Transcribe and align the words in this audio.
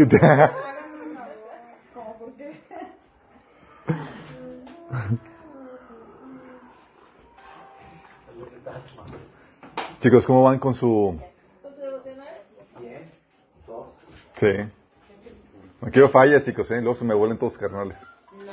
¿Qué 0.00 0.06
te... 0.06 0.18
¿Cómo 1.92 2.18
por 2.18 2.32
qué? 2.32 2.58
Chicos, 10.00 10.24
¿cómo 10.24 10.44
van 10.44 10.58
con 10.58 10.72
su... 10.72 11.20
Sí. 14.36 14.46
No 15.82 15.90
quiero 15.90 16.08
fallas, 16.08 16.44
chicos, 16.44 16.70
¿eh? 16.70 16.80
Luego 16.80 16.94
se 16.94 17.04
me 17.04 17.12
vuelven 17.12 17.36
todos 17.36 17.58
carnales. 17.58 17.98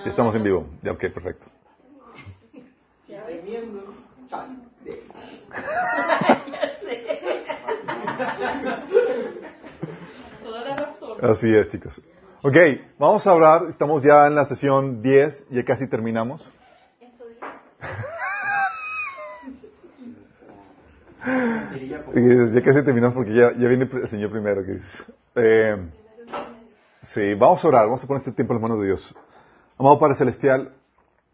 Ya 0.03 0.09
estamos 0.09 0.35
en 0.35 0.43
vivo. 0.43 0.67
Ya, 0.83 0.91
ok, 0.91 0.99
perfecto. 0.99 1.45
Ya 3.07 3.23
ves. 3.23 3.39
Teniendo 3.39 3.93
chante. 4.29 5.03
Toda 10.43 10.61
la 10.61 10.75
razón. 10.75 11.06
Así 11.21 11.53
es, 11.53 11.67
chicos. 11.69 12.01
Ok, 12.43 12.55
vamos 12.99 13.25
a 13.25 13.31
hablar, 13.31 13.65
estamos 13.67 14.03
ya 14.03 14.27
en 14.27 14.35
la 14.35 14.45
sesión 14.45 15.01
10, 15.01 15.47
ya 15.49 15.65
casi 15.65 15.87
terminamos. 15.87 16.47
Dice. 22.13 22.53
Ya 22.53 22.63
casi 22.63 22.83
terminamos 22.83 23.15
porque 23.15 23.33
ya, 23.33 23.51
ya 23.53 23.67
viene 23.67 23.89
el 23.91 24.07
Señor 24.07 24.31
primero. 24.31 24.63
Que 24.63 24.73
dices. 24.73 25.03
Eh, 25.35 25.89
sí, 27.01 27.33
vamos 27.33 27.63
a 27.65 27.67
orar, 27.67 27.85
vamos 27.85 28.03
a 28.03 28.07
poner 28.07 28.19
este 28.19 28.31
tiempo 28.31 28.53
en 28.53 28.61
las 28.61 28.69
manos 28.69 28.79
de 28.79 28.87
Dios. 28.87 29.15
Amado 29.77 29.99
Padre 29.99 30.15
Celestial, 30.15 30.73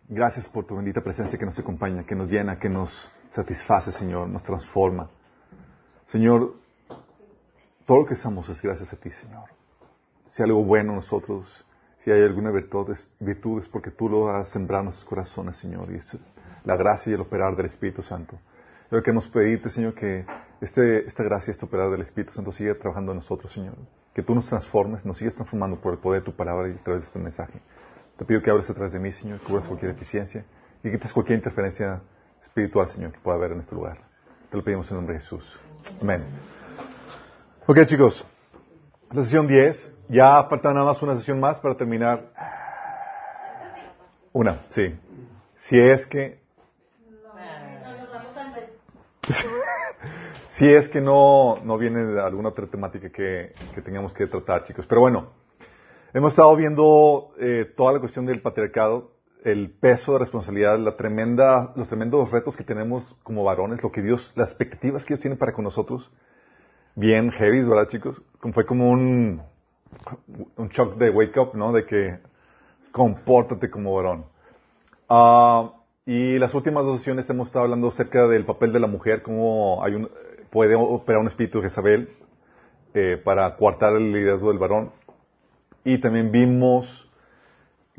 gracias 0.08 0.48
por 0.48 0.66
tu 0.66 0.76
bendita 0.76 1.02
presencia 1.02 1.38
que 1.38 1.46
nos 1.46 1.60
acompaña, 1.60 2.06
que 2.06 2.16
nos 2.16 2.30
llena, 2.30 2.58
que 2.58 2.70
nos 2.70 3.12
satisface, 3.30 3.92
Señor, 3.92 4.30
nos 4.30 4.44
transforma. 4.44 5.10
Señor, 6.06 6.56
todo 7.86 8.00
lo 8.00 8.06
que 8.06 8.16
somos 8.16 8.48
es 8.50 8.62
gracias 8.62 8.92
a 8.94 8.98
ti, 8.98 9.10
Señor. 9.10 9.63
Si 10.34 10.42
hay 10.42 10.50
algo 10.50 10.64
bueno 10.64 10.94
en 10.94 10.96
nosotros, 10.96 11.64
si 12.00 12.10
hay 12.10 12.24
alguna 12.24 12.50
virtud, 12.50 12.98
virtud 13.20 13.60
es 13.60 13.70
porque 13.70 13.92
tú 13.92 14.10
lo 14.10 14.32
has 14.32 14.50
sembrado 14.50 14.82
en 14.82 14.86
nuestros 14.86 15.08
corazones, 15.08 15.58
Señor, 15.58 15.92
y 15.92 15.98
es 15.98 16.18
la 16.64 16.76
gracia 16.76 17.12
y 17.12 17.14
el 17.14 17.22
operar 17.22 17.56
del 17.56 17.68
Espíritu 17.68 18.02
Santo. 18.02 18.40
Yo 18.90 19.04
queremos 19.04 19.28
pedirte, 19.28 19.70
Señor, 19.70 19.94
que 19.94 20.26
este, 20.60 21.06
esta 21.06 21.24
gracia, 21.24 21.52
este 21.52 21.66
operar 21.66 21.92
del 21.92 22.02
Espíritu 22.02 22.34
Santo 22.34 22.52
siga 22.52 22.74
trabajando 22.74 23.12
en 23.12 23.18
nosotros, 23.20 23.54
Señor. 23.54 23.76
Que 24.16 24.24
tú 24.24 24.34
nos 24.34 24.48
transformes, 24.48 25.06
nos 25.06 25.20
sigas 25.20 25.36
transformando 25.36 25.80
por 25.80 25.94
el 25.94 26.00
poder 26.00 26.22
de 26.22 26.26
tu 26.26 26.36
palabra 26.36 26.68
y 26.68 26.72
a 26.72 26.84
través 26.84 27.04
de 27.04 27.08
este 27.10 27.20
mensaje. 27.20 27.62
Te 28.18 28.26
pido 28.26 28.42
que 28.42 28.50
abres 28.50 28.68
a 28.72 28.74
través 28.74 28.92
de 28.92 29.00
mí, 29.00 29.12
Señor, 29.12 29.38
que 29.38 29.46
cubras 29.46 29.68
cualquier 29.68 29.94
deficiencia 29.94 30.46
y 30.84 30.90
quites 30.90 31.14
cualquier 31.14 31.38
interferencia 31.38 32.02
espiritual, 32.42 32.88
Señor, 32.88 33.12
que 33.12 33.20
pueda 33.20 33.38
haber 33.38 33.52
en 33.52 33.60
este 33.60 33.76
lugar. 33.76 34.00
Te 34.50 34.58
lo 34.58 34.64
pedimos 34.64 34.90
en 34.90 34.98
nombre 34.98 35.14
de 35.14 35.20
Jesús. 35.20 35.60
Amén. 36.02 36.24
Ok, 37.68 37.86
chicos. 37.86 38.26
La 39.14 39.24
sesión 39.24 39.46
10. 39.46 39.92
Ya 40.10 40.44
falta 40.46 40.74
nada 40.74 40.88
más 40.88 41.02
una 41.04 41.16
sesión 41.16 41.40
más 41.40 41.60
para 41.60 41.78
terminar. 41.78 42.32
Una, 44.32 44.66
sí. 44.72 45.00
Si 45.56 45.80
es 45.80 46.08
que 46.08 46.42
si 50.50 50.68
es 50.68 50.90
que 50.90 51.00
no, 51.00 51.58
no 51.64 51.78
viene 51.78 52.20
alguna 52.20 52.50
otra 52.50 52.66
temática 52.66 53.10
que, 53.10 53.54
que 53.76 53.82
tengamos 53.84 54.14
que 54.14 54.26
tratar, 54.26 54.66
chicos. 54.66 54.86
Pero 54.88 55.02
bueno, 55.02 55.30
hemos 56.14 56.34
estado 56.34 56.56
viendo 56.56 57.34
eh, 57.40 57.72
toda 57.78 57.94
la 57.94 58.00
cuestión 58.00 58.26
del 58.26 58.42
patriarcado, 58.42 59.12
el 59.44 59.70
peso 59.70 60.14
de 60.14 60.20
responsabilidad, 60.20 60.80
la 60.80 60.98
tremenda, 60.98 61.72
los 61.76 61.88
tremendos 61.88 62.32
retos 62.32 62.58
que 62.58 62.64
tenemos 62.64 63.16
como 63.22 63.44
varones, 63.44 63.84
lo 63.84 63.92
que 63.92 64.02
Dios, 64.02 64.32
las 64.36 64.50
expectativas 64.50 65.04
que 65.04 65.10
Dios 65.10 65.20
tiene 65.20 65.38
para 65.38 65.54
con 65.54 65.64
nosotros. 65.64 66.12
Bien 66.96 67.32
heavy, 67.32 67.64
¿verdad, 67.64 67.88
chicos? 67.90 68.22
Fue 68.54 68.68
como 68.68 68.92
un, 68.92 69.42
un 70.58 70.70
shock 70.70 70.96
de 70.98 71.10
wake 71.10 71.36
up, 71.40 71.56
¿no? 71.56 71.74
De 71.74 71.88
que 71.88 72.20
compórtate 72.92 73.72
como 73.72 73.96
varón. 73.96 74.26
Ah, 75.10 75.74
y 76.06 76.38
las 76.38 76.54
últimas 76.54 76.86
dos 76.86 77.00
sesiones 77.00 77.28
hemos 77.32 77.48
estado 77.48 77.64
hablando 77.66 77.88
acerca 77.88 78.28
del 78.28 78.46
papel 78.46 78.72
de 78.74 78.80
la 78.80 78.86
mujer, 78.86 79.24
cómo 79.24 79.84
hay 79.84 79.96
un, 79.96 80.10
puede 80.52 80.76
operar 80.76 81.22
un 81.22 81.28
espíritu 81.28 81.62
de 81.62 81.70
Jezabel 81.70 82.10
eh, 82.94 83.20
para 83.24 83.56
coartar 83.56 83.94
el 83.96 84.14
liderazgo 84.14 84.50
del 84.50 84.60
varón. 84.60 84.92
Y 85.84 85.98
también 85.98 86.32
vimos 86.32 87.10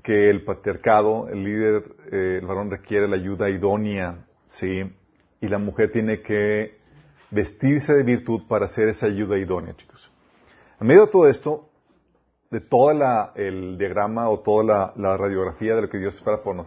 que 0.05 0.31
el 0.31 0.45
patriarcado, 0.45 1.29
el 1.31 1.43
líder, 1.43 1.83
eh, 2.13 2.39
el 2.41 2.47
varón 2.47 2.71
requiere 2.71 3.09
la 3.09 3.17
ayuda 3.17 3.51
idónea, 3.51 4.25
¿sí? 4.47 4.85
Y 5.41 5.49
la 5.49 5.59
mujer 5.59 5.91
tiene 5.91 6.23
que 6.23 6.84
vestirse 7.35 7.93
de 7.93 8.05
virtud 8.05 8.43
para 8.49 8.67
hacer 8.67 8.89
esa 8.89 9.07
ayuda 9.07 9.37
idónea, 9.37 9.75
chicos. 9.77 10.11
En 10.81 10.87
medio 10.87 11.07
de 11.07 11.13
todo 11.13 11.29
esto, 11.29 11.69
de 12.51 12.61
todo 12.61 12.93
el 13.35 13.77
diagrama 13.77 14.29
o 14.29 14.41
toda 14.41 14.93
la, 14.97 15.17
radiografía 15.17 15.75
de 15.75 15.83
lo 15.83 15.89
que 15.89 15.99
Dios 15.99 16.15
espera 16.15 16.43
por 16.43 16.65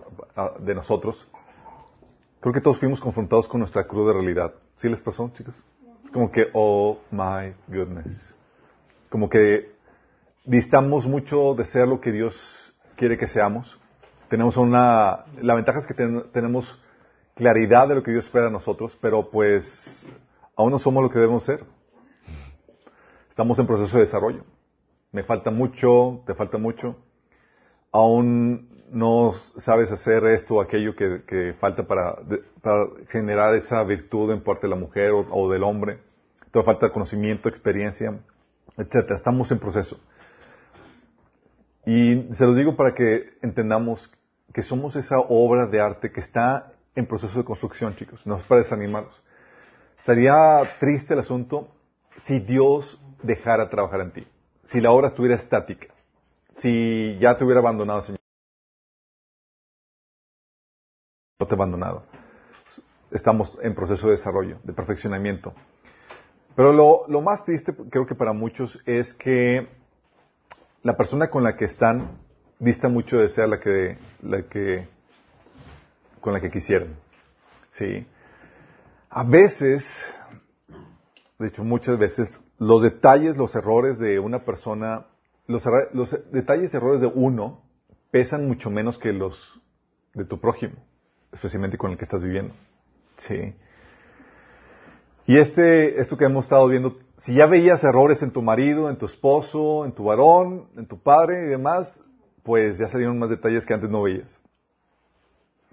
de 0.59 0.75
nosotros, 0.75 1.27
creo 2.41 2.53
que 2.53 2.61
todos 2.61 2.79
fuimos 2.79 2.99
confrontados 2.99 3.47
con 3.47 3.59
nuestra 3.59 3.85
cruda 3.85 4.13
realidad. 4.13 4.53
¿Sí 4.75 4.89
les 4.89 5.01
pasó, 5.01 5.29
chicos? 5.33 5.63
Es 6.03 6.11
como 6.11 6.31
que, 6.31 6.47
oh 6.53 6.97
my 7.11 7.53
goodness. 7.67 8.35
Como 9.09 9.29
que 9.29 9.71
distamos 10.43 11.07
mucho 11.07 11.53
de 11.55 11.63
ser 11.63 11.87
lo 11.87 12.01
que 12.01 12.11
Dios 12.11 12.35
quiere 12.97 13.17
que 13.17 13.27
seamos. 13.27 13.79
Tenemos 14.27 14.57
una, 14.57 15.25
la 15.41 15.55
ventaja 15.55 15.79
es 15.79 15.87
que 15.87 15.93
ten, 15.93 16.25
tenemos 16.33 16.77
claridad 17.35 17.87
de 17.87 17.95
lo 17.95 18.03
que 18.03 18.11
Dios 18.11 18.25
espera 18.25 18.45
de 18.45 18.51
nosotros, 18.51 18.97
pero 18.99 19.29
pues 19.29 20.05
aún 20.57 20.71
no 20.71 20.79
somos 20.79 21.01
lo 21.01 21.09
que 21.09 21.19
debemos 21.19 21.43
ser. 21.43 21.63
Estamos 23.29 23.57
en 23.59 23.67
proceso 23.67 23.97
de 23.97 24.03
desarrollo 24.03 24.43
me 25.11 25.23
falta 25.23 25.51
mucho, 25.51 26.21
te 26.25 26.35
falta 26.35 26.57
mucho, 26.57 26.95
aún 27.91 28.69
no 28.91 29.31
sabes 29.57 29.91
hacer 29.91 30.23
esto 30.25 30.55
o 30.55 30.61
aquello 30.61 30.95
que, 30.95 31.55
falta 31.59 31.87
para, 31.87 32.17
generar 33.09 33.55
esa 33.55 33.83
virtud 33.83 34.31
en 34.31 34.43
parte 34.43 34.67
de 34.67 34.69
la 34.69 34.75
mujer 34.75 35.11
o, 35.11 35.25
o, 35.31 35.51
del 35.51 35.63
hombre, 35.63 35.99
te 36.51 36.61
falta 36.63 36.91
conocimiento, 36.91 37.49
experiencia, 37.49 38.19
etcétera. 38.77 39.15
Estamos 39.15 39.51
en 39.51 39.59
proceso. 39.59 39.99
Y 41.85 42.33
se 42.33 42.45
los 42.45 42.55
digo 42.55 42.75
para 42.75 42.93
que 42.93 43.37
entendamos 43.41 44.11
que 44.53 44.61
somos 44.61 44.95
esa 44.95 45.19
obra 45.19 45.67
de 45.67 45.79
arte 45.79 46.11
que 46.11 46.19
está 46.19 46.73
en 46.95 47.05
proceso 47.05 47.39
de 47.39 47.45
construcción, 47.45 47.95
chicos. 47.95 48.25
No 48.25 48.37
es 48.37 48.43
para 48.43 48.61
desanimarlos. 48.61 49.13
Estaría 50.07 50.77
triste 50.79 51.15
el 51.15 51.19
asunto 51.19 51.67
si 52.15 52.39
Dios 52.39 52.97
dejara 53.23 53.69
trabajar 53.69 53.99
en 53.99 54.13
ti 54.13 54.27
si 54.63 54.79
la 54.79 54.91
obra 54.91 55.07
estuviera 55.07 55.35
estática, 55.35 55.87
si 56.51 57.17
ya 57.19 57.37
te 57.37 57.43
hubiera 57.43 57.59
abandonado, 57.59 58.03
Señor. 58.03 58.19
No 61.41 61.45
te 61.45 61.53
he 61.53 61.57
abandonado. 61.57 62.03
Estamos 63.11 63.59
en 63.61 63.75
proceso 63.75 64.07
de 64.07 64.13
desarrollo, 64.13 64.59
de 64.63 64.73
perfeccionamiento. 64.73 65.53
Pero 66.55 66.71
lo, 66.73 67.21
más 67.21 67.43
triste, 67.45 67.73
creo 67.89 68.05
que 68.05 68.15
para 68.15 68.31
muchos, 68.31 68.79
es 68.85 69.13
que 69.13 69.67
la 70.83 70.97
persona 70.97 71.29
con 71.29 71.43
la 71.43 71.57
que 71.57 71.65
están 71.65 72.17
dista 72.59 72.89
mucho 72.89 73.17
de 73.17 73.29
ser 73.29 73.49
la 73.49 73.59
que, 73.59 73.97
la 74.21 74.43
que, 74.43 74.87
con 76.19 76.33
la 76.33 76.39
que 76.39 76.49
quisieran. 76.49 76.95
¿Sí? 77.71 78.07
A 79.17 79.23
veces, 79.23 79.83
de 81.39 81.47
hecho 81.47 81.63
muchas 81.63 81.97
veces, 81.97 82.39
los 82.59 82.83
detalles, 82.83 83.35
los 83.35 83.55
errores 83.55 83.97
de 83.97 84.19
una 84.19 84.45
persona, 84.45 85.07
los, 85.47 85.63
detalles 86.31 86.71
y 86.71 86.77
errores 86.77 87.01
de 87.01 87.07
uno 87.07 87.63
pesan 88.11 88.47
mucho 88.47 88.69
menos 88.69 88.99
que 88.99 89.13
los 89.13 89.59
de 90.13 90.23
tu 90.23 90.39
prójimo, 90.39 90.75
especialmente 91.31 91.79
con 91.79 91.89
el 91.89 91.97
que 91.97 92.03
estás 92.03 92.21
viviendo. 92.21 92.53
Sí. 93.17 93.55
Y 95.25 95.39
este, 95.39 95.99
esto 95.99 96.15
que 96.15 96.25
hemos 96.25 96.45
estado 96.45 96.67
viendo, 96.67 96.99
si 97.17 97.33
ya 97.33 97.47
veías 97.47 97.83
errores 97.83 98.21
en 98.21 98.29
tu 98.29 98.43
marido, 98.43 98.87
en 98.87 98.97
tu 98.97 99.07
esposo, 99.07 99.85
en 99.85 99.93
tu 99.93 100.03
varón, 100.03 100.67
en 100.77 100.85
tu 100.85 100.99
padre 100.99 101.47
y 101.47 101.49
demás, 101.49 101.99
pues 102.43 102.77
ya 102.77 102.87
salieron 102.87 103.17
más 103.17 103.31
detalles 103.31 103.65
que 103.65 103.73
antes 103.73 103.89
no 103.89 104.03
veías. 104.03 104.39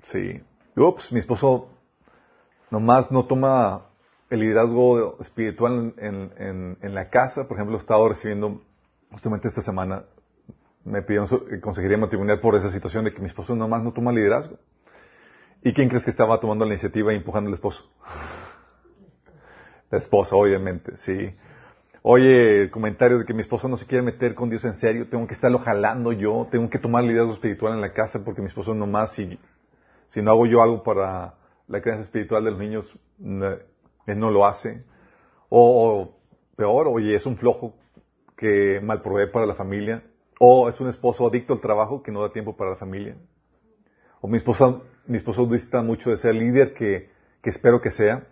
Sí. 0.05 0.41
Ups, 0.77 1.13
mi 1.13 1.19
esposo 1.19 1.74
nomás 2.75 3.13
no 3.13 3.25
toma 3.27 3.87
el 4.31 4.41
liderazgo 4.41 5.17
espiritual 5.21 5.95
en, 5.97 6.77
en, 6.81 6.95
la 6.95 7.09
casa. 7.09 7.47
Por 7.47 7.57
ejemplo, 7.57 7.77
he 7.77 7.81
estado 7.81 8.09
recibiendo 8.09 8.63
justamente 9.13 9.47
esta 9.47 9.63
semana, 9.63 10.03
me 10.85 11.03
pidieron 11.03 11.29
consejería 11.61 11.97
matrimonial 11.97 12.41
por 12.41 12.57
esa 12.57 12.69
situación 12.71 13.05
de 13.05 13.15
que 13.15 13.21
mi 13.21 13.27
esposo 13.27 13.55
nomás 13.55 13.83
no 13.85 13.93
toma 13.93 14.11
liderazgo. 14.11 14.57
¿Y 15.63 15.73
quién 15.73 15.89
crees 15.89 16.05
que 16.05 16.11
estaba 16.11 16.41
tomando 16.41 16.65
la 16.65 16.73
iniciativa 16.73 17.13
y 17.13 17.17
empujando 17.17 17.49
al 17.49 17.55
esposo? 17.55 17.89
La 19.91 19.99
esposa, 19.99 20.35
obviamente, 20.35 20.97
sí. 20.97 21.33
Oye, 22.03 22.71
comentarios 22.73 23.21
de 23.21 23.27
que 23.27 23.33
mi 23.33 23.41
esposo 23.41 23.69
no 23.69 23.77
se 23.77 23.87
quiere 23.87 24.03
meter 24.03 24.35
con 24.35 24.51
Dios 24.51 24.65
en 24.65 24.75
serio, 24.75 25.09
tengo 25.09 25.27
que 25.29 25.35
estarlo 25.35 25.61
jalando 25.61 26.13
yo, 26.13 26.49
tengo 26.51 26.69
que 26.69 26.81
tomar 26.81 27.05
liderazgo 27.05 27.35
espiritual 27.35 27.75
en 27.75 27.81
la 27.81 27.93
casa 27.93 28.25
porque 28.25 28.41
mi 28.41 28.49
esposo 28.49 28.75
nomás, 28.75 29.13
si, 29.15 29.39
si 30.09 30.21
no 30.21 30.33
hago 30.33 30.45
yo 30.47 30.61
algo 30.61 30.83
para 30.83 31.35
la 31.69 31.81
crianza 31.81 32.05
espiritual 32.05 32.45
de 32.45 32.51
los 32.51 32.61
niños, 32.61 32.99
no, 33.19 34.31
lo 34.31 34.47
hace. 34.47 34.85
O, 35.49 36.03
o, 36.03 36.17
peor, 36.57 36.89
oye, 36.89 37.15
es 37.15 37.27
un 37.27 37.37
flojo 37.37 37.75
que 38.37 38.81
mal 38.83 39.03
provee 39.03 39.31
para 39.31 39.47
la 39.47 39.55
familia, 39.55 40.03
o 40.39 40.69
es 40.69 40.81
un 40.81 40.89
esposo 40.89 41.27
adicto 41.27 41.55
al 41.55 41.61
trabajo 41.61 42.03
que 42.03 42.13
no 42.13 42.21
da 42.21 42.33
tiempo 42.33 42.57
para 42.57 42.71
la 42.71 42.77
familia, 42.77 43.17
o 44.21 44.29
mi 44.29 44.37
esposa, 44.37 44.81
mi 45.07 45.17
esposo 45.17 45.47
dista 45.47 45.83
mucho 45.83 46.11
de 46.11 46.17
ser 46.17 46.35
líder 46.35 46.75
que, 46.75 47.11
que 47.43 47.51
espero 47.51 47.81
que 47.81 47.91
sea, 47.91 48.27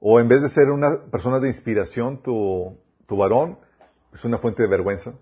o 0.00 0.18
en 0.18 0.28
vez 0.28 0.42
de 0.42 0.48
ser 0.48 0.70
una 0.70 1.04
persona 1.10 1.38
de 1.40 1.48
inspiración, 1.48 2.22
tu, 2.22 2.76
tu 3.06 3.16
varón 3.16 3.58
es 4.12 4.24
una 4.24 4.38
fuente 4.38 4.62
de 4.62 4.68
vergüenza. 4.68 5.14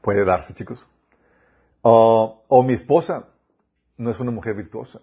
Puede 0.00 0.24
darse, 0.24 0.54
chicos. 0.54 0.86
O- 1.90 2.62
mi 2.64 2.74
esposa 2.74 3.28
no 3.96 4.10
es 4.10 4.20
una 4.20 4.30
mujer 4.30 4.54
virtuosa. 4.54 5.00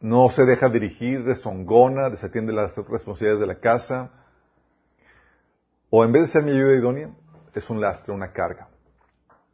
No 0.00 0.28
se 0.30 0.44
deja 0.44 0.68
dirigir, 0.68 1.24
rezongona, 1.24 2.08
desatiende 2.08 2.52
las 2.52 2.76
responsabilidades 2.76 3.40
de 3.40 3.46
la 3.46 3.58
casa. 3.60 4.10
O 5.90 6.04
en 6.04 6.12
vez 6.12 6.22
de 6.22 6.28
ser 6.28 6.44
mi 6.44 6.52
ayuda 6.52 6.74
idónea, 6.74 7.10
es 7.54 7.68
un 7.68 7.80
lastre, 7.80 8.14
una 8.14 8.32
carga. 8.32 8.68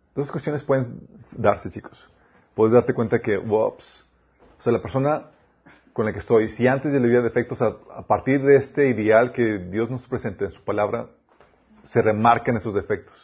Entonces 0.08 0.30
cuestiones 0.30 0.62
pueden 0.62 1.00
darse, 1.36 1.70
chicos. 1.70 2.08
Puedes 2.54 2.74
darte 2.74 2.94
cuenta 2.94 3.20
que, 3.20 3.38
ups, 3.38 4.06
o 4.58 4.62
sea, 4.62 4.72
la 4.72 4.80
persona 4.82 5.30
con 5.92 6.04
la 6.04 6.12
que 6.12 6.18
estoy, 6.18 6.50
si 6.50 6.66
antes 6.68 6.92
de 6.92 7.00
le 7.00 7.06
había 7.06 7.22
defectos, 7.22 7.62
a, 7.62 7.74
a 7.94 8.02
partir 8.06 8.42
de 8.42 8.56
este 8.56 8.88
ideal 8.88 9.32
que 9.32 9.58
Dios 9.58 9.90
nos 9.90 10.06
presenta 10.06 10.44
en 10.44 10.50
su 10.50 10.62
palabra, 10.62 11.08
se 11.84 12.02
remarcan 12.02 12.56
esos 12.56 12.74
defectos. 12.74 13.16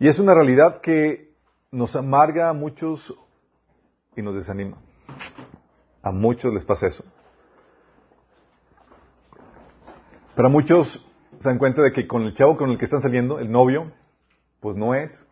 Y 0.00 0.08
es 0.08 0.18
una 0.18 0.34
realidad 0.34 0.80
que 0.80 1.27
nos 1.70 1.94
amarga 1.96 2.48
a 2.48 2.52
muchos 2.52 3.14
y 4.16 4.22
nos 4.22 4.34
desanima. 4.34 4.78
A 6.02 6.10
muchos 6.10 6.52
les 6.52 6.64
pasa 6.64 6.86
eso. 6.86 7.04
Pero 10.34 10.48
a 10.48 10.50
muchos 10.50 11.04
se 11.38 11.48
dan 11.48 11.58
cuenta 11.58 11.82
de 11.82 11.92
que 11.92 12.06
con 12.06 12.22
el 12.22 12.34
chavo 12.34 12.56
con 12.56 12.70
el 12.70 12.78
que 12.78 12.84
están 12.84 13.00
saliendo, 13.02 13.38
el 13.38 13.50
novio, 13.50 13.92
pues 14.60 14.76
no 14.76 14.94
es. 14.94 15.24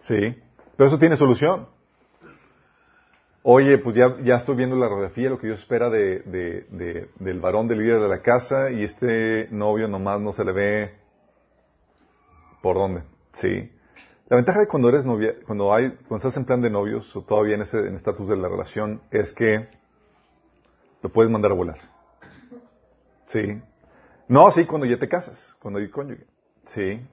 Sí. 0.00 0.36
Pero 0.76 0.88
eso 0.88 0.98
tiene 0.98 1.16
solución. 1.16 1.68
Oye, 3.44 3.78
pues 3.78 3.96
ya, 3.96 4.16
ya 4.22 4.36
estoy 4.36 4.54
viendo 4.56 4.76
la 4.76 4.86
radiografía, 4.88 5.28
lo 5.30 5.38
que 5.38 5.48
Dios 5.48 5.60
espera 5.60 5.90
de, 5.90 6.20
de- 6.20 6.66
de- 6.70 7.10
del 7.18 7.40
varón 7.40 7.66
del 7.66 7.78
líder 7.80 8.00
de 8.00 8.08
la 8.08 8.22
casa, 8.22 8.70
y 8.70 8.84
este 8.84 9.48
novio 9.50 9.88
nomás 9.88 10.20
no 10.20 10.32
se 10.32 10.44
le 10.44 10.52
ve 10.52 10.94
por 12.62 12.76
dónde. 12.76 13.02
Sí. 13.34 13.70
La 14.32 14.36
ventaja 14.36 14.60
de 14.60 14.66
cuando 14.66 14.88
eres 14.88 15.04
novia, 15.04 15.34
cuando 15.46 15.74
hay, 15.74 15.90
cuando 16.08 16.26
estás 16.26 16.38
en 16.38 16.46
plan 16.46 16.62
de 16.62 16.70
novios, 16.70 17.14
o 17.14 17.20
todavía 17.20 17.54
en 17.56 17.60
ese 17.60 17.86
estatus 17.94 18.26
de 18.30 18.38
la 18.38 18.48
relación, 18.48 19.02
es 19.10 19.30
que 19.30 19.68
lo 21.02 21.10
puedes 21.10 21.30
mandar 21.30 21.52
a 21.52 21.54
volar. 21.54 21.76
Sí. 23.26 23.60
No, 24.28 24.50
sí, 24.50 24.64
cuando 24.64 24.86
ya 24.86 24.98
te 24.98 25.06
casas, 25.06 25.54
cuando 25.60 25.80
hay 25.80 25.90
cónyuge. 25.90 26.24
Sí. 26.64 27.06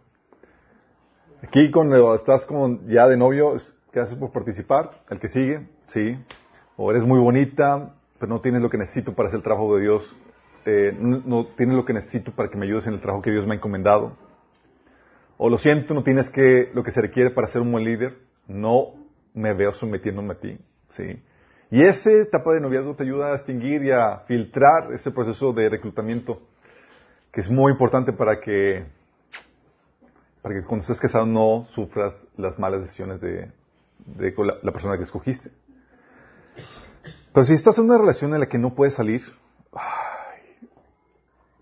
Aquí 1.43 1.69
cuando 1.71 2.15
estás 2.15 2.45
como 2.45 2.79
ya 2.87 3.05
de 3.09 3.17
novio, 3.17 3.57
es- 3.57 3.75
gracias 3.91 4.17
por 4.17 4.31
participar. 4.31 5.01
El 5.09 5.19
que 5.19 5.27
sigue, 5.27 5.67
sí. 5.87 6.17
O 6.77 6.89
eres 6.89 7.03
muy 7.03 7.19
bonita, 7.19 7.95
pero 8.17 8.31
no 8.31 8.39
tienes 8.39 8.61
lo 8.61 8.69
que 8.69 8.77
necesito 8.77 9.13
para 9.13 9.27
hacer 9.27 9.39
el 9.39 9.43
trabajo 9.43 9.75
de 9.75 9.81
Dios. 9.81 10.15
Eh, 10.65 10.97
no 10.97 11.47
tienes 11.57 11.75
lo 11.75 11.83
que 11.83 11.91
necesito 11.91 12.31
para 12.31 12.49
que 12.49 12.57
me 12.57 12.65
ayudes 12.65 12.87
en 12.87 12.93
el 12.93 13.01
trabajo 13.01 13.21
que 13.21 13.31
Dios 13.31 13.45
me 13.45 13.55
ha 13.55 13.57
encomendado. 13.57 14.28
O 15.41 15.49
lo 15.49 15.57
siento, 15.57 15.93
no 15.93 16.03
tienes 16.03 16.29
que, 16.29 16.69
lo 16.73 16.83
que 16.83 16.91
se 16.91 16.99
requiere 16.99 17.29
para 17.29 17.47
ser 17.47 17.61
un 17.61 17.71
buen 17.71 17.85
líder. 17.85 18.17
No 18.45 18.95
me 19.33 19.53
veo 19.53 19.71
sometiéndome 19.71 20.33
a 20.33 20.37
ti. 20.37 20.59
Sí. 20.89 21.23
Y 21.71 21.81
esa 21.81 22.11
etapa 22.11 22.51
de 22.51 22.59
noviazgo 22.59 22.93
te 22.93 23.03
ayuda 23.03 23.29
a 23.29 23.33
distinguir 23.35 23.81
y 23.83 23.91
a 23.91 24.17
filtrar 24.27 24.91
ese 24.91 25.11
proceso 25.11 25.53
de 25.53 25.69
reclutamiento, 25.69 26.41
que 27.31 27.39
es 27.39 27.49
muy 27.49 27.71
importante 27.71 28.11
para 28.11 28.41
que, 28.41 28.85
para 30.41 30.55
que 30.55 30.65
cuando 30.65 30.81
estés 30.81 30.99
casado 30.99 31.25
no 31.25 31.65
sufras 31.69 32.27
las 32.35 32.59
malas 32.59 32.81
decisiones 32.81 33.21
de, 33.21 33.49
la, 34.61 34.71
persona 34.73 34.97
que 34.97 35.03
escogiste. 35.03 35.51
Pero 37.33 37.45
si 37.45 37.53
estás 37.53 37.77
en 37.77 37.85
una 37.85 37.97
relación 37.97 38.33
en 38.33 38.41
la 38.41 38.47
que 38.47 38.57
no 38.57 38.75
puedes 38.75 38.95
salir, 38.95 39.21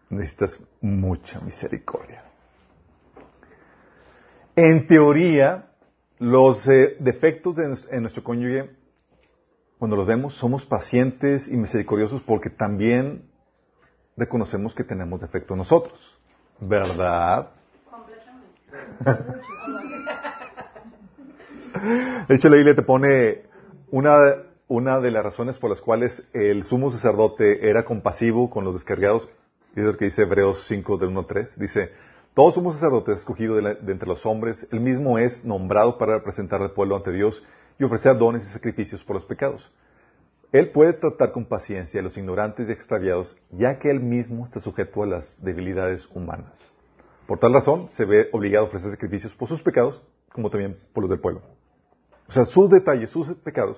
necesitas 0.10 0.60
mucha 0.82 1.40
misericordia. 1.42 2.24
En 4.58 4.88
teoría, 4.88 5.70
los 6.18 6.68
eh, 6.68 6.98
defectos 7.00 7.56
de 7.58 7.78
en 7.92 8.02
nuestro 8.02 8.24
cónyuge, 8.24 8.72
cuando 9.78 9.96
los 9.96 10.08
vemos, 10.08 10.34
somos 10.34 10.66
pacientes 10.66 11.48
y 11.48 11.56
misericordiosos 11.56 12.24
porque 12.24 12.50
también 12.50 13.30
reconocemos 14.18 14.74
que 14.74 14.84
tenemos 14.84 15.22
defectos 15.22 15.56
nosotros. 15.56 16.20
¿Verdad? 16.60 17.52
De 22.28 22.36
hecho, 22.36 22.50
la 22.50 22.56
Biblia 22.56 22.76
te 22.76 22.82
pone 22.82 23.44
una, 23.92 24.18
una 24.68 25.00
de 25.00 25.12
las 25.12 25.24
razones 25.24 25.60
por 25.60 25.70
las 25.70 25.82
cuales 25.82 26.28
el 26.34 26.64
sumo 26.64 26.90
sacerdote 26.90 27.70
era 27.70 27.86
compasivo 27.86 28.50
con 28.50 28.66
los 28.66 28.74
descargados, 28.74 29.30
es 29.76 29.84
lo 29.84 29.96
que 29.96 30.06
dice 30.06 30.24
Hebreos 30.24 30.66
5 30.68 30.98
del 30.98 31.10
1 31.10 31.20
al 31.20 31.28
3. 31.28 31.60
Dice, 31.60 31.92
todo 32.38 32.52
sumo 32.52 32.72
sacerdote 32.72 33.14
es 33.14 33.18
escogido 33.18 33.56
de, 33.56 33.64
la- 33.64 33.74
de 33.74 33.92
entre 33.92 34.08
los 34.08 34.24
hombres, 34.24 34.68
el 34.72 34.80
mismo 34.80 35.18
es 35.18 35.44
nombrado 35.44 35.98
para 35.98 36.20
representar 36.20 36.62
al 36.62 36.70
pueblo 36.70 36.96
ante 36.96 37.12
Dios 37.12 37.44
y 37.80 37.84
ofrecer 37.84 38.16
dones 38.16 38.46
y 38.46 38.50
sacrificios 38.52 39.04
por 39.04 39.16
los 39.16 39.26
pecados. 39.26 39.74
Él 40.52 40.70
puede 40.70 40.94
tratar 40.94 41.32
con 41.32 41.46
paciencia 41.46 42.00
a 42.00 42.04
los 42.04 42.16
ignorantes 42.16 42.70
y 42.70 42.72
extraviados, 42.72 43.36
ya 43.50 43.80
que 43.80 43.90
él 43.90 44.02
mismo 44.02 44.44
está 44.44 44.60
sujeto 44.60 45.02
a 45.02 45.08
las 45.08 45.44
debilidades 45.44 46.08
humanas. 46.14 46.72
Por 47.26 47.40
tal 47.40 47.54
razón, 47.54 47.90
se 47.90 48.06
ve 48.06 48.30
obligado 48.32 48.66
a 48.66 48.68
ofrecer 48.68 48.92
sacrificios 48.92 49.34
por 49.34 49.48
sus 49.50 49.64
pecados, 49.64 50.04
como 50.32 50.52
también 50.52 50.78
por 50.94 51.02
los 51.02 51.10
del 51.10 51.20
pueblo. 51.20 51.42
O 52.28 52.32
sea, 52.32 52.46
sus 52.46 52.70
detalles, 52.70 53.10
sus 53.10 53.34
pecados, 53.38 53.78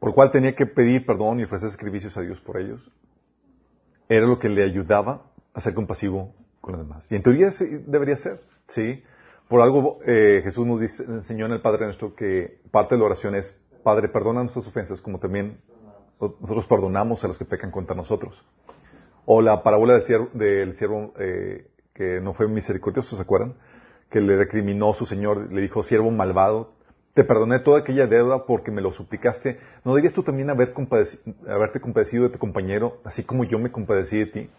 por 0.00 0.08
lo 0.08 0.14
cual 0.16 0.32
tenía 0.32 0.56
que 0.56 0.66
pedir 0.66 1.06
perdón 1.06 1.38
y 1.38 1.44
ofrecer 1.44 1.70
sacrificios 1.70 2.16
a 2.16 2.22
Dios 2.22 2.40
por 2.40 2.58
ellos, 2.60 2.80
era 4.08 4.26
lo 4.26 4.40
que 4.40 4.48
le 4.48 4.64
ayudaba 4.64 5.22
a 5.54 5.60
ser 5.60 5.72
compasivo 5.72 6.34
con 6.60 6.72
los 6.76 6.86
demás. 6.86 7.10
Y 7.10 7.16
en 7.16 7.22
teoría 7.22 7.50
sí, 7.52 7.66
debería 7.86 8.16
ser, 8.16 8.40
¿sí? 8.68 9.02
Por 9.48 9.60
algo 9.62 9.98
eh, 10.06 10.40
Jesús 10.44 10.66
nos 10.66 10.80
dice- 10.80 11.04
enseñó 11.04 11.46
en 11.46 11.52
el 11.52 11.60
Padre 11.60 11.84
nuestro 11.84 12.14
que 12.14 12.60
parte 12.70 12.94
de 12.94 13.00
la 13.00 13.06
oración 13.06 13.34
es, 13.34 13.54
Padre, 13.82 14.08
perdona 14.08 14.40
nuestras 14.42 14.66
ofensas 14.66 15.00
como 15.00 15.18
también 15.18 15.58
nosotros 16.20 16.66
perdonamos 16.66 17.24
a 17.24 17.28
los 17.28 17.38
que 17.38 17.46
pecan 17.46 17.70
contra 17.70 17.96
nosotros. 17.96 18.44
O 19.24 19.40
la 19.40 19.62
parábola 19.62 19.94
del 19.94 20.04
siervo, 20.04 20.28
del 20.34 20.74
siervo 20.74 21.14
eh, 21.18 21.66
que 21.94 22.20
no 22.20 22.34
fue 22.34 22.46
misericordioso, 22.46 23.16
¿se 23.16 23.22
acuerdan? 23.22 23.54
Que 24.10 24.20
le 24.20 24.36
recriminó 24.36 24.92
su 24.92 25.06
señor, 25.06 25.50
le 25.52 25.60
dijo, 25.62 25.82
siervo 25.82 26.10
malvado, 26.10 26.74
te 27.14 27.24
perdoné 27.24 27.58
toda 27.60 27.80
aquella 27.80 28.06
deuda 28.06 28.44
porque 28.46 28.70
me 28.70 28.82
lo 28.82 28.92
suplicaste. 28.92 29.58
¿No 29.84 29.92
deberías 29.92 30.12
tú 30.12 30.22
también 30.22 30.50
haber 30.50 30.74
haberte 31.48 31.80
compadecido 31.80 32.24
de 32.24 32.30
tu 32.30 32.38
compañero, 32.38 32.98
así 33.04 33.24
como 33.24 33.44
yo 33.44 33.58
me 33.58 33.72
compadecí 33.72 34.18
de 34.18 34.26
ti? 34.26 34.50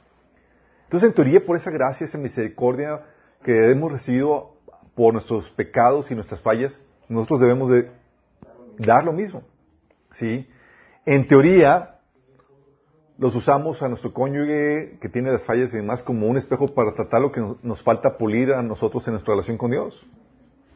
Entonces, 0.92 1.08
en 1.08 1.16
teoría, 1.16 1.46
por 1.46 1.56
esa 1.56 1.72
gracia, 1.72 2.06
esa 2.06 2.18
misericordia 2.18 3.00
que 3.46 3.72
hemos 3.72 3.94
recibido 3.94 4.58
por 4.94 5.14
nuestros 5.14 5.50
pecados 5.52 6.12
y 6.12 6.16
nuestras 6.16 6.42
fallas, 6.42 6.78
nosotros 7.08 7.40
debemos 7.40 7.70
de 7.70 7.90
dar 8.78 9.06
lo 9.06 9.14
mismo. 9.14 9.42
¿Sí? 10.12 10.46
En 11.06 11.28
teoría, 11.28 11.96
los 13.18 13.34
usamos 13.36 13.82
a 13.82 13.88
nuestro 13.88 14.12
cónyuge 14.12 14.98
que 15.00 15.08
tiene 15.08 15.32
las 15.32 15.46
fallas 15.46 15.74
y 15.74 15.78
demás 15.78 16.04
como 16.04 16.28
un 16.28 16.36
espejo 16.36 16.68
para 16.76 16.94
tratar 16.94 17.22
lo 17.22 17.32
que 17.32 17.42
nos, 17.64 17.82
falta 17.82 18.18
pulir 18.18 18.52
a 18.52 18.62
nosotros 18.62 19.08
en 19.08 19.14
nuestra 19.14 19.34
relación 19.34 19.58
con 19.58 19.72
Dios. 19.72 20.06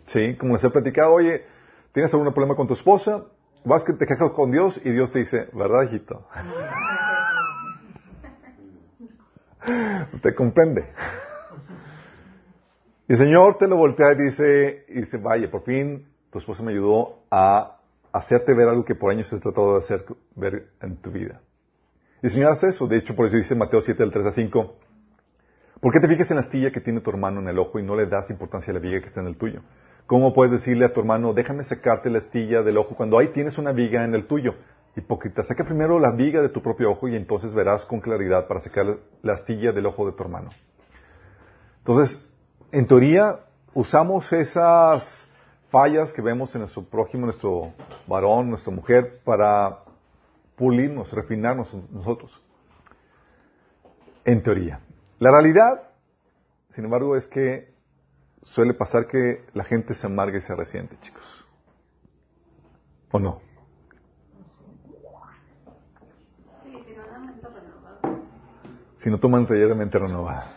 ¿Sí? 0.06 0.38
Como 0.38 0.54
les 0.54 0.64
he 0.64 0.70
platicado, 0.70 1.12
oye, 1.12 1.44
tienes 1.92 2.14
algún 2.14 2.32
problema 2.32 2.56
con 2.56 2.68
tu 2.68 2.74
esposa, 2.74 3.26
vas 3.66 3.84
que 3.84 3.92
te 3.92 4.06
quejas 4.06 4.32
con 4.32 4.50
Dios 4.50 4.80
y 4.82 4.92
Dios 4.92 5.12
te 5.12 5.20
dice, 5.20 5.50
¿verdad, 5.52 5.84
hijito? 5.84 6.26
Usted 10.16 10.34
comprende. 10.34 10.86
Y 13.08 13.14
el 13.14 13.18
Señor 13.18 13.58
te 13.58 13.68
lo 13.68 13.76
voltea 13.76 14.14
y 14.14 14.24
dice, 14.24 14.86
y 14.88 15.02
dice, 15.02 15.18
vaya, 15.18 15.52
por 15.52 15.64
fin 15.64 16.08
tu 16.32 16.40
esposa 16.40 16.64
me 16.64 16.72
ayudó 16.72 17.20
a 17.30 17.78
hacerte 18.12 18.54
ver 18.54 18.68
algo 18.68 18.84
que 18.84 18.96
por 18.96 19.12
años 19.12 19.32
he 19.32 19.40
tratado 19.40 19.74
de 19.74 19.80
hacer 19.80 20.06
ver 20.36 20.70
en 20.82 20.98
tu 20.98 21.12
vida. 21.12 21.42
Y 22.24 22.28
el 22.28 22.32
Señor 22.32 22.54
hace 22.54 22.70
eso. 22.70 22.88
De 22.88 22.98
hecho, 22.98 23.16
por 23.16 23.28
eso 23.28 23.36
dice 23.36 23.56
Mateo 23.56 23.82
7, 23.82 24.02
del 24.02 24.12
3 24.12 24.26
a 24.26 24.32
5. 24.32 24.76
¿Por 25.82 25.94
qué 25.94 26.00
te 26.00 26.08
fijas 26.08 26.32
en 26.32 26.38
la 26.38 26.44
astilla 26.44 26.72
que 26.72 26.82
tiene 26.82 27.02
tu 27.02 27.10
hermano 27.10 27.42
en 27.42 27.50
el 27.50 27.60
ojo 27.60 27.78
y 27.78 27.84
no 27.84 27.96
le 27.96 28.08
das 28.08 28.30
importancia 28.30 28.72
a 28.72 28.74
la 28.74 28.80
viga 28.80 29.00
que 29.02 29.08
está 29.08 29.20
en 29.20 29.28
el 29.28 29.38
tuyo? 29.38 29.62
¿Cómo 30.08 30.34
puedes 30.34 30.52
decirle 30.52 30.86
a 30.86 30.94
tu 30.94 31.02
hermano, 31.02 31.34
déjame 31.34 31.64
sacarte 31.64 32.10
la 32.10 32.20
astilla 32.20 32.64
del 32.64 32.78
ojo 32.78 32.96
cuando 32.96 33.18
ahí 33.18 33.30
tienes 33.30 33.58
una 33.58 33.74
viga 33.74 34.04
en 34.06 34.16
el 34.16 34.28
tuyo? 34.28 34.56
Hipócrita, 34.96 35.44
saca 35.44 35.66
primero 35.66 36.00
la 36.00 36.12
viga 36.12 36.42
de 36.42 36.50
tu 36.50 36.62
propio 36.62 36.92
ojo 36.92 37.08
y 37.08 37.16
entonces 37.16 37.54
verás 37.54 37.86
con 37.86 38.00
claridad 38.00 38.48
para 38.48 38.62
sacar 38.62 38.98
la 39.22 39.34
astilla 39.34 39.72
del 39.72 39.86
ojo 39.86 40.06
de 40.06 40.14
tu 40.14 40.24
hermano. 40.24 40.52
Entonces, 41.80 42.26
en 42.72 42.88
teoría, 42.88 43.42
usamos 43.74 44.32
esas 44.32 45.28
fallas 45.70 46.14
que 46.14 46.22
vemos 46.22 46.56
en 46.56 46.62
nuestro 46.62 46.84
prójimo, 46.84 47.26
nuestro 47.26 47.74
varón, 48.08 48.50
nuestra 48.50 48.74
mujer, 48.74 49.20
para 49.24 49.80
pulirnos, 50.56 51.12
refinarnos 51.12 51.74
nosotros. 51.92 52.42
En 54.24 54.42
teoría. 54.42 54.80
La 55.20 55.32
realidad, 55.32 55.90
sin 56.70 56.86
embargo, 56.86 57.16
es 57.16 57.28
que 57.28 57.74
suele 58.42 58.74
pasar 58.74 59.08
que 59.08 59.46
la 59.54 59.64
gente 59.64 59.94
se 59.94 60.08
amarga 60.08 60.38
y 60.38 60.42
se 60.42 60.56
resiente, 60.56 60.98
chicos. 61.02 61.46
¿O 63.12 63.20
no? 63.20 63.42
Sí, 66.64 66.72
si 66.86 66.96
no 66.96 67.06
da 67.06 67.20
mente 67.20 67.48
renovado. 67.48 68.20
Si 69.06 69.12
no 69.12 69.20
toman 69.20 69.46
tallermente 69.46 70.00
renovada. 70.00 70.52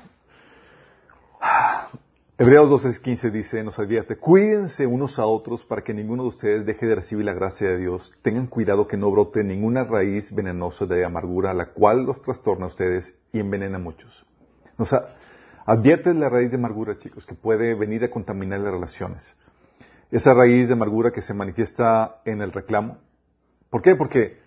Hebreos 2.38 2.70
12:15 2.70 3.30
dice, 3.30 3.62
nos 3.62 3.78
advierte, 3.78 4.16
cuídense 4.16 4.86
unos 4.86 5.18
a 5.18 5.26
otros 5.26 5.66
para 5.66 5.82
que 5.82 5.92
ninguno 5.92 6.22
de 6.22 6.30
ustedes 6.30 6.64
deje 6.64 6.86
de 6.86 6.94
recibir 6.94 7.26
la 7.26 7.34
gracia 7.34 7.68
de 7.68 7.76
Dios. 7.76 8.14
Tengan 8.22 8.46
cuidado 8.46 8.88
que 8.88 8.96
no 8.96 9.10
brote 9.10 9.44
ninguna 9.44 9.84
raíz 9.84 10.34
venenosa 10.34 10.86
de 10.86 11.04
amargura, 11.04 11.52
la 11.52 11.74
cual 11.74 12.06
los 12.06 12.22
trastorna 12.22 12.64
a 12.64 12.68
ustedes 12.68 13.14
y 13.34 13.40
envenena 13.40 13.76
a 13.76 13.80
muchos. 13.80 14.24
Nos 14.78 14.96
advierte 15.66 16.14
la 16.14 16.30
raíz 16.30 16.50
de 16.50 16.56
amargura, 16.56 16.98
chicos, 16.98 17.26
que 17.26 17.34
puede 17.34 17.74
venir 17.74 18.02
a 18.04 18.10
contaminar 18.10 18.60
las 18.60 18.72
relaciones. 18.72 19.36
Esa 20.10 20.32
raíz 20.32 20.68
de 20.68 20.72
amargura 20.72 21.10
que 21.10 21.20
se 21.20 21.34
manifiesta 21.34 22.22
en 22.24 22.40
el 22.40 22.52
reclamo. 22.52 22.96
¿Por 23.68 23.82
qué? 23.82 23.94
Porque 23.94 24.38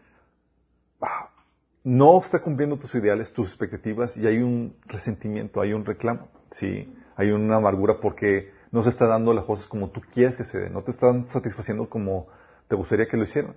no 1.83 2.19
está 2.19 2.39
cumpliendo 2.39 2.77
tus 2.77 2.93
ideales, 2.95 3.33
tus 3.33 3.49
expectativas 3.49 4.15
y 4.17 4.27
hay 4.27 4.37
un 4.37 4.75
resentimiento, 4.85 5.61
hay 5.61 5.73
un 5.73 5.85
reclamo, 5.85 6.27
sí, 6.51 6.93
hay 7.15 7.31
una 7.31 7.57
amargura 7.57 7.99
porque 7.99 8.51
no 8.71 8.83
se 8.83 8.89
está 8.89 9.07
dando 9.07 9.33
las 9.33 9.45
cosas 9.45 9.67
como 9.67 9.89
tú 9.89 10.01
quieres 10.13 10.37
que 10.37 10.43
se 10.43 10.59
den, 10.59 10.73
no 10.73 10.83
te 10.83 10.91
están 10.91 11.27
satisfaciendo 11.27 11.89
como 11.89 12.27
te 12.67 12.75
gustaría 12.75 13.07
que 13.07 13.17
lo 13.17 13.23
hicieran. 13.23 13.55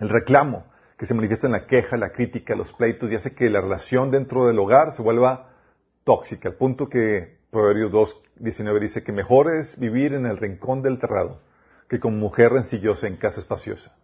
El 0.00 0.08
reclamo 0.08 0.64
que 0.98 1.06
se 1.06 1.14
manifiesta 1.14 1.46
en 1.46 1.52
la 1.52 1.66
queja, 1.66 1.96
la 1.96 2.10
crítica, 2.10 2.54
los 2.54 2.72
pleitos 2.72 3.10
y 3.10 3.16
hace 3.16 3.34
que 3.34 3.50
la 3.50 3.60
relación 3.60 4.10
dentro 4.10 4.46
del 4.46 4.58
hogar 4.58 4.92
se 4.92 5.02
vuelva 5.02 5.50
tóxica, 6.04 6.48
al 6.48 6.56
punto 6.56 6.88
que 6.88 7.38
Proverbios 7.50 7.92
2, 7.92 8.22
19 8.36 8.80
dice 8.80 9.04
que 9.04 9.12
mejor 9.12 9.54
es 9.54 9.78
vivir 9.78 10.14
en 10.14 10.26
el 10.26 10.38
rincón 10.38 10.82
del 10.82 10.98
terrado 10.98 11.40
que 11.88 12.00
como 12.00 12.16
mujer 12.16 12.52
rencillosa 12.52 13.06
en 13.06 13.16
casa 13.16 13.40
espaciosa. 13.40 13.94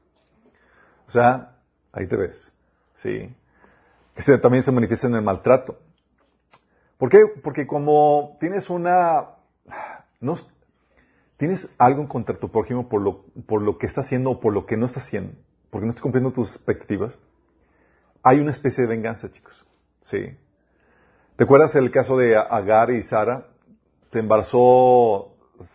O 1.09 1.11
sea, 1.11 1.57
ahí 1.93 2.07
te 2.07 2.17
ves. 2.17 2.50
Sí. 3.03 3.35
Que 4.15 4.23
se- 4.23 4.39
también 4.39 4.65
se 4.65 4.73
manifiesta 4.73 5.07
en 5.07 5.15
el 5.15 5.23
maltrato. 5.23 5.79
¿Por 6.99 7.09
qué? 7.09 7.19
Porque 7.43 7.67
como 7.67 8.37
tienes 8.41 8.69
una... 8.71 9.31
No, 10.21 10.37
tienes 11.39 11.71
algo 11.79 12.07
contra 12.09 12.37
tu 12.39 12.51
prójimo 12.51 12.89
por 12.89 13.01
lo, 13.01 13.25
por 13.47 13.63
lo 13.63 13.79
que 13.79 13.87
está 13.87 14.03
haciendo 14.03 14.31
o 14.33 14.41
por 14.41 14.53
lo 14.53 14.67
que 14.67 14.77
no 14.77 14.85
está 14.85 15.01
haciendo, 15.01 15.33
porque 15.71 15.87
no 15.87 15.91
está 15.91 16.03
cumpliendo 16.03 16.33
tus 16.33 16.55
expectativas, 16.55 17.17
hay 18.23 18.41
una 18.41 18.51
especie 18.51 18.83
de 18.83 18.89
venganza, 18.91 19.31
chicos. 19.31 19.65
Sí. 20.03 20.37
¿Te 21.37 21.45
acuerdas 21.45 21.75
el 21.77 21.91
caso 21.91 22.19
de 22.19 22.37
Agar 22.37 22.91
y 22.91 23.03
Sara? 23.03 23.47
Se 24.13 24.19
embarazó, 24.19 25.35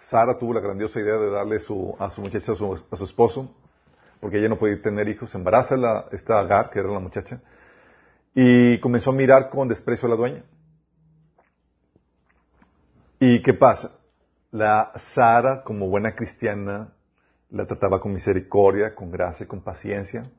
Sara 0.10 0.38
tuvo 0.38 0.54
la 0.54 0.60
grandiosa 0.60 1.00
idea 1.00 1.16
de 1.16 1.32
darle 1.32 1.60
su, 1.60 1.96
a 1.98 2.12
su 2.12 2.22
muchacha 2.22 2.52
a 2.52 2.56
su 2.56 3.04
esposo, 3.04 3.50
porque 4.20 4.40
ella 4.40 4.50
no 4.50 4.58
podía 4.58 4.82
tener 4.82 5.08
hijos. 5.08 5.32
Se 5.32 5.38
embaraza 5.38 5.76
la, 5.78 6.06
esta 6.12 6.40
Agar, 6.40 6.70
que 6.70 6.80
era 6.80 6.90
la 6.90 7.00
muchacha, 7.00 7.40
y 8.34 8.80
comenzó 8.80 9.12
a 9.12 9.14
mirar 9.14 9.50
con 9.50 9.68
desprecio 9.68 10.08
a 10.08 10.10
la 10.10 10.16
dueña. 10.16 10.44
¿Y 13.20 13.42
qué 13.42 13.54
pasa? 13.54 13.92
La 14.52 14.92
Sara, 15.14 15.64
como 15.64 15.88
buena 15.88 16.16
cristiana, 16.16 16.90
la 17.50 17.66
trataba 17.66 18.00
con 18.00 18.14
misericordia, 18.14 18.94
con 18.94 19.12
gracia, 19.12 19.48
con 19.48 19.62
paciencia. 19.62 20.30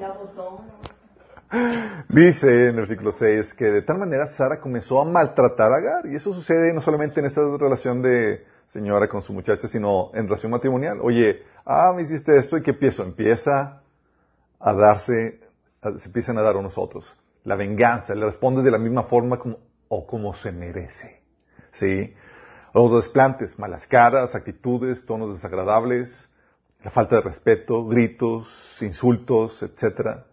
La 0.00 0.12
botó. 0.12 0.64
Dice 2.12 2.48
en 2.48 2.70
el 2.70 2.76
versículo 2.76 3.12
6 3.12 3.54
que 3.54 3.66
de 3.66 3.82
tal 3.82 3.96
manera 3.96 4.26
Sara 4.30 4.58
comenzó 4.58 5.00
a 5.00 5.04
maltratar 5.04 5.70
a 5.70 5.76
Agar. 5.76 6.06
Y 6.06 6.16
eso 6.16 6.32
sucede 6.32 6.74
no 6.74 6.80
solamente 6.80 7.20
en 7.20 7.26
esa 7.26 7.40
relación 7.56 8.02
de 8.02 8.44
señora 8.66 9.08
con 9.08 9.22
su 9.22 9.32
muchacha, 9.32 9.68
sino 9.68 10.10
en 10.12 10.24
relación 10.24 10.50
matrimonial. 10.50 10.98
Oye, 11.02 11.44
ah, 11.64 11.92
me 11.94 12.02
hiciste 12.02 12.36
esto 12.36 12.56
y 12.56 12.62
¿qué 12.62 12.72
empiezo? 12.72 13.04
Empieza 13.04 13.82
a 14.58 14.74
darse, 14.74 15.38
se 15.98 16.06
empiezan 16.08 16.36
a 16.38 16.42
dar 16.42 16.56
unos 16.56 16.76
otros. 16.78 17.14
La 17.44 17.54
venganza, 17.54 18.12
le 18.16 18.24
respondes 18.24 18.64
de 18.64 18.72
la 18.72 18.78
misma 18.78 19.04
forma 19.04 19.38
como, 19.38 19.58
o 19.86 20.04
como 20.04 20.34
se 20.34 20.50
merece. 20.50 21.22
¿Sí? 21.70 22.12
Los 22.74 22.90
desplantes, 22.90 23.56
malas 23.56 23.86
caras, 23.86 24.34
actitudes, 24.34 25.06
tonos 25.06 25.36
desagradables, 25.36 26.28
la 26.82 26.90
falta 26.90 27.16
de 27.16 27.22
respeto, 27.22 27.86
gritos, 27.86 28.78
insultos, 28.82 29.62
etcétera 29.62 30.24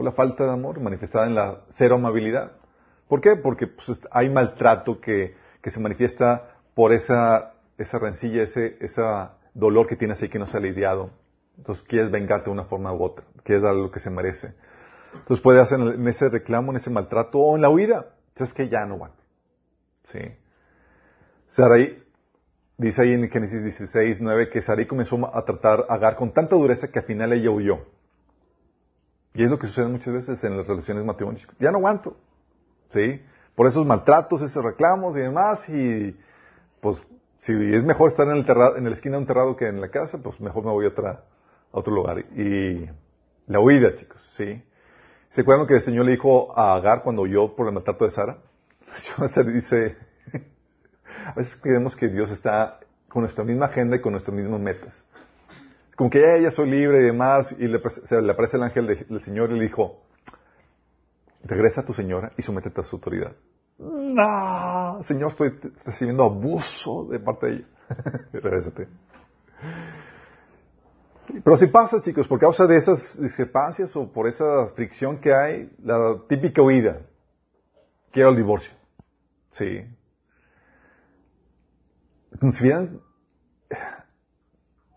o 0.00 0.02
la 0.02 0.12
falta 0.12 0.44
de 0.44 0.52
amor 0.52 0.80
manifestada 0.80 1.26
en 1.26 1.34
la 1.34 1.60
cero 1.68 1.96
amabilidad. 1.96 2.52
¿Por 3.06 3.20
qué? 3.20 3.36
Porque 3.36 3.66
pues, 3.66 4.00
hay 4.10 4.30
maltrato 4.30 4.98
que, 4.98 5.34
que 5.60 5.70
se 5.70 5.78
manifiesta 5.78 6.54
por 6.74 6.92
esa, 6.92 7.52
esa 7.76 7.98
rencilla, 7.98 8.42
ese, 8.42 8.78
ese 8.80 9.02
dolor 9.52 9.86
que 9.86 9.96
tienes 9.96 10.22
ahí 10.22 10.30
que 10.30 10.38
no 10.38 10.46
se 10.46 10.56
ha 10.56 10.60
lidiado. 10.60 11.10
Entonces 11.58 11.84
quieres 11.86 12.10
vengarte 12.10 12.46
de 12.46 12.52
una 12.52 12.64
forma 12.64 12.94
u 12.94 13.02
otra, 13.02 13.26
quieres 13.44 13.62
dar 13.62 13.74
lo 13.74 13.90
que 13.90 14.00
se 14.00 14.08
merece. 14.08 14.54
Entonces 15.12 15.42
puede 15.42 15.60
hacer 15.60 15.78
en 15.78 16.08
ese 16.08 16.30
reclamo, 16.30 16.72
en 16.72 16.78
ese 16.78 16.88
maltrato 16.88 17.38
o 17.38 17.56
en 17.56 17.60
la 17.60 17.68
huida. 17.68 18.06
Sabes 18.36 18.54
que 18.54 18.70
ya 18.70 18.86
no 18.86 18.96
van. 18.96 19.12
Sí. 20.04 20.20
Sarai, 21.46 22.02
dice 22.78 23.02
ahí 23.02 23.12
en 23.12 23.28
Génesis 23.28 23.62
16, 23.62 24.22
9, 24.22 24.48
que 24.48 24.62
Sarai 24.62 24.86
comenzó 24.86 25.36
a 25.36 25.44
tratar 25.44 25.84
a 25.90 25.94
Agar 25.94 26.16
con 26.16 26.32
tanta 26.32 26.56
dureza 26.56 26.90
que 26.90 27.00
al 27.00 27.04
final 27.04 27.34
ella 27.34 27.50
huyó. 27.50 27.99
Y 29.34 29.44
es 29.44 29.50
lo 29.50 29.58
que 29.58 29.68
sucede 29.68 29.86
muchas 29.88 30.12
veces 30.12 30.42
en 30.44 30.56
las 30.56 30.66
relaciones 30.66 31.04
matrimoniales. 31.04 31.48
Ya 31.58 31.70
no 31.70 31.78
aguanto. 31.78 32.16
¿Sí? 32.90 33.22
Por 33.54 33.66
esos 33.66 33.86
maltratos, 33.86 34.42
esos 34.42 34.64
reclamos 34.64 35.16
y 35.16 35.20
demás. 35.20 35.68
Y 35.68 36.16
pues, 36.80 37.02
si 37.38 37.52
es 37.52 37.84
mejor 37.84 38.10
estar 38.10 38.26
en 38.26 38.36
el 38.36 38.44
terrado, 38.44 38.76
en 38.76 38.84
la 38.84 38.90
esquina 38.90 39.16
de 39.16 39.22
un 39.22 39.26
terrado 39.26 39.56
que 39.56 39.68
en 39.68 39.80
la 39.80 39.88
casa, 39.88 40.18
pues 40.18 40.40
mejor 40.40 40.64
me 40.64 40.72
voy 40.72 40.86
a, 40.86 40.88
otra, 40.88 41.10
a 41.72 41.78
otro 41.78 41.94
lugar. 41.94 42.18
Y 42.18 42.88
la 43.46 43.60
huida, 43.60 43.94
chicos. 43.94 44.20
¿Sí? 44.36 44.62
¿Se 45.30 45.42
acuerdan 45.42 45.66
que 45.66 45.74
el 45.74 45.82
Señor 45.82 46.06
le 46.06 46.12
dijo 46.12 46.58
a 46.58 46.74
Agar 46.74 47.02
cuando 47.02 47.22
huyó 47.22 47.54
por 47.54 47.68
el 47.68 47.74
maltrato 47.74 48.04
de 48.04 48.10
Sara? 48.10 48.38
Se 49.32 49.44
dice, 49.44 49.96
a 51.24 51.34
veces 51.34 51.56
creemos 51.62 51.94
que 51.94 52.08
Dios 52.08 52.32
está 52.32 52.80
con 53.08 53.22
nuestra 53.22 53.44
misma 53.44 53.66
agenda 53.66 53.96
y 53.96 54.00
con 54.00 54.12
nuestras 54.12 54.36
mismas 54.36 54.60
metas 54.60 55.04
como 56.00 56.08
que 56.08 56.40
ya 56.40 56.50
soy 56.50 56.70
libre 56.70 57.00
y 57.00 57.02
demás, 57.04 57.54
y 57.58 57.68
le, 57.68 57.78
se 58.06 58.22
le 58.22 58.32
aparece 58.32 58.56
el 58.56 58.62
ángel 58.62 58.86
de- 58.86 59.04
del 59.04 59.20
Señor 59.20 59.50
y 59.50 59.56
le 59.58 59.64
dijo, 59.64 60.00
regresa 61.44 61.82
a 61.82 61.84
tu 61.84 61.92
señora 61.92 62.32
y 62.38 62.40
sométete 62.40 62.80
a 62.80 62.84
su 62.84 62.96
autoridad. 62.96 63.36
No, 63.78 65.02
Señor, 65.02 65.28
estoy 65.32 65.50
recibiendo 65.84 66.24
abuso 66.24 67.04
de 67.04 67.20
parte 67.20 67.46
de 67.48 67.52
ella. 67.52 67.66
Regrésate. 68.32 68.88
Pero 71.44 71.56
si 71.58 71.66
pasa, 71.66 72.00
chicos, 72.00 72.26
por 72.26 72.40
causa 72.40 72.66
de 72.66 72.78
esas 72.78 73.20
discrepancias 73.20 73.94
o 73.94 74.10
por 74.10 74.26
esa 74.26 74.68
fricción 74.68 75.18
que 75.18 75.34
hay, 75.34 75.70
la 75.84 76.16
típica 76.30 76.62
huida, 76.62 77.02
quiero 78.10 78.30
el 78.30 78.36
divorcio. 78.36 78.72
Sí. 79.50 79.84
Si 82.52 82.62
vieran 82.62 83.02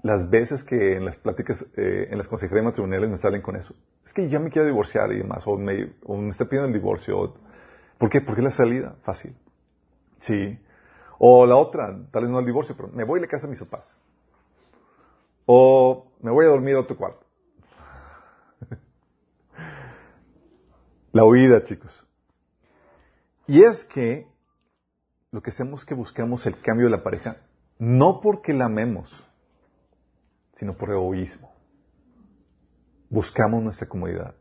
las 0.03 0.29
veces 0.29 0.63
que 0.63 0.98
en 0.98 1.05
las 1.05 1.15
pláticas, 1.15 1.65
eh, 1.77 2.10
en 2.12 2.17
las 2.17 2.27
consejerías 2.27 2.65
matrimoniales 2.65 3.10
me 3.10 3.17
salen 3.17 3.41
con 3.41 3.55
eso. 3.55 3.74
Es 4.05 4.12
que 4.12 4.27
ya 4.29 4.38
me 4.38 4.50
quiero 4.50 4.67
divorciar 4.67 5.12
y 5.13 5.19
demás, 5.19 5.48
o 5.48 5.57
me, 5.57 5.93
está 6.29 6.45
pidiendo 6.45 6.67
el 6.67 6.74
divorcio. 6.74 7.33
¿Por 7.98 8.10
qué? 8.10 8.19
Porque 8.19 8.41
es 8.41 8.45
la 8.45 8.51
salida 8.51 8.98
fácil. 9.03 9.33
Sí. 10.19 10.60
O 11.19 11.45
la 11.45 11.55
otra, 11.55 11.98
tal 12.12 12.24
vez 12.24 12.29
no 12.29 12.39
el 12.39 12.45
divorcio, 12.45 12.75
pero 12.75 12.89
me 12.89 13.05
voy 13.05 13.19
a 13.19 13.22
la 13.22 13.27
casa 13.29 13.48
de 13.48 13.51
mis 13.51 13.60
papás. 13.62 13.98
O 15.45 16.12
me 16.22 16.31
voy 16.31 16.45
a 16.45 16.50
dormir 16.50 16.75
a 16.75 16.81
otro 16.81 16.98
cuarto. 16.98 17.25
la 21.13 21.24
huida, 21.24 21.63
chicos. 21.63 22.05
Y 23.48 23.63
es 23.63 23.86
que 23.86 24.27
lo 25.31 25.41
que 25.41 25.51
hacemos 25.51 25.79
es 25.81 25.86
que 25.86 25.95
buscamos 25.95 26.45
el 26.45 26.60
cambio 26.60 26.88
de 26.88 26.91
la 26.91 27.03
pareja, 27.03 27.38
no 27.79 28.19
porque 28.19 28.53
la 28.53 28.65
amemos, 28.65 29.25
sino 30.53 30.75
por 30.75 30.91
egoísmo. 30.91 31.51
Buscamos 33.10 33.62
nuestra 33.62 33.88
comodidad. 33.88 34.33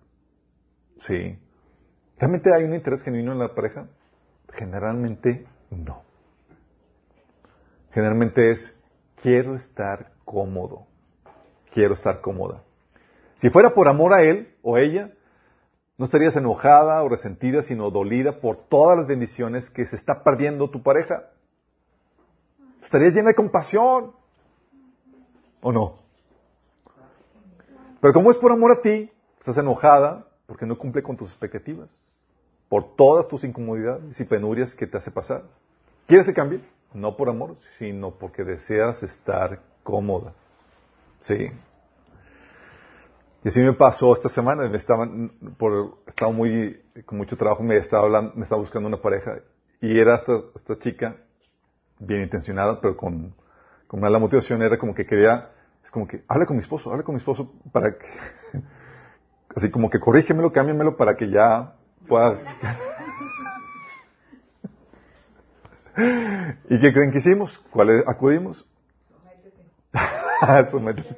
Sí. 1.00 1.38
¿Realmente 2.18 2.54
hay 2.54 2.64
un 2.64 2.74
interés 2.74 3.02
genuino 3.02 3.32
en 3.32 3.38
la 3.38 3.54
pareja? 3.54 3.86
Generalmente 4.50 5.46
no. 5.70 6.02
Generalmente 7.92 8.52
es, 8.52 8.78
quiero 9.20 9.56
estar 9.56 10.12
cómodo. 10.24 10.86
Quiero 11.72 11.94
estar 11.94 12.20
cómoda. 12.20 12.62
Si 13.34 13.50
fuera 13.50 13.74
por 13.74 13.88
amor 13.88 14.12
a 14.12 14.22
él 14.22 14.54
o 14.62 14.78
ella, 14.78 15.12
no 15.98 16.04
estarías 16.04 16.36
enojada 16.36 17.02
o 17.02 17.08
resentida, 17.08 17.62
sino 17.62 17.90
dolida 17.90 18.40
por 18.40 18.68
todas 18.68 18.98
las 18.98 19.08
bendiciones 19.08 19.70
que 19.70 19.86
se 19.86 19.96
está 19.96 20.22
perdiendo 20.22 20.70
tu 20.70 20.82
pareja. 20.82 21.30
Estarías 22.82 23.12
llena 23.12 23.28
de 23.28 23.34
compasión. 23.34 24.12
¿O 25.60 25.72
no? 25.72 26.01
Pero 28.02 28.14
como 28.14 28.32
es 28.32 28.36
por 28.36 28.50
amor 28.50 28.72
a 28.72 28.80
ti, 28.80 29.12
estás 29.38 29.56
enojada 29.58 30.26
porque 30.46 30.66
no 30.66 30.76
cumple 30.76 31.04
con 31.04 31.16
tus 31.16 31.30
expectativas, 31.30 31.96
por 32.68 32.96
todas 32.96 33.28
tus 33.28 33.44
incomodidades 33.44 34.20
y 34.20 34.24
penurias 34.24 34.74
que 34.74 34.88
te 34.88 34.96
hace 34.96 35.12
pasar. 35.12 35.44
¿Quieres 36.08 36.26
que 36.26 36.34
cambie? 36.34 36.60
No 36.92 37.16
por 37.16 37.28
amor, 37.28 37.54
sino 37.78 38.10
porque 38.10 38.42
deseas 38.42 39.04
estar 39.04 39.60
cómoda. 39.84 40.32
Sí. 41.20 41.48
Y 43.44 43.48
así 43.48 43.60
me 43.60 43.72
pasó 43.72 44.12
esta 44.14 44.28
semana, 44.28 44.68
me 44.68 44.78
estaban, 44.78 45.30
estaba 46.08 46.32
muy, 46.32 46.82
con 47.06 47.18
mucho 47.18 47.36
trabajo, 47.36 47.62
me 47.62 47.76
estaba 47.76 48.02
hablando, 48.02 48.32
me 48.34 48.42
estaba 48.42 48.60
buscando 48.60 48.88
una 48.88 49.00
pareja, 49.00 49.38
y 49.80 49.96
era 49.96 50.16
esta, 50.16 50.40
esta 50.56 50.76
chica, 50.76 51.16
bien 52.00 52.22
intencionada, 52.22 52.80
pero 52.80 52.96
con, 52.96 53.32
con 53.86 54.00
mala 54.00 54.18
motivación, 54.18 54.60
era 54.60 54.76
como 54.76 54.92
que 54.92 55.06
quería, 55.06 55.50
es 55.84 55.90
como 55.90 56.06
que, 56.06 56.24
habla 56.28 56.46
con 56.46 56.56
mi 56.56 56.62
esposo, 56.62 56.90
habla 56.90 57.02
con 57.02 57.14
mi 57.14 57.18
esposo 57.18 57.52
para 57.72 57.98
que, 57.98 58.06
así 59.56 59.70
como 59.70 59.90
que 59.90 60.00
corrígemelo, 60.00 60.52
cámbiamelo 60.52 60.96
para 60.96 61.16
que 61.16 61.30
ya 61.30 61.74
pueda. 62.06 62.38
¿Y 66.68 66.80
qué 66.80 66.92
creen 66.92 67.10
que 67.10 67.18
hicimos? 67.18 67.58
¿Cuál 67.70 68.02
acudimos? 68.06 68.66
Sométete. 70.70 71.16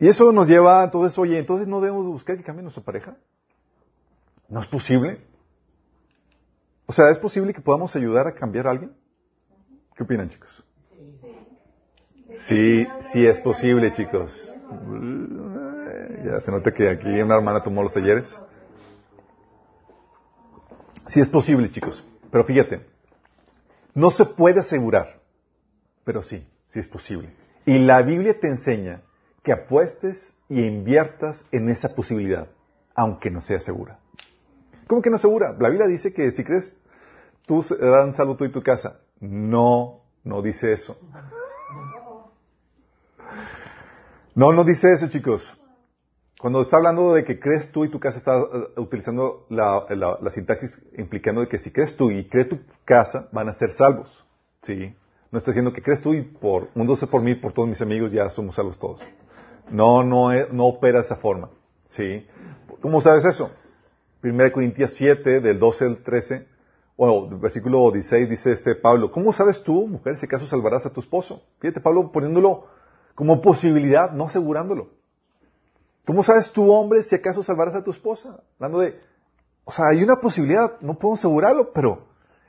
Y 0.00 0.08
eso 0.08 0.32
nos 0.32 0.48
lleva, 0.48 0.82
entonces, 0.82 1.16
oye, 1.18 1.38
entonces 1.38 1.68
no 1.68 1.80
debemos 1.80 2.06
buscar 2.06 2.36
que 2.36 2.42
cambie 2.42 2.62
nuestra 2.62 2.82
pareja. 2.82 3.16
¿No 4.48 4.60
es 4.60 4.66
posible? 4.66 5.20
O 6.86 6.92
sea, 6.92 7.10
¿es 7.10 7.20
posible 7.20 7.54
que 7.54 7.60
podamos 7.60 7.94
ayudar 7.94 8.26
a 8.26 8.34
cambiar 8.34 8.66
a 8.66 8.72
alguien? 8.72 8.96
¿Qué 9.96 10.02
opinan, 10.02 10.28
chicos? 10.28 10.64
Sí, 12.32 12.86
sí 13.12 13.26
es 13.26 13.40
posible, 13.40 13.92
chicos. 13.92 14.54
Ya 16.24 16.40
se 16.40 16.50
nota 16.50 16.72
que 16.72 16.88
aquí 16.88 17.20
una 17.20 17.34
hermana 17.34 17.62
tomó 17.62 17.82
los 17.82 17.92
talleres. 17.92 18.38
Sí 21.08 21.20
es 21.20 21.28
posible, 21.28 21.70
chicos. 21.70 22.02
Pero 22.30 22.44
fíjate, 22.44 22.86
no 23.94 24.10
se 24.10 24.24
puede 24.24 24.60
asegurar, 24.60 25.20
pero 26.04 26.22
sí, 26.22 26.46
sí 26.70 26.78
es 26.78 26.88
posible. 26.88 27.34
Y 27.66 27.78
la 27.78 28.00
Biblia 28.00 28.40
te 28.40 28.48
enseña 28.48 29.02
que 29.42 29.52
apuestes 29.52 30.32
y 30.48 30.62
inviertas 30.62 31.44
en 31.52 31.68
esa 31.68 31.94
posibilidad, 31.94 32.48
aunque 32.94 33.30
no 33.30 33.42
sea 33.42 33.60
segura. 33.60 33.98
¿Cómo 34.86 35.02
que 35.02 35.10
no 35.10 35.18
segura? 35.18 35.54
La 35.58 35.68
Biblia 35.68 35.86
dice 35.86 36.14
que 36.14 36.30
si 36.32 36.44
crees, 36.44 36.74
tú 37.46 37.62
serás 37.62 38.16
salvo 38.16 38.36
tú 38.36 38.46
y 38.46 38.50
tu 38.50 38.62
casa. 38.62 39.01
No, 39.22 40.00
no 40.24 40.42
dice 40.42 40.72
eso. 40.72 40.98
No, 44.34 44.52
no 44.52 44.64
dice 44.64 44.92
eso, 44.92 45.08
chicos. 45.08 45.56
Cuando 46.40 46.60
está 46.60 46.78
hablando 46.78 47.14
de 47.14 47.24
que 47.24 47.38
crees 47.38 47.70
tú 47.70 47.84
y 47.84 47.88
tu 47.88 48.00
casa, 48.00 48.18
está 48.18 48.36
uh, 48.36 48.80
utilizando 48.80 49.46
la, 49.48 49.86
la, 49.90 50.30
sintaxis 50.32 50.76
implicando 50.98 51.40
de 51.40 51.46
que 51.46 51.60
si 51.60 51.70
crees 51.70 51.96
tú 51.96 52.10
y 52.10 52.28
crees 52.28 52.48
tu 52.48 52.58
casa, 52.84 53.28
van 53.30 53.48
a 53.48 53.54
ser 53.54 53.70
salvos. 53.70 54.26
¿Sí? 54.62 54.92
No 55.30 55.38
está 55.38 55.52
diciendo 55.52 55.72
que 55.72 55.82
crees 55.82 56.00
tú 56.00 56.14
y 56.14 56.22
por 56.22 56.70
un 56.74 56.88
doce 56.88 57.06
por 57.06 57.22
mí, 57.22 57.36
por 57.36 57.52
todos 57.52 57.68
mis 57.68 57.80
amigos, 57.80 58.10
ya 58.10 58.28
somos 58.28 58.56
salvos 58.56 58.76
todos. 58.76 59.00
No, 59.70 60.02
no, 60.02 60.30
no 60.50 60.66
opera 60.66 60.98
de 60.98 61.04
esa 61.04 61.16
forma. 61.16 61.48
¿Sí? 61.86 62.26
¿Cómo 62.80 63.00
sabes 63.00 63.24
eso? 63.24 63.52
1 64.24 64.52
Corintios 64.52 64.94
7, 64.94 65.40
del 65.40 65.60
12 65.60 65.84
al 65.84 65.98
13, 65.98 66.51
o 67.10 67.28
versículo 67.38 67.90
16, 67.90 68.28
dice 68.28 68.52
este 68.52 68.74
Pablo, 68.76 69.10
¿cómo 69.10 69.32
sabes 69.32 69.62
tú, 69.62 69.88
mujer, 69.88 70.16
si 70.16 70.26
acaso 70.26 70.46
salvarás 70.46 70.86
a 70.86 70.92
tu 70.92 71.00
esposo? 71.00 71.42
Fíjate, 71.58 71.80
Pablo 71.80 72.12
poniéndolo 72.12 72.66
como 73.14 73.40
posibilidad, 73.40 74.12
no 74.12 74.26
asegurándolo. 74.26 74.90
¿Cómo 76.06 76.22
sabes 76.22 76.52
tú, 76.52 76.70
hombre, 76.70 77.02
si 77.02 77.14
acaso 77.14 77.42
salvarás 77.42 77.74
a 77.74 77.84
tu 77.84 77.90
esposa? 77.90 78.40
Hablando 78.58 78.80
de, 78.80 79.00
o 79.64 79.72
sea, 79.72 79.86
hay 79.88 80.02
una 80.02 80.16
posibilidad, 80.16 80.80
no 80.80 80.94
puedo 80.94 81.14
asegurarlo, 81.14 81.72
pero 81.72 82.06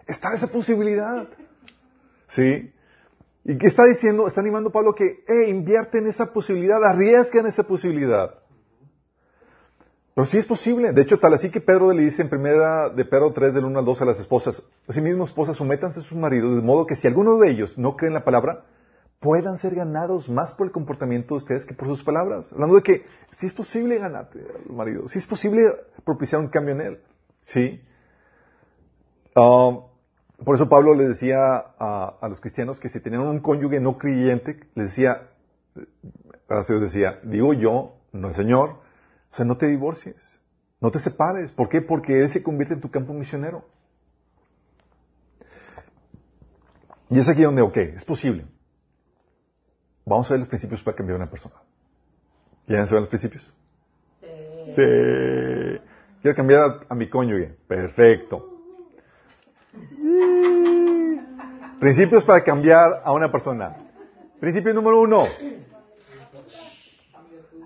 está 0.08 0.34
esa 0.34 0.48
posibilidad. 0.48 1.28
¿Sí? 2.28 2.72
¿Y 3.46 3.58
qué 3.58 3.68
está 3.68 3.84
diciendo? 3.86 4.28
Está 4.28 4.42
animando 4.42 4.72
Pablo 4.72 4.96
que, 4.96 5.24
eh, 5.28 5.50
invierte 5.50 5.98
en 5.98 6.08
esa 6.08 6.32
posibilidad, 6.32 6.84
arriesga 6.84 7.42
en 7.42 7.48
esa 7.48 7.64
posibilidad. 7.64 8.43
Pero 10.16 10.28
sí 10.28 10.38
es 10.38 10.46
posible. 10.46 10.94
De 10.94 11.02
hecho, 11.02 11.20
tal 11.20 11.34
así 11.34 11.50
que 11.50 11.60
Pedro 11.60 11.92
le 11.92 12.04
dice 12.04 12.22
en 12.22 12.30
primera 12.30 12.90
de 12.90 13.04
Pedro 13.06 13.34
3, 13.34 13.54
del 13.54 13.66
1 13.66 13.80
al 13.80 13.86
2 13.86 14.02
a 14.02 14.06
las 14.06 14.20
esposas, 14.20 14.62
asimismo, 14.88 15.24
esposas, 15.24 15.58
sométanse 15.58 16.00
a 16.00 16.04
sus 16.04 16.18
maridos, 16.18 16.56
de 16.56 16.62
modo 16.62 16.86
que 16.86 16.96
si 16.96 17.08
alguno 17.08 17.38
de 17.38 17.50
ellos 17.50 17.78
no 17.78 17.96
cree 17.96 18.10
en 18.10 18.14
la 18.14 18.24
palabra, 18.24 18.66
puedan 19.20 19.58
ser 19.58 19.74
ganados 19.74 20.30
más 20.30 20.54
por 20.54 20.68
el 20.68 20.74
comportamiento 20.74 21.34
de 21.34 21.38
ustedes 21.38 21.66
que 21.66 21.74
por 21.74 21.88
sus 21.88 22.04
palabras. 22.04 22.52
Hablando 22.52 22.76
de 22.76 22.84
que 22.84 23.06
sí 23.32 23.48
es 23.48 23.54
posible 23.54 23.98
ganarte 23.98 24.40
al 24.40 24.76
marido, 24.76 25.08
sí 25.08 25.18
es 25.18 25.26
posible 25.26 25.64
propiciar 26.04 26.42
un 26.42 26.50
cambio 26.50 26.76
en 26.76 26.82
él. 26.82 27.00
¿Sí? 27.42 27.82
Um, 29.36 29.82
por 30.44 30.56
eso 30.56 30.70
Pablo 30.70 30.94
le 30.94 31.08
decía 31.08 31.38
a, 31.80 32.18
a, 32.22 32.30
los 32.30 32.40
cristianos 32.40 32.80
que 32.80 32.90
si 32.90 33.00
tenían 33.00 33.22
un 33.22 33.40
cónyuge 33.40 33.80
no 33.80 33.98
creyente, 33.98 34.60
les 34.76 34.90
decía, 34.90 35.30
gracias 36.48 36.82
decía, 36.82 37.20
digo 37.24 37.54
yo, 37.54 37.96
no 38.12 38.28
el 38.28 38.34
Señor, 38.34 38.84
o 39.34 39.36
sea, 39.36 39.46
no 39.46 39.58
te 39.58 39.66
divorcies, 39.66 40.40
no 40.80 40.92
te 40.92 41.00
separes. 41.00 41.52
¿Por 41.52 41.68
qué? 41.68 41.82
Porque 41.82 42.22
Él 42.22 42.30
se 42.30 42.44
convierte 42.44 42.76
en 42.76 42.82
tu 42.82 42.92
campo 42.92 43.14
misionero. 43.14 43.66
Y 47.10 47.18
es 47.18 47.28
aquí 47.28 47.42
donde, 47.42 47.64
ok, 47.64 47.78
es 47.78 48.06
posible. 48.06 48.46
Vamos 50.06 50.30
a 50.30 50.36
ver 50.36 50.42
los 50.42 50.50
principios 50.50 50.84
para 50.84 50.96
cambiar 50.96 51.16
a 51.16 51.24
una 51.24 51.32
persona. 51.32 51.56
¿Quieren 52.68 52.86
saber 52.86 53.02
los 53.02 53.10
principios? 53.10 53.52
Sí. 54.22 54.74
sí. 54.76 54.82
Quiero 56.22 56.38
cambiar 56.38 56.86
a, 56.88 56.94
mi 56.94 57.10
cónyuge. 57.10 57.56
Perfecto. 57.68 58.60
Principios 61.80 62.24
para 62.24 62.44
cambiar 62.44 63.02
a 63.04 63.12
una 63.14 63.32
persona. 63.32 63.78
Principio 64.40 64.76
número 64.76 65.02
uno. 65.02 65.26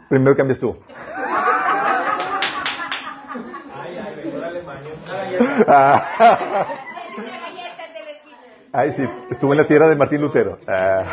Primero 0.08 0.38
cambias 0.38 0.60
tú. 0.60 0.78
Ay, 8.72 8.92
sí, 8.92 9.04
estuvo 9.30 9.54
en 9.54 9.58
la 9.58 9.68
tierra 9.68 9.88
de 9.88 9.96
Martín 9.96 10.22
Lutero. 10.22 10.60
Ah. 10.68 11.04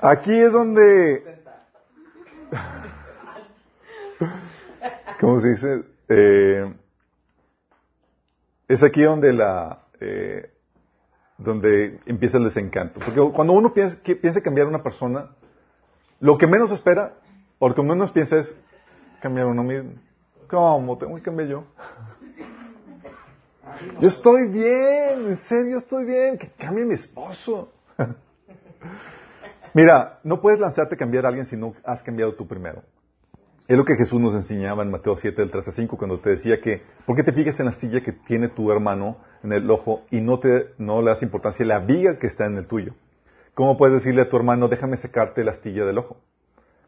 Aquí 0.00 0.36
es 0.36 0.52
donde, 0.52 1.22
¿cómo 5.20 5.38
se 5.40 5.48
dice? 5.50 5.84
Eh, 6.08 6.74
es 8.66 8.82
aquí 8.82 9.02
donde 9.02 9.32
la, 9.32 9.78
eh, 10.00 10.50
donde 11.38 12.00
empieza 12.06 12.38
el 12.38 12.44
desencanto. 12.44 12.98
Porque 12.98 13.20
cuando 13.32 13.52
uno 13.52 13.72
piensa, 13.72 13.96
piensa 14.02 14.40
cambiar 14.40 14.66
a 14.66 14.70
una 14.70 14.82
persona, 14.82 15.30
lo 16.22 16.38
que 16.38 16.46
menos 16.46 16.70
espera, 16.70 17.14
o 17.58 17.68
lo 17.68 17.74
que 17.74 17.82
menos 17.82 18.12
piensa 18.12 18.38
es 18.38 18.54
cambiar 19.20 19.46
uno 19.46 19.64
mismo. 19.64 19.94
¿Cómo? 20.48 20.96
Tengo 20.96 21.16
que 21.16 21.22
cambiar 21.22 21.48
yo. 21.48 21.64
Yo 24.00 24.08
estoy 24.08 24.46
bien, 24.48 25.26
en 25.26 25.36
serio 25.36 25.78
estoy 25.78 26.04
bien, 26.04 26.38
que 26.38 26.48
cambie 26.52 26.84
mi 26.84 26.94
esposo. 26.94 27.72
Mira, 29.74 30.20
no 30.22 30.40
puedes 30.40 30.60
lanzarte 30.60 30.94
a 30.94 30.98
cambiar 30.98 31.24
a 31.26 31.28
alguien 31.28 31.46
si 31.46 31.56
no 31.56 31.74
has 31.82 32.04
cambiado 32.04 32.34
tú 32.34 32.46
primero. 32.46 32.82
Es 33.66 33.76
lo 33.76 33.84
que 33.84 33.96
Jesús 33.96 34.20
nos 34.20 34.34
enseñaba 34.34 34.84
en 34.84 34.92
Mateo 34.92 35.16
7, 35.16 35.40
del 35.40 35.50
3 35.50 35.68
a 35.68 35.72
5, 35.72 35.96
cuando 35.96 36.20
te 36.20 36.30
decía 36.30 36.60
que, 36.60 36.82
¿por 37.04 37.16
qué 37.16 37.24
te 37.24 37.32
fijas 37.32 37.58
en 37.58 37.66
la 37.66 37.72
astilla 37.72 38.00
que 38.00 38.12
tiene 38.12 38.48
tu 38.48 38.70
hermano 38.70 39.16
en 39.42 39.52
el 39.52 39.68
ojo 39.68 40.02
y 40.12 40.20
no, 40.20 40.38
te, 40.38 40.74
no 40.78 41.02
le 41.02 41.10
das 41.10 41.22
importancia 41.22 41.64
a 41.64 41.68
la 41.68 41.78
viga 41.80 42.16
que 42.20 42.28
está 42.28 42.46
en 42.46 42.58
el 42.58 42.68
tuyo? 42.68 42.94
¿Cómo 43.54 43.76
puedes 43.76 43.96
decirle 43.96 44.22
a 44.22 44.30
tu 44.30 44.36
hermano, 44.38 44.68
déjame 44.68 44.96
sacarte 44.96 45.44
la 45.44 45.50
astilla 45.50 45.84
del 45.84 45.98
ojo? 45.98 46.16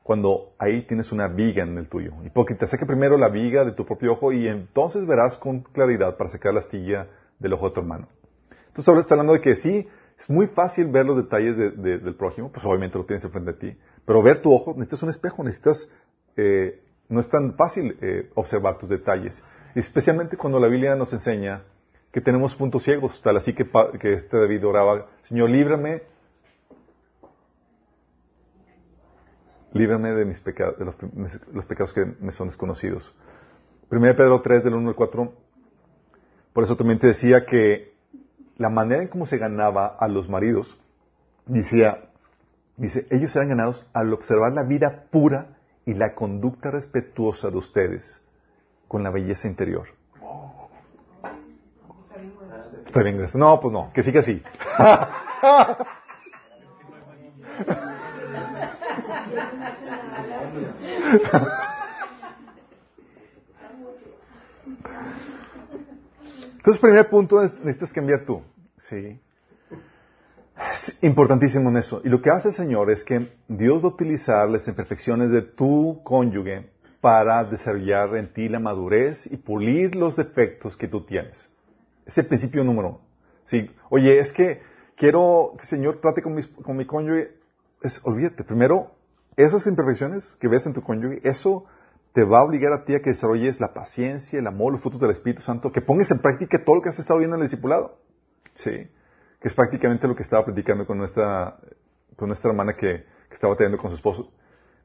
Cuando 0.03 0.55
ahí 0.59 0.83
tienes 0.87 1.13
una 1.13 1.29
viga 1.29 1.63
en 1.63 1.77
el 1.77 1.89
tuyo. 1.89 2.13
Y 2.25 2.31
porque 2.31 2.55
te 2.55 2.67
saque 2.67 2.87
primero 2.87 3.19
la 3.19 3.29
viga 3.29 3.67
de 3.67 3.73
tu 3.73 3.85
propio 3.85 4.13
ojo 4.13 4.33
y 4.33 4.49
entonces 4.49 5.07
verás 5.07 5.37
con 5.37 5.61
claridad 5.61 6.17
para 6.17 6.31
sacar 6.31 6.55
la 6.55 6.61
astilla 6.61 7.09
del 7.39 7.53
ojo 7.53 7.69
de 7.69 7.75
tu 7.75 7.81
hermano. 7.81 8.09
Entonces 8.69 8.89
ahora 8.89 9.03
está 9.03 9.13
hablando 9.13 9.35
de 9.35 9.43
que 9.43 9.57
sí, 9.57 9.87
es 10.19 10.31
muy 10.31 10.47
fácil 10.47 10.87
ver 10.87 11.05
los 11.05 11.19
detalles 11.19 11.59
del 11.59 12.15
prójimo, 12.15 12.51
pues 12.51 12.65
obviamente 12.65 12.97
lo 12.97 13.05
tienes 13.05 13.25
enfrente 13.25 13.53
de 13.53 13.59
ti. 13.59 13.79
Pero 14.07 14.23
ver 14.23 14.41
tu 14.41 14.55
ojo, 14.55 14.73
necesitas 14.73 15.03
un 15.03 15.11
espejo, 15.11 15.45
necesitas, 15.45 15.87
eh, 16.37 16.83
no 17.11 17.21
es 17.21 17.29
tan 17.29 17.57
fácil 17.57 17.99
eh, 18.01 18.31
observar 18.37 18.79
tus 18.79 18.89
detalles. 18.89 19.43
Especialmente 19.75 20.39
cuando 20.39 20.59
la 20.59 20.69
Biblia 20.69 20.97
nos 20.97 21.13
enseña 21.13 21.63
que 22.11 22.23
tenemos 22.23 22.55
puntos 22.55 22.85
ciegos, 22.85 23.21
tal 23.21 23.37
así 23.37 23.53
que, 23.53 23.69
que 24.01 24.15
este 24.15 24.39
David 24.39 24.67
oraba, 24.67 25.09
Señor, 25.23 25.51
líbrame 25.51 26.14
líbrame 29.75 30.13
de 30.13 30.25
mis 30.25 30.41
pecados, 30.41 30.79
de 30.79 30.85
los, 30.85 31.67
pecados 31.67 31.93
que 31.93 32.07
me 32.21 32.33
son 32.33 32.49
desconocidos. 32.49 33.15
1 33.91 34.01
Pedro 34.17 34.41
3, 34.41 34.65
del 34.65 34.75
1 34.75 34.89
al 34.89 34.95
4. 34.95 35.33
Por 36.53 36.65
eso 36.65 36.77
también 36.77 36.99
te 36.99 37.09
decía 37.09 37.45
que 37.45 37.93
la 38.57 38.71
manera 38.71 39.03
en 39.03 39.09
cómo 39.09 39.27
se 39.27 39.37
ganaba 39.37 39.97
a 39.99 40.09
los 40.09 40.29
maridos, 40.29 40.79
decía, 41.47 42.09
dice, 42.77 43.07
ellos 43.11 43.35
eran 43.35 43.49
ganados 43.49 43.85
al 43.93 44.13
observar 44.13 44.53
la 44.53 44.63
vida 44.63 45.07
pura 45.11 45.57
y 45.85 45.95
la 45.95 46.15
conducta 46.15 46.71
respetuosa 46.71 47.51
de 47.51 47.59
ustedes 47.59 48.23
con 48.87 49.03
la 49.03 49.11
belleza 49.11 49.49
interior. 49.49 49.89
Está 52.87 53.03
bien, 53.03 53.19
gracias. 53.19 53.35
No, 53.35 53.61
pues 53.61 53.73
no, 53.73 53.91
que 53.93 54.05
sí 54.05 54.13
que 54.13 54.23
sí. 54.23 54.43
Entonces, 66.57 66.81
primer 66.81 67.11
punto, 67.11 67.43
es, 67.43 67.53
necesitas 67.61 67.93
cambiar 67.93 68.25
tú. 68.25 68.43
Sí. 68.79 69.21
Es 70.73 70.97
importantísimo 71.03 71.69
en 71.69 71.77
eso. 71.77 72.01
Y 72.05 72.09
lo 72.09 72.23
que 72.23 72.31
hace 72.31 72.49
el 72.49 72.55
Señor 72.55 72.91
es 72.91 73.05
que 73.05 73.33
Dios 73.49 73.83
va 73.83 73.89
a 73.89 73.93
utilizar 73.93 74.49
las 74.49 74.67
imperfecciones 74.67 75.31
de 75.31 75.43
tu 75.43 76.01
cónyuge 76.05 76.71
para 77.01 77.45
desarrollar 77.45 78.17
en 78.17 78.33
ti 78.33 78.49
la 78.49 78.61
madurez 78.61 79.27
y 79.27 79.37
pulir 79.37 79.95
los 79.95 80.17
defectos 80.17 80.77
que 80.77 80.89
tú 80.89 81.05
tienes. 81.05 81.39
Es 82.07 82.17
el 82.17 82.27
principio 82.27 82.65
número 82.65 82.89
uno. 82.89 83.01
Sí. 83.45 83.71
Oye, 83.91 84.19
es 84.19 84.33
que 84.33 84.63
quiero 84.97 85.53
que 85.57 85.65
el 85.65 85.69
Señor 85.69 86.01
trate 86.01 86.23
con, 86.23 86.41
con 86.63 86.77
mi 86.77 86.87
cónyuge. 86.87 87.33
Es, 87.83 88.01
olvídate, 88.05 88.43
primero, 88.43 88.93
esas 89.37 89.67
imperfecciones 89.67 90.37
que 90.41 90.49
ves 90.49 90.67
en 90.67 90.75
tu 90.75 90.83
cónyuge, 90.83 91.21
eso 91.25 91.67
te 92.13 92.23
va 92.23 92.39
a 92.39 92.45
obligar 92.45 92.73
a 92.73 92.85
ti 92.85 92.95
a 92.95 93.01
que 93.01 93.11
desarrolles 93.11 93.59
la 93.59 93.75
paciencia, 93.75 94.39
el 94.39 94.47
amor, 94.47 94.73
los 94.73 94.81
frutos 94.81 95.01
del 95.01 95.11
Espíritu 95.11 95.43
Santo, 95.43 95.73
que 95.73 95.81
pongas 95.81 96.11
en 96.13 96.21
práctica 96.21 96.63
todo 96.65 96.77
lo 96.77 96.83
que 96.83 96.91
has 96.91 96.99
estado 96.99 97.19
viendo 97.19 97.37
en 97.37 97.43
el 97.43 97.49
discipulado. 97.49 97.99
Sí. 98.55 98.71
Que 99.41 99.49
es 99.49 99.55
prácticamente 99.55 100.07
lo 100.07 100.15
que 100.15 100.23
estaba 100.23 100.45
platicando 100.45 100.87
con 100.87 100.97
nuestra, 100.97 101.59
con 102.17 102.29
nuestra 102.29 102.51
hermana 102.51 102.75
que, 102.75 103.05
estaba 103.33 103.57
teniendo 103.57 103.79
con 103.79 103.91
su 103.91 103.97
esposo. 103.97 104.31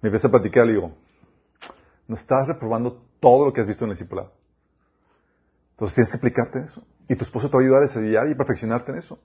Me 0.02 0.08
empieza 0.08 0.28
a 0.28 0.32
platicar 0.32 0.66
y 0.66 0.72
digo, 0.72 0.92
no 2.08 2.16
estás 2.16 2.48
reprobando 2.48 3.06
todo 3.20 3.46
lo 3.46 3.54
que 3.54 3.62
has 3.62 3.68
visto 3.68 3.86
en 3.86 3.92
el 3.92 3.96
discipulado. 3.96 4.32
Entonces 5.74 5.94
tienes 5.94 6.12
que 6.12 6.18
aplicarte 6.18 6.58
en 6.58 6.66
eso. 6.66 6.84
Y 7.08 7.16
tu 7.16 7.26
esposo 7.26 7.48
te 7.48 7.56
va 7.56 7.62
a 7.62 7.64
ayudar 7.64 7.84
a 7.84 7.86
desarrollar 7.86 8.28
y 8.28 8.34
perfeccionarte 8.34 8.92
en 8.92 8.98
eso. 8.98 9.20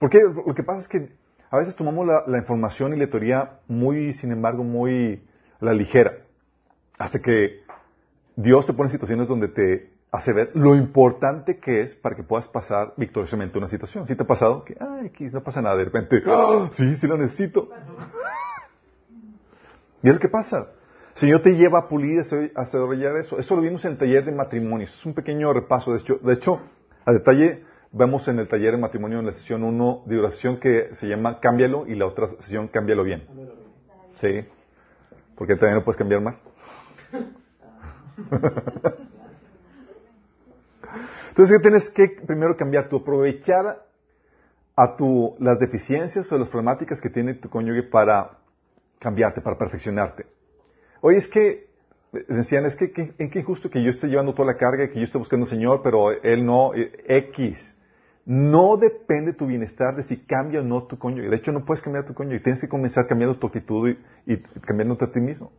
Porque 0.00 0.18
lo 0.20 0.54
que 0.56 0.64
pasa 0.64 0.80
es 0.80 0.88
que 0.88 1.12
a 1.54 1.58
veces 1.58 1.76
tomamos 1.76 2.04
la, 2.26 2.38
información 2.38 2.94
y 2.94 2.96
la 2.96 3.06
teoría 3.06 3.60
muy, 3.68 4.12
sin 4.12 4.32
embargo, 4.32 4.64
muy 4.64 5.22
la 5.60 5.72
ligera. 5.72 6.18
Hasta 6.98 7.20
que 7.20 7.60
Dios 8.34 8.66
te 8.66 8.72
pone 8.72 8.88
en 8.88 8.92
situaciones 8.92 9.28
donde 9.28 9.46
te 9.46 9.92
hace 10.10 10.32
ver 10.32 10.50
lo 10.54 10.74
importante 10.74 11.60
que 11.60 11.82
es 11.82 11.94
para 11.94 12.16
que 12.16 12.24
puedas 12.24 12.48
pasar 12.48 12.94
victoriosamente 12.96 13.56
una 13.56 13.68
situación. 13.68 14.04
¿Sí 14.08 14.16
te 14.16 14.24
ha 14.24 14.26
pasado? 14.26 14.64
Que, 14.64 14.76
ay, 14.80 15.06
aquí 15.06 15.26
no 15.26 15.44
pasa 15.44 15.62
nada, 15.62 15.76
de 15.76 15.84
repente, 15.84 16.24
¡Ah! 16.26 16.70
sí, 16.72 16.96
sí 16.96 17.06
lo 17.06 17.16
necesito. 17.16 17.68
y 20.02 20.08
es 20.08 20.14
lo 20.14 20.20
que 20.20 20.28
pasa. 20.28 20.70
Señor 21.14 21.38
te 21.38 21.54
lleva 21.54 21.78
a 21.78 21.88
pulir, 21.88 22.20
a 22.20 22.60
desarrollar 22.62 23.16
eso. 23.16 23.38
Eso 23.38 23.54
lo 23.54 23.62
vimos 23.62 23.84
en 23.84 23.92
el 23.92 23.98
taller 23.98 24.24
de 24.24 24.32
matrimonios. 24.32 24.92
Es 24.92 25.06
un 25.06 25.14
pequeño 25.14 25.52
repaso. 25.52 25.92
De 25.92 25.98
hecho, 26.00 26.18
de 26.20 26.32
hecho 26.32 26.60
a 27.04 27.12
detalle, 27.12 27.62
vemos 27.94 28.26
en 28.28 28.40
el 28.40 28.48
taller 28.48 28.72
de 28.72 28.78
matrimonio 28.78 29.20
en 29.20 29.26
la 29.26 29.32
sesión 29.32 29.62
1 29.62 30.02
de 30.06 30.18
oración 30.18 30.58
que 30.58 30.94
se 30.94 31.06
llama 31.06 31.38
Cámbialo 31.40 31.86
y 31.86 31.94
la 31.94 32.06
otra 32.06 32.28
sesión 32.28 32.68
Cámbialo 32.68 33.04
bien. 33.04 33.22
Sí. 34.16 34.44
Porque 35.36 35.54
también 35.54 35.76
lo 35.76 35.84
puedes 35.84 35.96
cambiar 35.96 36.20
mal. 36.20 36.36
Entonces, 41.28 41.56
¿qué 41.56 41.62
tienes 41.62 41.90
que 41.90 42.08
primero 42.26 42.56
cambiar? 42.56 42.88
Tu 42.88 42.96
aprovechar 42.96 43.84
a 44.76 44.96
tu, 44.96 45.34
las 45.38 45.58
deficiencias 45.58 46.30
o 46.30 46.38
las 46.38 46.48
problemáticas 46.48 47.00
que 47.00 47.10
tiene 47.10 47.34
tu 47.34 47.48
cónyuge 47.48 47.82
para 47.84 48.38
cambiarte, 48.98 49.40
para 49.40 49.58
perfeccionarte. 49.58 50.26
Oye, 51.00 51.18
es 51.18 51.26
que, 51.28 51.66
decían, 52.28 52.66
es 52.66 52.76
que, 52.76 53.14
en 53.18 53.30
qué 53.30 53.40
injusto 53.40 53.68
que 53.68 53.82
yo 53.82 53.90
esté 53.90 54.06
llevando 54.06 54.32
toda 54.32 54.46
la 54.46 54.56
carga, 54.56 54.88
que 54.88 54.98
yo 54.98 55.04
esté 55.04 55.18
buscando 55.18 55.44
al 55.44 55.50
Señor, 55.50 55.80
pero 55.82 56.12
Él 56.12 56.46
no, 56.46 56.70
X. 56.74 57.74
No 58.26 58.76
depende 58.76 59.34
tu 59.34 59.46
bienestar 59.46 59.96
de 59.96 60.02
si 60.02 60.24
cambia 60.24 60.60
o 60.60 60.64
no 60.64 60.84
tu 60.84 60.98
cónyuge. 60.98 61.28
De 61.28 61.36
hecho, 61.36 61.52
no 61.52 61.64
puedes 61.64 61.82
cambiar 61.82 62.06
tu 62.06 62.14
cónyuge. 62.14 62.40
Tienes 62.40 62.60
que 62.60 62.68
comenzar 62.68 63.06
cambiando 63.06 63.38
tu 63.38 63.46
actitud 63.46 63.88
y, 63.88 64.32
y 64.32 64.38
cambiándote 64.38 65.04
a 65.04 65.12
ti 65.12 65.20
mismo. 65.20 65.52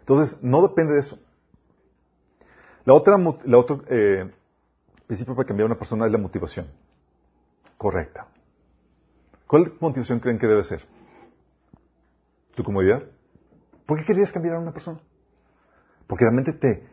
Entonces, 0.00 0.38
no 0.42 0.62
depende 0.62 0.94
de 0.94 1.00
eso. 1.00 1.18
La 2.84 2.92
otra, 2.92 3.16
la 3.16 3.58
otro 3.58 3.82
eh, 3.88 4.30
principio 5.06 5.34
para 5.34 5.46
cambiar 5.46 5.64
a 5.64 5.72
una 5.72 5.78
persona 5.78 6.06
es 6.06 6.12
la 6.12 6.18
motivación 6.18 6.66
correcta. 7.78 8.28
¿Cuál 9.46 9.72
motivación 9.80 10.20
creen 10.20 10.38
que 10.38 10.46
debe 10.46 10.64
ser? 10.64 10.82
¿Tu 12.54 12.62
comodidad? 12.62 13.02
¿Por 13.86 13.98
qué 13.98 14.04
querías 14.04 14.32
cambiar 14.32 14.56
a 14.56 14.60
una 14.60 14.72
persona? 14.72 15.00
Porque 16.06 16.24
realmente 16.24 16.52
te, 16.52 16.86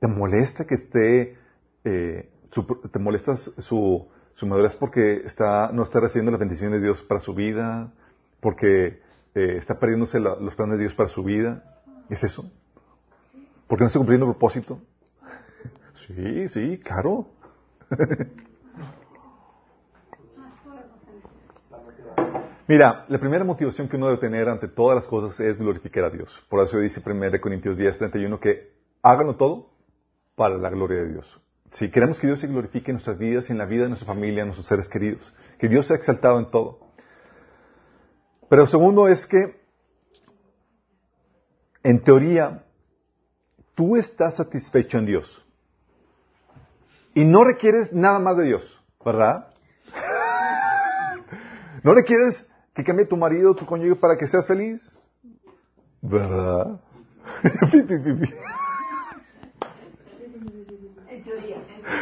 te 0.00 0.08
molesta 0.08 0.64
que 0.64 0.74
esté, 0.76 1.38
eh, 1.84 2.30
te 2.62 2.98
molesta 2.98 3.36
su, 3.36 4.06
su 4.34 4.46
madurez 4.46 4.74
porque 4.74 5.22
está, 5.24 5.70
no 5.72 5.82
está 5.82 6.00
recibiendo 6.00 6.30
las 6.30 6.40
bendiciones 6.40 6.80
de 6.80 6.86
Dios 6.86 7.02
para 7.02 7.20
su 7.20 7.34
vida, 7.34 7.92
porque 8.40 9.00
eh, 9.34 9.56
está 9.58 9.78
perdiéndose 9.78 10.20
los 10.20 10.54
planes 10.54 10.78
de 10.78 10.84
Dios 10.84 10.94
para 10.94 11.08
su 11.08 11.24
vida. 11.24 11.64
¿Es 12.08 12.22
eso? 12.22 12.50
¿Por 13.66 13.78
qué 13.78 13.84
no 13.84 13.86
estoy 13.86 14.00
cumpliendo 14.00 14.26
el 14.26 14.32
propósito? 14.32 14.80
Sí, 16.06 16.48
sí, 16.48 16.78
claro. 16.84 17.28
Mira, 22.66 23.04
la 23.08 23.18
primera 23.18 23.44
motivación 23.44 23.88
que 23.88 23.96
uno 23.96 24.06
debe 24.06 24.18
tener 24.18 24.48
ante 24.48 24.68
todas 24.68 24.96
las 24.96 25.06
cosas 25.06 25.38
es 25.40 25.58
glorificar 25.58 26.04
a 26.04 26.10
Dios. 26.10 26.44
Por 26.48 26.62
eso 26.64 26.78
dice 26.78 27.02
1 27.04 27.40
Corintios 27.40 27.76
10, 27.76 27.98
31 27.98 28.40
que 28.40 28.72
háganlo 29.02 29.36
todo 29.36 29.70
para 30.34 30.56
la 30.58 30.68
gloria 30.70 30.98
de 30.98 31.08
Dios. 31.12 31.40
Si 31.74 31.90
queremos 31.90 32.18
que 32.18 32.26
Dios 32.26 32.40
se 32.40 32.46
glorifique 32.46 32.90
en 32.90 32.94
nuestras 32.94 33.18
vidas 33.18 33.48
y 33.48 33.52
en 33.52 33.58
la 33.58 33.66
vida 33.66 33.82
de 33.82 33.88
nuestra 33.88 34.06
familia, 34.06 34.40
en 34.40 34.46
nuestros 34.46 34.66
seres 34.66 34.88
queridos, 34.88 35.32
que 35.58 35.68
Dios 35.68 35.86
sea 35.86 35.96
exaltado 35.96 36.38
en 36.38 36.50
todo. 36.50 36.78
Pero 38.48 38.66
segundo 38.66 39.08
es 39.08 39.26
que 39.26 39.60
en 41.84 42.02
teoría, 42.02 42.64
tú 43.74 43.96
estás 43.96 44.36
satisfecho 44.36 44.98
en 44.98 45.06
Dios. 45.06 45.44
Y 47.12 47.24
no 47.24 47.44
requieres 47.44 47.92
nada 47.92 48.18
más 48.18 48.38
de 48.38 48.44
Dios, 48.44 48.82
¿verdad? 49.04 49.52
¿No 51.82 51.92
requieres 51.92 52.48
que 52.74 52.84
cambie 52.84 53.04
tu 53.04 53.18
marido, 53.18 53.54
tu 53.54 53.66
cónyuge 53.66 53.96
para 53.96 54.16
que 54.16 54.26
seas 54.26 54.46
feliz? 54.46 54.80
¿Verdad? 56.00 56.80
En 61.06 61.22
teoría. 61.22 61.54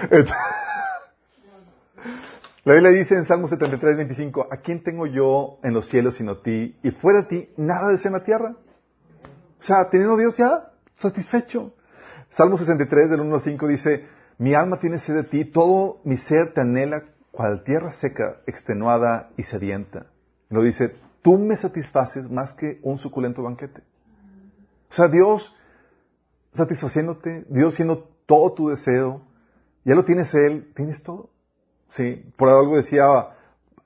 La 2.65 2.75
Biblia 2.75 2.93
dice 2.93 3.15
en 3.15 3.25
Salmo 3.25 3.49
73, 3.49 3.97
25, 3.97 4.49
¿a 4.51 4.57
quién 4.59 4.83
tengo 4.83 5.07
yo 5.07 5.59
en 5.63 5.75
los 5.75 5.89
cielos 5.89 6.17
sino 6.17 6.33
a 6.33 6.43
ti? 6.43 6.77
Y 6.83 6.91
fuera 6.91 7.23
de 7.23 7.27
ti, 7.27 7.49
nada 7.57 7.89
deseo 7.89 8.11
en 8.11 8.15
la 8.15 8.25
tierra. 8.25 8.57
O 9.61 9.63
sea, 9.63 9.89
teniendo 9.91 10.17
Dios 10.17 10.35
ya 10.35 10.71
satisfecho. 10.95 11.75
Salmo 12.31 12.57
63 12.57 13.11
del 13.11 13.21
1 13.21 13.35
al 13.35 13.41
5 13.41 13.69
dice, 13.69 14.07
mi 14.39 14.55
alma 14.55 14.79
tiene 14.79 14.99
sed 14.99 15.15
de 15.15 15.25
ti, 15.25 15.45
todo 15.45 16.01
mi 16.05 16.17
ser 16.17 16.55
te 16.55 16.61
anhela 16.61 17.05
cual 17.31 17.63
tierra 17.65 17.93
seca, 17.93 18.41
extenuada 18.47 19.31
y 19.37 19.43
sedienta. 19.43 20.07
Lo 20.49 20.63
dice, 20.63 20.95
tú 21.23 21.39
me 21.39 21.57
satisfaces 21.57 22.31
más 22.31 22.55
que 22.55 22.79
un 22.83 22.99
suculento 22.99 23.43
banquete. 23.43 23.83
O 24.91 24.95
sea, 24.95 25.09
Dios 25.09 25.55
satisfaciéndote, 26.53 27.47
Dios 27.49 27.75
siendo 27.75 28.09
todo 28.27 28.53
tu 28.53 28.69
deseo, 28.69 29.23
ya 29.85 29.95
lo 29.95 30.05
tienes 30.05 30.35
Él, 30.35 30.73
tienes 30.75 31.03
todo. 31.03 31.31
Sí, 31.89 32.25
por 32.37 32.49
algo 32.49 32.77
decía 32.77 33.05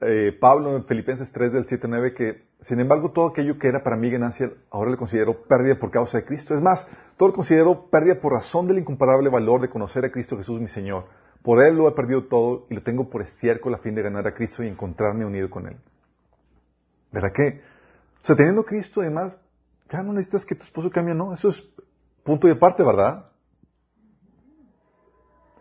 eh, 0.00 0.36
Pablo 0.38 0.76
en 0.76 0.84
Filipenses 0.84 1.32
3 1.32 1.52
del 1.52 1.66
7 1.66 1.86
9 1.88 2.14
que 2.14 2.46
sin 2.60 2.80
embargo, 2.80 3.10
todo 3.10 3.28
aquello 3.28 3.58
que 3.58 3.68
era 3.68 3.82
para 3.82 3.96
mí 3.96 4.10
ganancia, 4.10 4.50
ahora 4.70 4.90
le 4.90 4.96
considero 4.96 5.42
pérdida 5.42 5.78
por 5.78 5.90
causa 5.90 6.18
de 6.18 6.24
Cristo. 6.24 6.54
Es 6.54 6.62
más, 6.62 6.88
todo 7.16 7.28
lo 7.28 7.34
considero 7.34 7.90
pérdida 7.90 8.18
por 8.20 8.32
razón 8.32 8.66
del 8.66 8.78
incomparable 8.78 9.28
valor 9.28 9.60
de 9.60 9.68
conocer 9.68 10.04
a 10.04 10.10
Cristo 10.10 10.36
Jesús, 10.36 10.60
mi 10.60 10.68
Señor. 10.68 11.04
Por 11.42 11.62
Él 11.62 11.76
lo 11.76 11.86
he 11.86 11.92
perdido 11.92 12.24
todo 12.24 12.66
y 12.70 12.74
lo 12.74 12.82
tengo 12.82 13.10
por 13.10 13.22
estiércol 13.22 13.74
a 13.74 13.78
fin 13.78 13.94
de 13.94 14.02
ganar 14.02 14.26
a 14.26 14.34
Cristo 14.34 14.64
y 14.64 14.68
encontrarme 14.68 15.26
unido 15.26 15.50
con 15.50 15.66
Él. 15.66 15.76
¿Verdad 17.12 17.32
que? 17.34 17.60
O 18.22 18.26
sea, 18.26 18.36
teniendo 18.36 18.64
Cristo, 18.64 19.02
además, 19.02 19.36
ya 19.90 20.02
no 20.02 20.12
necesitas 20.12 20.44
que 20.46 20.54
tu 20.54 20.64
esposo 20.64 20.90
cambie, 20.90 21.14
no. 21.14 21.34
Eso 21.34 21.50
es 21.50 21.62
punto 22.24 22.48
y 22.48 22.52
aparte, 22.52 22.82
¿verdad? 22.82 23.26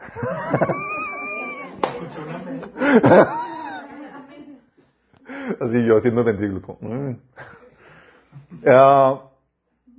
Así 5.59 5.85
yo 5.85 5.97
haciendo 5.97 6.23
ventrículo. 6.23 6.77
Ah, 8.65 9.21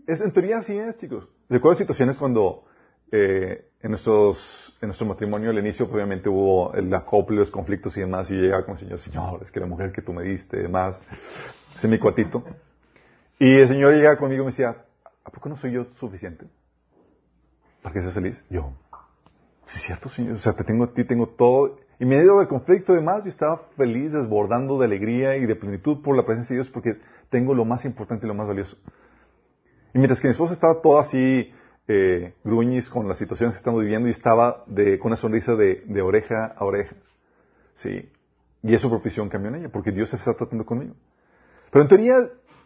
es, 0.06 0.20
en 0.20 0.32
teoría 0.32 0.58
así 0.58 0.78
es, 0.78 0.96
chicos. 0.96 1.28
Recuerdo 1.48 1.78
situaciones 1.78 2.16
cuando 2.16 2.64
eh, 3.12 3.68
en, 3.82 3.90
nuestros, 3.90 4.76
en 4.80 4.88
nuestro 4.88 5.06
matrimonio, 5.06 5.50
al 5.50 5.58
inicio, 5.58 5.86
obviamente 5.86 6.28
hubo 6.28 6.74
el 6.74 6.92
acople, 6.92 7.36
los 7.36 7.50
conflictos 7.50 7.96
y 7.96 8.00
demás, 8.00 8.30
y 8.30 8.34
yo 8.34 8.42
llegaba 8.42 8.64
con 8.64 8.74
el 8.74 8.80
Señor, 8.80 8.98
Señor, 8.98 9.42
es 9.42 9.50
que 9.50 9.60
la 9.60 9.66
mujer 9.66 9.92
que 9.92 10.02
tú 10.02 10.12
me 10.12 10.22
diste, 10.22 10.58
demás, 10.58 11.00
es 11.76 11.88
mi 11.88 11.98
cuatito. 11.98 12.44
Y 13.38 13.58
el 13.58 13.68
Señor 13.68 13.94
llegaba 13.94 14.16
conmigo 14.16 14.42
y 14.42 14.46
me 14.46 14.50
decía, 14.50 14.76
¿a 15.24 15.30
poco 15.30 15.48
no 15.48 15.56
soy 15.56 15.72
yo 15.72 15.86
suficiente? 16.00 16.46
¿Para 17.82 17.92
que 17.92 18.00
seas 18.00 18.14
feliz? 18.14 18.42
Yo, 18.50 18.72
es 19.66 19.82
cierto, 19.82 20.08
Señor, 20.08 20.34
o 20.34 20.38
sea, 20.38 20.54
te 20.54 20.64
tengo 20.64 20.84
a 20.84 20.92
ti, 20.92 21.04
tengo 21.04 21.26
todo. 21.28 21.78
Y 21.98 22.04
medio 22.04 22.38
del 22.38 22.46
conflicto 22.46 22.92
y 22.92 22.96
demás, 22.96 23.24
yo 23.24 23.30
estaba 23.30 23.68
feliz, 23.76 24.12
desbordando 24.12 24.78
de 24.78 24.84
alegría 24.84 25.36
y 25.36 25.46
de 25.46 25.56
plenitud 25.56 26.02
por 26.02 26.16
la 26.16 26.24
presencia 26.24 26.54
de 26.54 26.62
Dios, 26.62 26.70
porque 26.70 26.98
tengo 27.30 27.54
lo 27.54 27.64
más 27.64 27.84
importante 27.84 28.26
y 28.26 28.28
lo 28.28 28.34
más 28.34 28.46
valioso. 28.46 28.76
Y 29.92 29.98
mientras 29.98 30.20
que 30.20 30.28
mi 30.28 30.32
esposa 30.32 30.54
estaba 30.54 30.80
toda 30.82 31.02
así, 31.02 31.50
eh, 31.88 32.34
gruñis 32.44 32.88
con 32.88 33.08
las 33.08 33.18
situaciones 33.18 33.56
que 33.56 33.58
estamos 33.58 33.80
viviendo, 33.80 34.08
y 34.08 34.12
estaba 34.12 34.64
con 34.66 35.06
una 35.06 35.16
sonrisa 35.16 35.56
de, 35.56 36.02
oreja 36.02 36.54
a 36.56 36.64
oreja. 36.64 36.94
Sí. 37.74 38.10
Y 38.62 38.74
eso 38.74 38.88
propició 38.88 39.22
un 39.22 39.30
cambio 39.30 39.50
en 39.50 39.56
ella, 39.56 39.68
porque 39.70 39.90
Dios 39.90 40.10
se 40.10 40.16
está 40.16 40.34
tratando 40.34 40.64
conmigo. 40.64 40.94
Pero 41.70 41.82
en 41.82 41.88
teoría, 41.88 42.16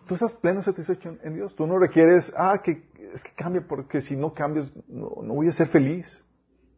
tú 0.06 0.14
estás 0.14 0.34
pleno 0.34 0.62
satisfecho 0.62 1.16
en, 1.22 1.34
Dios. 1.34 1.54
Tú 1.54 1.66
no 1.66 1.78
requieres, 1.78 2.32
ah, 2.36 2.60
que 2.62 2.82
es 3.14 3.22
que 3.22 3.32
cambie, 3.36 3.60
porque 3.62 4.00
si 4.00 4.16
no 4.16 4.34
cambias, 4.34 4.72
no 4.88 5.34
voy 5.34 5.48
a 5.48 5.52
ser 5.52 5.68
feliz. 5.68 6.22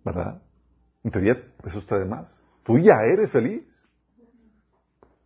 ¿Verdad? 0.05 0.43
En 1.05 1.11
teoría, 1.11 1.37
eso 1.65 1.79
está 1.79 1.99
de 1.99 2.05
más. 2.05 2.27
Tú 2.65 2.79
ya 2.79 2.95
eres 3.13 3.33
feliz. 3.33 3.65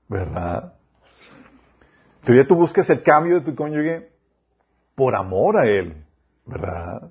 ¿Verdad? 0.09 0.75
En 2.21 2.27
teoría, 2.27 2.47
tú 2.47 2.55
buscas 2.55 2.89
el 2.91 3.03
cambio 3.03 3.41
de 3.41 3.41
tu 3.43 3.55
cónyuge 3.55 4.11
por 4.95 5.15
amor 5.15 5.59
a 5.59 5.67
él. 5.67 6.05
¿Verdad? 6.45 7.11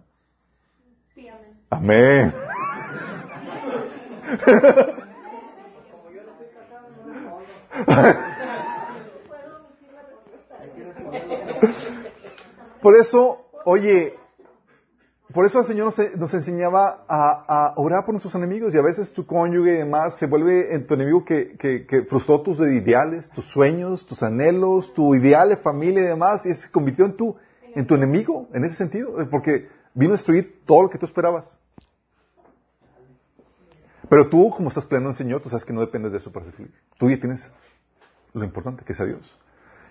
Sí, 1.13 1.28
amén. 1.28 1.58
Amén. 1.69 2.34
Por 12.82 12.95
eso, 12.95 13.47
oye, 13.65 14.15
por 15.36 15.45
eso 15.45 15.60
el 15.60 15.65
Señor 15.65 15.93
nos, 16.15 16.34
enseñaba 16.34 17.04
a, 17.10 17.74
orar 17.76 18.06
por 18.06 18.13
nuestros 18.13 18.34
enemigos 18.36 18.74
y 18.74 18.78
a 18.78 18.82
veces 18.82 19.12
tu 19.12 19.26
cónyuge 19.26 19.74
y 19.74 19.78
demás 19.80 20.17
se 20.17 20.28
vuelve 20.28 20.74
en 20.74 20.88
tu 20.88 20.93
enemigo 20.93 21.26
que, 21.26 22.06
frustró 22.08 22.41
tus 22.41 22.58
ideales, 22.62 23.30
tus 23.32 23.43
sueños, 23.52 24.06
tus 24.06 24.24
anhelos, 24.24 24.93
tu 24.93 25.13
ideal 25.13 25.50
de 25.50 25.58
familia 25.58 26.04
y 26.04 26.06
demás 26.06 26.45
y 26.45 26.54
se 26.54 26.71
convirtió 26.71 27.04
en 27.04 27.17
tu, 27.17 27.36
en 27.76 27.86
tu 27.86 27.95
enemigo 27.95 28.48
en 28.54 28.63
ese 28.63 28.78
sentido, 28.78 29.13
porque 29.30 29.67
vino 29.93 30.13
a 30.13 30.15
destruir 30.15 30.62
todo 30.65 30.84
lo 30.84 30.89
que 30.89 30.98
tú 30.98 31.06
esperabas. 31.06 31.54
Pero 34.08 34.30
tú, 34.30 34.52
como 34.52 34.69
estás 34.69 34.86
pleno 34.86 35.08
en 35.08 35.12
el 35.12 35.17
Señor, 35.17 35.41
tú 35.41 35.50
sabes 35.50 35.65
que 35.65 35.74
no 35.74 35.82
dependes 35.82 36.13
de 36.13 36.19
eso 36.19 36.32
para 36.32 36.45
ser 36.45 36.56
feliz. 36.56 36.71
Tú 36.98 37.10
ya 37.10 37.19
tienes 37.19 37.45
lo 38.34 38.45
importante 38.45 38.86
que 38.86 38.93
es 38.93 39.00
a 39.02 39.06
Dios. 39.06 39.38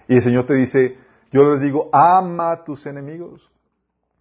Y 0.09 0.17
el 0.17 0.23
Señor 0.23 0.47
te 0.47 0.55
dice, 0.55 0.97
yo 1.31 1.45
les 1.53 1.61
digo, 1.61 1.91
ama 1.93 2.53
a 2.53 2.65
tus 2.65 2.87
enemigos. 2.87 3.51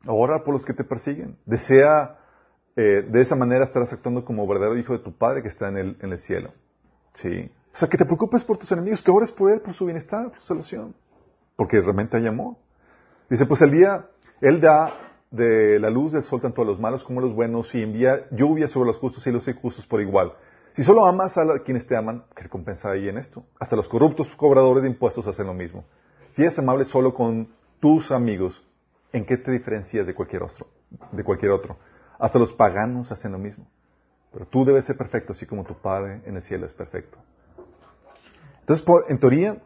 Ora 0.05 0.43
por 0.43 0.53
los 0.53 0.65
que 0.65 0.73
te 0.73 0.83
persiguen. 0.83 1.37
Desea, 1.45 2.17
eh, 2.75 3.07
de 3.09 3.21
esa 3.21 3.35
manera 3.35 3.63
estarás 3.63 3.93
actuando 3.93 4.25
como 4.25 4.47
verdadero 4.47 4.77
hijo 4.77 4.93
de 4.93 4.99
tu 4.99 5.15
Padre 5.17 5.41
que 5.41 5.47
está 5.47 5.69
en 5.69 5.97
el, 5.99 6.19
cielo. 6.19 6.51
¿Sí? 7.13 7.49
O 7.73 7.77
sea, 7.77 7.87
que 7.87 7.97
te 7.97 8.05
preocupes 8.05 8.43
por 8.43 8.57
tus 8.57 8.71
enemigos, 8.71 9.01
que 9.01 9.11
ores 9.11 9.31
por 9.31 9.51
él, 9.51 9.61
por 9.61 9.73
su 9.73 9.85
bienestar, 9.85 10.29
por 10.29 10.39
su 10.39 10.47
salvación. 10.47 10.95
Porque 11.55 11.79
realmente 11.79 12.17
hay 12.17 12.27
amor. 12.27 12.55
Dice, 13.29 13.45
pues 13.45 13.61
el 13.61 13.71
día, 13.71 14.07
Él 14.41 14.59
da 14.59 14.93
de 15.31 15.79
la 15.79 15.89
luz 15.89 16.11
del 16.11 16.23
sol 16.23 16.41
tanto 16.41 16.61
a 16.61 16.65
los 16.65 16.79
malos 16.79 17.03
como 17.03 17.19
a 17.19 17.23
los 17.23 17.33
buenos 17.33 17.73
y 17.73 17.81
envía 17.81 18.27
lluvia 18.31 18.67
sobre 18.67 18.87
los 18.87 18.99
justos 18.99 19.25
y 19.25 19.31
los 19.31 19.47
injustos 19.47 19.87
por 19.87 20.01
igual. 20.01 20.33
Si 20.73 20.83
solo 20.83 21.05
amas 21.05 21.37
a 21.37 21.59
quienes 21.63 21.87
te 21.87 21.95
aman, 21.95 22.25
¿qué 22.35 22.43
recompensa 22.43 22.91
hay 22.91 23.07
en 23.07 23.17
esto? 23.17 23.43
Hasta 23.59 23.75
los 23.75 23.87
corruptos 23.87 24.27
cobradores 24.35 24.83
de 24.83 24.89
impuestos 24.89 25.25
hacen 25.27 25.47
lo 25.47 25.53
mismo. 25.53 25.85
Si 26.29 26.41
eres 26.41 26.57
amable 26.57 26.85
solo 26.85 27.13
con 27.13 27.49
tus 27.79 28.11
amigos, 28.11 28.63
¿en 29.13 29.25
qué 29.25 29.37
te 29.37 29.51
diferencias 29.51 30.05
de 30.05 30.13
cualquier 30.13 30.43
otro? 30.43 30.67
De 31.11 31.23
cualquier 31.23 31.51
otro? 31.51 31.77
Hasta 32.19 32.39
los 32.39 32.51
paganos 32.53 33.11
hacen 33.11 33.31
lo 33.31 33.37
mismo. 33.37 33.65
Pero 34.33 34.47
tú 34.47 34.65
debes 34.65 34.85
ser 34.85 34.97
perfecto, 34.97 35.33
así 35.33 35.45
como 35.45 35.63
tu 35.63 35.75
Padre 35.75 36.21
en 36.25 36.35
el 36.35 36.41
cielo 36.41 36.65
es 36.65 36.73
perfecto. 36.73 37.19
Entonces, 38.61 38.83
por, 38.83 39.03
en 39.09 39.19
teoría, 39.19 39.61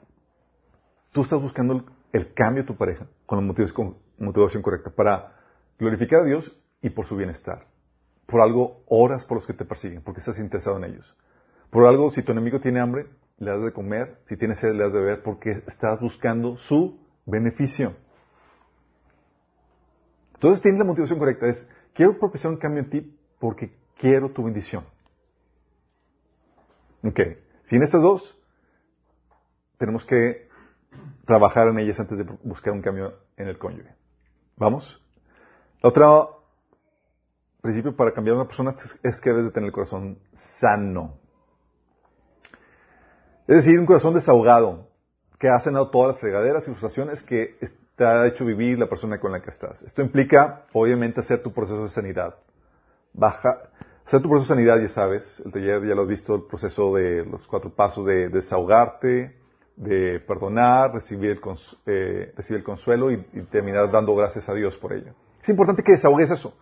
tú 1.12 1.21
estás 1.21 1.41
buscando 1.41 1.86
el, 2.12 2.33
cambio 2.33 2.63
de 2.63 2.67
tu 2.67 2.75
pareja 2.75 3.07
con 3.25 3.39
la 3.39 3.45
motivación, 3.45 3.95
motivación 4.17 4.62
correcta 4.62 4.89
para 4.89 5.36
glorificar 5.79 6.21
a 6.21 6.25
Dios 6.25 6.55
y 6.81 6.89
por 6.89 7.05
su 7.05 7.15
bienestar. 7.15 7.67
Por 8.25 8.41
algo, 8.41 8.83
oras 8.88 9.23
por 9.23 9.38
los 9.38 9.47
que 9.47 9.53
te 9.53 9.63
persiguen, 9.63 10.01
porque 10.01 10.19
estás 10.19 10.38
interesado 10.39 10.77
en 10.77 10.83
ellos. 10.83 11.15
Por 11.69 11.86
algo, 11.86 12.10
si 12.10 12.23
tu 12.23 12.33
enemigo 12.33 12.60
tiene 12.60 12.79
hambre, 12.79 13.07
le 13.38 13.51
das 13.51 13.63
de 13.63 13.71
comer, 13.71 14.19
si 14.25 14.36
tiene 14.36 14.55
sed, 14.55 14.73
le 14.73 14.83
das 14.83 14.93
de 14.93 14.99
beber, 14.99 15.23
porque 15.23 15.63
estás 15.67 16.01
buscando 16.01 16.57
su 16.57 16.99
beneficio. 17.25 17.93
Entonces 20.38 20.62
tienes 20.62 20.78
la 20.78 20.86
motivación 20.86 21.17
correcta, 21.17 21.47
es, 21.47 21.67
quiero 21.95 22.19
propiciar 22.19 22.54
un 22.54 22.60
cambio 22.60 22.84
en 22.84 22.89
ti 22.91 23.19
porque 23.39 23.76
quiero 23.97 24.30
tu 24.30 24.43
bendición. 24.43 24.86
Ok, 27.04 27.19
sin 27.63 27.82
estas 27.82 28.04
dos, 28.04 28.38
tenemos 29.80 30.06
que 30.06 30.47
trabajar 31.26 31.69
en 31.69 31.80
ellas 31.80 32.00
antes 32.00 32.19
de 32.19 32.23
buscar 32.43 32.73
un 32.73 32.84
cambio 32.84 33.15
en 33.36 33.47
el 33.47 33.58
cónyuge. 33.58 33.95
¿Vamos? 34.58 35.04
Otro 35.82 36.43
principio 37.62 37.95
para 37.95 38.12
cambiar 38.12 38.36
a 38.36 38.41
una 38.41 38.47
persona 38.47 38.76
es 39.02 39.19
que 39.19 39.30
debes 39.32 39.45
de 39.45 39.52
tener 39.52 39.67
el 39.67 39.73
corazón 39.73 40.19
sano. 40.34 41.17
Es 43.47 43.56
decir, 43.56 43.80
un 43.80 43.88
corazón 43.88 44.13
desahogado, 44.13 44.88
que 45.39 45.50
ha 45.50 45.60
cenado 45.60 45.89
todas 45.89 46.13
las 46.13 46.19
fregaderas 46.19 46.63
y 46.63 46.67
frustraciones 46.67 47.23
que 47.23 47.58
te 47.97 48.05
ha 48.05 48.27
hecho 48.27 48.45
vivir 48.45 48.77
la 48.77 48.88
persona 48.88 49.19
con 49.19 49.31
la 49.31 49.41
que 49.41 49.49
estás. 49.49 49.81
Esto 49.81 50.03
implica, 50.03 50.65
obviamente, 50.71 51.19
hacer 51.19 51.41
tu 51.41 51.51
proceso 51.51 51.83
de 51.83 51.89
sanidad. 51.89 52.36
Baja, 53.12 53.69
hacer 54.05 54.21
tu 54.21 54.29
proceso 54.29 54.53
de 54.53 54.60
sanidad, 54.60 54.79
ya 54.79 54.88
sabes, 54.88 55.41
el 55.43 55.51
taller 55.51 55.83
ya 55.83 55.95
lo 55.95 56.03
has 56.03 56.07
visto, 56.07 56.36
el 56.36 56.43
proceso 56.43 56.93
de 56.95 57.25
los 57.25 57.45
cuatro 57.47 57.71
pasos 57.71 58.05
de 58.05 58.29
desahogarte, 58.29 59.36
de 59.75 60.19
perdonar, 60.19 60.93
recibir 60.93 61.31
el, 61.31 61.39
eh, 61.88 62.63
consuelo 62.63 63.12
y 63.12 63.17
terminar 63.51 63.91
dando 63.91 64.15
gracias 64.15 64.47
a 64.47 64.53
Dios 64.53 64.77
por 64.77 64.93
ello. 64.93 65.13
Es 65.41 65.49
importante 65.49 65.81
que 65.81 65.93
desahogues 65.93 66.29
eso. 66.29 66.55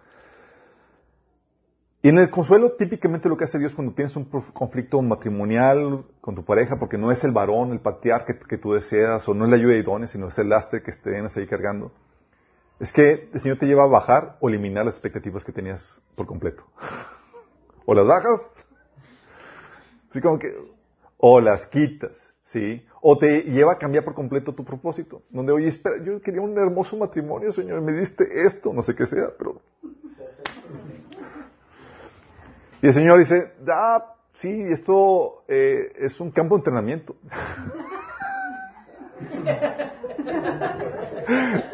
Y 2.05 2.09
en 2.09 2.19
el 2.19 2.29
consuelo, 2.29 2.73
típicamente 2.73 3.27
lo 3.27 3.35
que 3.35 3.45
hace 3.45 3.57
Dios 3.57 3.73
cuando 3.73 3.95
tienes 3.95 4.15
un 4.15 4.25
conflicto 4.25 5.01
matrimonial 5.01 6.05
con 6.21 6.35
tu 6.35 6.45
pareja, 6.45 6.77
porque 6.77 6.99
no 6.99 7.11
es 7.11 7.23
el 7.23 7.31
varón, 7.31 7.71
el 7.71 7.79
patriarca 7.79 8.37
que, 8.47 8.59
tú 8.59 8.73
deseas, 8.73 9.27
o 9.27 9.33
no 9.33 9.45
es 9.45 9.49
la 9.49 9.57
ayuda 9.57 9.75
idónea, 9.75 10.07
sino 10.07 10.27
es 10.27 10.37
el 10.37 10.49
lastre 10.49 10.83
que 10.83 10.91
estés 10.91 11.35
ahí 11.35 11.47
cargando, 11.47 11.91
es 12.79 12.93
que 12.93 13.27
el 13.33 13.41
Señor 13.41 13.57
te 13.57 13.65
lleva 13.65 13.85
a 13.85 13.87
bajar 13.87 14.37
o 14.39 14.49
eliminar 14.49 14.85
las 14.85 14.93
expectativas 14.93 15.43
que 15.43 15.51
tenías 15.51 15.99
por 16.13 16.27
completo. 16.27 16.63
o 17.87 17.95
las 17.95 18.05
bajas, 18.05 18.39
así 20.11 20.21
como 20.21 20.37
que, 20.37 20.55
o 21.17 21.41
las 21.41 21.65
quitas, 21.65 22.35
¿sí? 22.43 22.85
O 23.01 23.17
te 23.17 23.45
lleva 23.45 23.73
a 23.73 23.77
cambiar 23.79 24.05
por 24.05 24.13
completo 24.13 24.53
tu 24.53 24.63
propósito, 24.63 25.23
donde, 25.31 25.53
oye, 25.53 25.69
espera, 25.69 25.95
yo 26.03 26.21
quería 26.21 26.41
un 26.41 26.55
hermoso 26.55 26.97
matrimonio, 26.97 27.51
Señor, 27.51 27.81
me 27.81 27.93
diste 27.93 28.27
esto, 28.45 28.71
no 28.73 28.83
sé 28.83 28.93
qué 28.93 29.07
sea, 29.07 29.29
pero 29.35 29.59
y 32.81 32.88
el 32.88 32.93
Señor 32.93 33.19
dice, 33.19 33.53
ah, 33.67 34.15
sí, 34.33 34.49
esto 34.49 35.43
eh, 35.47 35.93
es 35.97 36.19
un 36.19 36.31
campo 36.31 36.55
de 36.55 36.59
entrenamiento. 36.59 37.15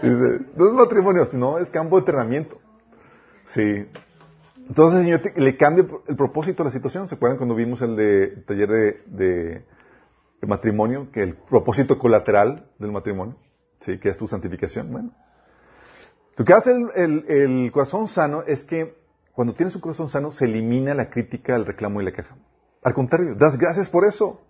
dice, 0.01 0.39
no 0.55 0.67
es 0.67 0.73
matrimonio, 0.73 1.25
sino 1.25 1.57
es 1.57 1.69
campo 1.69 1.95
de 1.95 2.01
entrenamiento. 2.01 2.59
Sí. 3.45 3.85
Entonces 4.67 4.99
el 4.99 5.05
Señor 5.05 5.21
le 5.37 5.57
cambia 5.57 5.85
el 6.07 6.15
propósito 6.15 6.63
de 6.63 6.69
la 6.69 6.71
situación. 6.71 7.07
¿Se 7.07 7.15
acuerdan 7.15 7.37
cuando 7.37 7.55
vimos 7.55 7.81
el 7.81 7.95
de 7.95 8.27
taller 8.45 8.69
de, 8.69 9.01
de, 9.07 10.47
matrimonio? 10.47 11.09
Que 11.11 11.23
el 11.23 11.35
propósito 11.35 11.97
colateral 11.97 12.69
del 12.79 12.91
matrimonio, 12.91 13.35
¿sí? 13.81 13.99
Que 13.99 14.09
es 14.09 14.17
tu 14.17 14.27
santificación. 14.27 14.91
Bueno. 14.91 15.11
Lo 16.37 16.45
que 16.45 16.53
hace 16.53 16.71
el, 16.71 17.25
el 17.27 17.71
corazón 17.71 18.07
sano 18.07 18.43
es 18.43 18.63
que 18.63 19.00
cuando 19.33 19.53
tienes 19.53 19.75
un 19.75 19.81
corazón 19.81 20.09
sano, 20.09 20.31
se 20.31 20.45
elimina 20.45 20.93
la 20.93 21.09
crítica, 21.09 21.55
el 21.55 21.65
reclamo 21.65 22.01
y 22.01 22.05
la 22.05 22.11
queja. 22.11 22.35
Al 22.83 22.93
contrario, 22.93 23.35
das 23.35 23.57
gracias 23.57 23.89
por 23.89 24.05
eso. 24.05 24.41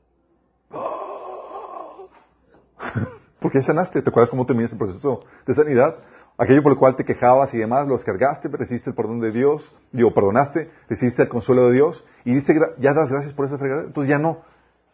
Porque 3.40 3.62
sanaste. 3.62 4.02
¿Te 4.02 4.10
acuerdas 4.10 4.30
cómo 4.30 4.46
terminaste 4.46 4.76
el 4.76 4.80
proceso 4.80 5.24
de 5.46 5.54
sanidad? 5.54 5.98
Aquello 6.38 6.64
por 6.64 6.72
lo 6.72 6.80
cual 6.80 6.96
te 6.96 7.04
quejabas 7.04 7.54
y 7.54 7.58
demás, 7.58 7.88
lo 7.88 7.96
descargaste, 7.96 8.48
recibiste 8.48 8.90
el 8.90 8.96
perdón 8.96 9.20
de 9.20 9.32
Dios, 9.32 9.72
digo, 9.92 10.14
perdonaste, 10.14 10.72
recibiste 10.90 11.22
el 11.22 11.30
consuelo 11.30 11.68
de 11.68 11.74
Dios 11.74 12.04
y 12.26 12.34
dice, 12.34 12.56
ya 12.80 12.94
das 12.94 13.12
gracias 13.12 13.34
por 13.34 13.46
esa 13.46 13.60
fregadera. 13.60 13.88
Entonces 13.88 14.10
ya 14.10 14.18
no, 14.18 14.40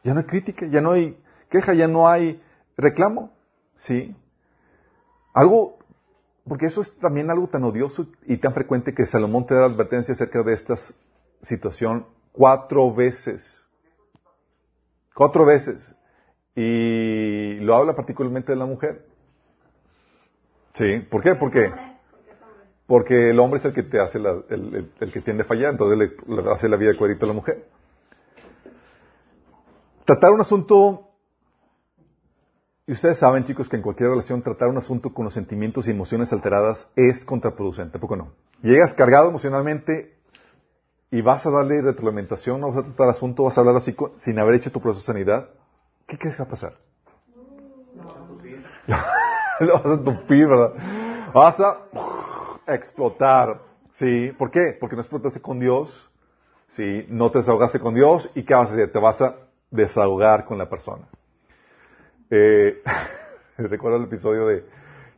ya 0.04 0.13
no 0.13 0.19
hay 0.19 0.26
crítica, 0.26 0.65
ya 0.65 0.82
no 0.82 0.91
hay 0.91 1.17
queja, 1.50 1.73
ya 1.73 1.88
no 1.88 2.10
hay 2.10 2.41
reclamo. 2.76 3.32
¿Sí? 3.76 4.15
Algo 5.34 5.78
porque 6.48 6.68
eso 6.68 6.82
es 6.82 6.92
también 7.00 7.30
algo 7.30 7.48
tan 7.48 7.64
odioso 7.64 8.08
y 8.26 8.38
tan 8.38 8.54
frecuente 8.54 8.94
que 8.94 9.06
Salomón 9.06 9.46
te 9.46 9.56
da 9.56 9.66
advertencia 9.66 10.14
acerca 10.14 10.44
de 10.44 10.54
esta 10.54 10.76
situación 11.42 12.06
cuatro 12.32 12.94
veces. 12.94 13.66
Cuatro 15.14 15.46
veces. 15.46 15.94
Y 16.56 17.56
lo 17.60 17.76
habla 17.76 17.96
particularmente 17.96 18.52
de 18.52 18.58
la 18.58 18.66
mujer. 18.66 19.06
Sí, 20.74 21.00
¿por 21.10 21.22
qué? 21.22 21.36
Porque, 21.36 21.72
porque 22.86 23.32
el 23.32 23.40
hombre 23.40 23.60
es 23.60 23.66
el 23.66 23.74
que 23.74 23.84
te 23.84 24.00
hace 24.00 24.20
la, 24.20 24.42
el, 24.50 24.92
el, 25.00 25.12
que 25.12 25.22
tiende 25.22 25.44
a 25.44 25.46
fallar, 25.46 25.72
entonces 25.72 25.98
le, 25.98 26.36
le 26.36 26.52
hace 26.52 26.70
la 26.70 26.78
vida 26.78 26.92
de 26.92 26.98
cuadrito 26.98 27.26
a 27.26 27.28
la 27.28 27.34
mujer. 27.34 27.66
Tratar 30.06 30.32
un 30.32 30.42
asunto 30.42 31.07
y 32.88 32.93
ustedes 32.93 33.19
saben, 33.19 33.43
chicos, 33.43 33.67
que 33.67 33.76
en 33.76 33.82
cualquier 33.82 34.12
relación 34.12 34.41
tratar 34.41 34.69
un 34.69 34.78
asunto 34.78 35.13
con 35.13 35.26
los 35.26 35.34
sentimientos 35.34 35.88
y 35.88 35.91
emociones 35.91 36.32
alteradas 36.32 36.89
es 36.95 37.26
contraproducente, 37.26 38.00
¿por 38.00 38.10
qué 38.10 38.15
no? 38.15 38.32
Llegas 38.62 38.93
cargado 38.93 39.28
emocionalmente 39.28 40.15
y 41.12 41.21
vas 41.21 41.45
a 41.45 41.52
darle 41.52 41.82
retroalimentación, 41.82 42.62
no 42.62 42.69
vas 42.69 42.78
a 42.78 42.84
tratar 42.84 43.08
el 43.08 43.12
asunto, 43.12 43.43
vas 43.43 43.58
a 43.58 43.60
hablar 43.60 43.76
así 43.76 43.93
sin 44.19 44.39
haber 44.39 44.56
hecho 44.56 44.71
tu 44.71 44.80
proceso 44.80 45.02
de 45.02 45.17
sanidad, 45.17 45.50
¿qué 46.08 46.17
crees 46.17 46.38
que 46.38 46.43
va 46.43 46.47
a 46.47 46.50
pasar? 46.50 46.78
Lo 49.60 49.73
vas 49.73 49.86
a 49.86 50.04
tupir, 50.04 50.47
¿verdad? 50.47 50.73
Vas 51.34 51.60
a 51.60 52.73
explotar, 52.73 53.63
¿sí? 53.91 54.32
¿Por 54.38 54.50
qué? 54.50 54.78
Porque 54.80 54.95
no 54.95 55.02
explotaste 55.02 55.41
con 55.41 55.60
Dios, 55.60 56.10
¿sí? 56.67 57.06
No 57.10 57.32
te 57.32 57.39
desahogaste 57.39 57.82
con 57.82 57.95
Dios 57.95 58.32
y 58.34 58.43
¿qué 58.43 58.54
vas 58.54 58.69
a 58.69 58.73
hacer? 58.73 58.93
Te 58.93 59.00
vas 59.00 59.21
a 59.21 59.36
desahogar 59.71 60.45
con 60.45 60.58
la 60.58 60.69
persona. 60.69 61.06
Eh, 62.30 62.82
recuerdo 63.58 63.98
el 63.98 64.04
episodio 64.04 64.48
de, 64.48 64.63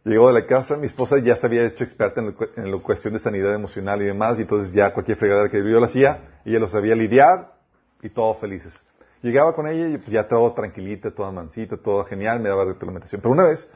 llegó 0.06 0.28
de 0.28 0.34
la 0.34 0.46
casa, 0.46 0.78
mi 0.78 0.86
esposa 0.86 1.18
ya 1.20 1.36
se 1.36 1.46
había 1.46 1.66
hecho 1.66 1.84
experta 1.84 2.22
en, 2.22 2.72
la 2.72 2.78
cuestión 2.80 3.14
de 3.14 3.20
sanidad 3.20 3.54
emocional 3.54 4.02
y 4.02 4.06
demás, 4.06 4.40
y 4.40 4.44
entonces 4.44 4.74
ya 4.74 4.94
cualquier 4.94 5.18
fregadera 5.18 5.50
que 5.50 5.58
yo 5.58 5.80
la 5.80 5.88
hacía, 5.88 6.42
ella 6.46 6.60
lo 6.60 6.70
sabía 6.70 6.96
lidiar 6.96 7.54
y 8.02 8.10
todos 8.10 8.40
felices. 8.40 8.74
Llegaba 9.22 9.54
con 9.54 9.68
ella 9.68 9.90
y 9.90 9.98
pues 9.98 10.12
ya 10.12 10.28
todo 10.28 10.54
tranquilita, 10.54 11.12
toda 11.12 11.32
mansita, 11.32 11.76
todo 11.78 12.06
genial, 12.06 12.40
me 12.40 12.50
daba 12.50 12.64
retroalimentación. 12.64 13.22
Pero 13.22 13.34
una 13.34 13.44
vez, 13.44 13.70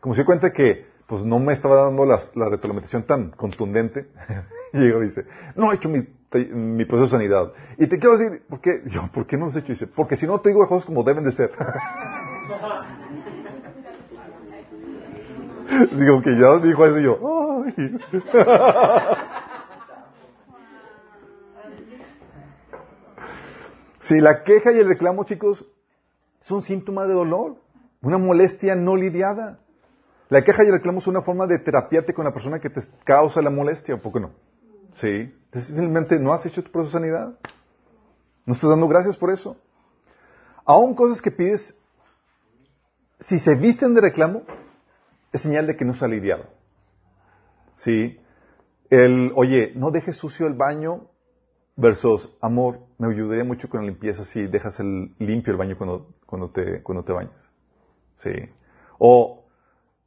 como 0.00 0.14
se 0.14 0.20
dio 0.20 0.26
cuenta 0.26 0.52
que 0.52 0.86
pues 1.06 1.24
no 1.24 1.38
me 1.40 1.52
estaba 1.52 1.74
dando 1.74 2.06
las, 2.06 2.34
la 2.36 2.48
retroalimentación 2.48 3.02
tan 3.02 3.30
contundente, 3.32 4.06
llegó 4.72 5.02
y 5.02 5.06
dice, 5.06 5.26
no 5.56 5.72
he 5.72 5.74
hecho 5.74 5.88
mi, 5.88 6.02
proceso 6.84 7.04
de 7.04 7.08
sanidad. 7.08 7.52
Y 7.78 7.88
te 7.88 7.98
quiero 7.98 8.16
decir, 8.16 8.42
¿por 8.48 8.60
qué? 8.60 8.82
Yo, 8.86 9.10
¿por 9.12 9.26
qué 9.26 9.36
no 9.36 9.46
lo 9.46 9.50
has 9.50 9.56
hecho? 9.56 9.72
dice, 9.72 9.88
porque 9.88 10.16
si 10.16 10.26
no 10.26 10.40
te 10.40 10.50
digo 10.50 10.66
cosas 10.68 10.86
como 10.86 11.02
deben 11.02 11.24
de 11.24 11.32
ser. 11.32 11.50
Digo 15.92 16.20
que 16.22 16.38
ya 16.38 16.58
dijo 16.58 16.86
eso 16.86 17.00
y 17.00 17.02
yo. 17.04 17.64
Si 24.00 24.20
la 24.20 24.42
queja 24.42 24.72
y 24.72 24.78
el 24.78 24.88
reclamo, 24.88 25.24
chicos, 25.24 25.64
son 26.40 26.62
síntomas 26.62 27.08
de 27.08 27.14
dolor, 27.14 27.56
una 28.02 28.18
molestia 28.18 28.74
no 28.74 28.96
lidiada. 28.96 29.58
La 30.28 30.42
queja 30.42 30.62
y 30.64 30.66
el 30.66 30.74
reclamo 30.74 31.00
son 31.00 31.16
una 31.16 31.24
forma 31.24 31.46
de 31.46 31.58
terapiarte 31.58 32.14
con 32.14 32.24
la 32.24 32.32
persona 32.32 32.60
que 32.60 32.70
te 32.70 32.80
causa 33.04 33.42
la 33.42 33.50
molestia, 33.50 33.96
¿por 33.96 34.12
qué 34.12 34.20
no? 34.20 34.30
Sí. 34.94 35.34
Simplemente 35.52 36.18
no 36.18 36.32
has 36.32 36.46
hecho 36.46 36.62
tu 36.62 36.70
proceso 36.70 36.98
de 36.98 37.04
sanidad. 37.04 37.38
No 38.46 38.54
estás 38.54 38.70
dando 38.70 38.86
gracias 38.86 39.16
por 39.16 39.30
eso. 39.30 39.56
Aún 40.64 40.94
cosas 40.94 41.20
que 41.20 41.30
pides 41.30 41.76
si 43.20 43.38
se 43.38 43.54
visten 43.54 43.94
de 43.94 44.00
reclamo, 44.00 44.42
es 45.32 45.42
señal 45.42 45.66
de 45.66 45.76
que 45.76 45.84
no 45.84 45.94
se 45.94 46.04
ha 46.04 46.08
lidiado. 46.08 46.44
¿Sí? 47.76 48.20
El, 48.90 49.32
oye, 49.36 49.72
no 49.76 49.90
dejes 49.90 50.16
sucio 50.16 50.46
el 50.46 50.54
baño 50.54 51.08
versus, 51.76 52.30
amor, 52.40 52.80
me 52.98 53.08
ayudaría 53.08 53.44
mucho 53.44 53.68
con 53.68 53.80
la 53.80 53.86
limpieza 53.86 54.24
si 54.24 54.46
dejas 54.46 54.80
el, 54.80 55.14
limpio 55.18 55.52
el 55.52 55.58
baño 55.58 55.78
cuando, 55.78 56.14
cuando, 56.26 56.50
te, 56.50 56.82
cuando 56.82 57.04
te 57.04 57.12
bañas. 57.12 57.32
¿Sí? 58.16 58.30
O, 58.98 59.44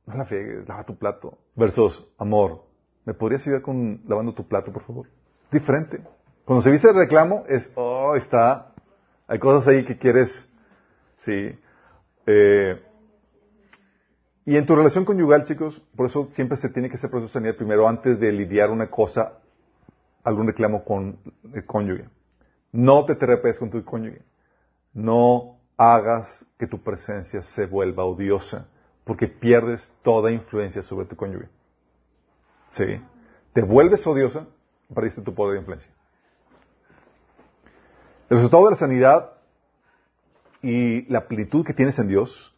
no 0.05 0.15
la 0.15 0.25
friegues, 0.25 0.67
lava 0.67 0.83
tu 0.83 0.97
plato. 0.97 1.37
Versus, 1.55 2.05
amor, 2.17 2.65
¿me 3.05 3.13
podrías 3.13 3.41
ayudar 3.47 3.61
con 3.61 4.01
lavando 4.07 4.33
tu 4.33 4.47
plato, 4.47 4.71
por 4.71 4.83
favor? 4.83 5.07
Es 5.43 5.49
diferente. 5.51 6.01
Cuando 6.45 6.61
se 6.61 6.71
viste 6.71 6.87
de 6.87 6.93
reclamo, 6.93 7.45
es, 7.47 7.71
oh, 7.75 8.15
está, 8.15 8.73
hay 9.27 9.39
cosas 9.39 9.67
ahí 9.67 9.85
que 9.85 9.97
quieres, 9.97 10.45
sí. 11.17 11.57
Eh, 12.25 12.81
y 14.45 14.57
en 14.57 14.65
tu 14.65 14.75
relación 14.75 15.05
conyugal, 15.05 15.45
chicos, 15.45 15.81
por 15.95 16.07
eso 16.07 16.27
siempre 16.31 16.57
se 16.57 16.69
tiene 16.69 16.89
que 16.89 16.95
hacer 16.95 17.09
proceso 17.09 17.29
de 17.29 17.33
sanidad 17.33 17.55
primero 17.55 17.87
antes 17.87 18.19
de 18.19 18.31
lidiar 18.31 18.71
una 18.71 18.89
cosa, 18.89 19.39
algún 20.23 20.47
reclamo 20.47 20.83
con 20.83 21.17
el 21.53 21.65
cónyuge. 21.65 22.09
No 22.71 23.05
te 23.05 23.15
terapes 23.15 23.57
con 23.57 23.69
tu 23.69 23.83
cónyuge. 23.85 24.21
No 24.93 25.59
hagas 25.77 26.45
que 26.59 26.67
tu 26.67 26.83
presencia 26.83 27.41
se 27.41 27.65
vuelva 27.67 28.03
odiosa, 28.03 28.67
porque 29.05 29.27
pierdes 29.27 29.91
toda 30.01 30.31
influencia 30.31 30.81
sobre 30.81 31.05
tu 31.05 31.15
cónyuge. 31.15 31.47
¿Sí? 32.69 33.01
Te 33.53 33.61
vuelves 33.61 34.05
odiosa, 34.05 34.45
perdiste 34.93 35.21
tu 35.21 35.33
poder 35.33 35.53
de 35.53 35.59
influencia. 35.59 35.91
El 38.29 38.37
resultado 38.37 38.65
de 38.65 38.71
la 38.71 38.77
sanidad 38.77 39.33
y 40.61 41.05
la 41.11 41.27
plenitud 41.27 41.65
que 41.65 41.73
tienes 41.73 41.99
en 41.99 42.07
Dios, 42.07 42.55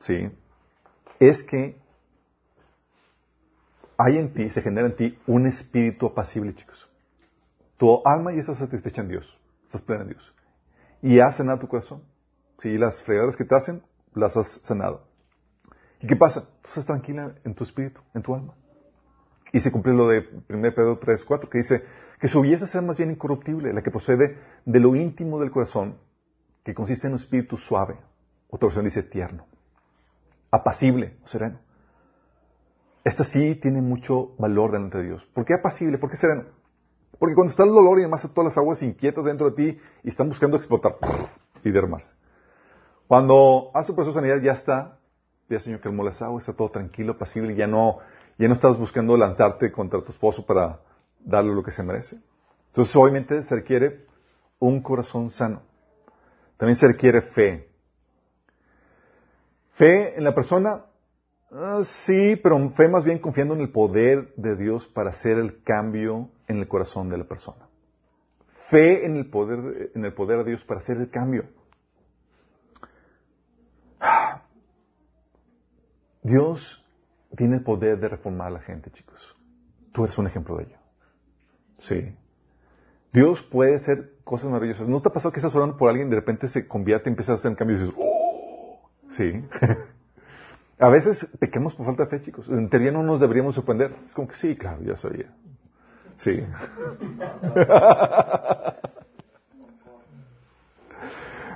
¿sí? 0.00 0.30
Es 1.28 1.42
que 1.44 1.76
hay 3.96 4.18
en 4.18 4.32
ti, 4.34 4.50
se 4.50 4.60
genera 4.60 4.88
en 4.88 4.96
ti 4.96 5.18
un 5.26 5.46
espíritu 5.46 6.06
apacible, 6.06 6.52
chicos. 6.52 6.88
Tu 7.76 8.02
alma 8.04 8.32
ya 8.32 8.40
está 8.40 8.56
satisfecha 8.56 9.02
en 9.02 9.08
Dios, 9.08 9.38
estás 9.66 9.82
plena 9.82 10.02
en 10.02 10.08
Dios. 10.08 10.34
Y 11.00 11.20
has 11.20 11.36
sanado 11.36 11.60
tu 11.60 11.68
corazón. 11.68 12.02
Si 12.58 12.76
las 12.76 13.02
fregadas 13.02 13.36
que 13.36 13.44
te 13.44 13.54
hacen, 13.54 13.82
las 14.14 14.36
has 14.36 14.60
sanado. 14.64 15.06
¿Y 16.00 16.06
qué 16.08 16.16
pasa? 16.16 16.42
Tú 16.62 16.68
estás 16.68 16.86
tranquila 16.86 17.34
en 17.44 17.54
tu 17.54 17.62
espíritu, 17.62 18.00
en 18.14 18.22
tu 18.22 18.34
alma. 18.34 18.54
Y 19.52 19.60
se 19.60 19.70
cumple 19.70 19.92
lo 19.92 20.08
de 20.08 20.28
1 20.48 20.74
Pedro 20.74 20.96
3, 20.96 21.24
4, 21.24 21.50
que 21.50 21.58
dice 21.58 21.84
que 22.18 22.26
su 22.26 22.40
belleza 22.40 22.66
sea 22.66 22.82
más 22.82 22.96
bien 22.96 23.12
incorruptible, 23.12 23.72
la 23.72 23.82
que 23.82 23.90
procede 23.90 24.38
de 24.64 24.80
lo 24.80 24.96
íntimo 24.96 25.38
del 25.38 25.52
corazón, 25.52 25.98
que 26.64 26.74
consiste 26.74 27.06
en 27.06 27.12
un 27.12 27.18
espíritu 27.20 27.56
suave. 27.56 27.96
Otra 28.48 28.66
versión 28.66 28.84
dice 28.84 29.02
tierno 29.04 29.51
apacible 30.52 31.16
sereno. 31.24 31.58
Esta 33.02 33.24
sí 33.24 33.56
tiene 33.56 33.82
mucho 33.82 34.36
valor 34.38 34.70
delante 34.70 34.98
de 34.98 35.04
Dios. 35.04 35.24
¿Por 35.34 35.44
qué 35.44 35.54
apacible? 35.54 35.98
¿Por 35.98 36.10
qué 36.10 36.16
sereno? 36.16 36.44
Porque 37.18 37.34
cuando 37.34 37.50
está 37.50 37.64
el 37.64 37.70
dolor 37.72 37.98
y 37.98 38.02
además 38.02 38.28
todas 38.32 38.50
las 38.50 38.58
aguas 38.58 38.82
inquietas 38.82 39.24
dentro 39.24 39.50
de 39.50 39.56
ti 39.56 39.80
y 40.04 40.08
están 40.08 40.28
buscando 40.28 40.56
explotar 40.56 40.96
y 41.64 41.70
dermarse. 41.70 42.14
Cuando 43.08 43.70
hace 43.74 43.92
proceso 43.92 44.20
de 44.20 44.26
sanidad 44.26 44.42
ya 44.42 44.52
está, 44.52 44.98
ya 45.48 45.58
Señor 45.58 45.80
calmó 45.80 46.04
las 46.04 46.22
aguas, 46.22 46.42
está 46.42 46.56
todo 46.56 46.70
tranquilo, 46.70 47.12
apacible, 47.12 47.54
ya 47.56 47.66
no, 47.66 47.98
ya 48.38 48.46
no 48.46 48.54
estás 48.54 48.78
buscando 48.78 49.16
lanzarte 49.16 49.72
contra 49.72 50.02
tu 50.02 50.12
esposo 50.12 50.46
para 50.46 50.80
darle 51.20 51.54
lo 51.54 51.62
que 51.62 51.70
se 51.70 51.82
merece. 51.82 52.20
Entonces 52.68 52.94
obviamente 52.96 53.42
se 53.42 53.54
requiere 53.54 54.06
un 54.58 54.80
corazón 54.80 55.30
sano. 55.30 55.62
También 56.56 56.76
se 56.76 56.86
requiere 56.86 57.20
fe. 57.20 57.68
Fe 59.72 60.16
en 60.16 60.24
la 60.24 60.34
persona, 60.34 60.84
ah, 61.50 61.80
sí, 61.84 62.36
pero 62.42 62.70
fe 62.70 62.88
más 62.88 63.04
bien 63.04 63.18
confiando 63.18 63.54
en 63.54 63.62
el 63.62 63.70
poder 63.70 64.34
de 64.36 64.56
Dios 64.56 64.86
para 64.88 65.10
hacer 65.10 65.38
el 65.38 65.62
cambio 65.62 66.30
en 66.46 66.58
el 66.58 66.68
corazón 66.68 67.08
de 67.08 67.18
la 67.18 67.24
persona. 67.24 67.68
Fe 68.68 69.06
en 69.06 69.16
el 69.16 69.30
poder, 69.30 69.90
en 69.94 70.04
el 70.04 70.14
poder 70.14 70.38
de 70.38 70.50
Dios 70.50 70.64
para 70.64 70.80
hacer 70.80 70.98
el 70.98 71.10
cambio. 71.10 71.44
Dios 76.22 76.84
tiene 77.36 77.56
el 77.56 77.64
poder 77.64 77.98
de 77.98 78.08
reformar 78.08 78.48
a 78.48 78.50
la 78.50 78.60
gente, 78.60 78.90
chicos. 78.90 79.36
Tú 79.92 80.04
eres 80.04 80.16
un 80.18 80.26
ejemplo 80.26 80.56
de 80.56 80.64
ello. 80.64 80.76
Sí. 81.78 82.14
Dios 83.12 83.42
puede 83.42 83.74
hacer 83.74 84.12
cosas 84.24 84.50
maravillosas. 84.50 84.88
¿No 84.88 85.00
te 85.00 85.08
ha 85.08 85.12
pasado 85.12 85.32
que 85.32 85.40
estás 85.40 85.54
orando 85.54 85.76
por 85.76 85.90
alguien 85.90 86.08
y 86.08 86.10
de 86.10 86.16
repente 86.16 86.48
se 86.48 86.66
convierte 86.66 87.10
y 87.10 87.12
empieza 87.12 87.32
a 87.32 87.34
hacer 87.36 87.50
un 87.50 87.56
cambio 87.56 87.76
y 87.76 87.80
dices, 87.80 87.94
¡oh! 87.98 88.11
Sí. 89.16 89.44
A 90.78 90.88
veces 90.88 91.28
pequemos 91.38 91.74
por 91.74 91.86
falta 91.86 92.04
de 92.04 92.10
fe, 92.10 92.20
chicos. 92.22 92.48
En 92.48 92.68
teoría 92.68 92.90
no 92.90 93.02
nos 93.02 93.20
deberíamos 93.20 93.54
sorprender. 93.54 93.94
Es 94.08 94.14
como 94.14 94.26
que 94.28 94.34
sí, 94.34 94.56
claro, 94.56 94.82
ya 94.82 94.96
sabía. 94.96 95.32
Sí. 96.16 96.44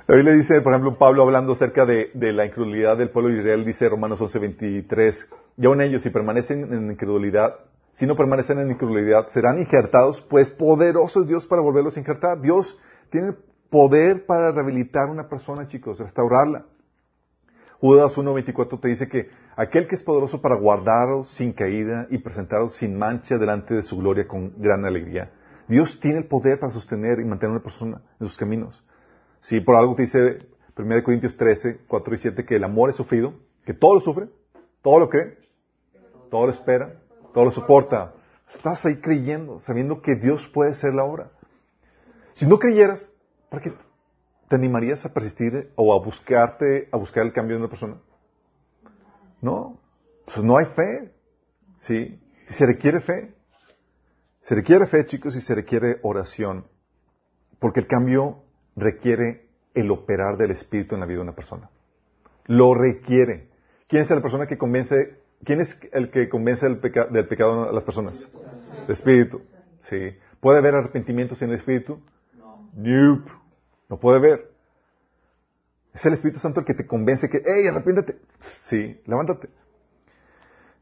La 0.07 0.15
Biblia 0.15 0.33
dice, 0.35 0.61
por 0.61 0.71
ejemplo, 0.71 0.97
Pablo 0.97 1.23
hablando 1.23 1.51
acerca 1.51 1.85
de, 1.85 2.11
la 2.13 2.45
incredulidad 2.45 2.97
del 2.97 3.09
pueblo 3.09 3.29
de 3.29 3.39
Israel, 3.39 3.65
dice 3.65 3.89
Romanos 3.89 4.21
11:23, 4.21 5.27
y 5.57 5.65
aún 5.65 5.81
ellos, 5.81 6.01
si 6.01 6.09
permanecen 6.09 6.73
en 6.73 6.91
incredulidad, 6.91 7.55
si 7.91 8.05
no 8.05 8.15
permanecen 8.15 8.59
en 8.59 8.71
incredulidad, 8.71 9.27
serán 9.27 9.59
injertados, 9.59 10.21
pues 10.21 10.49
poderoso 10.49 11.19
es 11.19 11.27
Dios 11.27 11.45
para 11.45 11.61
volverlos 11.61 11.97
a 11.97 11.99
injertar. 11.99 12.39
Dios 12.39 12.79
tiene 13.09 13.33
poder 13.69 14.25
para 14.25 14.53
rehabilitar 14.53 15.09
una 15.09 15.27
persona, 15.27 15.67
chicos, 15.67 15.99
restaurarla. 15.99 16.63
Judas 17.79 18.17
1.24 18.17 18.79
te 18.79 18.87
dice 18.87 19.07
que 19.07 19.29
aquel 19.55 19.87
que 19.87 19.95
es 19.95 20.03
poderoso 20.03 20.41
para 20.41 20.55
guardaros 20.55 21.29
sin 21.29 21.53
caída 21.53 22.07
y 22.09 22.17
presentaros 22.17 22.75
sin 22.75 22.97
mancha 22.97 23.37
delante 23.37 23.75
de 23.75 23.83
su 23.83 23.97
gloria 23.97 24.27
con 24.27 24.59
gran 24.59 24.85
alegría. 24.85 25.31
Dios 25.67 25.99
tiene 25.99 26.19
el 26.19 26.25
poder 26.25 26.59
para 26.59 26.71
sostener 26.71 27.19
y 27.19 27.25
mantener 27.25 27.51
a 27.51 27.55
una 27.57 27.63
persona 27.63 28.01
en 28.19 28.27
sus 28.27 28.37
caminos. 28.37 28.83
Si 29.41 29.59
por 29.59 29.75
algo 29.75 29.95
te 29.95 30.03
dice 30.03 30.39
1 30.75 31.03
Corintios 31.03 31.37
13, 31.37 31.81
4 31.87 32.15
y 32.15 32.17
7 32.17 32.45
que 32.45 32.55
el 32.55 32.63
amor 32.63 32.89
es 32.89 32.95
sufrido, 32.95 33.33
que 33.63 33.73
todo 33.73 33.95
lo 33.95 34.01
sufre, 34.01 34.27
todo 34.81 34.99
lo 34.99 35.09
cree, 35.09 35.37
todo 36.31 36.47
lo 36.47 36.51
espera, 36.51 36.99
todo 37.33 37.45
lo 37.45 37.51
soporta. 37.51 38.13
Estás 38.53 38.85
ahí 38.85 39.01
creyendo, 39.01 39.59
sabiendo 39.61 40.01
que 40.01 40.15
Dios 40.15 40.47
puede 40.47 40.73
ser 40.73 40.93
la 40.93 41.03
obra. 41.03 41.31
Si 42.33 42.47
no 42.47 42.57
creyeras, 42.57 43.05
¿para 43.49 43.61
qué 43.61 43.73
te 44.47 44.55
animarías 44.55 45.05
a 45.05 45.13
persistir 45.13 45.71
o 45.75 45.93
a 45.93 46.03
buscarte, 46.03 46.87
a 46.91 46.97
buscar 46.97 47.25
el 47.25 47.33
cambio 47.33 47.57
de 47.57 47.63
una 47.63 47.69
persona? 47.69 47.97
No, 49.41 49.79
pues 50.25 50.43
no 50.43 50.57
hay 50.57 50.65
fe. 50.65 51.13
Sí, 51.77 52.19
se 52.47 52.65
requiere 52.65 53.01
fe. 53.01 53.33
Se 54.41 54.55
requiere 54.55 54.87
fe, 54.87 55.05
chicos, 55.05 55.35
y 55.35 55.41
se 55.41 55.53
requiere 55.53 55.99
oración. 56.03 56.65
Porque 57.59 57.81
el 57.81 57.87
cambio 57.87 58.43
requiere 58.75 59.47
el 59.73 59.91
operar 59.91 60.37
del 60.37 60.51
Espíritu 60.51 60.95
en 60.95 61.01
la 61.01 61.07
vida 61.07 61.17
de 61.17 61.23
una 61.23 61.35
persona. 61.35 61.69
Lo 62.45 62.73
requiere. 62.73 63.49
¿Quién 63.87 64.03
es 64.03 64.09
la 64.09 64.21
persona 64.21 64.47
que 64.47 64.57
convence, 64.57 65.19
quién 65.43 65.59
es 65.59 65.77
el 65.91 66.09
que 66.11 66.29
convence 66.29 66.65
del, 66.65 66.79
pecado 66.79 67.69
a 67.69 67.73
las 67.73 67.83
personas? 67.83 68.29
El 68.87 68.93
Espíritu. 68.93 69.41
Sí. 69.81 70.17
¿Puede 70.39 70.59
haber 70.59 70.75
arrepentimiento 70.75 71.35
sin 71.35 71.49
el 71.49 71.55
Espíritu? 71.55 71.99
No. 72.37 72.69
Nope. 72.73 73.31
No 73.89 73.99
puede 73.99 74.17
haber. 74.17 74.51
Es 75.93 76.05
el 76.05 76.13
Espíritu 76.13 76.39
Santo 76.39 76.59
el 76.59 76.65
que 76.65 76.73
te 76.73 76.85
convence 76.85 77.29
que, 77.29 77.41
hey, 77.43 77.67
arrepiéntate. 77.67 78.17
Sí, 78.69 79.01
levántate. 79.05 79.49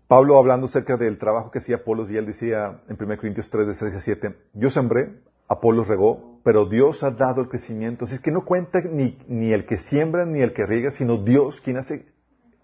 Pablo 0.08 0.38
hablando 0.38 0.68
acerca 0.68 0.98
del 0.98 1.18
trabajo 1.18 1.52
que 1.52 1.60
hacía 1.60 1.78
Apolos 1.78 2.12
y 2.12 2.18
él 2.18 2.26
decía 2.26 2.82
en 2.88 2.98
1 3.00 3.18
Corintios 3.18 3.50
3, 3.50 3.68
de 3.68 3.76
6 3.76 3.96
a 3.96 4.02
7, 4.02 4.36
yo 4.54 4.70
sembré, 4.70 5.20
Apolos 5.48 5.88
regó, 5.88 6.40
pero 6.44 6.66
Dios 6.66 7.04
ha 7.04 7.12
dado 7.12 7.42
el 7.42 7.50
crecimiento. 7.50 8.06
Así 8.06 8.16
es 8.16 8.22
que 8.22 8.32
no 8.32 8.46
cuenta 8.46 8.82
ni, 8.82 9.18
ni 9.28 9.52
el 9.52 9.66
que 9.66 9.78
siembra 9.78 10.26
ni 10.26 10.42
el 10.42 10.54
que 10.54 10.66
riega, 10.66 10.92
sino 10.92 11.18
Dios 11.18 11.62
quien, 11.62 11.78
hace, 11.78 12.06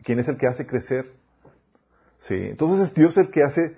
quien 0.04 0.20
es 0.20 0.28
el 0.28 0.38
que 0.38 0.48
hace 0.48 0.68
crecer. 0.68 1.14
Sí, 2.20 2.36
entonces 2.36 2.89
es 2.89 2.94
Dios 2.94 3.18
el 3.18 3.32
que 3.32 3.44
hace, 3.44 3.76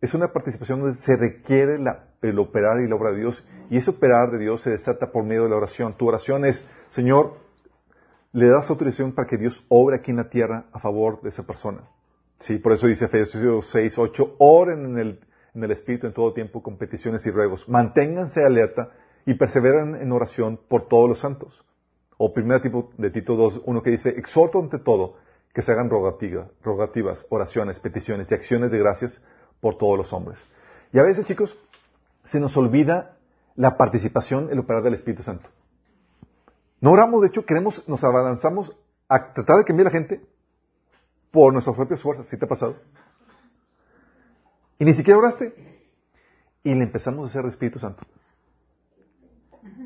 es 0.00 0.14
una 0.14 0.32
participación 0.32 0.80
donde 0.80 0.98
se 0.98 1.16
requiere 1.16 1.78
la, 1.78 2.08
el 2.28 2.38
operar 2.38 2.80
y 2.80 2.88
la 2.88 2.96
obra 2.96 3.10
de 3.10 3.18
Dios. 3.18 3.46
Y 3.70 3.76
ese 3.76 3.90
operar 3.90 4.30
de 4.30 4.38
Dios 4.38 4.62
se 4.62 4.70
desata 4.70 5.12
por 5.12 5.24
medio 5.24 5.44
de 5.44 5.50
la 5.50 5.56
oración. 5.56 5.94
Tu 5.96 6.06
oración 6.06 6.44
es, 6.44 6.66
Señor, 6.90 7.34
le 8.32 8.48
das 8.48 8.68
autorización 8.68 9.12
para 9.12 9.28
que 9.28 9.36
Dios 9.36 9.64
obre 9.68 9.96
aquí 9.96 10.10
en 10.10 10.16
la 10.18 10.28
tierra 10.28 10.64
a 10.72 10.80
favor 10.80 11.20
de 11.22 11.28
esa 11.28 11.46
persona. 11.46 11.82
Sí, 12.38 12.58
por 12.58 12.72
eso 12.72 12.86
dice 12.86 13.04
Efesios 13.04 13.66
6, 13.70 13.98
8, 13.98 14.36
oren 14.38 14.84
en 14.84 14.98
el, 14.98 15.20
en 15.54 15.64
el 15.64 15.70
Espíritu 15.70 16.06
en 16.06 16.12
todo 16.12 16.32
tiempo 16.32 16.62
con 16.62 16.76
peticiones 16.76 17.24
y 17.26 17.30
ruegos. 17.30 17.68
Manténganse 17.68 18.44
alerta 18.44 18.90
y 19.24 19.34
perseveren 19.34 19.94
en 19.96 20.12
oración 20.12 20.58
por 20.68 20.88
todos 20.88 21.08
los 21.08 21.20
santos. 21.20 21.64
O 22.16 22.32
primer 22.32 22.60
tipo 22.60 22.90
de 22.98 23.10
Tito 23.10 23.36
2, 23.36 23.62
uno 23.66 23.82
que 23.82 23.90
dice, 23.90 24.10
exhorto 24.10 24.58
ante 24.60 24.78
todo 24.78 25.16
que 25.54 25.62
se 25.62 25.70
hagan 25.70 25.88
rogativas, 25.88 27.26
oraciones, 27.28 27.78
peticiones 27.78 28.30
y 28.30 28.34
acciones 28.34 28.72
de 28.72 28.78
gracias 28.78 29.20
por 29.60 29.78
todos 29.78 29.96
los 29.96 30.12
hombres. 30.12 30.44
Y 30.92 30.98
a 30.98 31.02
veces, 31.02 31.24
chicos, 31.24 31.56
se 32.24 32.40
nos 32.40 32.56
olvida 32.56 33.16
la 33.56 33.76
participación, 33.76 34.48
el 34.50 34.58
operar 34.58 34.82
del 34.82 34.94
Espíritu 34.94 35.22
Santo. 35.22 35.48
No 36.80 36.92
oramos, 36.92 37.22
de 37.22 37.28
hecho, 37.28 37.44
queremos, 37.44 37.86
nos 37.88 38.02
avanzamos 38.02 38.74
a 39.08 39.32
tratar 39.32 39.58
de 39.58 39.64
cambiar 39.64 39.86
a 39.86 39.90
la 39.90 39.98
gente 39.98 40.20
por 41.30 41.52
nuestras 41.52 41.76
propias 41.76 42.02
fuerzas. 42.02 42.26
¿Sí 42.28 42.36
te 42.36 42.44
ha 42.44 42.48
pasado? 42.48 42.76
Y 44.78 44.84
ni 44.84 44.92
siquiera 44.92 45.18
oraste. 45.18 45.54
Y 46.62 46.74
le 46.74 46.82
empezamos 46.82 47.26
a 47.26 47.30
hacer 47.30 47.42
el 47.42 47.50
Espíritu 47.50 47.78
Santo. 47.78 48.02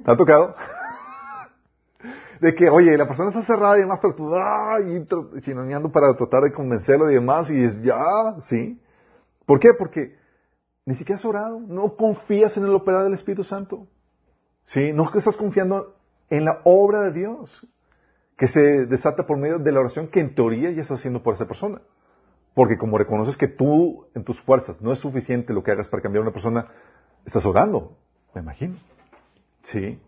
¿Te 0.04 0.10
ha 0.10 0.16
tocado? 0.16 0.54
de 2.40 2.54
que, 2.54 2.68
oye, 2.70 2.96
la 2.96 3.06
persona 3.06 3.30
está 3.30 3.42
cerrada 3.42 3.78
y 3.78 3.80
demás, 3.80 3.98
pero 4.00 4.14
tú, 4.14 4.30
ay, 4.34 5.06
chinoneando 5.40 5.90
para 5.90 6.14
tratar 6.14 6.42
de 6.42 6.52
convencerlo 6.52 7.10
y 7.10 7.14
demás, 7.14 7.50
y 7.50 7.62
es 7.62 7.80
ya, 7.82 8.40
sí. 8.42 8.80
¿Por 9.44 9.58
qué? 9.58 9.70
Porque 9.76 10.16
ni 10.88 10.94
siquiera 10.94 11.18
has 11.18 11.24
orado, 11.26 11.60
no 11.60 11.96
confías 11.96 12.56
en 12.56 12.64
el 12.64 12.74
operar 12.74 13.04
del 13.04 13.12
Espíritu 13.12 13.44
Santo. 13.44 13.88
Sí, 14.62 14.90
no 14.94 15.10
estás 15.14 15.36
confiando 15.36 15.96
en 16.30 16.46
la 16.46 16.62
obra 16.64 17.02
de 17.02 17.12
Dios 17.12 17.68
que 18.38 18.46
se 18.46 18.86
desata 18.86 19.26
por 19.26 19.36
medio 19.36 19.58
de 19.58 19.70
la 19.70 19.80
oración 19.80 20.08
que 20.08 20.20
en 20.20 20.34
teoría 20.34 20.70
ya 20.70 20.80
estás 20.80 21.00
haciendo 21.00 21.22
por 21.22 21.34
esa 21.34 21.46
persona. 21.46 21.82
Porque 22.54 22.78
como 22.78 22.96
reconoces 22.96 23.36
que 23.36 23.48
tú 23.48 24.06
en 24.14 24.24
tus 24.24 24.40
fuerzas 24.40 24.80
no 24.80 24.90
es 24.90 24.98
suficiente 24.98 25.52
lo 25.52 25.62
que 25.62 25.72
hagas 25.72 25.90
para 25.90 26.02
cambiar 26.02 26.22
a 26.22 26.28
una 26.28 26.32
persona, 26.32 26.68
estás 27.26 27.44
orando, 27.44 27.98
me 28.34 28.40
imagino. 28.40 28.78
Sí. 29.64 30.00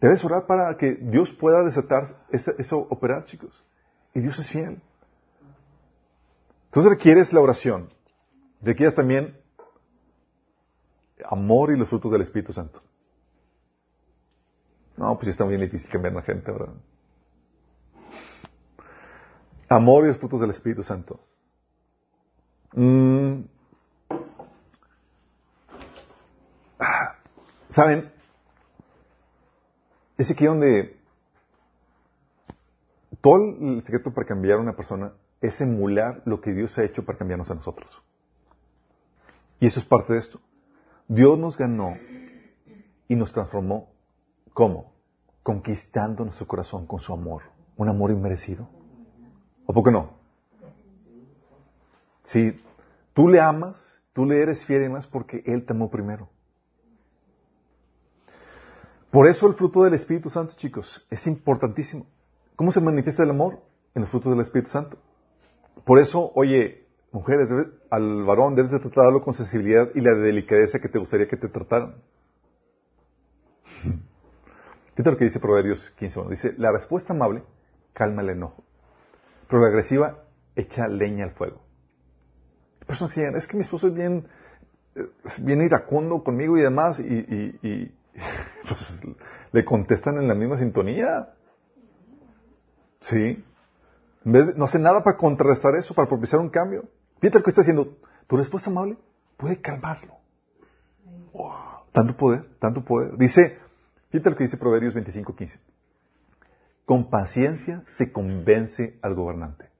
Debes 0.00 0.24
orar 0.24 0.46
para 0.46 0.76
que 0.76 0.94
Dios 0.94 1.32
pueda 1.32 1.64
desatar 1.64 2.04
eso, 2.30 2.86
operar, 2.88 3.24
chicos. 3.24 3.64
Y 4.14 4.20
Dios 4.20 4.38
es 4.38 4.48
fiel. 4.48 4.80
Entonces 6.66 6.92
requieres 6.92 7.32
la 7.32 7.40
oración. 7.40 7.92
Requieres 8.62 8.94
también 8.94 9.39
amor 11.28 11.72
y 11.72 11.78
los 11.78 11.88
frutos 11.88 12.12
del 12.12 12.22
Espíritu 12.22 12.52
Santo. 12.52 12.82
No, 14.96 15.16
pues 15.16 15.28
está 15.28 15.44
muy 15.44 15.56
difícil 15.56 15.90
cambiar 15.90 16.14
la 16.14 16.22
gente, 16.22 16.52
¿verdad? 16.52 16.74
Amor 19.68 20.04
y 20.04 20.08
los 20.08 20.18
frutos 20.18 20.40
del 20.40 20.50
Espíritu 20.50 20.82
Santo. 20.82 21.20
Mm. 22.74 23.42
Ah, 26.78 27.16
¿Saben? 27.68 28.12
Es 30.18 30.30
aquí 30.30 30.44
donde 30.44 30.98
todo 33.20 33.36
el 33.36 33.82
secreto 33.84 34.12
para 34.12 34.26
cambiar 34.26 34.58
a 34.58 34.62
una 34.62 34.76
persona 34.76 35.12
es 35.40 35.60
emular 35.60 36.22
lo 36.26 36.40
que 36.40 36.52
Dios 36.52 36.76
ha 36.78 36.84
hecho 36.84 37.04
para 37.04 37.18
cambiarnos 37.18 37.50
a 37.50 37.54
nosotros. 37.54 37.90
Y 39.60 39.66
eso 39.66 39.80
es 39.80 39.86
parte 39.86 40.12
de 40.14 40.18
esto. 40.18 40.40
Dios 41.10 41.36
nos 41.40 41.58
ganó 41.58 41.96
y 43.08 43.16
nos 43.16 43.32
transformó. 43.32 43.90
¿Cómo? 44.54 44.92
Conquistando 45.42 46.24
nuestro 46.24 46.46
corazón 46.46 46.86
con 46.86 47.00
su 47.00 47.12
amor. 47.12 47.42
Un 47.76 47.88
amor 47.88 48.12
inmerecido. 48.12 48.68
¿O 49.66 49.82
qué 49.82 49.90
no? 49.90 50.12
Si 52.22 52.54
tú 53.12 53.26
le 53.26 53.40
amas, 53.40 54.00
tú 54.12 54.24
le 54.24 54.40
eres 54.40 54.64
fiel 54.64 54.84
y 54.84 54.88
más 54.88 55.08
porque 55.08 55.42
Él 55.46 55.66
te 55.66 55.72
amó 55.72 55.90
primero. 55.90 56.28
Por 59.10 59.26
eso 59.26 59.48
el 59.48 59.54
fruto 59.54 59.82
del 59.82 59.94
Espíritu 59.94 60.30
Santo, 60.30 60.54
chicos, 60.56 61.04
es 61.10 61.26
importantísimo. 61.26 62.06
¿Cómo 62.54 62.70
se 62.70 62.80
manifiesta 62.80 63.24
el 63.24 63.30
amor? 63.30 63.60
En 63.96 64.02
el 64.02 64.08
fruto 64.08 64.30
del 64.30 64.42
Espíritu 64.42 64.70
Santo. 64.70 64.96
Por 65.84 65.98
eso, 65.98 66.30
oye, 66.36 66.86
mujeres, 67.12 67.48
al 67.90 68.24
varón 68.24 68.54
debes 68.54 68.70
de 68.70 68.78
tratarlo 68.78 69.22
con 69.22 69.34
sensibilidad 69.34 69.88
y 69.94 70.00
la 70.00 70.14
delicadeza 70.14 70.78
que 70.78 70.88
te 70.88 70.98
gustaría 70.98 71.28
que 71.28 71.36
te 71.36 71.48
trataran. 71.48 71.96
Fíjate 74.94 75.10
lo 75.10 75.16
que 75.16 75.24
dice 75.24 75.40
Proverbios 75.40 75.90
15. 75.98 76.20
Dice, 76.28 76.54
la 76.58 76.72
respuesta 76.72 77.12
amable 77.12 77.42
calma 77.92 78.22
el 78.22 78.30
enojo, 78.30 78.62
pero 79.48 79.62
la 79.62 79.68
agresiva 79.68 80.24
echa 80.54 80.88
leña 80.88 81.24
al 81.24 81.32
fuego. 81.32 81.60
Personas 82.86 83.14
que 83.14 83.20
dicen, 83.20 83.36
es 83.36 83.46
que 83.46 83.56
mi 83.56 83.62
esposo 83.62 83.88
es 83.88 83.94
bien, 83.94 84.26
bien 85.42 85.62
iracundo 85.62 86.22
conmigo 86.22 86.58
y 86.58 86.62
demás, 86.62 87.00
y, 87.00 87.92
pues, 88.68 89.02
le 89.52 89.64
contestan 89.64 90.18
en 90.18 90.28
la 90.28 90.34
misma 90.34 90.58
sintonía. 90.58 91.30
¿Sí? 93.00 93.44
En 94.24 94.32
vez 94.32 94.54
no 94.56 94.66
hace 94.66 94.78
nada 94.78 95.02
para 95.02 95.16
contrarrestar 95.16 95.74
eso, 95.76 95.94
para 95.94 96.08
propiciar 96.08 96.40
un 96.40 96.50
cambio. 96.50 96.84
Fíjate 97.20 97.38
lo 97.38 97.44
que 97.44 97.50
está 97.50 97.60
haciendo. 97.60 97.98
Tu 98.26 98.36
respuesta 98.36 98.70
amable 98.70 98.96
puede 99.36 99.60
calmarlo. 99.60 100.14
Tanto 101.92 102.16
poder, 102.16 102.44
tanto 102.58 102.84
poder. 102.84 103.16
Dice, 103.16 103.58
fíjate 104.10 104.30
lo 104.30 104.36
que 104.36 104.44
dice 104.44 104.56
Proverbios 104.56 104.94
25:15. 104.94 105.58
Con 106.84 107.10
paciencia 107.10 107.82
se 107.86 108.12
convence 108.12 108.98
al 109.02 109.14
gobernante. 109.14 109.70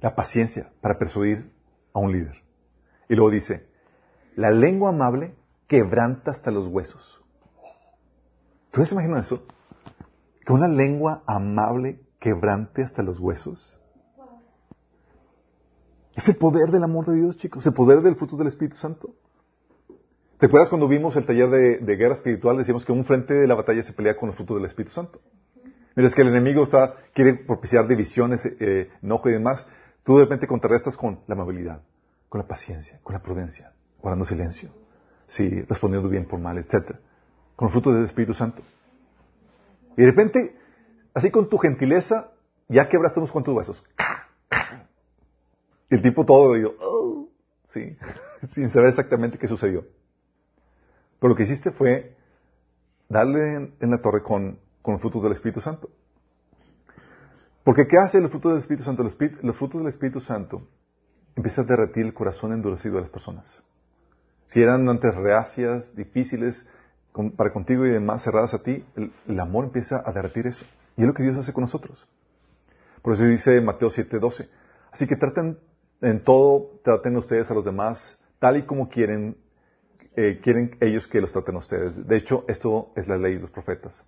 La 0.00 0.14
paciencia 0.14 0.70
para 0.80 0.98
persuadir 0.98 1.52
a 1.92 1.98
un 1.98 2.12
líder. 2.12 2.42
Y 3.08 3.14
luego 3.14 3.30
dice, 3.30 3.66
la 4.36 4.50
lengua 4.50 4.90
amable 4.90 5.34
quebranta 5.66 6.30
hasta 6.30 6.50
los 6.50 6.68
huesos. 6.68 7.22
¿Tú 8.70 8.84
te 8.84 8.92
imaginas 8.92 9.26
eso? 9.26 9.46
Que 10.46 10.52
una 10.52 10.68
lengua 10.68 11.22
amable 11.26 12.00
quebrante 12.20 12.82
hasta 12.82 13.02
los 13.02 13.18
huesos. 13.18 13.77
Es 16.18 16.28
el 16.28 16.34
poder 16.34 16.72
del 16.72 16.82
amor 16.82 17.06
de 17.06 17.14
Dios, 17.14 17.36
chicos, 17.36 17.64
el 17.64 17.72
poder 17.74 18.00
del 18.00 18.16
fruto 18.16 18.36
del 18.36 18.48
Espíritu 18.48 18.76
Santo. 18.76 19.14
¿Te 20.38 20.46
acuerdas 20.46 20.68
cuando 20.68 20.88
vimos 20.88 21.14
el 21.14 21.24
taller 21.24 21.48
de, 21.48 21.96
guerra 21.96 22.14
espiritual? 22.14 22.56
Decíamos 22.56 22.84
que 22.84 22.90
un 22.90 23.04
frente 23.04 23.34
de 23.34 23.46
la 23.46 23.54
batalla 23.54 23.84
se 23.84 23.92
pelea 23.92 24.16
con 24.16 24.28
el 24.28 24.34
fruto 24.34 24.56
del 24.56 24.64
Espíritu 24.64 24.92
Santo. 24.92 25.20
Mira, 25.94 26.08
es 26.08 26.16
que 26.16 26.22
el 26.22 26.28
enemigo 26.28 26.64
está, 26.64 26.96
quiere 27.14 27.34
propiciar 27.34 27.86
divisiones, 27.86 28.44
eh, 28.44 28.90
enojo 29.00 29.28
y 29.28 29.32
demás. 29.34 29.64
Tú 30.02 30.16
de 30.16 30.24
repente 30.24 30.48
contrarrestas 30.48 30.96
con 30.96 31.20
la 31.28 31.36
amabilidad, 31.36 31.82
con 32.28 32.40
la 32.40 32.48
paciencia, 32.48 32.98
con 33.04 33.14
la 33.14 33.22
prudencia, 33.22 33.70
guardando 34.02 34.24
silencio, 34.24 34.70
sí, 35.28 35.62
respondiendo 35.68 36.08
bien 36.08 36.26
por 36.26 36.40
mal, 36.40 36.58
etc. 36.58 36.96
Con 37.54 37.66
los 37.66 37.72
frutos 37.72 37.94
del 37.94 38.06
Espíritu 38.06 38.34
Santo. 38.34 38.60
Y 39.96 40.00
de 40.00 40.06
repente, 40.08 40.56
así 41.14 41.30
con 41.30 41.48
tu 41.48 41.58
gentileza, 41.58 42.32
ya 42.66 42.88
quebraste 42.88 43.20
unos 43.20 43.30
cuantos 43.30 43.54
huesos. 43.54 43.84
Y 45.90 45.94
el 45.94 46.02
tipo 46.02 46.24
todo 46.24 46.54
dijo, 46.54 46.74
oh, 46.80 47.28
sí, 47.66 47.96
sin 48.48 48.68
saber 48.70 48.90
exactamente 48.90 49.38
qué 49.38 49.48
sucedió. 49.48 49.86
Pero 51.20 51.30
lo 51.30 51.36
que 51.36 51.44
hiciste 51.44 51.70
fue 51.70 52.16
darle 53.08 53.72
en, 53.80 53.90
la 53.90 54.00
torre 54.00 54.22
con, 54.22 54.58
con, 54.82 54.94
los 54.94 55.00
frutos 55.00 55.22
del 55.22 55.32
Espíritu 55.32 55.60
Santo. 55.60 55.90
Porque 57.64 57.86
¿qué 57.86 57.98
hace 57.98 58.18
el 58.18 58.28
fruto 58.28 58.50
del 58.50 58.58
Espíritu 58.58 58.84
Santo? 58.84 59.02
Los, 59.02 59.16
los 59.42 59.56
frutos 59.56 59.80
del 59.80 59.88
Espíritu 59.88 60.20
Santo 60.20 60.62
empiezan 61.36 61.64
a 61.64 61.68
derretir 61.68 62.06
el 62.06 62.14
corazón 62.14 62.52
endurecido 62.52 62.96
de 62.96 63.02
las 63.02 63.10
personas. 63.10 63.62
Si 64.46 64.62
eran 64.62 64.88
antes 64.88 65.14
reacias, 65.14 65.94
difíciles 65.94 66.66
para 67.36 67.52
contigo 67.52 67.84
y 67.84 67.90
demás, 67.90 68.22
cerradas 68.22 68.54
a 68.54 68.62
ti, 68.62 68.84
el, 68.94 69.12
el, 69.26 69.40
amor 69.40 69.64
empieza 69.64 70.02
a 70.04 70.12
derretir 70.12 70.46
eso. 70.46 70.64
Y 70.96 71.02
es 71.02 71.06
lo 71.06 71.14
que 71.14 71.22
Dios 71.22 71.36
hace 71.36 71.52
con 71.52 71.62
nosotros. 71.62 72.06
Por 73.02 73.14
eso 73.14 73.24
dice 73.24 73.60
Mateo 73.60 73.90
7:12. 73.90 74.48
Así 74.92 75.06
que 75.06 75.16
traten 75.16 75.58
en 76.00 76.22
todo, 76.22 76.80
traten 76.84 77.16
ustedes 77.16 77.50
a 77.50 77.54
los 77.54 77.64
demás 77.64 78.18
tal 78.38 78.56
y 78.56 78.62
como 78.62 78.88
quieren 78.88 79.36
eh, 80.20 80.40
quieren 80.42 80.76
ellos 80.80 81.06
que 81.06 81.20
los 81.20 81.30
traten 81.30 81.54
a 81.54 81.58
ustedes. 81.58 82.04
De 82.04 82.16
hecho, 82.16 82.44
esto 82.48 82.90
es 82.96 83.06
la 83.06 83.16
ley 83.16 83.34
de 83.34 83.40
los 83.42 83.50
profetas. 83.52 84.02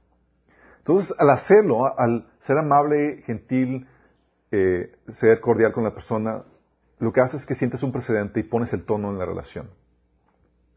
Entonces, 0.78 1.14
al 1.16 1.30
hacerlo, 1.30 1.86
al 1.96 2.26
ser 2.40 2.58
amable, 2.58 3.22
gentil, 3.26 3.86
eh, 4.50 4.90
ser 5.06 5.40
cordial 5.40 5.72
con 5.72 5.84
la 5.84 5.94
persona, 5.94 6.42
lo 6.98 7.12
que 7.12 7.20
hace 7.20 7.36
es 7.36 7.46
que 7.46 7.54
sientes 7.54 7.84
un 7.84 7.92
precedente 7.92 8.40
y 8.40 8.42
pones 8.42 8.72
el 8.72 8.84
tono 8.84 9.10
en 9.10 9.18
la 9.18 9.24
relación. 9.24 9.70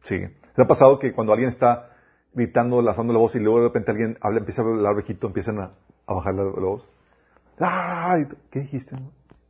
Sí. 0.03 0.20
¿Te 0.55 0.61
ha 0.61 0.68
pasado 0.68 0.99
que 0.99 1.14
cuando 1.14 1.34
alguien 1.34 1.49
está 1.49 1.89
gritando, 2.34 2.80
lanzando 2.84 3.11
la 3.11 3.18
voz 3.18 3.34
y 3.34 3.39
luego 3.39 3.57
de 3.57 3.68
repente 3.70 3.89
alguien 3.89 4.20
habla, 4.22 4.38
empieza 4.38 4.61
a 4.61 4.66
hablar 4.66 4.93
bajito, 4.93 5.26
empiezan 5.26 5.57
a, 5.59 5.72
bajar 6.05 6.36
la, 6.36 6.43
voz? 6.43 6.88
¡Ay! 7.59 8.28
¿Qué 8.51 8.59
dijiste? 8.59 8.95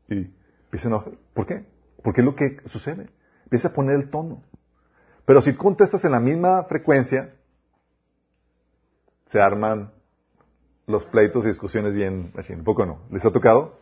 Y 0.07 0.31
empiezan 0.73 0.93
a 0.93 1.05
¿Por 1.35 1.45
qué? 1.45 1.65
Porque 2.01 2.21
es 2.21 2.25
lo 2.25 2.35
que 2.35 2.57
sucede. 2.65 3.07
Empieza 3.43 3.67
a 3.67 3.73
poner 3.73 3.95
el 3.95 4.09
tono. 4.09 4.41
Pero 5.25 5.41
si 5.41 5.53
contestas 5.53 6.03
en 6.03 6.11
la 6.11 6.19
misma 6.19 6.63
frecuencia, 6.63 7.35
se 9.27 9.39
arman 9.39 9.91
los 10.87 11.05
pleitos 11.05 11.45
y 11.45 11.49
discusiones 11.49 11.93
bien, 11.93 12.33
así, 12.37 12.53
un 12.53 12.63
poco 12.63 12.85
no. 12.85 13.01
¿Les 13.11 13.23
ha 13.23 13.31
tocado? 13.31 13.77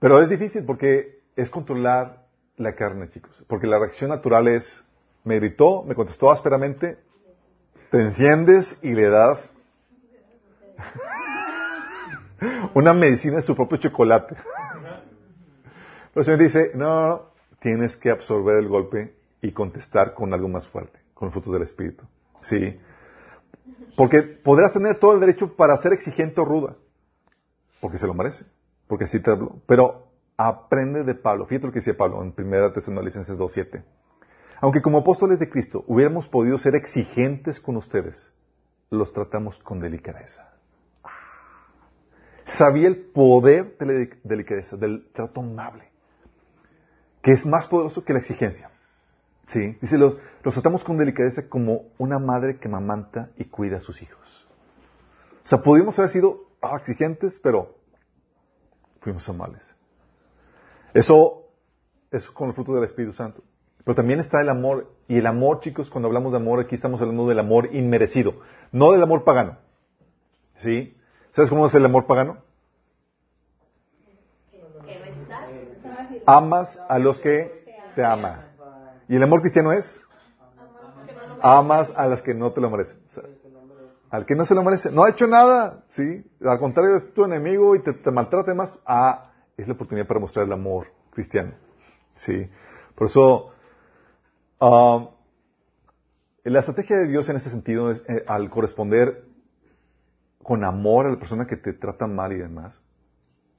Pero 0.00 0.20
es 0.20 0.28
difícil 0.28 0.64
porque 0.64 1.20
es 1.36 1.48
controlar 1.48 2.26
la 2.56 2.74
carne, 2.74 3.08
chicos. 3.10 3.32
Porque 3.46 3.68
la 3.68 3.78
reacción 3.78 4.10
natural 4.10 4.48
es, 4.48 4.84
me 5.22 5.36
gritó, 5.36 5.84
me 5.84 5.94
contestó 5.94 6.32
ásperamente, 6.32 6.98
te 7.90 8.02
enciendes 8.02 8.76
y 8.82 8.94
le 8.94 9.08
das 9.08 9.52
una 12.74 12.92
medicina 12.92 13.36
de 13.36 13.42
su 13.42 13.54
propio 13.54 13.78
chocolate. 13.78 14.36
Pero 16.12 16.20
el 16.22 16.24
Señor 16.24 16.40
dice, 16.40 16.72
no, 16.74 17.30
tienes 17.60 17.96
que 17.96 18.10
absorber 18.10 18.58
el 18.58 18.68
golpe 18.68 19.14
y 19.42 19.52
contestar 19.52 20.14
con 20.14 20.32
algo 20.32 20.48
más 20.48 20.66
fuerte, 20.66 20.98
con 21.14 21.26
los 21.26 21.32
frutos 21.32 21.52
del 21.52 21.62
Espíritu. 21.62 22.04
Sí. 22.42 22.78
Porque 23.96 24.22
podrás 24.22 24.72
tener 24.72 24.98
todo 24.98 25.14
el 25.14 25.20
derecho 25.20 25.54
para 25.54 25.76
ser 25.78 25.92
exigente 25.92 26.40
o 26.40 26.44
ruda, 26.44 26.76
porque 27.80 27.98
se 27.98 28.06
lo 28.06 28.14
merece, 28.14 28.44
porque 28.86 29.04
así 29.04 29.20
te 29.20 29.30
habló. 29.30 29.56
Pero 29.66 30.08
aprende 30.36 31.04
de 31.04 31.14
Pablo. 31.14 31.46
Fíjate 31.46 31.66
lo 31.66 31.72
que 31.72 31.80
decía 31.80 31.96
Pablo 31.96 32.22
en 32.22 32.34
1 32.36 32.72
Tesalonicenses 32.72 33.38
2.7. 33.38 33.82
Aunque 34.60 34.82
como 34.82 34.98
apóstoles 34.98 35.38
de 35.38 35.48
Cristo 35.48 35.84
hubiéramos 35.86 36.28
podido 36.28 36.58
ser 36.58 36.74
exigentes 36.74 37.60
con 37.60 37.76
ustedes, 37.76 38.30
los 38.90 39.12
tratamos 39.12 39.58
con 39.58 39.80
delicadeza. 39.80 40.50
Sabía 42.58 42.88
el 42.88 42.96
poder 42.96 43.76
de 43.78 43.86
la 43.86 44.16
delicadeza, 44.24 44.76
del 44.76 45.10
trato 45.12 45.40
amable, 45.40 45.89
que 47.22 47.32
es 47.32 47.46
más 47.46 47.66
poderoso 47.66 48.04
que 48.04 48.12
la 48.12 48.20
exigencia. 48.20 48.70
Sí, 49.46 49.76
dice, 49.80 49.98
los, 49.98 50.16
tratamos 50.42 50.84
con 50.84 50.96
delicadeza 50.96 51.48
como 51.48 51.86
una 51.98 52.18
madre 52.18 52.58
que 52.58 52.68
mamanta 52.68 53.30
y 53.36 53.46
cuida 53.46 53.78
a 53.78 53.80
sus 53.80 54.00
hijos. 54.00 54.46
O 55.44 55.48
sea, 55.48 55.62
pudimos 55.62 55.98
haber 55.98 56.10
sido 56.10 56.46
ah, 56.62 56.76
exigentes, 56.78 57.40
pero 57.42 57.74
fuimos 59.00 59.28
amables. 59.28 59.74
Eso 60.94 61.48
es 62.10 62.30
con 62.30 62.48
el 62.48 62.54
fruto 62.54 62.74
del 62.74 62.84
Espíritu 62.84 63.12
Santo. 63.12 63.42
Pero 63.84 63.94
también 63.94 64.20
está 64.20 64.40
el 64.40 64.48
amor. 64.48 64.92
Y 65.08 65.18
el 65.18 65.26
amor, 65.26 65.60
chicos, 65.60 65.90
cuando 65.90 66.08
hablamos 66.08 66.32
de 66.32 66.38
amor, 66.38 66.60
aquí 66.60 66.74
estamos 66.74 67.00
hablando 67.00 67.26
del 67.26 67.38
amor 67.38 67.74
inmerecido, 67.74 68.40
no 68.70 68.92
del 68.92 69.02
amor 69.02 69.24
pagano. 69.24 69.58
¿Sí? 70.58 70.96
¿Sabes 71.32 71.50
cómo 71.50 71.66
es 71.66 71.74
el 71.74 71.84
amor 71.84 72.06
pagano? 72.06 72.38
Amas 76.26 76.78
a 76.88 76.98
los 76.98 77.20
que 77.20 77.64
te 77.94 78.04
aman. 78.04 78.50
¿Y 79.08 79.16
el 79.16 79.22
amor 79.22 79.40
cristiano 79.40 79.72
es? 79.72 80.02
Amas 81.42 81.92
a 81.96 82.06
las 82.06 82.22
que 82.22 82.34
no 82.34 82.52
te 82.52 82.60
lo 82.60 82.70
merecen. 82.70 82.98
al 84.10 84.26
que 84.26 84.34
no 84.34 84.44
se 84.44 84.54
lo 84.54 84.62
merece. 84.62 84.90
No 84.90 85.04
ha 85.04 85.10
hecho 85.10 85.26
nada, 85.26 85.84
¿sí? 85.88 86.24
Al 86.44 86.58
contrario, 86.58 86.96
es 86.96 87.12
tu 87.14 87.24
enemigo 87.24 87.74
y 87.74 87.82
te, 87.82 88.10
maltrata 88.10 88.54
más. 88.54 88.76
Ah, 88.84 89.32
es 89.56 89.66
la 89.66 89.74
oportunidad 89.74 90.06
para 90.06 90.20
mostrar 90.20 90.46
el 90.46 90.52
amor 90.52 90.88
cristiano. 91.10 91.52
¿Sí? 92.14 92.48
Por 92.94 93.06
eso, 93.06 93.52
um, 94.60 95.08
la 96.44 96.60
estrategia 96.60 96.96
de 96.98 97.08
Dios 97.08 97.28
en 97.28 97.36
ese 97.36 97.50
sentido 97.50 97.90
es, 97.90 98.02
eh, 98.08 98.24
al 98.26 98.50
corresponder 98.50 99.24
con 100.42 100.64
amor 100.64 101.06
a 101.06 101.10
la 101.10 101.18
persona 101.18 101.46
que 101.46 101.56
te 101.56 101.72
trata 101.72 102.06
mal 102.06 102.32
y 102.32 102.36
demás, 102.36 102.80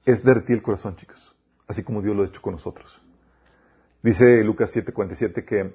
es 0.04 0.22
derretir 0.22 0.56
el 0.56 0.62
corazón, 0.62 0.96
chicos. 0.96 1.34
Así 1.72 1.84
como 1.84 2.02
Dios 2.02 2.14
lo 2.14 2.22
ha 2.22 2.26
hecho 2.26 2.42
con 2.42 2.52
nosotros. 2.52 3.00
Dice 4.02 4.44
Lucas 4.44 4.70
7:47 4.76 5.42
que 5.46 5.60
en 5.60 5.74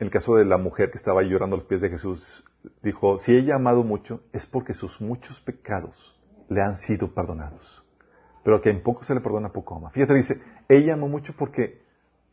el 0.00 0.10
caso 0.10 0.34
de 0.34 0.44
la 0.44 0.58
mujer 0.58 0.90
que 0.90 0.98
estaba 0.98 1.22
llorando 1.22 1.54
a 1.54 1.58
los 1.60 1.68
pies 1.68 1.80
de 1.80 1.90
Jesús, 1.90 2.42
dijo, 2.82 3.18
si 3.18 3.36
ella 3.36 3.54
ha 3.54 3.56
amado 3.58 3.84
mucho 3.84 4.20
es 4.32 4.46
porque 4.46 4.74
sus 4.74 5.00
muchos 5.00 5.40
pecados 5.40 6.20
le 6.48 6.60
han 6.60 6.76
sido 6.76 7.14
perdonados. 7.14 7.84
Pero 8.42 8.60
que 8.60 8.70
en 8.70 8.82
poco 8.82 9.04
se 9.04 9.14
le 9.14 9.20
perdona, 9.20 9.52
poco 9.52 9.76
ama. 9.76 9.90
Fíjate, 9.90 10.12
dice, 10.14 10.42
ella 10.68 10.94
amó 10.94 11.06
mucho 11.06 11.34
porque, 11.38 11.80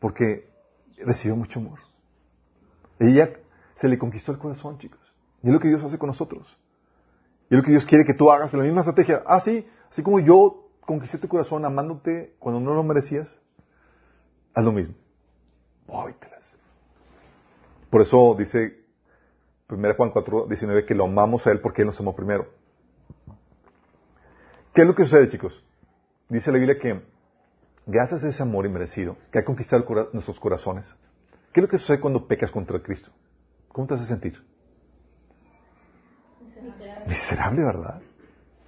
porque 0.00 0.48
recibió 0.98 1.36
mucho 1.36 1.60
amor. 1.60 1.78
Ella 2.98 3.30
se 3.76 3.86
le 3.86 3.98
conquistó 3.98 4.32
el 4.32 4.38
corazón, 4.38 4.78
chicos. 4.78 5.00
Y 5.44 5.46
es 5.46 5.52
lo 5.52 5.60
que 5.60 5.68
Dios 5.68 5.84
hace 5.84 5.96
con 5.96 6.08
nosotros. 6.08 6.58
Y 7.50 7.54
es 7.54 7.58
lo 7.58 7.62
que 7.62 7.70
Dios 7.70 7.86
quiere 7.86 8.04
que 8.04 8.14
tú 8.14 8.32
hagas. 8.32 8.52
La 8.52 8.64
misma 8.64 8.80
estrategia. 8.80 9.22
Ah, 9.26 9.40
sí, 9.40 9.64
así 9.88 10.02
como 10.02 10.18
yo 10.18 10.59
conquisté 10.90 11.18
tu 11.18 11.28
corazón 11.28 11.64
amándote 11.64 12.34
cuando 12.40 12.60
no 12.60 12.74
lo 12.74 12.82
merecías, 12.82 13.38
haz 14.52 14.64
lo 14.64 14.72
mismo. 14.72 14.96
Por 17.88 18.00
eso 18.00 18.34
dice 18.36 18.84
1 19.68 19.94
Juan 19.94 20.10
4, 20.10 20.46
19 20.48 20.84
que 20.84 20.96
lo 20.96 21.04
amamos 21.04 21.46
a 21.46 21.52
Él 21.52 21.60
porque 21.60 21.82
Él 21.82 21.86
nos 21.86 22.00
amó 22.00 22.16
primero. 22.16 22.48
¿Qué 24.74 24.82
es 24.82 24.86
lo 24.88 24.96
que 24.96 25.04
sucede, 25.04 25.28
chicos? 25.28 25.64
Dice 26.28 26.50
la 26.50 26.58
Biblia 26.58 26.76
que 26.76 27.00
gracias 27.86 28.24
a 28.24 28.28
ese 28.28 28.42
amor 28.42 28.66
inmerecido 28.66 29.16
que 29.30 29.38
ha 29.38 29.44
conquistado 29.44 29.84
nuestros 30.12 30.40
corazones, 30.40 30.92
¿qué 31.52 31.60
es 31.60 31.62
lo 31.62 31.68
que 31.68 31.78
sucede 31.78 32.00
cuando 32.00 32.26
pecas 32.26 32.50
contra 32.50 32.82
Cristo? 32.82 33.12
¿Cómo 33.68 33.86
te 33.86 33.94
hace 33.94 34.06
sentir? 34.06 34.44
Miserable, 36.50 37.04
Miserable 37.06 37.64
¿verdad? 37.64 38.02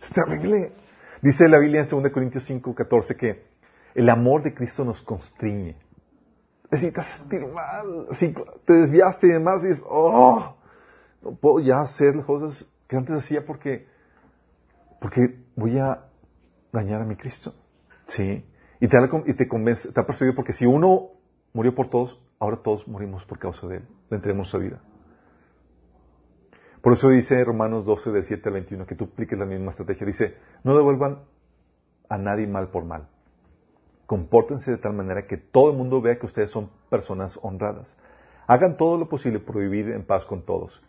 Es 0.00 0.12
terrible. 0.12 0.81
Dice 1.22 1.48
la 1.48 1.58
Biblia 1.58 1.82
en 1.82 1.88
2 1.88 2.10
Corintios 2.10 2.44
5, 2.44 2.74
14 2.74 3.16
que 3.16 3.46
el 3.94 4.08
amor 4.10 4.42
de 4.42 4.52
Cristo 4.52 4.84
nos 4.84 5.00
constriñe 5.02 5.76
necesitas 6.72 7.06
sentir 7.18 7.46
mal, 7.48 8.06
si 8.12 8.34
te 8.64 8.72
desviaste 8.72 9.26
y 9.26 9.30
demás 9.30 9.62
y 9.62 9.68
dices, 9.68 9.84
oh, 9.86 10.56
no 11.20 11.34
puedo 11.36 11.60
ya 11.60 11.82
hacer 11.82 12.16
las 12.16 12.24
cosas 12.24 12.66
que 12.88 12.96
antes 12.96 13.14
hacía 13.14 13.44
porque, 13.44 13.86
porque 14.98 15.38
voy 15.54 15.78
a 15.78 16.06
dañar 16.72 17.02
a 17.02 17.04
mi 17.04 17.14
Cristo. 17.14 17.54
Sí. 18.06 18.42
Y 18.80 18.88
te, 18.88 18.96
y 19.26 19.34
te 19.34 19.46
convence, 19.46 19.92
te 19.92 20.00
ha 20.00 20.06
perseguido 20.06 20.34
porque 20.34 20.54
si 20.54 20.64
uno 20.64 21.10
murió 21.52 21.74
por 21.74 21.90
todos, 21.90 22.18
ahora 22.38 22.56
todos 22.62 22.88
morimos 22.88 23.22
por 23.26 23.38
causa 23.38 23.66
de 23.66 23.76
él. 23.76 23.88
Le 24.08 24.16
entregamos 24.16 24.48
su 24.48 24.58
vida. 24.58 24.80
Por 26.82 26.92
eso 26.94 27.08
dice 27.08 27.42
Romanos 27.44 27.86
12, 27.86 28.10
del 28.10 28.24
7 28.24 28.48
al 28.48 28.54
21, 28.54 28.86
que 28.86 28.96
tú 28.96 29.04
apliques 29.04 29.38
la 29.38 29.46
misma 29.46 29.70
estrategia. 29.70 30.06
Dice, 30.06 30.36
no 30.64 30.76
devuelvan 30.76 31.20
a 32.08 32.18
nadie 32.18 32.46
mal 32.46 32.68
por 32.68 32.84
mal 32.84 33.08
compórtense 34.12 34.70
de 34.70 34.76
tal 34.76 34.92
manera 34.92 35.26
que 35.26 35.38
todo 35.38 35.70
el 35.70 35.76
mundo 35.78 36.02
vea 36.02 36.18
que 36.18 36.26
ustedes 36.26 36.50
son 36.50 36.68
personas 36.90 37.38
honradas. 37.40 37.96
Hagan 38.46 38.76
todo 38.76 38.98
lo 38.98 39.08
posible 39.08 39.38
por 39.38 39.56
vivir 39.56 39.88
en 39.88 40.04
paz 40.04 40.26
con 40.26 40.44
todos. 40.44 40.82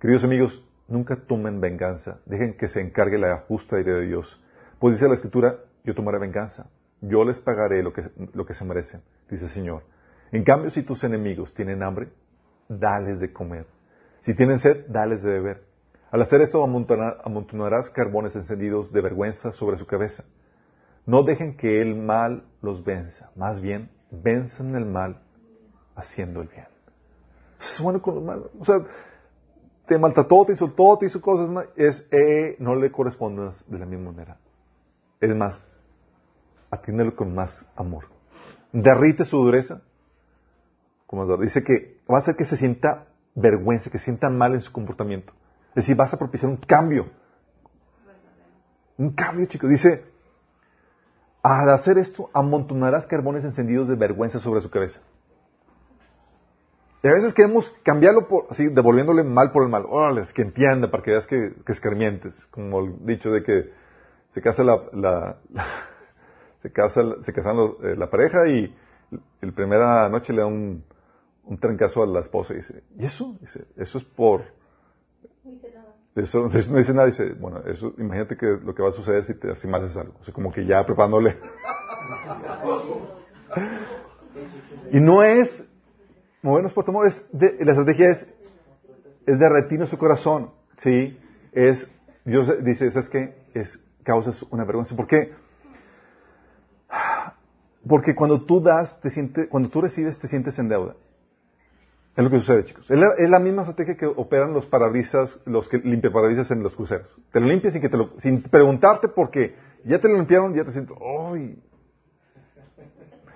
Queridos 0.00 0.22
amigos, 0.22 0.64
nunca 0.86 1.16
tomen 1.16 1.60
venganza. 1.60 2.20
Dejen 2.24 2.56
que 2.56 2.68
se 2.68 2.80
encargue 2.80 3.18
la 3.18 3.38
justa 3.48 3.80
ira 3.80 3.94
de 3.94 4.06
Dios. 4.06 4.40
Pues 4.78 4.94
dice 4.94 5.08
la 5.08 5.14
Escritura, 5.14 5.58
yo 5.82 5.92
tomaré 5.92 6.20
venganza. 6.20 6.70
yo 7.00 7.24
les 7.24 7.40
pagaré 7.40 7.82
lo 7.82 7.92
que, 7.92 8.12
lo 8.32 8.46
que 8.46 8.54
se 8.54 8.64
merecen, 8.64 9.02
dice 9.28 9.46
el 9.46 9.50
Señor. 9.50 9.82
En 10.30 10.44
cambio, 10.44 10.70
si 10.70 10.84
tus 10.84 11.02
enemigos 11.02 11.52
tienen 11.54 11.82
hambre, 11.82 12.10
dales 12.68 13.18
de 13.18 13.32
comer. 13.32 13.66
Si 14.20 14.34
tienen 14.34 14.58
sed, 14.58 14.86
dales 14.88 15.22
de 15.22 15.32
beber. 15.32 15.64
Al 16.10 16.22
hacer 16.22 16.40
esto, 16.40 16.64
amontonarás 16.64 17.90
carbones 17.90 18.34
encendidos 18.34 18.92
de 18.92 19.00
vergüenza 19.00 19.52
sobre 19.52 19.76
su 19.76 19.86
cabeza. 19.86 20.24
No 21.06 21.22
dejen 21.22 21.56
que 21.56 21.80
el 21.80 21.96
mal 21.96 22.44
los 22.60 22.84
venza, 22.84 23.30
más 23.36 23.60
bien, 23.60 23.90
venzan 24.10 24.74
el 24.74 24.86
mal 24.86 25.22
haciendo 25.94 26.40
el 26.40 26.48
bien. 26.48 26.66
Es 27.60 27.80
bueno 27.80 28.00
con 28.00 28.14
lo 28.14 28.20
malo. 28.20 28.50
O 28.58 28.64
sea, 28.64 28.76
te 29.86 29.98
maltrató, 29.98 30.44
te 30.44 30.54
todo, 30.54 30.98
te 30.98 31.06
hizo 31.06 31.20
cosas, 31.20 31.48
es, 31.76 32.06
eh, 32.10 32.56
no 32.58 32.76
le 32.76 32.92
correspondas 32.92 33.64
de 33.66 33.78
la 33.78 33.86
misma 33.86 34.12
manera. 34.12 34.38
Es 35.20 35.34
más, 35.34 35.60
atiéndelo 36.70 37.16
con 37.16 37.34
más 37.34 37.64
amor. 37.74 38.04
Derrite 38.72 39.24
su 39.24 39.38
dureza. 39.38 39.80
Como 41.06 41.36
dice 41.38 41.64
que 41.64 41.96
va 42.10 42.16
a 42.16 42.20
hacer 42.20 42.36
que 42.36 42.44
se 42.44 42.56
sienta 42.56 43.06
vergüenza, 43.40 43.90
que 43.90 43.98
se 43.98 44.04
sienta 44.04 44.28
mal 44.28 44.54
en 44.54 44.60
su 44.60 44.72
comportamiento. 44.72 45.32
Es 45.70 45.84
decir, 45.84 45.96
vas 45.96 46.12
a 46.12 46.18
propiciar 46.18 46.50
un 46.50 46.56
cambio. 46.56 47.06
Un 48.96 49.10
cambio, 49.12 49.46
chicos. 49.46 49.70
Dice, 49.70 50.04
al 51.42 51.70
hacer 51.70 51.98
esto, 51.98 52.30
amontonarás 52.34 53.06
carbones 53.06 53.44
encendidos 53.44 53.88
de 53.88 53.94
vergüenza 53.94 54.38
sobre 54.38 54.60
su 54.60 54.70
cabeza. 54.70 55.00
Y 57.02 57.06
a 57.06 57.12
veces 57.12 57.32
queremos 57.32 57.70
cambiarlo 57.84 58.26
por, 58.26 58.46
así, 58.50 58.68
devolviéndole 58.68 59.22
mal 59.22 59.52
por 59.52 59.62
el 59.62 59.68
mal. 59.68 59.84
Órale, 59.88 60.22
que 60.34 60.42
entienda 60.42 60.90
para 60.90 61.02
que 61.02 61.12
veas 61.12 61.26
que, 61.28 61.54
que 61.64 61.72
escarmientes. 61.72 62.34
Como 62.50 62.80
el 62.80 63.06
dicho 63.06 63.30
de 63.30 63.44
que 63.44 63.70
se 64.30 64.42
casa 64.42 64.64
la, 64.64 65.36
se 66.62 66.72
casa, 66.72 67.02
se 67.22 67.30
eh, 67.30 67.96
la 67.96 68.10
pareja 68.10 68.48
y 68.48 68.74
la 69.40 69.52
primera 69.52 70.08
noche 70.08 70.32
le 70.32 70.40
da 70.40 70.46
un, 70.46 70.84
un 71.48 71.58
trancazo 71.58 72.02
a 72.02 72.06
la 72.06 72.20
esposa 72.20 72.52
y 72.52 72.56
dice, 72.56 72.82
¿y 72.98 73.06
eso? 73.06 73.36
Dice, 73.40 73.64
eso 73.76 73.98
es 73.98 74.04
por... 74.04 74.44
Nada. 75.44 75.94
Eso, 76.14 76.40
no 76.70 76.78
dice 76.78 76.92
nada, 76.92 77.06
dice, 77.06 77.32
bueno, 77.32 77.62
eso, 77.66 77.94
imagínate 77.96 78.36
que 78.36 78.58
lo 78.62 78.74
que 78.74 78.82
va 78.82 78.90
a 78.90 78.92
suceder 78.92 79.24
si, 79.24 79.34
te, 79.34 79.56
si 79.56 79.68
haces 79.72 79.96
algo. 79.96 80.14
O 80.20 80.24
sea, 80.24 80.34
como 80.34 80.52
que 80.52 80.66
ya 80.66 80.84
preparándole. 80.84 81.36
y 84.92 85.00
no 85.00 85.22
es 85.22 85.66
movernos 86.42 86.72
por 86.72 86.84
temor, 86.84 87.06
es 87.06 87.24
de, 87.32 87.56
la 87.64 87.72
estrategia 87.72 88.10
es, 88.10 88.26
es 89.26 89.38
derretir 89.38 89.84
su 89.86 89.96
corazón, 89.96 90.50
¿sí? 90.76 91.18
Es, 91.52 91.90
Dios 92.24 92.52
dice, 92.62 92.90
¿sabes 92.90 93.08
qué? 93.08 93.34
Es, 93.54 93.82
causas 94.02 94.42
una 94.50 94.64
vergüenza. 94.64 94.94
¿Por 94.94 95.06
qué? 95.06 95.32
Porque 97.86 98.14
cuando 98.14 98.42
tú 98.42 98.60
das, 98.60 99.00
te 99.00 99.08
sientes, 99.08 99.48
cuando 99.48 99.70
tú 99.70 99.80
recibes, 99.80 100.18
te 100.18 100.28
sientes 100.28 100.58
en 100.58 100.68
deuda. 100.68 100.94
Es 102.18 102.24
lo 102.24 102.30
que 102.30 102.40
sucede, 102.40 102.64
chicos. 102.64 102.90
Es 102.90 103.30
la, 103.30 103.38
misma 103.38 103.62
estrategia 103.62 103.96
que 103.96 104.04
operan 104.04 104.52
los 104.52 104.66
parabrisas, 104.66 105.38
los 105.44 105.68
que 105.68 105.78
limpian 105.78 106.12
parabrisas 106.12 106.50
en 106.50 106.64
los 106.64 106.74
cruceros. 106.74 107.06
Te 107.30 107.38
lo 107.38 107.46
limpias 107.46 107.74
sin, 107.74 107.80
que 107.80 107.88
te 107.88 107.96
sin 108.18 108.42
preguntarte 108.42 109.06
por 109.06 109.30
qué. 109.30 109.54
Ya 109.84 110.00
te 110.00 110.08
lo 110.08 110.16
limpiaron, 110.16 110.52
ya 110.52 110.64
te 110.64 110.72
sientes, 110.72 110.96
¡ay! 111.00 111.62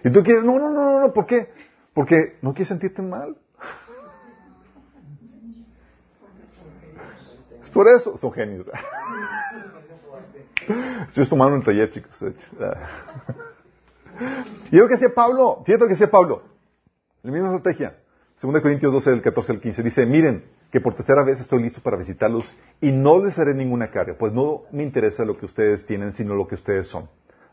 Y 0.02 0.10
tú 0.10 0.24
quieres, 0.24 0.42
no, 0.42 0.58
no, 0.58 0.68
no, 0.70 0.94
no, 0.94 1.00
no, 1.00 1.12
¿por 1.12 1.26
qué? 1.26 1.52
Porque 1.94 2.38
no 2.42 2.54
quieres 2.54 2.70
sentirte 2.70 3.02
mal. 3.02 3.36
Es 7.62 7.70
por 7.70 7.86
eso, 7.86 8.16
son 8.16 8.32
genios. 8.32 8.66
Estoy 11.06 11.28
tomando 11.28 11.54
un 11.54 11.62
taller, 11.62 11.88
chicos, 11.92 12.18
de 12.18 12.30
hecho. 12.30 12.46
Y 14.72 14.76
lo 14.76 14.88
que 14.88 14.94
hacía 14.94 15.14
Pablo, 15.14 15.62
fíjate 15.64 15.84
lo 15.84 15.86
que 15.88 15.94
hacía 15.94 16.10
Pablo. 16.10 16.42
La 17.22 17.30
misma 17.30 17.54
estrategia. 17.54 18.01
2 18.42 18.60
Corintios 18.60 18.92
12, 18.92 19.10
del 19.10 19.22
14 19.22 19.52
al 19.52 19.60
15. 19.60 19.82
Dice, 19.84 20.04
miren, 20.04 20.44
que 20.72 20.80
por 20.80 20.94
tercera 20.94 21.22
vez 21.22 21.38
estoy 21.40 21.62
listo 21.62 21.80
para 21.80 21.96
visitarlos 21.96 22.52
y 22.80 22.90
no 22.90 23.24
les 23.24 23.38
haré 23.38 23.54
ninguna 23.54 23.92
carga, 23.92 24.16
pues 24.18 24.32
no 24.32 24.62
me 24.72 24.82
interesa 24.82 25.24
lo 25.24 25.38
que 25.38 25.46
ustedes 25.46 25.86
tienen, 25.86 26.12
sino 26.12 26.34
lo 26.34 26.48
que 26.48 26.56
ustedes 26.56 26.88
son. 26.88 27.08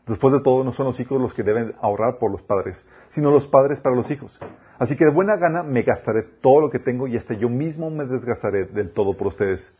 Después 0.08 0.32
de 0.32 0.40
todo, 0.40 0.64
no 0.64 0.72
son 0.72 0.86
los 0.86 0.98
hijos 0.98 1.22
los 1.22 1.32
que 1.32 1.44
deben 1.44 1.76
ahorrar 1.80 2.18
por 2.18 2.32
los 2.32 2.42
padres, 2.42 2.84
sino 3.08 3.30
los 3.30 3.46
padres 3.46 3.78
para 3.80 3.94
los 3.94 4.10
hijos. 4.10 4.40
Así 4.80 4.96
que 4.96 5.04
de 5.04 5.12
buena 5.12 5.36
gana 5.36 5.62
me 5.62 5.82
gastaré 5.82 6.22
todo 6.40 6.60
lo 6.60 6.70
que 6.70 6.80
tengo 6.80 7.06
y 7.06 7.16
hasta 7.16 7.34
yo 7.34 7.48
mismo 7.48 7.88
me 7.90 8.06
desgastaré 8.06 8.64
del 8.64 8.92
todo 8.92 9.16
por 9.16 9.28
ustedes. 9.28 9.72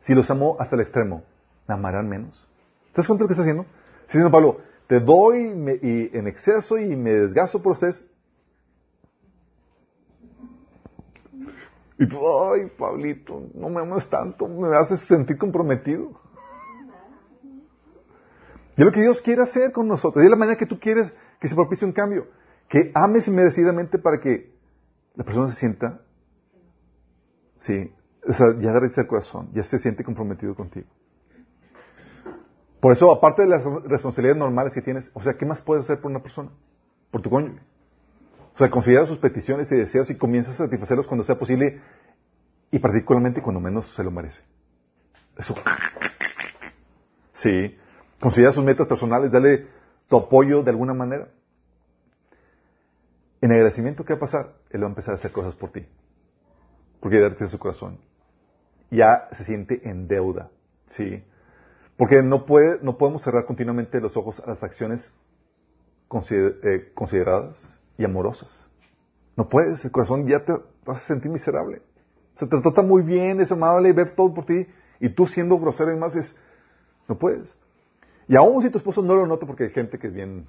Si 0.00 0.14
los 0.14 0.28
amo 0.30 0.56
hasta 0.58 0.74
el 0.74 0.82
extremo, 0.82 1.22
¿me 1.68 1.74
amarán 1.74 2.08
menos? 2.08 2.48
¿Te 2.92 3.02
das 3.02 3.06
de 3.06 3.14
lo 3.14 3.26
que 3.28 3.34
está 3.34 3.42
haciendo? 3.42 3.66
Está 4.08 4.30
Pablo, 4.30 4.58
te 4.88 4.98
doy 4.98 5.52
en 6.12 6.26
exceso 6.26 6.76
y 6.76 6.96
me 6.96 7.12
desgasto 7.12 7.62
por 7.62 7.72
ustedes. 7.72 8.02
Y 11.98 12.06
tú, 12.08 12.18
ay, 12.18 12.70
Pablito, 12.76 13.48
no 13.54 13.70
me 13.70 13.80
amas 13.80 14.08
tanto, 14.10 14.46
me 14.46 14.76
haces 14.76 15.00
sentir 15.06 15.38
comprometido. 15.38 16.20
Y 18.76 18.82
es 18.82 18.84
lo 18.84 18.92
que 18.92 19.00
Dios 19.00 19.22
quiere 19.22 19.42
hacer 19.42 19.72
con 19.72 19.88
nosotros. 19.88 20.22
Y 20.22 20.26
es 20.26 20.30
la 20.30 20.36
manera 20.36 20.58
que 20.58 20.66
tú 20.66 20.78
quieres 20.78 21.14
que 21.40 21.48
se 21.48 21.54
propicie 21.54 21.86
un 21.86 21.92
cambio. 21.92 22.26
Que 22.68 22.90
ames 22.94 23.26
inmerecidamente 23.26 23.98
para 23.98 24.20
que 24.20 24.54
la 25.14 25.24
persona 25.24 25.50
se 25.50 25.58
sienta, 25.58 26.02
sí, 27.58 27.90
o 28.28 28.32
sea, 28.34 28.48
ya 28.58 28.72
derrite 28.72 29.00
el 29.00 29.06
corazón, 29.06 29.48
ya 29.54 29.62
se 29.62 29.78
siente 29.78 30.04
comprometido 30.04 30.54
contigo. 30.54 30.86
Por 32.80 32.92
eso, 32.92 33.10
aparte 33.10 33.42
de 33.42 33.48
las 33.48 33.64
responsabilidades 33.84 34.38
normales 34.38 34.74
que 34.74 34.82
tienes, 34.82 35.10
o 35.14 35.22
sea, 35.22 35.34
¿qué 35.34 35.46
más 35.46 35.62
puedes 35.62 35.84
hacer 35.84 36.00
por 36.00 36.10
una 36.10 36.20
persona? 36.20 36.50
Por 37.10 37.22
tu 37.22 37.30
cónyuge. 37.30 37.62
O 38.56 38.58
sea, 38.58 38.70
considera 38.70 39.04
sus 39.04 39.18
peticiones 39.18 39.70
y 39.70 39.76
deseos 39.76 40.08
y 40.08 40.16
comienzas 40.16 40.54
a 40.54 40.64
satisfacerlos 40.64 41.06
cuando 41.06 41.24
sea 41.24 41.38
posible 41.38 41.82
y 42.70 42.78
particularmente 42.78 43.42
cuando 43.42 43.60
menos 43.60 43.94
se 43.94 44.02
lo 44.02 44.10
merece. 44.10 44.40
Eso. 45.36 45.54
Sí. 47.34 47.76
Considera 48.18 48.54
sus 48.54 48.64
metas 48.64 48.86
personales, 48.86 49.30
dale 49.30 49.66
tu 50.08 50.16
apoyo 50.16 50.62
de 50.62 50.70
alguna 50.70 50.94
manera. 50.94 51.28
En 53.42 53.52
agradecimiento, 53.52 54.06
¿qué 54.06 54.14
va 54.14 54.16
a 54.16 54.20
pasar? 54.20 54.54
Él 54.70 54.80
va 54.82 54.86
a 54.86 54.88
empezar 54.88 55.12
a 55.12 55.16
hacer 55.16 55.32
cosas 55.32 55.54
por 55.54 55.70
ti. 55.70 55.86
Porque 57.00 57.20
darte 57.20 57.46
su 57.48 57.58
corazón. 57.58 57.98
Ya 58.90 59.28
se 59.32 59.44
siente 59.44 59.86
en 59.86 60.08
deuda. 60.08 60.48
Sí. 60.86 61.22
Porque 61.98 62.22
no, 62.22 62.46
puede, 62.46 62.78
no 62.80 62.96
podemos 62.96 63.20
cerrar 63.20 63.44
continuamente 63.44 64.00
los 64.00 64.16
ojos 64.16 64.40
a 64.40 64.48
las 64.48 64.62
acciones 64.62 65.12
eh, 66.30 66.90
consideradas 66.94 67.75
y 67.98 68.04
amorosas. 68.04 68.68
No 69.36 69.48
puedes, 69.48 69.84
el 69.84 69.90
corazón 69.90 70.26
ya 70.26 70.44
te 70.44 70.52
vas 70.84 71.02
a 71.02 71.06
sentir 71.06 71.30
miserable. 71.30 71.82
Se 72.36 72.46
te 72.46 72.60
trata 72.60 72.82
muy 72.82 73.02
bien, 73.02 73.40
es 73.40 73.52
amable, 73.52 73.92
ve 73.92 74.06
todo 74.06 74.32
por 74.32 74.46
ti, 74.46 74.66
y 75.00 75.08
tú 75.08 75.26
siendo 75.26 75.58
grosero 75.58 75.92
y 75.92 75.96
más 75.96 76.14
es, 76.14 76.34
no 77.08 77.18
puedes. 77.18 77.56
Y 78.28 78.36
aún 78.36 78.62
si 78.62 78.70
tu 78.70 78.78
esposo 78.78 79.02
no 79.02 79.14
lo 79.14 79.26
nota 79.26 79.46
porque 79.46 79.64
hay 79.64 79.70
gente 79.70 79.98
que 79.98 80.08
es 80.08 80.12
bien, 80.12 80.46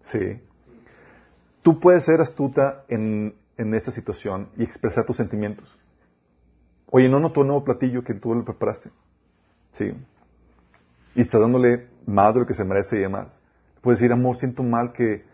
sí, 0.00 0.40
tú 1.62 1.78
puedes 1.80 2.04
ser 2.04 2.20
astuta 2.20 2.84
en, 2.88 3.34
en 3.56 3.74
esta 3.74 3.90
situación 3.90 4.48
y 4.56 4.62
expresar 4.62 5.04
tus 5.04 5.16
sentimientos. 5.16 5.78
Oye, 6.90 7.08
no 7.08 7.20
noto 7.20 7.40
un 7.40 7.48
nuevo 7.48 7.64
platillo 7.64 8.04
que 8.04 8.14
tú 8.14 8.34
le 8.34 8.42
preparaste. 8.42 8.90
Sí. 9.74 9.92
Y 11.14 11.22
estás 11.22 11.40
dándole 11.40 11.88
más 12.06 12.34
de 12.34 12.40
lo 12.40 12.46
que 12.46 12.54
se 12.54 12.64
merece 12.64 12.96
y 12.96 13.00
demás. 13.00 13.38
Puedes 13.80 13.98
decir, 13.98 14.12
amor, 14.12 14.36
siento 14.36 14.62
mal 14.62 14.92
que, 14.92 15.24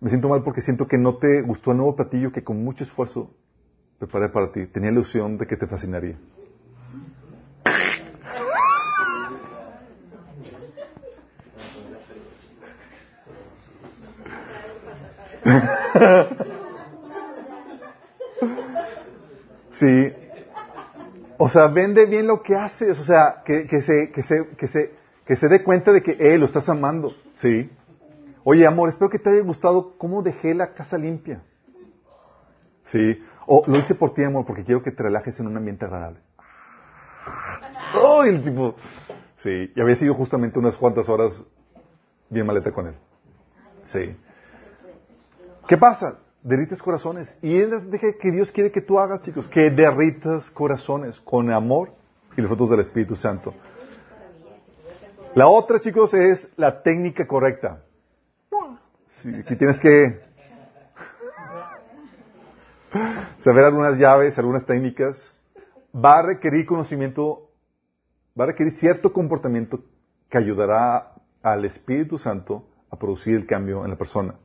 me 0.00 0.08
siento 0.10 0.28
mal 0.28 0.42
porque 0.42 0.60
siento 0.60 0.86
que 0.86 0.98
no 0.98 1.16
te 1.16 1.42
gustó 1.42 1.72
el 1.72 1.78
nuevo 1.78 1.96
platillo 1.96 2.30
que 2.32 2.44
con 2.44 2.62
mucho 2.62 2.84
esfuerzo 2.84 3.30
preparé 3.98 4.28
para 4.28 4.52
ti. 4.52 4.66
Tenía 4.66 4.90
ilusión 4.90 5.38
de 5.38 5.46
que 5.46 5.56
te 5.56 5.66
fascinaría. 5.66 6.16
sí. 19.70 20.12
O 21.38 21.48
sea, 21.48 21.68
vende 21.68 22.06
bien 22.06 22.26
lo 22.26 22.42
que 22.42 22.54
haces. 22.54 22.98
O 23.00 23.04
sea, 23.04 23.42
que, 23.44 23.66
que, 23.66 23.80
se, 23.82 24.10
que, 24.12 24.22
se, 24.22 24.48
que, 24.56 24.68
se, 24.68 24.92
que 25.24 25.36
se 25.36 25.48
dé 25.48 25.62
cuenta 25.62 25.92
de 25.92 26.02
que, 26.02 26.16
eh, 26.18 26.38
lo 26.38 26.46
estás 26.46 26.68
amando. 26.68 27.14
Sí. 27.34 27.70
Oye, 28.44 28.66
amor, 28.66 28.88
espero 28.88 29.10
que 29.10 29.18
te 29.18 29.30
haya 29.30 29.42
gustado 29.42 29.96
cómo 29.98 30.22
dejé 30.22 30.54
la 30.54 30.72
casa 30.72 30.96
limpia. 30.96 31.42
Sí. 32.84 33.22
O 33.46 33.64
lo 33.66 33.78
hice 33.78 33.94
por 33.94 34.14
ti, 34.14 34.24
amor, 34.24 34.44
porque 34.46 34.64
quiero 34.64 34.82
que 34.82 34.90
te 34.90 35.02
relajes 35.02 35.38
en 35.40 35.46
un 35.46 35.56
ambiente 35.56 35.84
agradable. 35.84 36.20
¡Oh! 37.94 38.22
el 38.22 38.42
tipo. 38.42 38.74
Sí. 39.36 39.72
Y 39.74 39.80
había 39.80 39.96
sido 39.96 40.14
justamente 40.14 40.58
unas 40.58 40.76
cuantas 40.76 41.08
horas 41.08 41.32
bien 42.28 42.46
maleta 42.46 42.72
con 42.72 42.88
él. 42.88 42.94
Sí. 43.84 44.16
¿Qué 45.66 45.76
pasa? 45.76 46.18
Derrites 46.42 46.82
corazones. 46.82 47.36
Y 47.42 47.56
es 47.58 47.68
la 47.68 47.98
que 47.98 48.30
Dios 48.30 48.50
quiere 48.50 48.70
que 48.70 48.80
tú 48.80 48.98
hagas, 48.98 49.22
chicos. 49.22 49.48
Que 49.48 49.70
derritas 49.70 50.50
corazones 50.50 51.20
con 51.20 51.50
amor 51.50 51.92
y 52.36 52.40
los 52.40 52.48
frutos 52.48 52.70
del 52.70 52.80
Espíritu 52.80 53.16
Santo. 53.16 53.54
La 55.34 55.48
otra, 55.48 55.78
chicos, 55.78 56.14
es 56.14 56.48
la 56.56 56.82
técnica 56.82 57.26
correcta. 57.26 57.82
Sí, 59.22 59.34
aquí 59.34 59.56
tienes 59.56 59.80
que 59.80 60.20
saber 63.40 63.64
algunas 63.64 63.98
llaves, 63.98 64.38
algunas 64.38 64.64
técnicas. 64.64 65.32
Va 65.92 66.20
a 66.20 66.22
requerir 66.22 66.66
conocimiento, 66.66 67.50
va 68.38 68.44
a 68.44 68.48
requerir 68.48 68.72
cierto 68.74 69.12
comportamiento 69.12 69.80
que 70.30 70.38
ayudará 70.38 71.14
al 71.42 71.64
Espíritu 71.64 72.16
Santo 72.16 72.68
a 72.90 72.96
producir 72.96 73.34
el 73.34 73.46
cambio 73.46 73.84
en 73.84 73.90
la 73.90 73.96
persona. 73.96 74.36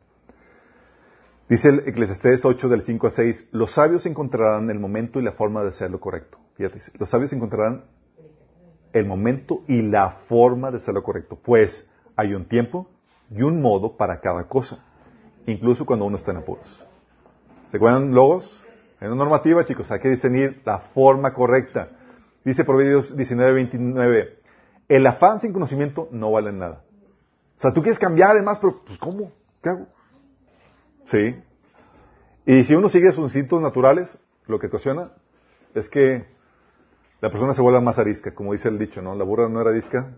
Dice 1.47 1.69
el 1.69 1.87
Eclesiastés 1.87 2.43
8 2.43 2.67
del 2.67 2.81
5 2.81 3.07
al 3.07 3.13
6, 3.13 3.49
los 3.51 3.73
sabios 3.73 4.07
encontrarán 4.07 4.71
el 4.71 4.79
momento 4.79 5.19
y 5.19 5.23
la 5.23 5.33
forma 5.33 5.61
de 5.61 5.69
hacer 5.69 5.91
lo 5.91 5.99
correcto. 5.99 6.39
Fíjate, 6.55 6.79
los 6.97 7.09
sabios 7.09 7.31
encontrarán 7.31 7.83
el 8.91 9.05
momento 9.05 9.63
y 9.67 9.83
la 9.83 10.11
forma 10.27 10.71
de 10.71 10.77
hacer 10.77 10.95
lo 10.95 11.03
correcto, 11.03 11.37
pues 11.43 11.87
hay 12.15 12.33
un 12.33 12.45
tiempo 12.45 12.89
y 13.29 13.41
un 13.41 13.61
modo 13.61 13.95
para 13.97 14.19
cada 14.19 14.47
cosa, 14.47 14.79
incluso 15.45 15.85
cuando 15.85 16.05
uno 16.05 16.17
está 16.17 16.31
en 16.31 16.37
apuros. 16.37 16.87
¿Se 17.69 17.77
acuerdan 17.77 18.13
logos? 18.13 18.65
En 19.01 19.07
una 19.07 19.23
normativa, 19.23 19.65
chicos, 19.65 19.91
hay 19.91 19.99
que 19.99 20.09
discernir 20.09 20.61
la 20.65 20.79
forma 20.93 21.33
correcta. 21.33 21.89
Dice 22.45 22.63
Proverbios 22.63 23.15
19, 23.15 23.53
29, 23.53 24.39
el 24.87 25.07
afán 25.07 25.39
sin 25.39 25.53
conocimiento 25.53 26.07
no 26.11 26.31
vale 26.31 26.51
nada. 26.51 26.83
O 27.57 27.61
sea, 27.61 27.73
tú 27.73 27.81
quieres 27.81 27.99
cambiar 27.99 28.31
además, 28.31 28.59
pero 28.59 28.81
pues 28.85 28.97
¿cómo? 28.99 29.31
¿Qué 29.61 29.69
hago? 29.69 29.87
Sí. 31.05 31.35
Y 32.45 32.63
si 32.63 32.75
uno 32.75 32.89
sigue 32.89 33.11
sus 33.11 33.25
instintos 33.25 33.61
naturales, 33.61 34.17
lo 34.47 34.59
que 34.59 34.67
ocasiona 34.67 35.11
es 35.73 35.89
que 35.89 36.25
la 37.21 37.29
persona 37.29 37.53
se 37.53 37.61
vuelve 37.61 37.79
más 37.79 37.97
arisca, 37.99 38.33
como 38.33 38.51
dice 38.51 38.67
el 38.67 38.77
dicho, 38.77 39.01
¿no? 39.01 39.15
La 39.15 39.23
burra 39.23 39.47
no 39.47 39.61
era 39.61 39.69
arisca. 39.69 40.11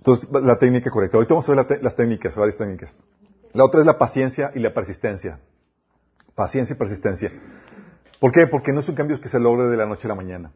Entonces, 0.00 0.28
la 0.30 0.58
técnica 0.58 0.90
correcta. 0.90 1.18
Ahorita 1.18 1.34
vamos 1.34 1.48
a 1.48 1.54
ver 1.54 1.82
las 1.82 1.94
técnicas, 1.94 2.34
varias 2.34 2.56
técnicas. 2.56 2.94
La 3.52 3.64
otra 3.64 3.80
es 3.80 3.86
la 3.86 3.98
paciencia 3.98 4.50
y 4.54 4.60
la 4.60 4.72
persistencia. 4.72 5.40
Paciencia 6.34 6.74
y 6.74 6.78
persistencia. 6.78 7.30
¿Por 8.18 8.32
qué? 8.32 8.46
Porque 8.46 8.72
no 8.72 8.80
es 8.80 8.88
un 8.88 8.94
cambio 8.94 9.20
que 9.20 9.28
se 9.28 9.38
logre 9.38 9.64
de 9.66 9.76
la 9.76 9.84
noche 9.84 10.06
a 10.06 10.08
la 10.08 10.14
mañana. 10.14 10.52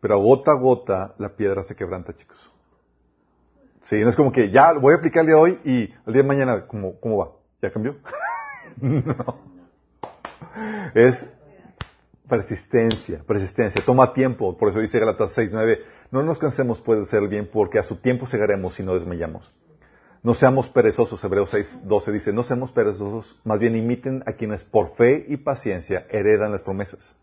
Pero 0.00 0.18
gota 0.18 0.52
a 0.52 0.54
gota 0.54 1.14
la 1.18 1.36
piedra 1.36 1.62
se 1.62 1.76
quebranta, 1.76 2.14
chicos. 2.14 2.50
Sí, 3.82 4.00
no 4.00 4.08
es 4.08 4.16
como 4.16 4.32
que 4.32 4.50
ya 4.50 4.72
voy 4.72 4.94
a 4.94 4.96
aplicar 4.96 5.20
el 5.20 5.26
día 5.26 5.36
de 5.36 5.40
hoy 5.40 5.60
y 5.64 5.82
el 6.06 6.12
día 6.12 6.22
de 6.22 6.28
mañana, 6.28 6.66
¿cómo, 6.66 6.98
cómo 6.98 7.18
va? 7.18 7.32
¿Ya 7.60 7.70
cambió? 7.70 7.96
no. 8.80 9.56
Es 10.94 11.35
persistencia, 12.28 13.22
persistencia. 13.26 13.82
Toma 13.84 14.12
tiempo. 14.12 14.56
Por 14.56 14.70
eso 14.70 14.80
dice 14.80 14.98
Galatas 14.98 15.36
6.9, 15.36 15.80
no 16.10 16.22
nos 16.22 16.38
cansemos 16.38 16.80
pues 16.80 16.98
de 16.98 17.02
hacer 17.04 17.22
el 17.22 17.28
bien 17.28 17.48
porque 17.52 17.78
a 17.78 17.82
su 17.82 17.96
tiempo 17.96 18.26
segaremos 18.26 18.74
si 18.74 18.82
no 18.82 18.94
desmayamos. 18.94 19.52
No 20.22 20.34
seamos 20.34 20.68
perezosos, 20.68 21.22
Hebreos 21.22 21.52
6.12 21.54 22.12
dice, 22.12 22.32
no 22.32 22.42
seamos 22.42 22.72
perezosos, 22.72 23.40
más 23.44 23.60
bien 23.60 23.76
imiten 23.76 24.24
a 24.26 24.32
quienes 24.32 24.64
por 24.64 24.96
fe 24.96 25.24
y 25.28 25.36
paciencia 25.36 26.06
heredan 26.10 26.50
las 26.50 26.64
promesas. 26.64 27.14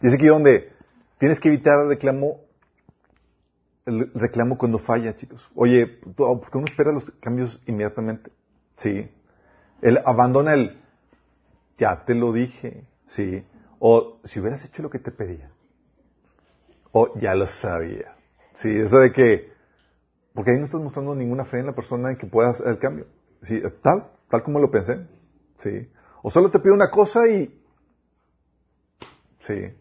Y 0.00 0.06
es 0.06 0.14
aquí 0.14 0.26
donde 0.26 0.72
tienes 1.18 1.40
que 1.40 1.48
evitar 1.48 1.80
el 1.80 1.88
reclamo, 1.88 2.40
el 3.84 4.10
reclamo 4.14 4.56
cuando 4.56 4.78
falla, 4.78 5.14
chicos. 5.14 5.46
Oye, 5.54 5.86
¿por 5.86 6.50
qué 6.50 6.56
uno 6.56 6.66
espera 6.66 6.90
los 6.90 7.10
cambios 7.20 7.60
inmediatamente? 7.66 8.30
Sí. 8.76 9.10
Él 9.82 10.00
abandona 10.06 10.54
el, 10.54 10.80
ya 11.76 12.04
te 12.06 12.14
lo 12.14 12.32
dije, 12.32 12.84
sí. 13.06 13.44
O 13.86 14.18
si 14.24 14.40
hubieras 14.40 14.64
hecho 14.64 14.82
lo 14.82 14.88
que 14.88 14.98
te 14.98 15.10
pedía. 15.10 15.50
O 16.90 17.18
ya 17.18 17.34
lo 17.34 17.46
sabía. 17.46 18.16
Sí, 18.54 18.70
eso 18.70 18.96
de 18.96 19.12
que, 19.12 19.52
porque 20.32 20.52
ahí 20.52 20.58
no 20.58 20.64
estás 20.64 20.80
mostrando 20.80 21.14
ninguna 21.14 21.44
fe 21.44 21.58
en 21.58 21.66
la 21.66 21.74
persona 21.74 22.10
en 22.10 22.16
que 22.16 22.26
pueda 22.26 22.48
hacer 22.48 22.66
el 22.66 22.78
cambio. 22.78 23.04
Sí, 23.42 23.62
tal, 23.82 24.10
tal 24.30 24.42
como 24.42 24.58
lo 24.58 24.70
pensé. 24.70 25.06
Sí. 25.58 25.86
O 26.22 26.30
solo 26.30 26.50
te 26.50 26.60
pido 26.60 26.74
una 26.74 26.90
cosa 26.90 27.28
y, 27.28 27.62
sí. 29.40 29.74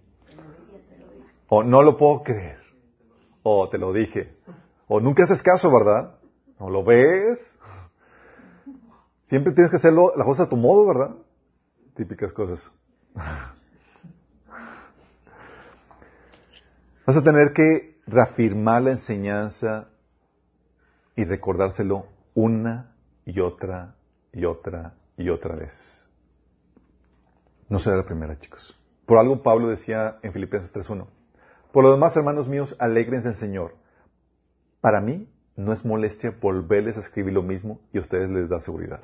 O 1.47 1.64
no 1.64 1.82
lo 1.82 1.97
puedo 1.97 2.24
creer. 2.24 2.60
O 3.41 3.70
te 3.70 3.78
lo 3.78 3.93
dije. 3.93 4.36
O 4.89 4.99
nunca 4.99 5.24
haces 5.24 5.41
caso, 5.41 5.72
¿verdad? 5.72 6.16
¿No 6.60 6.70
lo 6.70 6.84
ves? 6.84 7.39
Siempre 9.28 9.54
tienes 9.54 9.72
que 9.72 9.78
hacerlo 9.78 10.12
la 10.18 10.26
cosa 10.26 10.43
a 10.43 10.49
tu 10.49 10.58
modo, 10.58 10.88
¿verdad? 10.88 11.16
Típicas 11.95 12.34
cosas. 12.34 12.70
Vas 17.06 17.18
a 17.18 17.24
tener 17.24 17.51
que 17.54 17.99
reafirmar 18.08 18.82
la 18.84 18.91
enseñanza 18.91 19.89
y 21.16 21.26
recordárselo 21.26 22.06
una 22.34 22.95
y 23.26 23.41
otra 23.41 23.95
y 24.32 24.45
otra 24.45 24.93
y 25.18 25.30
otra 25.30 25.56
vez. 25.56 25.74
No 27.68 27.80
será 27.80 27.97
la 27.97 28.06
primera, 28.06 28.39
chicos. 28.39 28.80
Por 29.06 29.18
algo 29.18 29.43
Pablo 29.43 29.68
decía 29.68 30.18
en 30.22 30.32
Filipenses 30.32 30.74
3.1, 30.74 31.08
por 31.74 31.84
lo 31.84 31.91
demás, 31.91 32.16
hermanos 32.16 32.47
míos, 32.47 32.76
alegrense 32.80 33.30
en 33.30 33.34
Señor. 33.34 33.76
Para 34.80 35.01
mí 35.01 35.28
no 35.56 35.74
es 35.74 35.84
molestia 35.84 36.34
volverles 36.39 36.97
a 36.97 37.01
escribir 37.01 37.34
lo 37.34 37.43
mismo 37.43 37.80
y 37.91 37.97
a 37.97 38.01
ustedes 38.01 38.30
les 38.30 38.47
da 38.47 38.62
seguridad. 38.62 39.01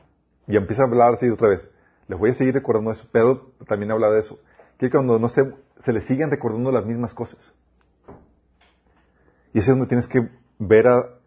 Y 0.47 0.55
empieza 0.55 0.83
a 0.83 0.85
hablar 0.85 1.15
así 1.15 1.27
otra 1.29 1.49
vez. 1.49 1.69
Les 2.07 2.17
voy 2.17 2.29
a 2.29 2.33
seguir 2.33 2.53
recordando 2.53 2.91
eso, 2.91 3.07
pero 3.11 3.51
también 3.67 3.91
habla 3.91 4.09
de 4.11 4.19
eso. 4.19 4.39
Que 4.77 4.89
cuando 4.89 5.19
no 5.19 5.29
se, 5.29 5.41
se 5.83 5.91
les 5.91 6.05
siguen 6.05 6.31
recordando 6.31 6.71
las 6.71 6.85
mismas 6.85 7.13
cosas. 7.13 7.53
Y 9.53 9.59
ese 9.59 9.71
es 9.71 9.77
donde 9.77 9.87
tienes 9.87 10.07
que 10.07 10.29
ver 10.59 10.87
a, 10.87 11.19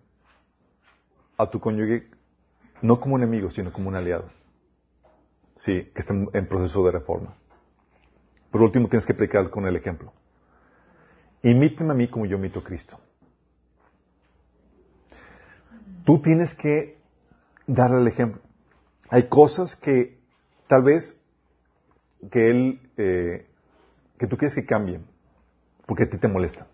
a 1.38 1.50
tu 1.50 1.60
cónyuge 1.60 2.08
no 2.82 3.00
como 3.00 3.14
un 3.14 3.22
enemigo, 3.22 3.50
sino 3.50 3.72
como 3.72 3.88
un 3.88 3.96
aliado. 3.96 4.30
Sí, 5.56 5.90
que 5.94 6.00
está 6.00 6.14
en 6.14 6.48
proceso 6.48 6.84
de 6.84 6.92
reforma. 6.92 7.36
Por 8.50 8.62
último, 8.62 8.88
tienes 8.88 9.06
que 9.06 9.14
predicar 9.14 9.48
con 9.50 9.66
el 9.66 9.76
ejemplo. 9.76 10.12
Imíteme 11.42 11.92
a 11.92 11.94
mí 11.94 12.08
como 12.08 12.26
yo 12.26 12.36
imito 12.36 12.60
a 12.60 12.64
Cristo. 12.64 12.98
Tú 16.04 16.20
tienes 16.20 16.54
que 16.54 16.98
darle 17.66 18.00
el 18.00 18.08
ejemplo. 18.08 18.42
Hay 19.08 19.28
cosas 19.28 19.76
que 19.76 20.18
tal 20.68 20.82
vez 20.82 21.16
que 22.30 22.50
él, 22.50 22.80
eh, 22.96 23.46
que 24.18 24.26
tú 24.26 24.36
quieres 24.36 24.54
que 24.54 24.64
cambien, 24.64 25.06
porque 25.86 26.04
a 26.04 26.10
ti 26.10 26.18
te 26.18 26.28
molestan. 26.28 26.66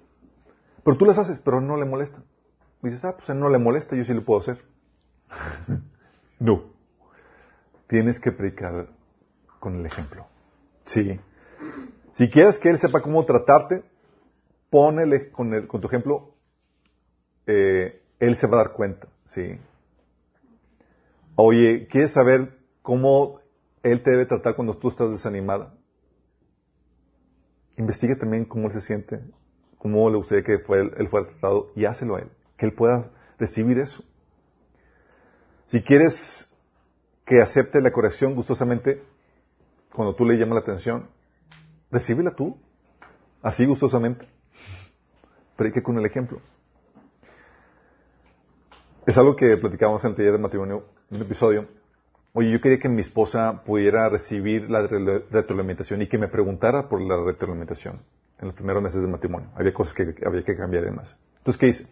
Pero 0.89 0.97
tú 0.97 1.05
las 1.05 1.19
haces, 1.19 1.39
pero 1.41 1.61
no 1.61 1.77
le 1.77 1.85
molestan. 1.85 2.25
dices, 2.81 3.05
ah, 3.05 3.15
pues 3.15 3.29
a 3.29 3.35
él 3.35 3.41
no 3.41 3.51
le 3.51 3.59
molesta, 3.59 3.95
yo 3.95 4.05
sí 4.05 4.15
lo 4.15 4.25
puedo 4.25 4.41
hacer. 4.41 4.65
no. 6.41 6.63
Tienes 7.89 8.19
que 8.19 8.33
predicar 8.33 8.89
con 9.61 9.75
el 9.77 9.85
ejemplo. 9.85 10.27
Sí. 10.87 11.21
Si 12.15 12.31
quieres 12.31 12.57
que 12.57 12.71
él 12.71 12.79
sepa 12.79 13.03
cómo 13.03 13.23
tratarte, 13.27 13.85
ponele 14.71 15.31
con, 15.31 15.53
el, 15.53 15.67
con 15.69 15.83
tu 15.83 15.89
ejemplo, 15.89 16.33
eh, 17.47 18.01
él 18.19 18.39
se 18.39 18.47
va 18.47 18.59
a 18.59 18.65
dar 18.65 18.73
cuenta. 18.73 19.09
Sí. 19.27 19.59
Oye, 21.35 21.87
¿quieres 21.89 22.15
saber 22.15 22.61
cómo 22.81 23.41
él 23.83 24.03
te 24.03 24.13
debe 24.13 24.25
tratar 24.25 24.57
cuando 24.57 24.79
tú 24.79 24.89
estás 24.89 25.11
desanimada? 25.11 25.75
Investiga 27.77 28.17
también 28.17 28.47
cómo 28.47 28.69
él 28.69 28.73
se 28.73 28.81
siente, 28.81 29.21
cómo 29.79 30.11
le 30.11 30.17
gustaría 30.17 30.45
que 30.45 30.55
él 30.55 31.09
fuera 31.09 31.29
tratado 31.29 31.71
y 31.75 31.85
hácelo 31.85 32.17
a 32.17 32.21
él, 32.21 32.29
que 32.57 32.67
él 32.67 32.73
pueda 32.73 33.11
recibir 33.39 33.79
eso. 33.79 34.05
Si 35.67 35.83
quieres 35.83 36.49
que 37.25 37.41
acepte 37.41 37.81
la 37.81 37.93
corrección 37.93 38.35
gustosamente, 38.35 39.03
cuando 39.93 40.15
tú 40.15 40.25
le 40.25 40.37
llamas 40.37 40.57
la 40.57 40.61
atención, 40.61 41.09
recíbela 41.91 42.35
tú, 42.35 42.57
así 43.43 43.67
gustosamente. 43.67 44.27
Predique 45.57 45.83
con 45.83 45.99
el 45.99 46.07
ejemplo. 46.07 46.41
Es 49.07 49.17
algo 49.17 49.37
que 49.37 49.57
platicábamos 49.57 50.05
en 50.05 50.11
el 50.11 50.17
taller 50.17 50.33
de 50.33 50.39
matrimonio, 50.39 50.85
en 51.11 51.17
un 51.17 51.23
episodio. 51.23 51.67
Oye, 52.33 52.51
yo 52.51 52.61
quería 52.61 52.79
que 52.79 52.89
mi 52.89 53.01
esposa 53.01 53.63
pudiera 53.65 54.09
recibir 54.09 54.71
la 54.71 54.87
retroalimentación 54.87 56.03
y 56.03 56.09
que 56.09 56.19
me 56.19 56.29
preguntara 56.29 56.89
por 56.89 57.01
la 57.01 57.17
retroalimentación 57.25 58.01
en 58.41 58.47
los 58.47 58.55
primeros 58.55 58.83
meses 58.83 59.01
de 59.01 59.09
matrimonio. 59.09 59.51
Había 59.55 59.73
cosas 59.73 59.95
que 59.95 60.15
había 60.25 60.43
que 60.43 60.57
cambiar 60.57 60.85
y 60.85 60.87
demás. 60.87 61.17
Entonces, 61.39 61.59
¿qué 61.59 61.69
hice? 61.69 61.87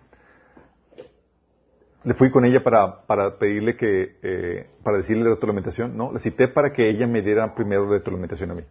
Le 2.05 2.15
fui 2.15 2.31
con 2.31 2.45
ella 2.45 2.63
para, 2.63 3.03
para 3.07 3.37
pedirle 3.37 3.77
que, 3.77 4.17
eh, 4.23 4.71
para 4.85 4.99
decirle 4.99 5.25
la 5.25 5.31
retroalimentación, 5.31 5.97
¿no? 5.97 6.13
La 6.13 6.21
cité 6.21 6.47
para 6.47 6.73
que 6.73 6.89
ella 6.89 7.07
me 7.09 7.21
diera 7.21 7.55
primero 7.55 7.89
retroalimentación 7.89 8.53
a 8.53 8.55
mí. 8.55 8.63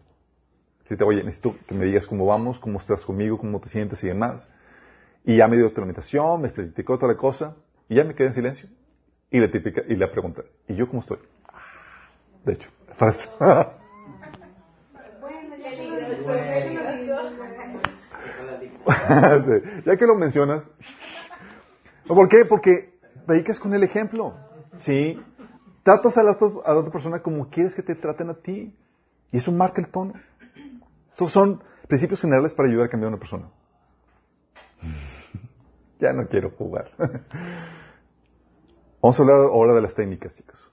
Cité, 0.88 1.04
oye, 1.04 1.22
necesito 1.24 1.56
que 1.68 1.76
me 1.76 1.86
digas 1.86 2.08
cómo 2.08 2.26
vamos, 2.26 2.60
cómo 2.60 2.80
estás 2.80 3.04
conmigo, 3.04 3.38
cómo 3.38 3.60
te 3.60 3.68
sientes 3.68 4.02
y 4.04 4.08
demás. 4.08 4.48
Y 5.26 5.38
ya 5.38 5.48
me 5.48 5.58
dio 5.58 5.66
retroalimentación, 5.66 6.42
me 6.42 6.48
explicó 6.48 6.94
otra 6.94 7.18
cosa, 7.18 7.56
y 7.90 7.96
ya 7.96 8.04
me 8.06 8.16
quedé 8.16 8.28
en 8.28 8.34
silencio. 8.34 8.70
Y 9.32 9.40
le, 9.40 9.50
típica, 9.50 9.82
y 9.86 9.96
le 9.96 10.08
pregunté, 10.08 10.44
¿y 10.70 10.76
yo 10.76 10.88
cómo 10.88 11.02
estoy? 11.02 11.18
De 12.46 12.54
hecho, 12.54 12.70
ya 19.86 19.98
que 19.98 20.06
lo 20.06 20.16
mencionas. 20.16 20.70
¿Por 22.08 22.30
qué? 22.30 22.46
Porque 22.46 22.94
predicas 23.26 23.60
con 23.60 23.74
el 23.74 23.84
ejemplo. 23.84 24.36
¿Sí? 24.78 25.22
Tratas 25.84 26.18
a 26.18 26.24
la, 26.24 26.32
a 26.32 26.74
la 26.74 26.80
otra 26.80 26.92
persona 26.92 27.22
como 27.22 27.50
quieres 27.50 27.76
que 27.76 27.84
te 27.84 27.96
traten 27.96 28.30
a 28.30 28.36
ti. 28.36 28.76
Y 29.32 29.38
eso 29.38 29.52
marca 29.52 29.82
el 29.82 29.90
tono. 29.90 30.14
Estos 31.12 31.32
son 31.32 31.64
principios 31.88 32.22
generales 32.22 32.54
para 32.54 32.70
ayudar 32.70 32.88
a 32.88 32.90
cambiar 32.90 33.08
a 33.08 33.16
una 33.16 33.20
persona. 33.20 33.50
ya 36.00 36.14
no 36.14 36.28
quiero 36.28 36.52
jugar. 36.52 36.92
Vamos 39.02 39.20
a 39.20 39.22
hablar 39.22 39.40
ahora 39.40 39.74
de 39.74 39.82
las 39.82 39.94
técnicas, 39.94 40.36
chicos. 40.36 40.72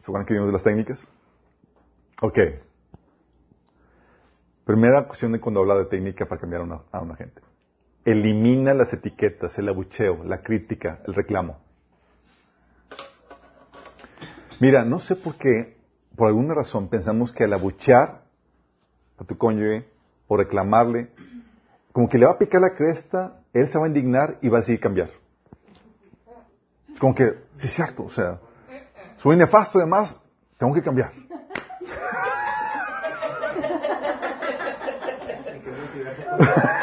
¿Se 0.00 0.12
que 0.26 0.34
vimos 0.34 0.48
de 0.48 0.52
las 0.52 0.62
técnicas? 0.62 1.06
Ok. 2.20 2.38
Primera 4.64 5.06
cuestión 5.06 5.32
de 5.32 5.40
cuando 5.40 5.60
habla 5.60 5.74
de 5.74 5.84
técnica 5.84 6.26
para 6.26 6.40
cambiar 6.40 6.62
a 6.90 7.00
una, 7.00 7.16
gente. 7.16 7.42
Elimina 8.04 8.72
las 8.72 8.92
etiquetas, 8.92 9.58
el 9.58 9.68
abucheo, 9.68 10.24
la 10.24 10.42
crítica, 10.42 11.00
el 11.06 11.14
reclamo. 11.14 11.58
Mira, 14.60 14.84
no 14.84 14.98
sé 14.98 15.16
por 15.16 15.36
qué, 15.36 15.76
por 16.16 16.28
alguna 16.28 16.54
razón, 16.54 16.88
pensamos 16.88 17.32
que 17.32 17.44
al 17.44 17.52
abuchear 17.52 18.22
a 19.18 19.24
tu 19.24 19.36
cónyuge 19.36 19.86
o 20.28 20.36
reclamarle, 20.36 21.10
como 21.92 22.08
que 22.08 22.18
le 22.18 22.26
va 22.26 22.32
a 22.32 22.38
picar 22.38 22.62
la 22.62 22.74
cresta, 22.74 23.40
él 23.52 23.68
se 23.68 23.78
va 23.78 23.84
a 23.84 23.88
indignar 23.88 24.38
y 24.40 24.48
va 24.48 24.58
a 24.58 24.60
decidir 24.60 24.80
cambiar. 24.80 25.10
Como 26.98 27.14
que, 27.14 27.34
sí 27.56 27.66
es 27.66 27.74
cierto, 27.74 28.04
o 28.04 28.10
sea, 28.10 28.40
soy 29.18 29.36
nefasto 29.36 29.78
y 29.78 29.82
además 29.82 30.18
tengo 30.56 30.72
que 30.72 30.82
cambiar. 30.82 31.12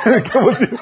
¿Qué 0.31 0.39
motivo? 0.39 0.77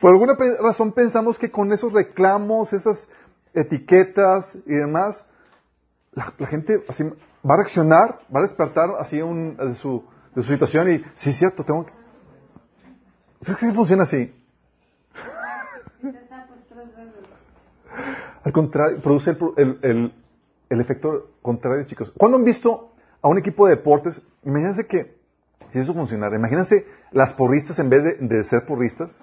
Por 0.00 0.10
alguna 0.12 0.34
razón 0.62 0.92
pensamos 0.92 1.38
que 1.38 1.50
con 1.50 1.72
esos 1.72 1.92
reclamos, 1.92 2.72
esas 2.72 3.06
etiquetas 3.52 4.56
y 4.66 4.74
demás, 4.74 5.26
la, 6.12 6.32
la 6.38 6.46
gente 6.46 6.82
así 6.88 7.04
va 7.04 7.54
a 7.54 7.56
reaccionar, 7.58 8.20
va 8.34 8.40
a 8.40 8.42
despertar 8.44 8.90
así 8.98 9.20
un- 9.20 9.56
de, 9.56 9.74
su, 9.74 10.02
de 10.34 10.42
su 10.42 10.52
situación 10.52 10.90
y, 10.92 10.98
sí, 11.14 11.30
es 11.30 11.36
cierto, 11.36 11.64
tengo 11.64 11.84
que... 11.84 11.92
¿Sabes 13.42 13.60
que 13.60 13.72
funciona 13.72 14.04
así? 14.04 14.34
Al 18.42 18.52
contrario, 18.52 19.00
produce 19.02 19.30
el, 19.30 19.38
el- 19.56 19.78
el- 19.82 20.14
el 20.70 20.80
efecto 20.80 21.32
contrario, 21.42 21.84
chicos. 21.84 22.12
¿Cuándo 22.16 22.38
han 22.38 22.44
visto 22.44 22.92
a 23.20 23.28
un 23.28 23.36
equipo 23.36 23.66
de 23.66 23.76
deportes? 23.76 24.22
Imagínense 24.44 24.86
que, 24.86 25.18
si 25.70 25.80
eso 25.80 25.92
funcionara, 25.92 26.36
imagínense 26.36 26.86
las 27.10 27.34
porristas 27.34 27.78
en 27.80 27.90
vez 27.90 28.02
de, 28.20 28.44
ser 28.44 28.64
porristas, 28.64 29.22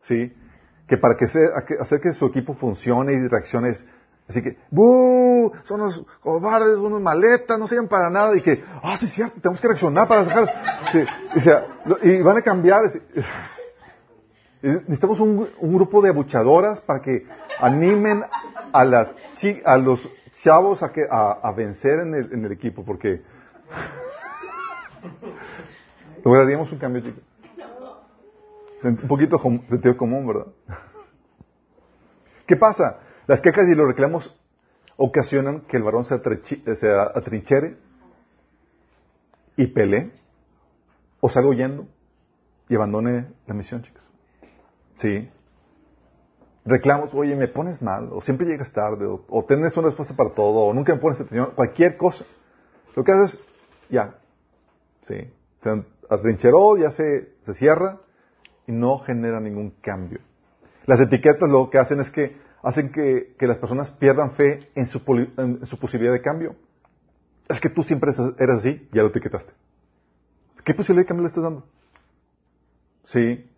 ¿sí? 0.00 0.34
Que 0.88 0.96
para 0.96 1.14
que 1.16 1.26
hacer 1.26 2.00
que 2.00 2.12
su 2.12 2.26
equipo 2.26 2.54
funcione 2.54 3.12
y 3.12 3.28
reaccione 3.28 3.70
es, 3.70 3.84
así 4.26 4.42
que, 4.42 4.56
¡buh! 4.70 5.52
Son 5.64 5.82
unos 5.82 6.04
cobardes, 6.20 6.78
unos 6.78 7.00
maletas, 7.00 7.58
no 7.58 7.68
sirven 7.68 7.88
para 7.88 8.08
nada, 8.08 8.34
y 8.34 8.40
que, 8.40 8.64
¡ah, 8.82 8.96
sí 8.96 9.04
es 9.04 9.12
cierto! 9.12 9.38
Tenemos 9.40 9.60
que 9.60 9.68
reaccionar 9.68 10.08
para 10.08 10.24
dejar, 10.24 10.48
y, 12.02 12.22
van 12.22 12.38
a 12.38 12.42
cambiar, 12.42 12.84
y 13.14 13.20
Necesitamos 14.62 15.20
un, 15.20 15.48
grupo 15.60 16.00
de 16.00 16.08
abuchadoras 16.08 16.80
para 16.80 17.00
que 17.00 17.26
animen 17.60 18.24
a 18.72 18.84
las 18.84 19.10
a 19.64 19.76
los 19.76 20.10
chavos 20.42 20.82
a, 20.82 20.92
que, 20.92 21.06
a, 21.10 21.50
vencer 21.52 22.00
en 22.00 22.14
el, 22.14 22.32
en 22.32 22.44
el 22.44 22.52
equipo, 22.52 22.84
porque 22.84 23.22
lograríamos 26.24 26.70
un 26.72 26.78
cambio, 26.78 27.02
chicos. 27.02 27.22
Un 28.84 28.96
poquito 29.08 29.40
sentido 29.68 29.96
común, 29.96 30.26
¿verdad? 30.26 30.46
¿Qué 32.46 32.56
pasa? 32.56 33.00
Las 33.26 33.40
quejas 33.40 33.66
y 33.68 33.74
los 33.74 33.86
reclamos 33.86 34.36
ocasionan 34.96 35.62
que 35.62 35.76
el 35.76 35.82
varón 35.82 36.04
se, 36.04 36.20
se 36.76 36.90
atrinchere 36.90 37.76
y 39.56 39.66
pelee, 39.66 40.12
o 41.20 41.28
salga 41.28 41.48
huyendo 41.48 41.86
y 42.68 42.76
abandone 42.76 43.26
la 43.46 43.54
misión, 43.54 43.82
chicos. 43.82 44.02
Sí. 44.98 45.28
Reclamos, 46.66 47.14
oye, 47.14 47.36
me 47.36 47.46
pones 47.46 47.80
mal, 47.80 48.08
o 48.12 48.20
siempre 48.20 48.44
llegas 48.44 48.72
tarde, 48.72 49.06
o, 49.06 49.44
tienes 49.46 49.76
una 49.76 49.86
respuesta 49.86 50.16
para 50.16 50.30
todo, 50.30 50.66
o 50.66 50.74
nunca 50.74 50.92
me 50.92 51.00
pones 51.00 51.20
atención, 51.20 51.52
cualquier 51.54 51.96
cosa. 51.96 52.24
Lo 52.96 53.04
que 53.04 53.12
haces, 53.12 53.40
ya. 53.88 54.16
Sí. 55.02 55.32
Se 55.60 55.84
atrincheró, 56.10 56.76
ya 56.76 56.90
se, 56.90 57.34
se 57.42 57.54
cierra 57.54 58.00
y 58.66 58.72
no 58.72 58.98
genera 58.98 59.38
ningún 59.38 59.74
cambio. 59.80 60.18
Las 60.86 61.00
etiquetas 61.00 61.48
lo 61.48 61.70
que 61.70 61.78
hacen 61.78 62.00
es 62.00 62.10
que 62.10 62.36
hacen 62.62 62.90
que, 62.90 63.36
que 63.38 63.46
las 63.46 63.58
personas 63.58 63.92
pierdan 63.92 64.32
fe 64.32 64.68
en 64.74 64.86
su, 64.86 65.00
en 65.36 65.64
su 65.66 65.78
posibilidad 65.78 66.12
de 66.12 66.20
cambio. 66.20 66.56
Es 67.48 67.60
que 67.60 67.70
tú 67.70 67.84
siempre 67.84 68.10
eres 68.38 68.56
así, 68.56 68.88
ya 68.92 69.02
lo 69.02 69.08
etiquetaste. 69.08 69.52
¿Qué 70.64 70.74
posibilidad 70.74 71.04
de 71.04 71.08
cambio 71.08 71.22
le 71.22 71.28
estás 71.28 71.44
dando? 71.44 71.64
Sí. 73.04 73.48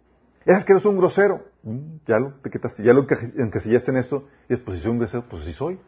Es 0.44 0.64
que 0.64 0.72
eres 0.72 0.84
un 0.84 0.98
grosero. 0.98 1.42
Mm, 1.62 1.98
Ya 2.06 2.18
lo 2.18 2.28
etiquetaste, 2.28 2.82
ya 2.82 2.92
lo 2.92 3.06
encasillaste 3.36 3.90
en 3.90 3.96
esto. 3.96 4.28
Y 4.48 4.54
después, 4.54 4.76
si 4.76 4.82
soy 4.82 4.92
un 4.92 4.98
grosero, 4.98 5.24
pues 5.28 5.44
sí 5.44 5.52
soy. 5.52 5.78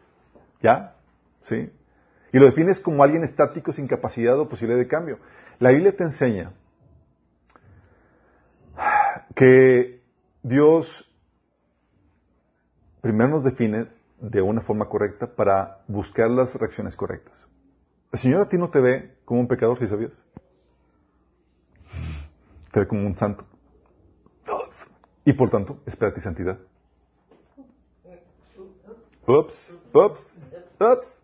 ¿Ya? 0.61 0.95
Sí. 1.41 1.71
Y 2.33 2.39
lo 2.39 2.45
defines 2.45 2.79
como 2.79 3.03
alguien 3.03 3.23
estático 3.23 3.73
sin 3.73 3.87
capacidad 3.87 4.39
o 4.39 4.47
posibilidad 4.47 4.79
de 4.79 4.87
cambio. 4.87 5.19
La 5.59 5.71
Biblia 5.71 5.95
te 5.95 6.03
enseña 6.03 6.53
que 9.35 10.01
Dios 10.43 11.07
primero 13.01 13.29
nos 13.29 13.43
define 13.43 13.87
de 14.19 14.41
una 14.41 14.61
forma 14.61 14.85
correcta 14.87 15.27
para 15.35 15.79
buscar 15.87 16.29
las 16.29 16.53
reacciones 16.55 16.95
correctas. 16.95 17.47
El 18.11 18.19
Señor 18.19 18.41
a 18.41 18.49
ti 18.49 18.57
no 18.57 18.69
te 18.69 18.79
ve 18.79 19.15
como 19.25 19.39
un 19.39 19.47
pecador, 19.47 19.79
si 19.79 19.87
sabías. 19.87 20.13
Te 22.71 22.81
ve 22.81 22.87
como 22.87 23.05
un 23.05 23.15
santo. 23.17 23.45
Y 25.25 25.33
por 25.33 25.49
tanto, 25.49 25.77
espera 25.85 26.13
ti 26.13 26.21
santidad. 26.21 26.57
Ups, 29.27 29.79
ups, 29.93 30.39
ups. 30.79 31.19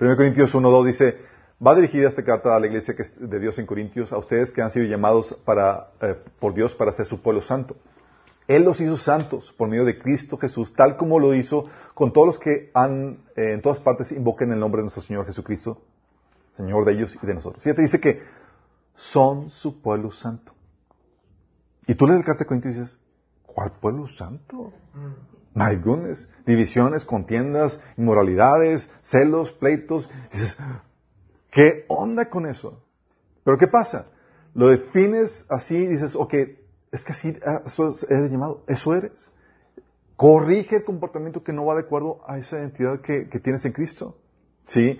1 0.00 0.16
Corintios 0.16 0.54
1.2 0.54 0.86
dice, 0.86 1.16
va 1.64 1.74
dirigida 1.74 2.08
esta 2.08 2.24
carta 2.24 2.54
a 2.54 2.60
la 2.60 2.66
iglesia 2.66 2.94
de 3.16 3.40
Dios 3.40 3.58
en 3.58 3.66
Corintios, 3.66 4.12
a 4.12 4.18
ustedes 4.18 4.50
que 4.50 4.62
han 4.62 4.70
sido 4.70 4.86
llamados 4.86 5.36
eh, 6.00 6.14
por 6.38 6.54
Dios 6.54 6.74
para 6.74 6.92
ser 6.92 7.06
su 7.06 7.20
pueblo 7.20 7.42
santo. 7.42 7.76
Él 8.46 8.64
los 8.64 8.80
hizo 8.80 8.96
santos 8.96 9.52
por 9.52 9.68
medio 9.68 9.84
de 9.84 9.98
Cristo 9.98 10.38
Jesús, 10.38 10.72
tal 10.72 10.96
como 10.96 11.18
lo 11.18 11.34
hizo 11.34 11.66
con 11.94 12.12
todos 12.12 12.28
los 12.28 12.38
que 12.38 12.70
han, 12.72 13.24
eh, 13.36 13.52
en 13.52 13.60
todas 13.60 13.78
partes 13.80 14.10
invoquen 14.12 14.52
el 14.52 14.60
nombre 14.60 14.78
de 14.78 14.84
nuestro 14.84 15.02
Señor 15.02 15.26
Jesucristo, 15.26 15.82
Señor 16.52 16.86
de 16.86 16.92
ellos 16.92 17.18
y 17.22 17.26
de 17.26 17.34
nosotros. 17.34 17.62
Fíjate, 17.62 17.82
dice 17.82 18.00
que 18.00 18.22
son 18.94 19.50
su 19.50 19.82
pueblo 19.82 20.10
santo. 20.10 20.52
Y 21.86 21.94
tú 21.94 22.06
lees 22.06 22.20
el 22.20 22.24
carta 22.24 22.44
de 22.44 22.46
Corintios 22.46 22.76
y 22.76 22.78
dices, 22.80 22.98
¿cuál 23.58 23.72
pueblo 23.72 24.06
santo? 24.06 24.72
Divisiones, 26.46 27.04
contiendas, 27.04 27.80
inmoralidades, 27.96 28.88
celos, 29.02 29.50
pleitos. 29.50 30.08
¿qué 31.50 31.84
onda 31.88 32.30
con 32.30 32.46
eso? 32.46 32.84
Pero 33.42 33.58
¿qué 33.58 33.66
pasa? 33.66 34.06
Lo 34.54 34.68
defines 34.68 35.44
así 35.48 35.74
y 35.74 35.86
dices, 35.88 36.14
ok, 36.14 36.34
es 36.92 37.02
que 37.04 37.10
así 37.10 37.36
ah, 37.44 37.62
eres 38.08 38.30
llamado, 38.30 38.62
eso 38.68 38.94
eres. 38.94 39.28
Corrige 40.14 40.76
el 40.76 40.84
comportamiento 40.84 41.42
que 41.42 41.52
no 41.52 41.64
va 41.64 41.74
de 41.74 41.80
acuerdo 41.80 42.20
a 42.28 42.38
esa 42.38 42.58
identidad 42.58 43.00
que, 43.00 43.28
que 43.28 43.40
tienes 43.40 43.64
en 43.64 43.72
Cristo. 43.72 44.16
¿Sí? 44.66 44.96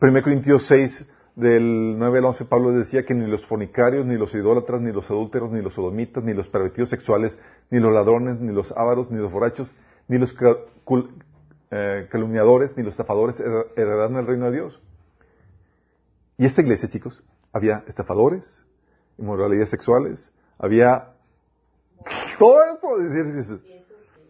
1 0.00 0.22
Corintios 0.22 0.66
6, 0.66 1.06
del 1.34 1.98
9 1.98 2.18
al 2.18 2.24
11, 2.26 2.44
Pablo 2.44 2.72
decía 2.72 3.04
que 3.06 3.14
ni 3.14 3.26
los 3.26 3.46
fornicarios, 3.46 4.04
ni 4.04 4.16
los 4.16 4.34
idólatras, 4.34 4.80
ni 4.82 4.92
los 4.92 5.10
adúlteros, 5.10 5.50
ni 5.50 5.62
los 5.62 5.74
sodomitas, 5.74 6.22
ni 6.22 6.34
los 6.34 6.48
pervertidos 6.48 6.90
sexuales, 6.90 7.36
ni 7.70 7.80
los 7.80 7.92
ladrones, 7.92 8.38
ni 8.40 8.52
los 8.52 8.72
ávaros, 8.76 9.10
ni 9.10 9.18
los 9.18 9.32
borrachos, 9.32 9.74
ni 10.08 10.18
los 10.18 10.34
eh, 11.70 12.06
calumniadores, 12.10 12.76
ni 12.76 12.82
los 12.82 12.92
estafadores 12.92 13.40
her- 13.40 13.66
heredarán 13.76 14.16
el 14.16 14.26
reino 14.26 14.46
de 14.46 14.52
Dios. 14.52 14.80
Y 16.36 16.44
esta 16.44 16.60
iglesia, 16.60 16.88
chicos, 16.88 17.22
había 17.52 17.82
estafadores, 17.86 18.62
inmoralidades 19.16 19.70
sexuales, 19.70 20.30
había 20.58 21.08
todo 22.38 22.56
esto. 22.74 22.88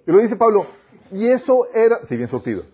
Y 0.07 0.11
lo 0.13 0.19
dice 0.19 0.37
Pablo, 0.37 0.67
y 1.11 1.27
eso 1.27 1.67
era, 1.75 2.05
si 2.07 2.17
bien 2.17 2.29
sortido, 2.29 2.65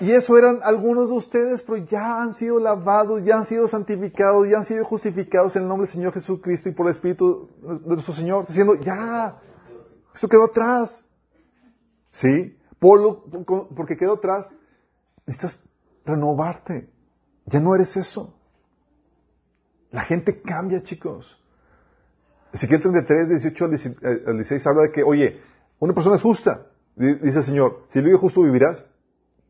y 0.00 0.10
eso 0.12 0.36
eran 0.36 0.60
algunos 0.62 1.10
de 1.10 1.14
ustedes, 1.16 1.62
pero 1.62 1.76
ya 1.78 2.22
han 2.22 2.34
sido 2.34 2.58
lavados, 2.58 3.22
ya 3.24 3.36
han 3.36 3.44
sido 3.46 3.68
santificados, 3.68 4.48
ya 4.48 4.58
han 4.58 4.64
sido 4.64 4.84
justificados 4.84 5.54
en 5.56 5.62
el 5.62 5.68
nombre 5.68 5.86
del 5.86 5.94
Señor 5.94 6.12
Jesucristo 6.12 6.68
y 6.68 6.72
por 6.72 6.86
el 6.86 6.92
Espíritu 6.92 7.48
de 7.62 7.94
nuestro 7.94 8.14
Señor, 8.14 8.46
diciendo, 8.46 8.74
ya, 8.74 9.36
eso 10.14 10.28
quedó 10.28 10.44
atrás. 10.46 11.04
¿Sí? 12.10 12.56
Por 12.78 13.00
lo- 13.00 13.22
por- 13.44 13.68
porque 13.74 13.96
quedó 13.96 14.14
atrás, 14.14 14.52
necesitas 15.26 15.60
renovarte. 16.04 16.88
Ya 17.46 17.60
no 17.60 17.74
eres 17.74 17.96
eso. 17.96 18.34
La 19.90 20.02
gente 20.02 20.40
cambia, 20.42 20.82
chicos. 20.82 21.38
Ezequiel 22.52 22.82
33, 22.82 23.28
18 23.28 23.64
al 23.64 23.70
16 24.36 24.66
habla 24.66 24.82
de 24.82 24.92
que, 24.92 25.02
oye, 25.02 25.40
una 25.78 25.94
persona 25.94 26.16
es 26.16 26.22
justa. 26.22 26.66
Dice 26.96 27.38
el 27.38 27.44
Señor, 27.44 27.84
si 27.88 28.00
vive 28.00 28.16
justo 28.18 28.42
vivirás, 28.42 28.84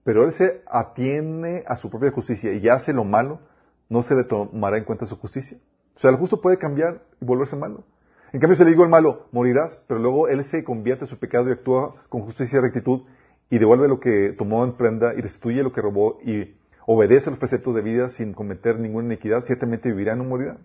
pero 0.05 0.25
él 0.25 0.33
se 0.33 0.63
atiene 0.67 1.63
a 1.67 1.77
su 1.77 1.91
propia 1.91 2.11
justicia 2.11 2.53
y 2.53 2.69
hace 2.69 2.93
lo 2.93 3.05
malo, 3.05 3.41
no 3.89 4.03
se 4.03 4.15
le 4.15 4.25
tomará 4.25 4.79
en 4.79 4.85
cuenta 4.85 5.07
su 5.07 5.17
justicia. 5.17 5.59
O 5.97 6.01
sea, 6.01 6.11
el 6.11 6.17
justo 6.17 6.41
puede 6.41 6.59
cambiar 6.59 7.03
y 7.21 7.25
volverse 7.25 7.57
malo. 7.57 7.85
En 8.33 8.41
cambio, 8.41 8.57
si 8.57 8.65
le 8.65 8.71
digo 8.71 8.83
al 8.83 8.89
malo, 8.89 9.27
morirás, 9.31 9.79
pero 9.87 10.01
luego 10.01 10.27
él 10.29 10.45
se 10.45 10.65
convierte 10.65 11.05
en 11.05 11.09
su 11.09 11.19
pecado 11.19 11.49
y 11.49 11.53
actúa 11.53 11.95
con 12.09 12.23
justicia 12.23 12.59
y 12.59 12.63
rectitud 12.63 13.03
y 13.51 13.59
devuelve 13.59 13.89
lo 13.89 14.01
que 14.01 14.35
tomó 14.37 14.65
en 14.65 14.73
prenda 14.73 15.13
y 15.15 15.21
restituye 15.21 15.63
lo 15.63 15.73
que 15.73 15.83
robó 15.83 16.19
y 16.25 16.57
obedece 16.87 17.29
los 17.29 17.39
preceptos 17.39 17.75
de 17.75 17.83
vida 17.83 18.09
sin 18.09 18.33
cometer 18.33 18.79
ninguna 18.79 19.07
iniquidad, 19.07 19.43
ciertamente 19.43 19.91
vivirá, 19.91 20.17
no 20.17 20.25
morirá. 20.25 20.57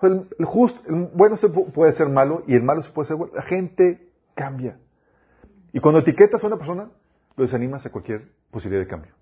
El, 0.00 0.26
justo, 0.44 0.80
el 0.88 1.10
bueno 1.12 1.36
se 1.36 1.48
puede 1.48 1.92
ser 1.92 2.08
malo 2.08 2.42
y 2.46 2.54
el 2.54 2.62
malo 2.62 2.82
se 2.82 2.90
puede 2.90 3.08
ser 3.08 3.16
bueno. 3.16 3.34
La 3.34 3.42
gente 3.42 4.08
cambia. 4.34 4.78
Y 5.74 5.80
cuando 5.80 6.00
etiquetas 6.00 6.42
a 6.42 6.46
una 6.46 6.56
persona, 6.56 6.88
lo 7.36 7.44
desanimas 7.44 7.84
a 7.84 7.90
cualquier 7.90 8.28
posibilidad 8.56 8.86
de 8.86 8.88
cambio. 8.88 9.12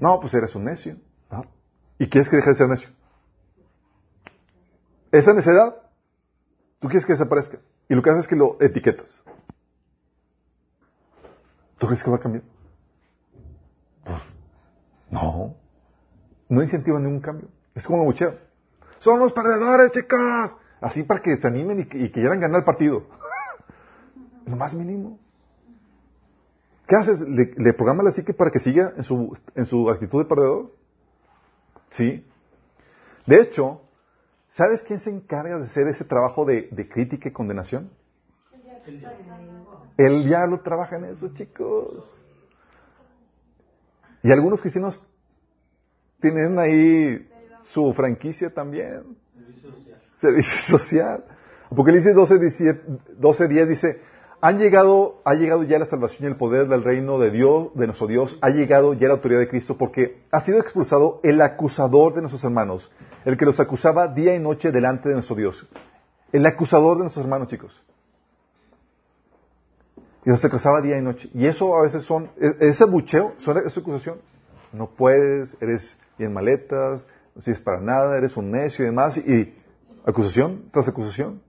No, 0.00 0.18
pues 0.18 0.32
eres 0.32 0.54
un 0.54 0.64
necio. 0.64 0.96
¿Y 1.98 2.08
quieres 2.08 2.30
que 2.30 2.36
deje 2.36 2.48
de 2.48 2.56
ser 2.56 2.68
necio? 2.68 2.88
Esa 5.12 5.34
necedad, 5.34 5.76
tú 6.80 6.88
quieres 6.88 7.04
que 7.04 7.12
desaparezca. 7.12 7.58
Y 7.90 7.94
lo 7.94 8.00
que 8.00 8.08
haces 8.08 8.22
es 8.22 8.28
que 8.28 8.36
lo 8.36 8.56
etiquetas. 8.60 9.22
¿Tú 11.76 11.86
crees 11.86 12.02
que 12.02 12.10
va 12.10 12.16
a 12.16 12.20
cambiar? 12.20 12.44
Pues, 14.04 14.22
no. 15.10 15.54
No 16.48 16.62
incentiva 16.62 16.98
ningún 16.98 17.20
cambio. 17.20 17.48
Es 17.74 17.86
como 17.86 18.04
bucheo. 18.04 18.38
Son 19.00 19.20
los 19.20 19.34
perdedores, 19.34 19.92
chicas. 19.92 20.56
Así 20.80 21.02
para 21.02 21.20
que 21.20 21.36
se 21.36 21.46
animen 21.46 21.80
y 21.80 21.86
que, 21.86 22.10
quieran 22.10 22.40
ganar 22.40 22.60
el 22.60 22.64
partido. 22.64 23.06
Lo 24.46 24.56
más 24.56 24.72
mínimo. 24.74 25.18
¿Qué 26.86 26.94
haces? 26.94 27.20
¿Le, 27.20 27.52
le 27.56 27.72
programas 27.72 28.04
la 28.04 28.12
psique 28.12 28.32
para 28.32 28.50
que 28.50 28.60
siga 28.60 28.92
en 28.96 29.02
su, 29.02 29.36
en 29.54 29.66
su 29.66 29.90
actitud 29.90 30.22
de 30.22 30.28
perdedor? 30.28 30.72
¿Sí? 31.90 32.24
De 33.26 33.40
hecho, 33.40 33.82
¿sabes 34.48 34.82
quién 34.82 35.00
se 35.00 35.10
encarga 35.10 35.58
de 35.58 35.64
hacer 35.64 35.88
ese 35.88 36.04
trabajo 36.04 36.44
de, 36.44 36.68
de 36.70 36.88
crítica 36.88 37.28
y 37.28 37.32
condenación? 37.32 37.90
El 39.96 40.24
diablo 40.24 40.60
trabaja 40.60 40.96
en 40.96 41.06
eso, 41.06 41.28
chicos. 41.34 42.04
Y 44.22 44.30
algunos 44.30 44.60
cristianos 44.60 45.04
tienen 46.20 46.58
ahí 46.58 47.28
su 47.62 47.92
franquicia 47.94 48.52
también. 48.52 49.16
Servicio 49.34 49.70
social. 49.70 50.02
Servicio 50.12 50.78
social. 50.78 51.24
Apocalipsis 51.70 52.14
12, 52.14 52.80
12, 53.18 53.48
10 53.48 53.68
dice, 53.68 54.00
han 54.40 54.58
llegado, 54.58 55.20
ha 55.24 55.34
llegado 55.34 55.62
ya 55.62 55.78
la 55.78 55.86
salvación 55.86 56.24
y 56.24 56.26
el 56.26 56.36
poder 56.36 56.68
del 56.68 56.84
reino 56.84 57.18
de 57.18 57.30
Dios, 57.30 57.68
de 57.74 57.86
nuestro 57.86 58.06
Dios, 58.06 58.38
ha 58.42 58.50
llegado 58.50 58.94
ya 58.94 59.08
la 59.08 59.14
autoridad 59.14 59.40
de 59.40 59.48
Cristo 59.48 59.76
porque 59.78 60.22
ha 60.30 60.40
sido 60.40 60.58
expulsado 60.58 61.20
el 61.22 61.40
acusador 61.40 62.14
de 62.14 62.20
nuestros 62.20 62.44
hermanos, 62.44 62.90
el 63.24 63.36
que 63.36 63.46
los 63.46 63.58
acusaba 63.60 64.08
día 64.08 64.34
y 64.34 64.38
noche 64.38 64.72
delante 64.72 65.08
de 65.08 65.14
nuestro 65.14 65.36
Dios. 65.36 65.66
El 66.32 66.44
acusador 66.44 66.96
de 66.96 67.04
nuestros 67.04 67.24
hermanos, 67.24 67.48
chicos. 67.48 67.82
Y 70.24 70.30
los 70.30 70.44
acusaba 70.44 70.82
día 70.82 70.98
y 70.98 71.02
noche. 71.02 71.30
Y 71.32 71.46
eso 71.46 71.74
a 71.76 71.82
veces 71.82 72.02
son, 72.02 72.30
e, 72.40 72.52
ese 72.60 72.84
bucheo, 72.84 73.34
esa 73.38 73.80
acusación. 73.80 74.18
No 74.72 74.90
puedes, 74.90 75.56
eres 75.60 75.96
bien 76.18 76.32
maletas, 76.32 77.06
no 77.34 77.42
sirves 77.42 77.62
para 77.62 77.80
nada, 77.80 78.18
eres 78.18 78.36
un 78.36 78.50
necio 78.50 78.84
y 78.84 78.86
demás. 78.86 79.16
Y 79.16 79.54
acusación 80.04 80.64
tras 80.72 80.88
acusación. 80.88 81.45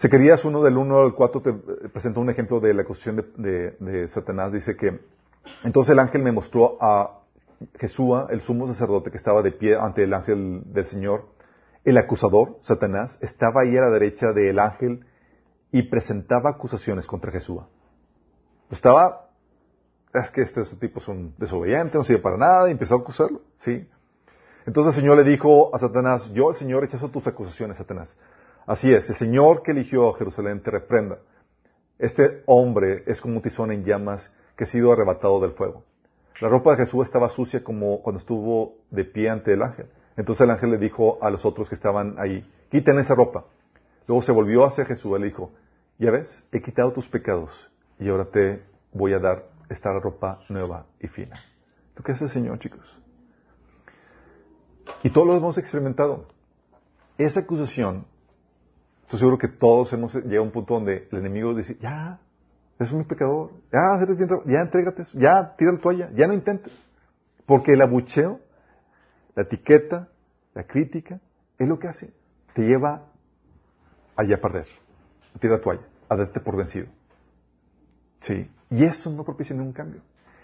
Zacarías 0.00 0.42
1 0.42 0.62
del 0.62 0.78
1 0.78 0.98
al 0.98 1.14
4 1.14 1.42
te 1.42 1.52
presenta 1.90 2.20
un 2.20 2.30
ejemplo 2.30 2.58
de 2.58 2.72
la 2.72 2.82
acusación 2.82 3.16
de, 3.36 4.08
Satanás. 4.08 4.50
Dice 4.50 4.74
que 4.74 4.98
entonces 5.62 5.92
el 5.92 5.98
ángel 5.98 6.22
me 6.22 6.32
mostró 6.32 6.78
a 6.80 7.20
Jesús, 7.78 8.16
el 8.30 8.40
sumo 8.40 8.66
sacerdote 8.66 9.10
que 9.10 9.18
estaba 9.18 9.42
de 9.42 9.52
pie 9.52 9.76
ante 9.76 10.04
el 10.04 10.14
ángel 10.14 10.62
del 10.72 10.86
Señor. 10.86 11.26
El 11.84 11.98
acusador, 11.98 12.58
Satanás, 12.62 13.18
estaba 13.20 13.60
ahí 13.60 13.76
a 13.76 13.82
la 13.82 13.90
derecha 13.90 14.32
del 14.32 14.58
ángel 14.58 15.04
y 15.70 15.82
presentaba 15.82 16.48
acusaciones 16.48 17.06
contra 17.06 17.30
Jesús. 17.30 17.60
Estaba, 18.70 19.28
es 20.14 20.30
que 20.30 20.42
este 20.42 20.64
tipo 20.76 21.00
es 21.00 21.08
un 21.08 21.34
desobediente, 21.36 21.98
no 21.98 22.04
sirve 22.04 22.22
para 22.22 22.38
nada, 22.38 22.68
y 22.68 22.72
empezó 22.72 22.94
a 22.94 22.98
acusarlo, 22.98 23.42
¿sí? 23.58 23.86
Entonces 24.64 24.94
el 24.94 25.02
Señor 25.02 25.18
le 25.18 25.24
dijo 25.24 25.74
a 25.74 25.78
Satanás, 25.78 26.30
yo 26.32 26.50
el 26.50 26.56
Señor 26.56 26.80
rechazo 26.80 27.10
tus 27.10 27.26
acusaciones, 27.26 27.76
Satanás. 27.76 28.16
Así 28.70 28.94
es, 28.94 29.10
el 29.10 29.16
Señor 29.16 29.64
que 29.64 29.72
eligió 29.72 30.08
a 30.08 30.16
Jerusalén 30.16 30.62
te 30.62 30.70
reprenda. 30.70 31.18
Este 31.98 32.44
hombre 32.46 33.02
es 33.04 33.20
como 33.20 33.34
un 33.34 33.42
tizón 33.42 33.72
en 33.72 33.82
llamas 33.82 34.32
que 34.54 34.62
ha 34.62 34.66
sido 34.68 34.92
arrebatado 34.92 35.40
del 35.40 35.54
fuego. 35.54 35.82
La 36.40 36.48
ropa 36.48 36.70
de 36.70 36.84
Jesús 36.84 37.04
estaba 37.04 37.28
sucia 37.30 37.64
como 37.64 38.00
cuando 38.00 38.20
estuvo 38.20 38.76
de 38.92 39.04
pie 39.04 39.28
ante 39.28 39.54
el 39.54 39.62
ángel. 39.62 39.90
Entonces 40.16 40.44
el 40.44 40.50
ángel 40.50 40.70
le 40.70 40.78
dijo 40.78 41.18
a 41.20 41.30
los 41.30 41.44
otros 41.44 41.68
que 41.68 41.74
estaban 41.74 42.14
ahí, 42.16 42.48
quiten 42.70 43.00
esa 43.00 43.16
ropa. 43.16 43.44
Luego 44.06 44.22
se 44.22 44.30
volvió 44.30 44.64
hacia 44.64 44.84
Jesús 44.84 45.18
y 45.18 45.20
le 45.20 45.26
dijo, 45.26 45.50
ya 45.98 46.12
ves, 46.12 46.40
he 46.52 46.62
quitado 46.62 46.92
tus 46.92 47.08
pecados 47.08 47.68
y 47.98 48.08
ahora 48.08 48.26
te 48.26 48.62
voy 48.92 49.14
a 49.14 49.18
dar 49.18 49.46
esta 49.68 49.90
ropa 49.98 50.44
nueva 50.48 50.86
y 51.00 51.08
fina. 51.08 51.42
¿Lo 51.96 52.04
que 52.04 52.12
hace 52.12 52.22
el 52.22 52.30
Señor, 52.30 52.60
chicos? 52.60 52.96
Y 55.02 55.10
todos 55.10 55.26
lo 55.26 55.34
hemos 55.34 55.58
experimentado. 55.58 56.28
Esa 57.18 57.40
acusación 57.40 58.06
Estoy 59.10 59.18
seguro 59.18 59.38
que 59.38 59.48
todos 59.48 59.92
hemos 59.92 60.14
llegado 60.14 60.38
a 60.38 60.42
un 60.42 60.52
punto 60.52 60.74
donde 60.74 61.08
el 61.10 61.18
enemigo 61.18 61.52
dice, 61.52 61.76
ya, 61.80 62.20
es 62.78 62.92
un 62.92 63.04
pecador, 63.04 63.50
ya, 63.72 63.80
ya 64.46 64.60
entrégate, 64.60 65.02
ya, 65.14 65.56
tira 65.56 65.72
la 65.72 65.80
toalla, 65.80 66.10
ya 66.14 66.28
no 66.28 66.32
intentes. 66.32 66.72
Porque 67.44 67.72
el 67.72 67.82
abucheo, 67.82 68.38
la 69.34 69.42
etiqueta, 69.42 70.10
la 70.54 70.62
crítica, 70.62 71.18
es 71.58 71.66
lo 71.66 71.76
que 71.80 71.88
hace. 71.88 72.14
Te 72.54 72.62
lleva 72.62 73.08
allá 74.14 74.36
a 74.36 74.40
perder, 74.40 74.68
a 75.34 75.38
tirar 75.40 75.58
la 75.58 75.64
toalla, 75.64 75.88
a 76.08 76.14
darte 76.14 76.38
por 76.38 76.56
vencido. 76.56 76.86
Sí. 78.20 78.48
Y 78.70 78.84
eso 78.84 79.10
no 79.10 79.24
propicia 79.24 79.56
ningún 79.56 79.72
cambio. 79.72 80.02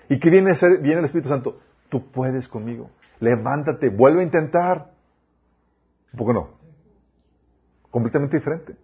¿Y 0.09 0.19
qué 0.19 0.29
viene 0.29 0.51
a 0.51 0.57
ser? 0.57 0.81
Viene 0.81 0.99
el 0.99 1.05
Espíritu 1.05 1.29
Santo. 1.29 1.61
Tú 1.89 2.11
puedes 2.11 2.49
conmigo. 2.49 2.91
Levántate, 3.21 3.91
vuelve 3.91 4.23
a 4.23 4.25
intentar. 4.25 4.91
¿Un 6.12 6.19
poco 6.19 6.33
no? 6.33 6.56
Completamente 7.97 8.37
diferente. 8.37 8.77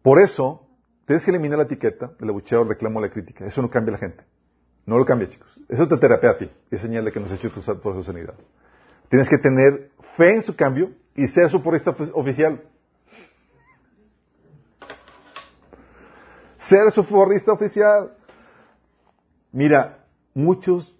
Por 0.00 0.18
eso, 0.18 0.66
tienes 1.04 1.22
que 1.22 1.30
eliminar 1.30 1.58
la 1.58 1.64
etiqueta, 1.64 2.12
el 2.18 2.30
abucheo, 2.30 2.62
el 2.62 2.68
reclamo, 2.68 2.98
la 2.98 3.10
crítica. 3.10 3.44
Eso 3.44 3.60
no 3.60 3.68
cambia 3.68 3.90
a 3.90 3.92
la 3.92 3.98
gente. 3.98 4.24
No 4.86 4.96
lo 4.96 5.04
cambia, 5.04 5.28
chicos. 5.28 5.60
Eso 5.68 5.86
te 5.86 5.98
terapea 5.98 6.30
a 6.30 6.38
ti. 6.38 6.50
Es 6.70 6.80
señal 6.80 7.04
de 7.04 7.12
que 7.12 7.20
nos 7.20 7.30
ha 7.30 7.34
hecho 7.34 7.52
por 7.82 7.94
su 7.94 8.02
sanidad. 8.02 8.32
Tienes 9.10 9.28
que 9.28 9.36
tener 9.36 9.90
fe 10.16 10.36
en 10.36 10.40
su 10.40 10.56
cambio 10.56 10.94
y 11.14 11.26
ser 11.26 11.50
su 11.50 11.62
porrista 11.62 11.94
oficial. 12.14 12.62
Ser 16.56 16.90
su 16.90 17.04
porrista 17.04 17.52
oficial. 17.52 18.16
Mira, 19.52 20.06
muchos 20.32 20.96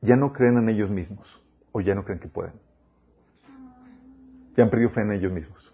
ya 0.00 0.14
no 0.14 0.32
creen 0.32 0.58
en 0.58 0.68
ellos 0.68 0.90
mismos 0.90 1.42
o 1.72 1.80
ya 1.80 1.96
no 1.96 2.04
creen 2.04 2.20
que 2.20 2.28
pueden. 2.28 2.54
Ya 4.56 4.62
han 4.62 4.70
perdido 4.70 4.90
fe 4.90 5.00
en 5.00 5.10
ellos 5.10 5.32
mismos. 5.32 5.73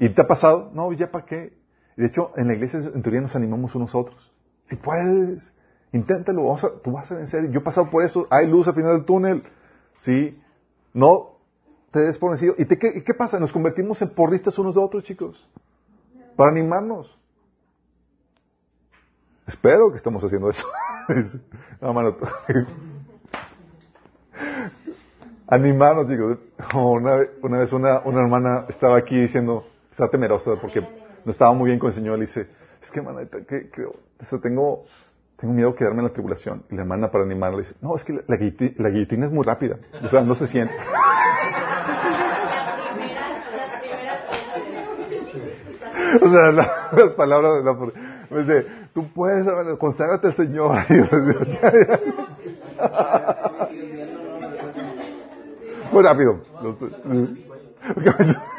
¿Y 0.00 0.08
te 0.08 0.22
ha 0.22 0.26
pasado? 0.26 0.70
No, 0.72 0.90
ya 0.92 1.10
para 1.10 1.26
qué. 1.26 1.52
De 1.94 2.06
hecho, 2.06 2.32
en 2.36 2.48
la 2.48 2.54
iglesia 2.54 2.80
en 2.80 3.02
teoría 3.02 3.20
nos 3.20 3.36
animamos 3.36 3.74
unos 3.74 3.94
a 3.94 3.98
otros. 3.98 4.32
Si 4.62 4.76
puedes, 4.76 5.52
inténtalo, 5.92 6.56
tú 6.82 6.92
vas 6.92 7.12
a 7.12 7.16
vencer. 7.16 7.50
Yo 7.50 7.60
he 7.60 7.62
pasado 7.62 7.90
por 7.90 8.02
eso, 8.02 8.26
hay 8.30 8.46
luz 8.46 8.66
al 8.66 8.74
final 8.74 8.94
del 8.94 9.04
túnel. 9.04 9.42
Sí, 9.98 10.40
no 10.94 11.36
te 11.90 12.00
des. 12.00 12.18
¿Y, 12.56 12.64
qué, 12.64 13.14
pasa? 13.14 13.38
Nos 13.38 13.52
convertimos 13.52 14.00
en 14.00 14.08
porristas 14.14 14.58
unos 14.58 14.74
de 14.74 14.80
otros, 14.80 15.04
chicos. 15.04 15.46
Para 16.34 16.50
animarnos. 16.50 17.14
Espero 19.46 19.90
que 19.90 19.96
estemos 19.96 20.24
haciendo 20.24 20.48
eso. 20.48 20.66
Animarnos, 25.46 26.08
chicos. 26.08 26.38
Una, 26.74 27.16
vez 27.58 27.72
una 27.72 28.00
hermana 28.22 28.64
estaba 28.70 28.96
aquí 28.96 29.20
diciendo, 29.20 29.66
está 30.00 30.10
temerosa 30.10 30.56
porque 30.60 30.80
no 30.80 31.30
estaba 31.30 31.52
muy 31.52 31.66
bien 31.66 31.78
con 31.78 31.90
el 31.90 31.94
Señor. 31.94 32.18
Le 32.18 32.24
dice, 32.26 32.48
es 32.82 32.90
que, 32.90 32.98
hermana, 33.00 33.28
que, 33.28 33.68
tengo, 34.42 34.86
tengo 35.36 35.54
miedo 35.54 35.70
de 35.70 35.76
quedarme 35.76 36.00
en 36.00 36.06
la 36.06 36.12
tribulación. 36.12 36.64
Y 36.70 36.76
la 36.76 36.82
hermana, 36.82 37.10
para 37.10 37.24
animarla, 37.24 37.56
le 37.58 37.64
dice, 37.64 37.74
no, 37.82 37.94
es 37.96 38.04
que 38.04 38.12
la, 38.14 38.22
la, 38.26 38.36
guillotina, 38.36 39.26
es 39.26 39.32
muy 39.32 39.44
rápida. 39.44 39.76
O 40.02 40.08
sea, 40.08 40.22
no 40.22 40.34
se 40.34 40.46
siente. 40.46 40.72
o 46.22 46.30
sea, 46.30 46.52
las 46.52 47.12
palabras 47.14 47.56
de 47.56 47.64
la... 47.64 47.74
Me 48.30 48.40
dice, 48.40 48.66
tú 48.94 49.12
puedes, 49.12 49.46
conságrate 49.78 50.28
al 50.28 50.34
Señor. 50.34 50.78
Muy 55.92 56.02
rápido. 56.04 56.40
Los- 56.62 56.80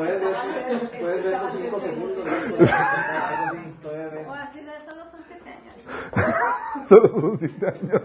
Puedes 0.00 0.18
ver, 0.22 0.34
puedes 0.98 1.24
ver 1.24 1.40
por 1.40 1.52
5 1.52 1.80
segundos. 1.80 2.18
Puedes 3.82 4.12
ver. 4.12 4.26
O 4.26 4.32
así 4.32 4.60
de 4.60 4.72
solo 4.86 5.04
son 5.10 5.20
siete 5.28 5.50
años. 5.50 5.74
Solo 6.88 7.20
son 7.20 7.38
siete 7.38 7.66
años. 7.66 8.02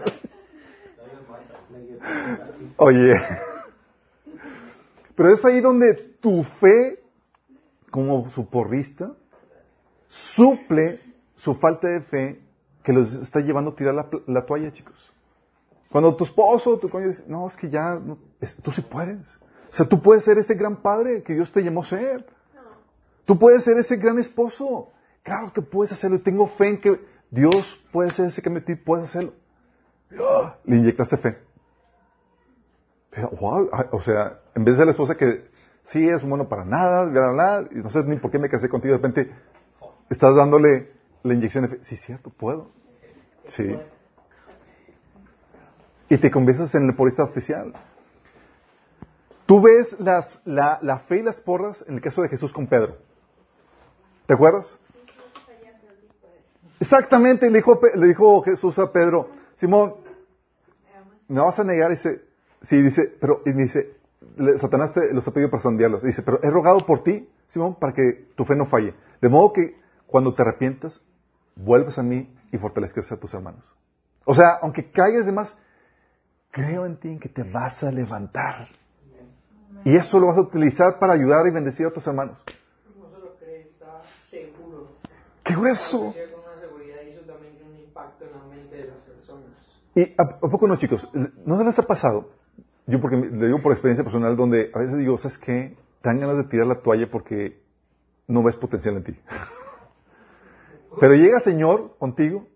Oye. 2.76 3.14
Pero 5.14 5.32
es 5.32 5.42
ahí 5.46 5.60
donde 5.62 5.94
tu 6.20 6.42
fe, 6.60 7.00
como 7.90 8.28
su 8.28 8.46
porrista, 8.50 9.12
suple 10.08 11.00
su 11.36 11.54
falta 11.54 11.88
de 11.88 12.02
fe 12.02 12.40
que 12.82 12.92
los 12.92 13.10
está 13.14 13.40
llevando 13.40 13.70
a 13.70 13.74
tirar 13.74 13.94
la, 13.94 14.06
la 14.26 14.44
toalla, 14.44 14.70
chicos. 14.70 15.10
Cuando 15.90 16.14
tu 16.14 16.24
esposo 16.24 16.72
o 16.72 16.78
tu 16.78 16.90
cónyuge 16.90 17.12
dice, 17.12 17.24
no, 17.26 17.46
es 17.46 17.56
que 17.56 17.70
ya, 17.70 17.94
no, 17.94 18.18
es- 18.38 18.54
tú 18.56 18.70
sí 18.70 18.82
puedes. 18.82 19.38
O 19.76 19.80
sea, 19.80 19.86
tú 19.86 20.00
puedes 20.00 20.24
ser 20.24 20.38
ese 20.38 20.54
gran 20.54 20.76
padre 20.76 21.22
que 21.22 21.34
Dios 21.34 21.52
te 21.52 21.62
llamó 21.62 21.82
a 21.82 21.84
ser. 21.84 22.24
Tú 23.26 23.38
puedes 23.38 23.62
ser 23.62 23.76
ese 23.76 23.96
gran 23.96 24.18
esposo. 24.18 24.90
Claro 25.22 25.52
que 25.52 25.60
puedes 25.60 25.92
hacerlo. 25.92 26.18
Tengo 26.22 26.46
fe 26.46 26.68
en 26.68 26.80
que 26.80 26.98
Dios 27.30 27.78
puede 27.92 28.10
ser 28.10 28.28
ese 28.28 28.40
que 28.40 28.48
me 28.48 28.62
ti, 28.62 28.74
puedes 28.74 29.10
hacerlo. 29.10 29.34
¡Ah! 30.18 30.56
Le 30.64 30.76
inyectaste 30.76 31.18
fe. 31.18 31.36
Wow, 33.38 33.68
o 33.92 34.00
sea, 34.00 34.40
en 34.54 34.64
vez 34.64 34.78
de 34.78 34.86
la 34.86 34.92
esposa 34.92 35.14
que 35.14 35.46
sí 35.82 36.08
es 36.08 36.24
bueno 36.26 36.48
para 36.48 36.64
nada, 36.64 37.10
bla, 37.10 37.32
bla, 37.32 37.68
y 37.70 37.74
no 37.74 37.90
sé 37.90 38.02
ni 38.04 38.16
por 38.16 38.30
qué 38.30 38.38
me 38.38 38.48
casé 38.48 38.70
contigo, 38.70 38.92
de 38.92 39.02
repente 39.02 39.30
estás 40.08 40.34
dándole 40.34 40.90
la 41.22 41.34
inyección 41.34 41.64
de 41.64 41.76
fe. 41.76 41.78
Sí, 41.82 41.96
cierto, 41.96 42.30
puedo. 42.30 42.70
Sí. 43.44 43.78
Y 46.08 46.16
te 46.16 46.30
conviertes 46.30 46.74
en 46.74 46.86
el 46.86 46.96
porista 46.96 47.24
oficial. 47.24 47.74
Tú 49.46 49.60
ves 49.60 49.94
las, 50.00 50.40
la, 50.44 50.98
fe 51.06 51.18
y 51.18 51.22
las 51.22 51.40
porras 51.40 51.84
en 51.86 51.94
el 51.94 52.00
caso 52.00 52.22
de 52.22 52.28
Jesús 52.28 52.52
con 52.52 52.66
Pedro. 52.66 52.96
¿Te 54.26 54.34
acuerdas? 54.34 54.76
Exactamente, 56.80 57.48
le 57.48 57.58
dijo, 57.58 57.80
le 57.94 58.06
dijo 58.08 58.42
Jesús 58.42 58.78
a 58.78 58.92
Pedro, 58.92 59.30
Simón, 59.54 59.94
¿me 61.28 61.40
vas 61.40 61.58
a 61.58 61.64
negar? 61.64 61.90
Dice, 61.90 62.22
sí, 62.60 62.82
dice, 62.82 63.14
pero, 63.20 63.40
y 63.46 63.52
dice, 63.52 63.96
Satanás 64.60 64.92
te 64.92 65.12
los 65.14 65.26
ha 65.26 65.30
pedido 65.30 65.48
para 65.48 65.62
sondearlos. 65.62 66.02
Dice, 66.02 66.22
pero 66.22 66.40
he 66.42 66.50
rogado 66.50 66.84
por 66.84 67.02
ti, 67.02 67.28
Simón, 67.46 67.76
para 67.76 67.94
que 67.94 68.28
tu 68.34 68.44
fe 68.44 68.56
no 68.56 68.66
falle. 68.66 68.94
De 69.22 69.28
modo 69.28 69.52
que 69.52 69.80
cuando 70.06 70.34
te 70.34 70.42
arrepientas, 70.42 71.00
vuelves 71.54 71.98
a 71.98 72.02
mí 72.02 72.34
y 72.52 72.58
fortalezcas 72.58 73.10
a 73.12 73.16
tus 73.16 73.32
hermanos. 73.32 73.64
O 74.24 74.34
sea, 74.34 74.58
aunque 74.60 74.90
caigas 74.90 75.24
de 75.24 75.32
más, 75.32 75.54
creo 76.50 76.84
en 76.84 76.98
ti 76.98 77.08
en 77.08 77.20
que 77.20 77.28
te 77.28 77.44
vas 77.44 77.82
a 77.82 77.90
levantar. 77.90 78.68
Y 79.84 79.96
eso 79.96 80.18
lo 80.18 80.26
vas 80.28 80.38
a 80.38 80.40
utilizar 80.42 80.98
para 80.98 81.12
ayudar 81.12 81.46
y 81.46 81.50
bendecir 81.50 81.86
a 81.86 81.90
tus 81.92 82.06
hermanos. 82.06 82.38
No 82.98 83.08
solo 83.10 83.34
cree, 83.38 83.62
está 83.62 84.02
seguro. 84.30 84.88
¡Qué 85.44 85.54
grueso! 85.54 86.14
Y 89.94 90.02
a, 90.18 90.22
a 90.22 90.38
poco 90.50 90.66
no, 90.66 90.76
chicos, 90.76 91.08
¿no 91.46 91.62
les 91.62 91.78
ha 91.78 91.82
pasado? 91.82 92.28
Yo 92.86 93.00
porque 93.00 93.16
me- 93.16 93.28
le 93.30 93.46
digo 93.46 93.62
por 93.62 93.72
experiencia 93.72 94.04
personal 94.04 94.36
donde 94.36 94.70
a 94.74 94.78
veces 94.78 94.98
digo, 94.98 95.16
¿sabes 95.16 95.38
qué? 95.38 95.74
Te 96.02 96.08
dan 96.10 96.20
ganas 96.20 96.36
de 96.36 96.44
tirar 96.44 96.66
la 96.66 96.82
toalla 96.82 97.10
porque 97.10 97.60
no 98.28 98.42
ves 98.42 98.56
potencial 98.56 98.96
en 98.96 99.04
ti. 99.04 99.16
Pero 101.00 101.14
llega 101.14 101.38
el 101.38 101.42
Señor 101.42 101.96
contigo 101.98 102.46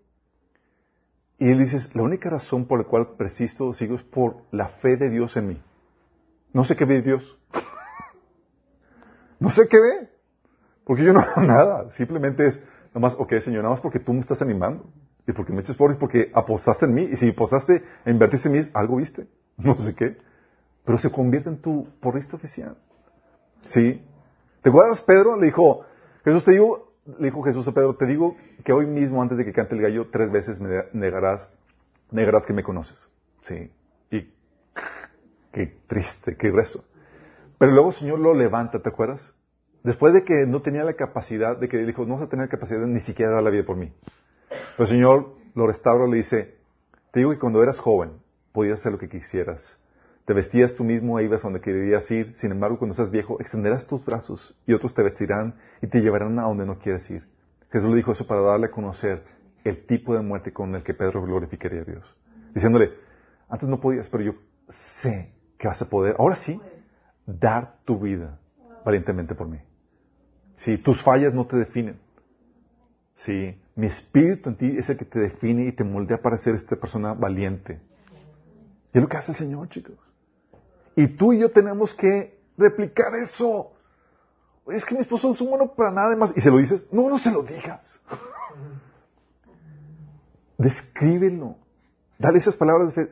y 1.39 1.49
él 1.49 1.57
dices, 1.59 1.89
la 1.95 2.03
única 2.03 2.29
razón 2.29 2.65
por 2.65 2.79
la 2.79 2.85
cual 2.85 3.07
persisto 3.17 3.73
sigo 3.73 3.95
es 3.95 4.03
por 4.03 4.35
la 4.51 4.67
fe 4.67 4.95
de 4.97 5.09
Dios 5.09 5.35
en 5.37 5.47
mí. 5.47 5.61
No 6.53 6.65
sé 6.65 6.75
qué 6.75 6.85
ve 6.85 7.01
Dios. 7.01 7.37
no 9.39 9.49
sé 9.49 9.67
qué 9.67 9.79
ve. 9.79 10.09
Porque 10.83 11.03
yo 11.03 11.13
no 11.13 11.19
hago 11.19 11.41
nada. 11.41 11.89
Simplemente 11.91 12.47
es, 12.47 12.61
nomás, 12.93 13.15
ok, 13.17 13.33
Señor, 13.39 13.63
nada 13.63 13.75
más 13.75 13.81
porque 13.81 13.99
tú 13.99 14.13
me 14.13 14.19
estás 14.19 14.41
animando. 14.41 14.91
Y 15.27 15.33
porque 15.33 15.53
me 15.53 15.61
echas 15.61 15.75
por 15.75 15.97
porque 15.97 16.31
apostaste 16.33 16.85
en 16.85 16.93
mí. 16.93 17.03
Y 17.11 17.15
si 17.15 17.29
apostaste 17.29 17.83
e 18.05 18.11
invertiste 18.11 18.49
en 18.49 18.55
mí, 18.55 18.61
algo 18.73 18.97
viste. 18.97 19.27
No 19.57 19.77
sé 19.77 19.93
qué. 19.93 20.17
Pero 20.83 20.97
se 20.97 21.11
convierte 21.11 21.49
en 21.49 21.61
tu 21.61 21.87
porrista 21.99 22.35
oficial. 22.35 22.75
¿Sí? 23.61 24.01
¿Te 24.61 24.69
acuerdas, 24.69 25.01
Pedro? 25.01 25.37
Le 25.37 25.45
dijo, 25.45 25.85
Jesús 26.23 26.43
te 26.43 26.51
digo, 26.51 26.93
le 27.19 27.25
dijo 27.25 27.43
Jesús 27.43 27.67
a 27.67 27.71
Pedro, 27.71 27.95
te 27.95 28.05
digo 28.05 28.35
que 28.63 28.73
hoy 28.73 28.85
mismo, 28.85 29.21
antes 29.21 29.37
de 29.37 29.45
que 29.45 29.53
cante 29.53 29.75
el 29.75 29.81
gallo, 29.81 30.09
tres 30.11 30.31
veces 30.31 30.59
me 30.59 30.85
negarás, 30.93 31.49
negarás 32.11 32.45
que 32.45 32.53
me 32.53 32.63
conoces. 32.63 33.07
¿Sí? 33.41 33.71
Qué 35.51 35.79
triste, 35.87 36.37
qué 36.37 36.49
grueso. 36.49 36.85
Pero 37.57 37.73
luego 37.73 37.89
el 37.89 37.95
Señor 37.95 38.19
lo 38.19 38.33
levanta, 38.33 38.81
¿te 38.81 38.89
acuerdas? 38.89 39.35
Después 39.83 40.13
de 40.13 40.23
que 40.23 40.45
no 40.47 40.61
tenía 40.61 40.83
la 40.83 40.93
capacidad, 40.93 41.57
de 41.57 41.67
que 41.67 41.77
dijo, 41.79 42.05
no 42.05 42.15
vas 42.15 42.23
a 42.23 42.29
tener 42.29 42.49
capacidad 42.49 42.79
ni 42.85 43.01
siquiera 43.01 43.33
dar 43.33 43.43
la 43.43 43.49
vida 43.49 43.63
por 43.65 43.77
mí. 43.77 43.91
Pero 44.49 44.83
el 44.83 44.87
Señor 44.87 45.35
lo 45.55 45.67
restaura 45.67 46.07
le 46.07 46.17
dice, 46.17 46.55
te 47.11 47.19
digo 47.19 47.31
que 47.31 47.39
cuando 47.39 47.61
eras 47.61 47.79
joven, 47.79 48.13
podías 48.53 48.79
hacer 48.79 48.91
lo 48.91 48.97
que 48.97 49.09
quisieras. 49.09 49.77
Te 50.25 50.33
vestías 50.33 50.75
tú 50.75 50.83
mismo 50.83 51.19
e 51.19 51.23
ibas 51.23 51.41
donde 51.41 51.61
querías 51.61 52.09
ir. 52.11 52.35
Sin 52.37 52.51
embargo, 52.51 52.77
cuando 52.77 52.93
seas 52.93 53.09
viejo, 53.09 53.39
extenderás 53.39 53.87
tus 53.87 54.05
brazos 54.05 54.55
y 54.65 54.73
otros 54.73 54.93
te 54.93 55.03
vestirán 55.03 55.55
y 55.81 55.87
te 55.87 55.99
llevarán 55.99 56.39
a 56.39 56.43
donde 56.43 56.65
no 56.65 56.77
quieres 56.77 57.09
ir. 57.09 57.27
Jesús 57.71 57.89
le 57.89 57.95
dijo 57.95 58.11
eso 58.11 58.27
para 58.27 58.41
darle 58.41 58.67
a 58.67 58.71
conocer 58.71 59.23
el 59.63 59.85
tipo 59.85 60.13
de 60.13 60.21
muerte 60.21 60.53
con 60.53 60.73
el 60.75 60.83
que 60.83 60.93
Pedro 60.93 61.23
glorificaría 61.23 61.81
a 61.81 61.85
Dios. 61.85 62.17
Diciéndole, 62.53 62.91
antes 63.49 63.67
no 63.67 63.79
podías, 63.79 64.09
pero 64.09 64.23
yo 64.23 64.33
sé 64.69 65.40
que 65.61 65.67
vas 65.67 65.79
a 65.79 65.87
poder, 65.87 66.15
ahora 66.17 66.35
sí, 66.35 66.59
dar 67.27 67.77
tu 67.85 67.99
vida 67.99 68.39
valientemente 68.83 69.35
por 69.35 69.47
mí. 69.47 69.59
Si 70.55 70.79
tus 70.79 71.03
fallas 71.03 71.35
no 71.35 71.45
te 71.45 71.55
definen. 71.55 71.99
Sí, 73.13 73.55
mi 73.75 73.85
espíritu 73.85 74.49
en 74.49 74.55
ti 74.55 74.75
es 74.75 74.89
el 74.89 74.97
que 74.97 75.05
te 75.05 75.19
define 75.19 75.67
y 75.67 75.71
te 75.71 75.83
moldea 75.83 76.19
para 76.19 76.39
ser 76.39 76.55
esta 76.55 76.75
persona 76.77 77.13
valiente. 77.13 77.79
Y 78.91 78.97
es 78.97 79.03
lo 79.03 79.07
que 79.07 79.17
hace 79.17 79.33
el 79.33 79.37
Señor, 79.37 79.69
chicos. 79.69 79.93
Y 80.95 81.09
tú 81.09 81.31
y 81.31 81.39
yo 81.39 81.51
tenemos 81.51 81.93
que 81.93 82.39
replicar 82.57 83.13
eso. 83.23 83.71
Es 84.65 84.83
que 84.83 84.95
mi 84.95 85.01
esposo 85.01 85.27
no 85.27 85.35
es 85.35 85.41
un 85.41 85.49
bueno 85.51 85.75
para 85.75 85.91
nada 85.91 86.15
más. 86.15 86.33
Y 86.35 86.41
se 86.41 86.49
lo 86.49 86.57
dices, 86.57 86.87
no, 86.91 87.07
no 87.07 87.19
se 87.19 87.29
lo 87.29 87.43
digas. 87.43 87.99
Descríbelo. 90.57 91.55
Dale 92.17 92.39
esas 92.39 92.57
palabras 92.57 92.95
de 92.95 93.05
fe. 93.05 93.11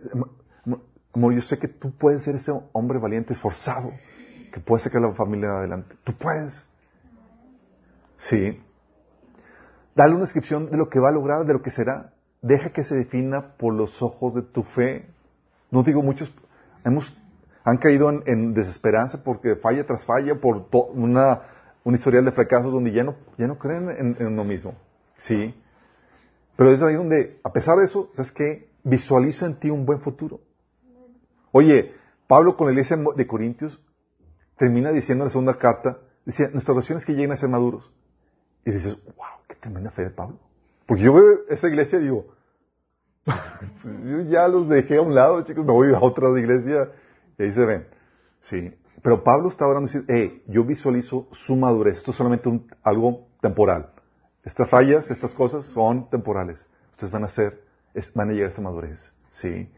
Am- 1.14 1.20
Amor, 1.22 1.34
yo 1.34 1.42
sé 1.42 1.58
que 1.58 1.68
tú 1.68 1.92
puedes 1.92 2.24
ser 2.24 2.36
ese 2.36 2.52
hombre 2.74 3.00
valiente, 3.00 3.34
esforzado, 3.34 3.92
que 4.52 4.60
puede 4.60 4.84
sacar 4.84 5.04
a 5.04 5.08
la 5.08 5.14
familia 5.16 5.50
adelante. 5.50 5.96
Tú 6.04 6.14
puedes. 6.14 6.64
Sí. 8.18 8.62
Dale 9.96 10.14
una 10.14 10.24
descripción 10.24 10.70
de 10.70 10.78
lo 10.78 10.90
que 10.90 11.00
va 11.00 11.10
a 11.10 11.12
lograr, 11.12 11.46
de 11.46 11.54
lo 11.54 11.62
que 11.62 11.72
será. 11.72 12.14
Deja 12.42 12.70
que 12.70 12.84
se 12.84 12.96
defina 12.96 13.56
por 13.58 13.74
los 13.74 14.02
ojos 14.02 14.36
de 14.36 14.44
tu 14.44 14.64
fe. 14.64 15.08
No 15.72 15.84
digo 15.84 16.02
muchos, 16.02 16.34
hemos, 16.86 17.16
han 17.64 17.78
caído 17.78 18.10
en, 18.26 18.54
desesperanza 18.54 19.24
porque 19.24 19.56
falla 19.56 19.86
tras 19.86 20.06
falla, 20.06 20.40
por 20.40 20.68
una, 20.94 21.42
un 21.84 21.96
historial 21.96 22.24
de 22.26 22.32
fracasos 22.32 22.72
donde 22.72 22.92
ya 22.92 23.04
no, 23.04 23.16
ya 23.38 23.48
no 23.48 23.58
creen 23.58 23.90
en, 23.90 24.16
en 24.20 24.28
uno 24.28 24.44
mismo. 24.44 24.74
Sí. 25.18 25.54
Pero 26.56 26.72
es 26.72 26.82
ahí 26.82 26.96
donde, 26.96 27.40
a 27.44 27.52
pesar 27.52 27.78
de 27.78 27.86
eso, 27.86 28.10
¿sabes 28.16 28.32
qué? 28.32 28.70
Visualizo 28.84 29.46
en 29.46 29.60
ti 29.60 29.70
un 29.70 29.86
buen 29.86 30.00
futuro. 30.02 30.40
Oye, 31.52 31.94
Pablo 32.28 32.56
con 32.56 32.68
la 32.68 32.74
iglesia 32.74 32.98
de 33.16 33.28
Corintios 33.28 33.82
termina 34.58 34.92
diciendo 34.92 35.24
en 35.24 35.28
la 35.30 35.32
segunda 35.32 35.58
carta, 35.58 36.00
decía, 36.26 36.50
nuestras 36.52 36.76
oraciones 36.76 37.06
que 37.06 37.14
lleguen 37.14 37.32
a 37.32 37.38
ser 37.38 37.50
maduros. 37.50 37.92
Y 38.66 38.72
dices, 38.72 38.96
wow, 39.16 39.40
qué 39.48 39.56
tremenda 39.56 39.90
fe 39.92 40.04
de 40.04 40.10
Pablo. 40.12 40.38
Porque 40.86 41.04
yo 41.04 41.14
veo 41.14 41.40
esa 41.50 41.68
iglesia 41.68 42.00
y 42.00 42.04
digo, 42.04 42.28
yo 44.06 44.22
ya 44.22 44.48
los 44.48 44.68
dejé 44.68 44.98
a 44.98 45.02
un 45.02 45.16
lado, 45.16 45.42
chicos, 45.44 45.66
me 45.66 45.72
voy 45.72 45.94
a 45.94 46.00
otra 46.00 46.30
iglesia 46.38 46.92
y 47.38 47.44
ahí 47.44 47.52
se 47.52 47.66
ven. 47.66 47.88
Sí. 48.42 48.74
Pero 49.02 49.24
Pablo 49.24 49.50
está 49.50 49.66
orando 49.66 49.90
y 49.90 49.94
dice, 49.94 50.06
hey, 50.08 50.44
yo 50.48 50.64
visualizo 50.64 51.28
su 51.32 51.56
madurez. 51.56 51.98
Esto 51.98 52.12
es 52.12 52.18
solamente 52.18 52.50
algo 52.84 53.28
temporal. 53.42 53.92
Estas 54.44 54.70
fallas, 54.70 55.10
estas 55.10 55.34
cosas 55.34 55.66
son 55.66 56.10
temporales. 56.10 56.66
Ustedes 56.92 57.12
van 57.12 57.24
a 57.24 57.30
ser, 57.30 57.62
van 58.14 58.30
a 58.30 58.34
llegar 58.34 58.50
a 58.50 58.52
esa 58.52 58.62
madurez. 58.62 59.00
Sí. 59.32 59.70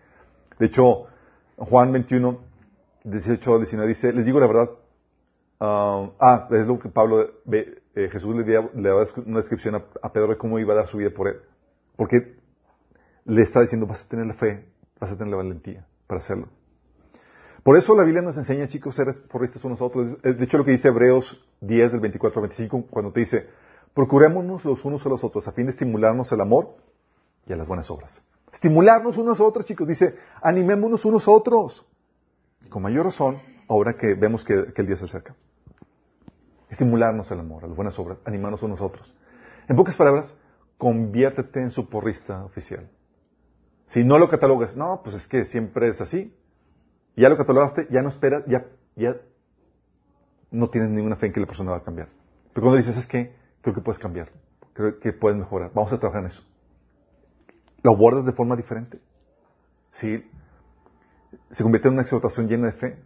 De 0.58 0.66
hecho, 0.66 1.08
Juan 1.70 1.92
21, 1.92 2.40
18 3.04 3.54
al 3.54 3.60
19 3.60 3.88
dice, 3.88 4.14
les 4.14 4.26
digo 4.26 4.40
la 4.40 4.48
verdad, 4.48 4.70
ah, 5.60 6.10
ah, 6.20 6.48
es 6.52 6.66
lo 6.68 6.80
que 6.80 6.90
Pablo, 6.90 7.32
ve, 7.46 7.82
eh, 7.96 8.10
Jesús 8.10 8.36
le, 8.36 8.44
le 8.44 8.90
da 8.90 9.06
una 9.26 9.38
descripción 9.38 9.76
a, 9.76 9.84
a 10.02 10.12
Pedro 10.12 10.30
de 10.30 10.38
cómo 10.38 10.60
iba 10.60 10.74
a 10.74 10.78
dar 10.78 10.88
su 10.88 10.98
vida 10.98 11.12
por 11.12 11.28
él. 11.28 11.38
Porque 11.96 12.36
le 13.26 13.42
está 13.42 13.62
diciendo, 13.62 13.86
vas 13.86 14.04
a 14.04 14.08
tener 14.08 14.26
la 14.26 14.34
fe, 14.34 14.66
vas 15.00 15.12
a 15.12 15.18
tener 15.18 15.30
la 15.30 15.38
valentía 15.38 15.86
para 16.08 16.20
hacerlo. 16.20 16.48
Por 17.64 17.78
eso 17.78 17.96
la 17.96 18.04
Biblia 18.04 18.24
nos 18.24 18.38
enseña, 18.38 18.68
chicos, 18.68 18.96
ser 18.96 19.08
porristas 19.32 19.64
unos 19.64 19.80
a 19.82 19.86
otros. 19.86 20.22
De 20.24 20.44
hecho, 20.44 20.58
lo 20.58 20.66
que 20.66 20.72
dice 20.72 20.88
Hebreos 20.88 21.46
10, 21.62 21.92
del 21.92 22.02
24 22.02 22.42
al 22.42 22.48
25, 22.48 22.88
cuando 22.90 23.12
te 23.12 23.20
dice, 23.20 23.48
Procurémonos 23.94 24.64
los 24.64 24.86
unos 24.86 25.06
a 25.06 25.10
los 25.10 25.24
otros 25.24 25.48
a 25.48 25.52
fin 25.52 25.66
de 25.66 25.72
estimularnos 25.72 26.32
al 26.32 26.42
amor 26.42 26.76
y 27.46 27.54
a 27.54 27.58
las 27.58 27.68
buenas 27.68 27.92
obras. 27.92 28.22
Estimularnos 28.52 29.18
unos 29.18 29.40
a 29.40 29.44
otros, 29.44 29.66
chicos. 29.66 29.88
Dice, 29.88 30.16
animémonos 30.42 31.06
unos 31.06 31.28
a 31.28 31.32
otros. 31.32 31.86
Con 32.70 32.82
mayor 32.82 33.06
razón, 33.06 33.40
ahora 33.68 33.94
que 33.94 34.14
vemos 34.14 34.44
que, 34.44 34.74
el 34.76 34.88
día 34.88 34.96
se 34.96 35.06
acerca. 35.06 35.36
Estimularnos 36.70 37.32
al 37.32 37.40
amor, 37.40 37.64
a 37.64 37.68
las 37.68 37.76
buenas 37.76 37.98
obras, 38.00 38.18
animarnos 38.26 38.62
unos 38.64 38.80
a 38.82 38.86
otros. 38.86 39.14
En 39.68 39.76
pocas 39.76 39.96
palabras, 39.96 40.34
conviértete 40.78 41.62
en 41.62 41.72
su 41.72 41.90
porrista 41.90 42.44
oficial. 42.46 42.90
Si 43.88 44.04
no 44.04 44.18
lo 44.18 44.30
catalogas, 44.30 44.76
no, 44.76 45.02
pues 45.04 45.16
es 45.16 45.28
que 45.28 45.44
siempre 45.46 45.90
es 45.90 46.00
así. 46.00 46.34
Ya 47.16 47.28
lo 47.28 47.38
catalogaste, 47.38 47.88
ya 47.90 48.02
no 48.02 48.10
esperas, 48.10 48.44
ya, 48.48 48.66
ya 48.96 49.18
no 50.50 50.70
tienes 50.70 50.90
ninguna 50.90 51.18
fe 51.18 51.28
en 51.28 51.34
que 51.34 51.42
la 51.42 51.46
persona 51.46 51.72
va 51.72 51.78
a 51.78 51.84
cambiar. 51.84 52.08
Pero 52.54 52.62
cuando 52.62 52.78
dices, 52.78 52.96
es 52.96 53.06
que 53.06 53.34
creo 53.62 53.76
que 53.76 53.82
puedes 53.82 54.00
cambiar, 54.00 54.30
creo 54.74 54.98
que 55.00 55.12
puedes 55.12 55.38
mejorar, 55.38 55.72
vamos 55.74 55.92
a 55.92 56.00
trabajar 56.00 56.22
en 56.22 56.28
eso. 56.28 56.44
Lo 57.84 57.92
abordas 57.92 58.26
de 58.26 58.34
forma 58.34 58.56
diferente. 58.56 59.00
Sí, 59.92 60.24
se 61.52 61.64
convierte 61.64 61.88
en 61.88 61.96
una 61.96 62.04
exhortación 62.04 62.48
llena 62.48 62.68
de 62.68 62.74
fe. 62.74 62.98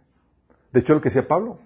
De 0.72 0.80
hecho, 0.80 0.94
lo 0.94 1.00
que 1.00 1.08
decía 1.08 1.26
Pablo. 1.26 1.58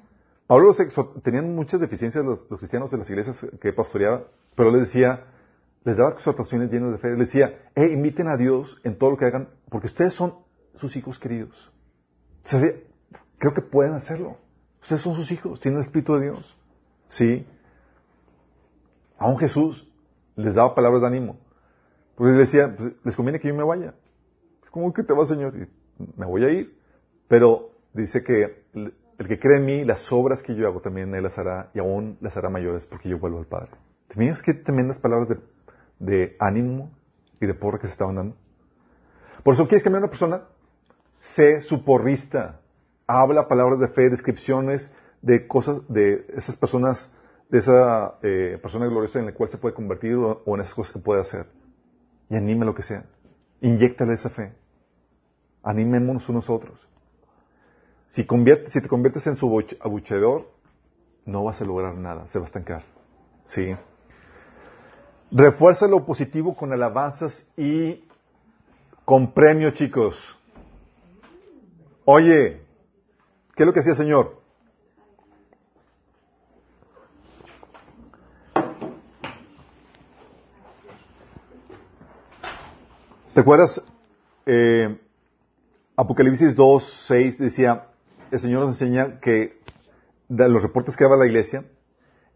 Pablo 0.46 0.74
tenían 1.22 1.54
muchas 1.54 1.80
deficiencias 1.80 2.24
los, 2.24 2.46
los, 2.50 2.58
cristianos 2.58 2.90
de 2.90 2.98
las 2.98 3.08
iglesias 3.08 3.46
que 3.60 3.72
pastoreaba, 3.72 4.24
pero 4.56 4.70
les 4.70 4.82
decía, 4.82 5.24
les 5.84 5.96
daba 5.96 6.10
exhortaciones 6.10 6.72
llenas 6.72 6.92
de 6.92 6.98
fe. 6.98 7.10
Les 7.10 7.28
decía, 7.28 7.70
eh, 7.74 7.86
inviten 7.86 8.28
a 8.28 8.36
Dios 8.36 8.80
en 8.84 8.98
todo 8.98 9.10
lo 9.10 9.16
que 9.16 9.26
hagan, 9.26 9.48
porque 9.68 9.86
ustedes 9.86 10.14
son 10.14 10.34
sus 10.74 10.96
hijos 10.96 11.18
queridos. 11.18 11.72
Creo 13.38 13.54
que 13.54 13.62
pueden 13.62 13.94
hacerlo. 13.94 14.38
Ustedes 14.82 15.02
son 15.02 15.14
sus 15.14 15.30
hijos, 15.30 15.60
tienen 15.60 15.80
el 15.80 15.86
Espíritu 15.86 16.14
de 16.14 16.22
Dios. 16.22 16.56
Sí. 17.08 17.46
Aún 19.18 19.38
Jesús 19.38 19.86
les 20.36 20.54
daba 20.54 20.74
palabras 20.74 21.02
de 21.02 21.06
ánimo. 21.08 21.38
Porque 22.20 22.34
les 22.34 22.52
decía, 22.52 22.76
pues, 22.76 22.92
les 23.02 23.16
conviene 23.16 23.40
que 23.40 23.48
yo 23.48 23.54
me 23.54 23.64
vaya. 23.64 23.94
Es 24.62 24.68
como 24.68 24.92
que 24.92 25.02
te 25.02 25.14
va, 25.14 25.24
Señor, 25.24 25.54
y 25.56 25.66
me 26.18 26.26
voy 26.26 26.44
a 26.44 26.50
ir. 26.50 26.76
Pero 27.28 27.70
dice 27.94 28.22
que 28.22 28.62
el, 28.74 28.92
que 29.26 29.38
cree 29.38 29.56
en 29.56 29.64
mí, 29.64 29.84
las 29.86 30.12
obras 30.12 30.42
que 30.42 30.54
yo 30.54 30.66
hago 30.66 30.82
también 30.82 31.14
Él 31.14 31.22
las 31.22 31.38
hará, 31.38 31.70
y 31.72 31.78
aún 31.78 32.18
las 32.20 32.36
hará 32.36 32.50
mayores 32.50 32.84
porque 32.84 33.08
yo 33.08 33.18
vuelvo 33.18 33.38
al 33.38 33.46
Padre. 33.46 33.70
¿Te 34.08 34.16
miras 34.18 34.42
qué 34.42 34.52
tremendas 34.52 34.98
palabras 34.98 35.30
de, 35.30 35.38
de 35.98 36.36
ánimo 36.38 36.90
y 37.40 37.46
de 37.46 37.54
porra 37.54 37.78
que 37.78 37.86
se 37.86 37.92
estaban 37.92 38.16
dando? 38.16 38.36
Por 39.42 39.54
eso 39.54 39.66
quieres 39.66 39.82
cambiar 39.82 40.02
a 40.02 40.04
una 40.04 40.10
persona, 40.10 40.42
sé 41.22 41.62
su 41.62 41.86
porrista. 41.86 42.60
Habla 43.06 43.48
palabras 43.48 43.80
de 43.80 43.88
fe, 43.88 44.10
descripciones 44.10 44.92
de 45.22 45.46
cosas, 45.46 45.88
de 45.88 46.26
esas 46.34 46.54
personas, 46.54 47.10
de 47.48 47.60
esa 47.60 48.18
eh, 48.22 48.58
persona 48.60 48.88
gloriosa 48.88 49.20
en 49.20 49.24
la 49.24 49.32
cual 49.32 49.48
se 49.48 49.56
puede 49.56 49.74
convertir 49.74 50.16
o, 50.16 50.42
o, 50.44 50.54
en 50.54 50.60
esas 50.60 50.74
cosas 50.74 50.92
que 50.92 50.98
puede 50.98 51.22
hacer. 51.22 51.46
Y 52.30 52.36
anime 52.36 52.64
lo 52.64 52.74
que 52.74 52.82
sea. 52.82 53.04
Inyéctale 53.60 54.14
esa 54.14 54.30
fe. 54.30 54.54
Animémonos 55.62 56.28
unos 56.28 56.48
a 56.48 56.52
otros. 56.52 56.78
Si, 58.06 58.24
convierte, 58.24 58.70
si 58.70 58.80
te 58.80 58.88
conviertes 58.88 59.26
en 59.26 59.36
su 59.36 59.46
abucheador, 59.80 60.50
no 61.26 61.44
vas 61.44 61.60
a 61.60 61.64
lograr 61.64 61.94
nada, 61.96 62.26
se 62.28 62.38
va 62.38 62.44
a 62.44 62.46
estancar. 62.46 62.82
¿Sí? 63.44 63.76
Refuerza 65.30 65.86
lo 65.86 66.04
positivo 66.06 66.56
con 66.56 66.72
alabanzas 66.72 67.46
y 67.56 68.04
con 69.04 69.32
premio, 69.32 69.70
chicos. 69.72 70.36
Oye, 72.04 72.62
¿qué 73.54 73.62
es 73.62 73.66
lo 73.66 73.72
que 73.72 73.80
hacía 73.80 73.92
el 73.92 73.98
Señor? 73.98 74.39
¿Te 83.40 83.42
acuerdas? 83.42 83.82
Eh, 84.44 85.00
Apocalipsis 85.96 86.54
2, 86.54 87.04
6 87.06 87.38
decía, 87.38 87.86
el 88.30 88.38
Señor 88.38 88.66
nos 88.66 88.78
enseña 88.78 89.18
que 89.18 89.58
de 90.28 90.48
los 90.50 90.62
reportes 90.62 90.94
que 90.94 91.04
daba 91.04 91.16
la 91.16 91.24
iglesia, 91.24 91.64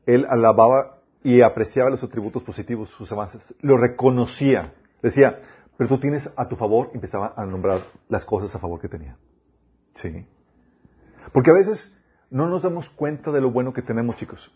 Él 0.06 0.24
alababa 0.26 1.00
y 1.22 1.42
apreciaba 1.42 1.90
los 1.90 2.02
atributos 2.02 2.42
positivos, 2.42 2.88
sus 2.88 3.12
avances, 3.12 3.54
lo 3.60 3.76
reconocía. 3.76 4.72
Decía, 5.02 5.40
pero 5.76 5.90
tú 5.90 5.98
tienes 5.98 6.30
a 6.36 6.48
tu 6.48 6.56
favor, 6.56 6.90
empezaba 6.94 7.34
a 7.36 7.44
nombrar 7.44 7.80
las 8.08 8.24
cosas 8.24 8.54
a 8.54 8.58
favor 8.58 8.80
que 8.80 8.88
tenía. 8.88 9.18
Sí. 9.96 10.26
Porque 11.34 11.50
a 11.50 11.54
veces 11.54 11.94
no 12.30 12.48
nos 12.48 12.62
damos 12.62 12.88
cuenta 12.88 13.30
de 13.30 13.42
lo 13.42 13.50
bueno 13.50 13.74
que 13.74 13.82
tenemos, 13.82 14.16
chicos. 14.16 14.50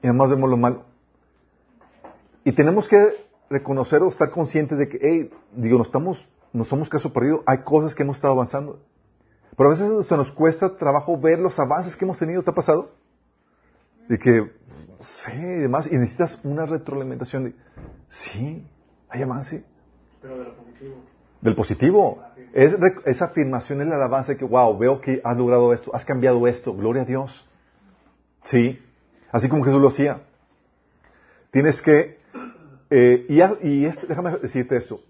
Y 0.00 0.06
además 0.06 0.30
vemos 0.30 0.48
lo 0.48 0.56
malo. 0.56 0.84
Y 2.44 2.52
tenemos 2.52 2.86
que 2.86 3.31
reconocer 3.52 4.02
o 4.02 4.08
estar 4.08 4.30
conscientes 4.30 4.78
de 4.78 4.88
que, 4.88 4.98
hey, 5.00 5.30
digo, 5.54 5.76
no 5.78 5.84
estamos, 5.84 6.26
no 6.52 6.64
somos 6.64 6.88
caso 6.88 7.12
perdido, 7.12 7.42
hay 7.46 7.58
cosas 7.58 7.94
que 7.94 8.02
hemos 8.02 8.16
estado 8.16 8.34
avanzando. 8.34 8.80
Pero 9.56 9.68
a 9.68 9.72
veces 9.72 10.06
se 10.06 10.16
nos 10.16 10.32
cuesta 10.32 10.76
trabajo 10.76 11.18
ver 11.18 11.38
los 11.38 11.58
avances 11.58 11.94
que 11.94 12.04
hemos 12.04 12.18
tenido. 12.18 12.42
¿Te 12.42 12.50
ha 12.50 12.54
pasado? 12.54 12.90
De 14.08 14.18
que, 14.18 14.50
sí, 15.00 15.32
y 15.32 15.60
demás, 15.60 15.86
y 15.90 15.96
necesitas 15.96 16.40
una 16.42 16.64
retroalimentación 16.66 17.44
de, 17.44 17.54
sí, 18.08 18.66
hay 19.08 19.22
avance. 19.22 19.64
Pero 20.20 20.38
de 20.38 20.44
lo 20.44 20.56
positivo. 20.56 20.94
Del 21.42 21.54
positivo. 21.54 22.22
Es, 22.54 22.74
esa 23.04 23.26
afirmación 23.26 23.80
es 23.82 23.86
el 23.86 24.02
avance 24.02 24.32
de 24.32 24.38
que, 24.38 24.44
wow, 24.44 24.76
veo 24.76 25.00
que 25.00 25.20
has 25.22 25.36
logrado 25.36 25.72
esto, 25.72 25.94
has 25.94 26.04
cambiado 26.04 26.46
esto, 26.46 26.74
gloria 26.74 27.02
a 27.02 27.06
Dios. 27.06 27.46
Sí, 28.44 28.80
así 29.30 29.48
como 29.48 29.64
Jesús 29.64 29.80
lo 29.80 29.88
hacía. 29.88 30.22
Tienes 31.50 31.82
que, 31.82 32.18
eh, 32.94 33.24
y, 33.62 33.80
déjame 34.06 34.36
decirte 34.36 34.76
esto, 34.76 35.00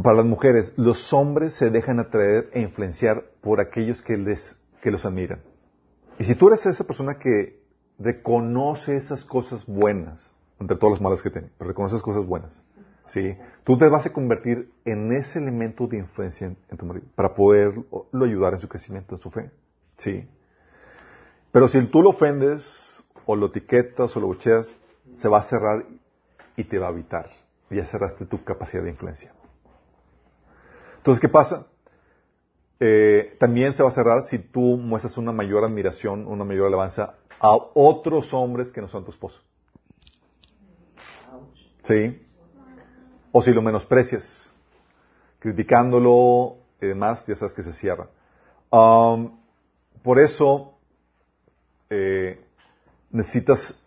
para 0.00 0.18
las 0.18 0.26
mujeres, 0.26 0.72
los 0.76 1.12
hombres 1.12 1.54
se 1.54 1.70
dejan 1.70 1.98
atraer 1.98 2.50
e 2.52 2.60
influenciar 2.60 3.24
por 3.40 3.60
aquellos 3.60 4.00
que, 4.00 4.16
les, 4.16 4.56
que 4.80 4.92
los 4.92 5.04
admiran. 5.04 5.40
Y 6.20 6.24
si 6.24 6.36
tú 6.36 6.46
eres 6.46 6.64
esa 6.66 6.84
persona 6.84 7.18
que 7.18 7.60
reconoce 7.98 8.96
esas 8.96 9.24
cosas 9.24 9.66
buenas, 9.66 10.32
entre 10.60 10.76
todas 10.76 10.94
las 10.94 11.02
malas 11.02 11.20
que 11.20 11.30
tiene, 11.30 11.50
pero 11.58 11.66
reconoce 11.66 11.96
esas 11.96 12.04
cosas 12.04 12.24
buenas, 12.24 12.62
¿sí? 13.08 13.36
tú 13.64 13.76
te 13.76 13.88
vas 13.88 14.06
a 14.06 14.12
convertir 14.12 14.70
en 14.84 15.12
ese 15.12 15.40
elemento 15.40 15.88
de 15.88 15.98
influencia 15.98 16.46
en, 16.46 16.56
en 16.70 16.76
tu 16.76 16.86
marido 16.86 17.06
para 17.16 17.34
poderlo 17.34 17.84
ayudar 18.24 18.54
en 18.54 18.60
su 18.60 18.68
crecimiento, 18.68 19.16
en 19.16 19.20
su 19.20 19.32
fe. 19.32 19.50
¿sí? 19.96 20.28
Pero 21.50 21.66
si 21.66 21.84
tú 21.86 22.02
lo 22.02 22.10
ofendes, 22.10 23.02
o 23.26 23.34
lo 23.34 23.46
etiquetas, 23.46 24.16
o 24.16 24.20
lo 24.20 24.28
bucheas, 24.28 24.76
se 25.14 25.28
va 25.28 25.38
a 25.38 25.42
cerrar 25.42 25.84
y 26.56 26.64
te 26.64 26.78
va 26.78 26.88
a 26.88 26.90
evitar. 26.90 27.30
Ya 27.70 27.84
cerraste 27.86 28.26
tu 28.26 28.44
capacidad 28.44 28.82
de 28.82 28.90
influencia. 28.90 29.32
Entonces, 30.98 31.20
¿qué 31.20 31.28
pasa? 31.28 31.66
Eh, 32.80 33.36
también 33.38 33.74
se 33.74 33.82
va 33.82 33.88
a 33.88 33.92
cerrar 33.92 34.24
si 34.24 34.38
tú 34.38 34.76
muestras 34.76 35.16
una 35.16 35.32
mayor 35.32 35.64
admiración, 35.64 36.26
una 36.26 36.44
mayor 36.44 36.66
alabanza 36.68 37.14
a 37.40 37.56
otros 37.74 38.32
hombres 38.32 38.70
que 38.70 38.80
no 38.80 38.88
son 38.88 39.04
tu 39.04 39.10
esposo. 39.10 39.40
¿Sí? 41.84 42.22
O 43.32 43.42
si 43.42 43.52
lo 43.52 43.62
menosprecias, 43.62 44.50
criticándolo 45.38 46.56
y 46.80 46.86
demás, 46.86 47.26
ya 47.26 47.36
sabes 47.36 47.54
que 47.54 47.62
se 47.62 47.72
cierra. 47.72 48.08
Por 48.70 50.18
eso 50.18 50.74
eh, 51.90 52.44
necesitas 53.10 53.78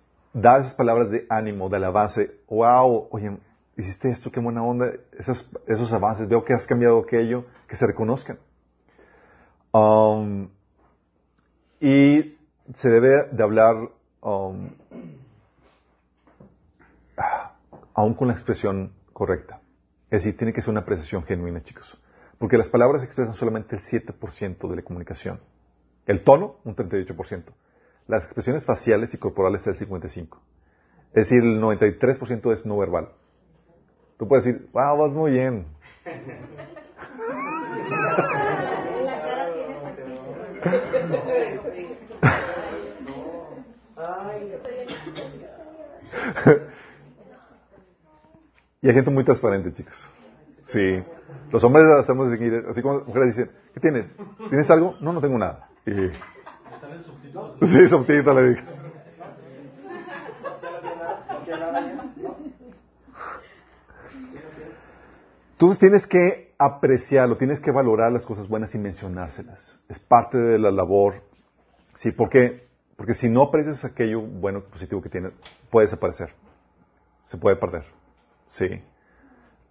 dar 0.41 0.61
esas 0.61 0.75
palabras 0.75 1.09
de 1.09 1.25
ánimo, 1.29 1.69
de 1.69 1.77
alabanza. 1.77 2.21
Wow, 2.47 3.07
oye, 3.11 3.37
hiciste 3.75 4.09
esto, 4.09 4.31
qué 4.31 4.39
buena 4.39 4.63
onda, 4.63 4.91
esos, 5.17 5.49
esos 5.65 5.91
avances, 5.91 6.27
veo 6.29 6.43
que 6.43 6.53
has 6.53 6.65
cambiado 6.65 6.99
aquello, 6.99 7.45
que 7.67 7.75
se 7.75 7.85
reconozcan. 7.87 8.37
Um, 9.71 10.49
y 11.79 12.37
se 12.75 12.89
debe 12.89 13.29
de 13.31 13.43
hablar 13.43 13.75
um, 14.21 14.69
aún 17.93 18.13
con 18.13 18.27
la 18.27 18.33
expresión 18.33 18.93
correcta. 19.13 19.59
Es 20.09 20.23
decir, 20.23 20.37
tiene 20.37 20.53
que 20.53 20.61
ser 20.61 20.69
una 20.69 20.81
apreciación 20.81 21.23
genuina, 21.23 21.61
chicos. 21.61 21.97
Porque 22.37 22.57
las 22.57 22.69
palabras 22.69 23.03
expresan 23.03 23.33
solamente 23.33 23.75
el 23.75 23.81
7% 23.81 24.69
de 24.69 24.75
la 24.75 24.81
comunicación. 24.83 25.39
El 26.05 26.23
tono, 26.23 26.57
un 26.63 26.75
38%. 26.75 27.43
Las 28.07 28.23
expresiones 28.23 28.65
faciales 28.65 29.13
y 29.13 29.17
corporales, 29.17 29.67
el 29.67 29.75
55%. 29.75 30.29
Es 31.13 31.29
decir, 31.29 31.43
el 31.43 31.61
93% 31.61 32.51
es 32.51 32.65
no 32.65 32.77
verbal. 32.77 33.09
Tú 34.17 34.27
puedes 34.27 34.45
decir, 34.45 34.67
wow, 34.71 34.97
vas 34.97 35.11
muy 35.11 35.31
bien. 35.31 35.67
La 36.05 36.13
cara 39.21 39.53
tiene 39.53 39.67
y 48.81 48.89
hay 48.89 48.93
gente 48.93 49.11
muy 49.11 49.23
transparente, 49.23 49.73
chicos. 49.73 50.07
Sí. 50.63 51.03
Los 51.51 51.63
hombres 51.63 51.85
hacemos 51.99 52.29
seguir, 52.29 52.65
así 52.69 52.81
como 52.81 52.99
las 52.99 53.07
mujeres 53.07 53.35
dicen, 53.35 53.51
¿qué 53.73 53.79
tienes? 53.79 54.11
¿Tienes 54.49 54.69
algo? 54.69 54.95
No, 55.01 55.13
no 55.13 55.21
tengo 55.21 55.37
nada. 55.37 55.69
Y... 55.85 55.91
Sí, 57.61 57.87
subtítulo 57.87 58.41
le 58.41 58.61
¿no? 58.61 58.77
Entonces 65.51 65.79
tienes 65.79 66.05
que 66.05 66.53
apreciarlo, 66.59 67.35
tienes 67.35 67.59
que 67.59 67.71
valorar 67.71 68.11
las 68.11 68.25
cosas 68.25 68.47
buenas 68.47 68.75
y 68.75 68.77
mencionárselas. 68.77 69.79
Es 69.89 69.97
parte 69.97 70.37
de 70.37 70.59
la 70.59 70.69
labor. 70.69 71.23
Sí, 71.95 72.11
¿por 72.11 72.29
qué? 72.29 72.67
Porque 72.95 73.15
si 73.15 73.27
no 73.27 73.41
aprecias 73.41 73.83
aquello 73.83 74.21
bueno, 74.21 74.61
positivo 74.61 75.01
que 75.01 75.09
tiene, 75.09 75.31
puede 75.71 75.87
desaparecer. 75.87 76.33
Se 77.25 77.37
puede 77.37 77.55
perder. 77.55 77.85
Sí. 78.49 78.83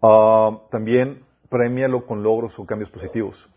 Ah, 0.02 0.59
también 0.70 1.24
premialo 1.48 2.05
con 2.05 2.22
logros 2.22 2.59
o 2.59 2.66
cambios 2.66 2.90
positivos. 2.90 3.48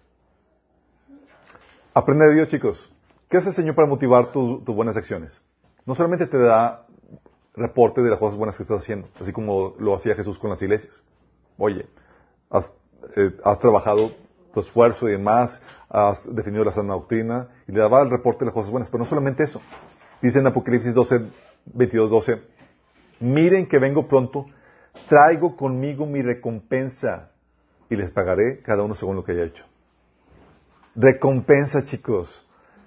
Aprende 1.95 2.27
de 2.27 2.36
Dios, 2.36 2.48
chicos. 2.48 2.94
¿Qué 3.30 3.38
hace 3.38 3.49
el 3.49 3.56
Señor 3.56 3.76
para 3.76 3.88
motivar 3.88 4.31
tu- 4.31 4.61
tus 4.64 4.76
buenas 4.76 4.97
acciones? 4.97 5.39
No 5.85 5.93
solamente 5.95 6.26
te 6.27 6.38
da 6.38 6.85
reporte 7.56 8.01
de 8.01 8.10
las 8.10 8.19
cosas 8.19 8.38
buenas 8.38 8.57
que 8.57 8.64
estás 8.64 8.81
haciendo, 8.81 9.07
así 9.19 9.31
como 9.31 9.76
lo 9.80 9.95
hacía 9.95 10.15
Jesús 10.15 10.39
con 10.39 10.49
las 10.49 10.61
iglesias. 10.61 10.93
Oye, 11.57 11.85
has, 12.49 12.73
eh, 13.15 13.31
has 13.43 13.60
trabajado 13.60 14.11
tu 14.53 14.61
esfuerzo 14.61 15.07
y 15.07 15.11
demás, 15.11 15.61
has 15.89 16.34
definido 16.34 16.64
la 16.64 16.72
sana 16.72 16.93
doctrina 16.93 17.49
y 17.68 17.72
le 17.72 17.80
daba 17.80 18.01
el 18.01 18.10
reporte 18.10 18.39
de 18.39 18.45
las 18.45 18.53
cosas 18.53 18.72
buenas. 18.72 18.89
Pero 18.89 19.03
no 19.03 19.10
solamente 19.10 19.43
eso. 19.43 19.61
Dice 20.22 20.39
en 20.39 20.47
Apocalipsis 20.47 20.93
12, 20.93 21.27
22, 21.65 22.10
12, 22.10 22.41
miren 23.19 23.68
que 23.68 23.77
vengo 23.77 24.07
pronto, 24.07 24.45
traigo 25.07 25.56
conmigo 25.56 26.06
mi 26.06 26.22
recompensa 26.22 27.31
y 27.89 27.95
les 27.95 28.10
pagaré 28.11 28.61
cada 28.64 28.84
uno 28.84 28.95
según 28.95 29.15
lo 29.18 29.23
que 29.23 29.34
haya 29.34 29.43
hecho. 29.43 29.65
Recompensa, 30.95 31.84
chicos. 31.85 32.45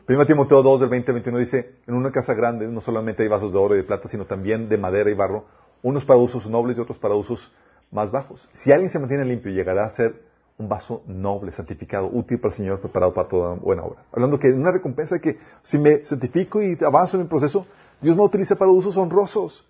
1 0.08 0.26
Timoteo 0.26 0.62
2 0.62 0.80
del 0.80 0.88
20 0.88 1.10
al 1.10 1.14
21 1.14 1.38
dice, 1.38 1.76
en 1.86 1.94
una 1.94 2.10
casa 2.10 2.34
grande 2.34 2.66
no 2.66 2.80
solamente 2.80 3.22
hay 3.22 3.28
vasos 3.28 3.52
de 3.52 3.58
oro 3.58 3.74
y 3.74 3.78
de 3.78 3.84
plata, 3.84 4.08
sino 4.08 4.24
también 4.24 4.68
de 4.68 4.76
madera 4.76 5.10
y 5.10 5.14
barro, 5.14 5.44
unos 5.82 6.04
para 6.04 6.18
usos 6.18 6.46
nobles 6.46 6.76
y 6.76 6.80
otros 6.80 6.98
para 6.98 7.14
usos 7.14 7.52
más 7.92 8.10
bajos. 8.10 8.48
Si 8.52 8.72
alguien 8.72 8.90
se 8.90 8.98
mantiene 8.98 9.24
limpio, 9.24 9.52
llegará 9.52 9.84
a 9.84 9.90
ser 9.90 10.20
un 10.58 10.68
vaso 10.68 11.02
noble, 11.06 11.52
santificado, 11.52 12.08
útil 12.12 12.40
para 12.40 12.52
el 12.52 12.56
Señor, 12.56 12.80
preparado 12.80 13.14
para 13.14 13.28
toda 13.28 13.54
buena 13.54 13.84
obra. 13.84 14.02
Hablando 14.12 14.38
que 14.38 14.48
una 14.48 14.72
recompensa 14.72 15.20
que 15.20 15.38
si 15.62 15.78
me 15.78 16.04
santifico 16.04 16.60
y 16.60 16.76
avanzo 16.84 17.16
en 17.16 17.22
el 17.22 17.28
proceso, 17.28 17.66
Dios 18.00 18.16
me 18.16 18.22
utiliza 18.22 18.56
para 18.56 18.70
usos 18.70 18.96
honrosos. 18.96 19.64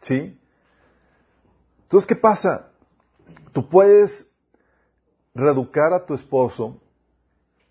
¿Sí? 0.00 0.38
Entonces, 1.84 2.06
¿qué 2.06 2.16
pasa? 2.16 2.68
Tú 3.52 3.68
puedes 3.68 4.28
reeducar 5.34 5.92
a 5.92 6.04
tu 6.04 6.14
esposo, 6.14 6.76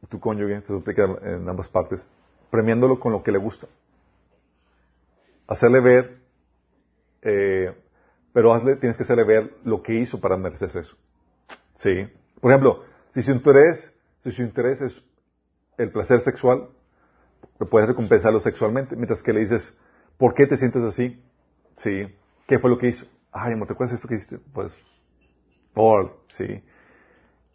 tu 0.10 0.20
cónyuge, 0.20 0.62
te 0.62 0.68
suplica 0.68 1.06
en 1.24 1.48
ambas 1.50 1.70
partes, 1.70 2.06
premiándolo 2.50 3.00
con 3.00 3.12
lo 3.12 3.24
que 3.24 3.32
le 3.32 3.38
gusta. 3.38 3.68
Hacerle 5.48 5.82
ver, 5.82 6.18
eh, 7.22 7.76
pero 8.34 8.60
tienes 8.80 8.98
que 8.98 9.04
hacerle 9.04 9.24
ver 9.24 9.54
lo 9.64 9.82
que 9.82 9.94
hizo 9.96 10.20
para 10.20 10.38
merecerse 10.38 10.80
eso. 10.80 10.96
Sí. 11.76 12.08
Por 12.40 12.52
ejemplo, 12.52 12.84
si 13.10 13.22
su 13.22 13.32
interés, 13.32 13.94
si 14.20 14.32
su 14.32 14.44
interés 14.44 14.82
es 14.82 15.02
el 15.78 15.92
placer 15.92 16.22
sexual, 16.22 16.70
puedes 17.70 17.90
recompensarlo 17.90 18.40
sexualmente, 18.40 18.96
mientras 18.96 19.24
que 19.24 19.34
le 19.34 19.40
dices, 19.42 19.76
¿por 20.18 20.34
qué 20.34 20.46
te 20.46 20.58
sientes 20.58 20.84
así? 20.84 21.22
Sí. 21.78 22.08
¿Qué 22.48 22.60
fue 22.60 22.70
lo 22.70 22.78
que 22.78 22.90
hizo? 22.90 23.06
Ay, 23.32 23.54
amor, 23.54 23.68
¿te 23.68 23.74
acuerdas 23.74 23.92
de 23.92 23.96
esto 23.96 24.08
que 24.08 24.16
hiciste? 24.16 24.40
Pues, 24.54 24.78
por, 25.74 26.22
sí. 26.30 26.64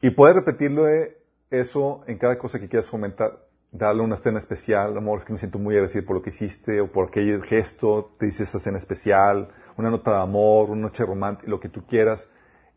Y 0.01 0.10
puedes 0.10 0.36
repetirlo 0.36 0.89
eh, 0.89 1.16
eso 1.53 2.03
en 2.07 2.19
cada 2.19 2.39
cosa 2.39 2.59
que 2.59 2.69
quieras 2.69 2.89
fomentar. 2.89 3.39
Darle 3.70 4.03
una 4.03 4.16
cena 4.19 4.39
especial, 4.39 4.97
amor, 4.97 5.20
es 5.20 5.24
que 5.24 5.33
me 5.33 5.39
siento 5.39 5.59
muy 5.59 5.74
agradecido 5.74 6.05
por 6.05 6.16
lo 6.16 6.23
que 6.23 6.31
hiciste, 6.31 6.81
o 6.81 6.93
por 6.93 7.09
aquel 7.09 7.43
gesto, 7.45 8.15
te 8.19 8.27
dice 8.27 8.43
esta 8.43 8.59
cena 8.59 8.77
especial, 8.79 9.49
una 9.79 9.91
nota 9.91 10.11
de 10.11 10.23
amor, 10.23 10.69
una 10.69 10.83
noche 10.83 11.07
romántica, 11.07 11.49
lo 11.49 11.59
que 11.59 11.70
tú 11.70 11.87
quieras. 11.87 12.29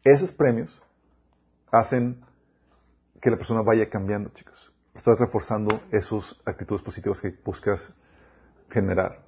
Esos 0.03 0.31
premios 0.31 0.81
hacen 1.71 2.21
que 3.21 3.29
la 3.29 3.37
persona 3.37 3.61
vaya 3.61 3.89
cambiando, 3.89 4.29
chicos. 4.29 4.71
Estás 4.93 5.19
reforzando 5.19 5.81
esas 5.91 6.35
actitudes 6.45 6.81
positivas 6.81 7.19
que 7.19 7.33
buscas 7.43 7.93
generar. 8.69 9.19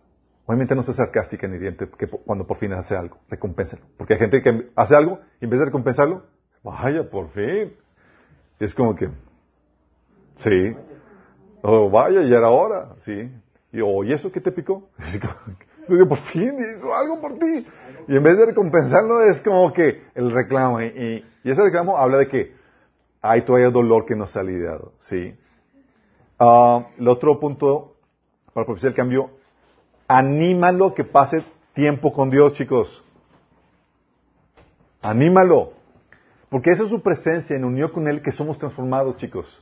Obviamente 0.46 0.76
no 0.76 0.84
sea 0.84 0.94
sarcástica 0.94 1.48
ni 1.48 1.58
diente 1.58 1.90
que 1.98 2.08
cuando 2.08 2.48
por 2.48 2.58
fin 2.58 2.72
hace 2.72 2.96
algo, 2.96 3.18
recompénsalo. 3.28 3.84
Porque 3.98 4.14
hay 4.14 4.20
gente 4.20 4.42
que 4.42 4.72
hace 4.76 4.96
algo 4.96 5.20
y 5.42 5.46
en 5.46 5.50
vez 5.50 5.60
de 5.60 5.66
recompensarlo, 5.66 6.26
vaya, 6.64 7.10
por 7.10 7.30
fin. 7.32 7.76
Es 8.60 8.74
como 8.74 8.96
que, 8.96 9.10
sí. 10.38 10.76
Oh, 11.62 11.90
vaya, 11.90 12.22
ya 12.22 12.38
era 12.38 12.50
hora, 12.50 12.96
sí. 13.02 13.32
Y, 13.72 13.82
oh, 13.82 14.04
¿y 14.04 14.14
eso 14.14 14.32
qué 14.32 14.42
te 14.42 14.52
picó? 14.52 14.90
"Oye, 15.90 16.06
por 16.06 16.18
fin 16.18 16.56
hizo 16.58 16.94
algo 16.94 17.22
por 17.22 17.38
ti. 17.40 17.66
Y 18.08 18.16
en 18.16 18.24
vez 18.24 18.38
de 18.38 18.46
recompensarlo 18.48 19.24
es 19.24 19.42
como 19.42 19.74
que 19.74 20.04
el 20.16 20.32
reclamo. 20.32 20.82
Y, 20.82 21.26
ese 21.44 21.62
reclamo 21.62 21.98
habla 21.98 22.18
de 22.18 22.28
que 22.28 22.56
hay 23.22 23.42
todavía 23.44 23.70
dolor 23.70 24.06
que 24.06 24.16
no 24.16 24.28
se 24.28 24.40
ha 24.40 24.44
lidiado, 24.44 24.94
sí. 25.00 25.36
Ah, 26.40 26.88
el 26.98 27.08
otro 27.08 27.40
punto 27.40 27.96
para 28.58 28.66
propiciar 28.66 28.90
el 28.92 28.96
cambio, 28.96 29.30
anímalo 30.08 30.96
que 30.96 31.04
pase 31.04 31.44
tiempo 31.74 32.12
con 32.12 32.32
Dios, 32.32 32.54
chicos. 32.54 33.04
Anímalo. 35.04 35.74
Porque 36.50 36.72
esa 36.72 36.82
es 36.82 36.90
su 36.90 37.02
presencia 37.02 37.56
en 37.56 37.66
unión 37.66 37.92
con 37.92 38.08
Él 38.08 38.24
que 38.24 38.32
somos 38.32 38.58
transformados, 38.58 39.18
chicos. 39.18 39.62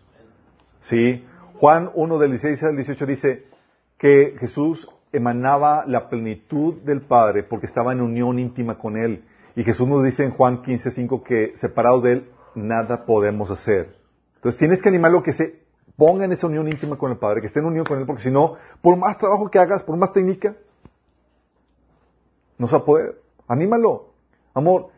Sí. 0.86 1.26
Juan 1.56 1.90
1 1.94 2.20
del 2.20 2.32
16 2.32 2.64
al 2.64 2.76
18 2.76 3.06
dice 3.06 3.46
que 3.98 4.36
Jesús 4.40 4.88
emanaba 5.12 5.84
la 5.88 6.10
plenitud 6.10 6.76
del 6.82 7.02
Padre 7.02 7.44
porque 7.44 7.66
estaba 7.66 7.92
en 7.92 8.02
unión 8.02 8.38
íntima 8.38 8.78
con 8.78 8.98
Él. 8.98 9.26
Y 9.56 9.64
Jesús 9.64 9.88
nos 9.88 10.04
dice 10.04 10.24
en 10.24 10.32
Juan 10.32 10.62
15, 10.62 10.92
5 10.92 11.24
que 11.24 11.54
separados 11.56 12.04
de 12.04 12.12
Él 12.12 12.32
nada 12.54 13.06
podemos 13.06 13.50
hacer. 13.50 13.96
Entonces 14.36 14.60
tienes 14.60 14.82
que 14.82 14.90
animarlo 14.90 15.24
que 15.24 15.34
se 15.34 15.64
ponga 15.98 16.26
en 16.26 16.34
esa 16.34 16.48
unión 16.48 16.68
íntima 16.68 16.98
con 16.98 17.12
el 17.12 17.18
Padre, 17.18 17.42
que 17.42 17.48
esté 17.48 17.62
en 17.62 17.66
unión 17.66 17.86
con 17.86 17.98
Él, 17.98 18.06
porque 18.06 18.22
si 18.22 18.30
no, 18.30 18.56
por 18.82 18.96
más 18.98 19.18
trabajo 19.18 19.50
que 19.50 19.58
hagas, 19.58 19.84
por 19.84 19.98
más 19.98 20.14
técnica, 20.14 20.56
no 22.60 22.68
se 22.68 22.76
va 22.76 22.82
a 22.84 22.86
poder. 22.86 23.22
Anímalo. 23.48 24.14
Amor, 24.54 24.90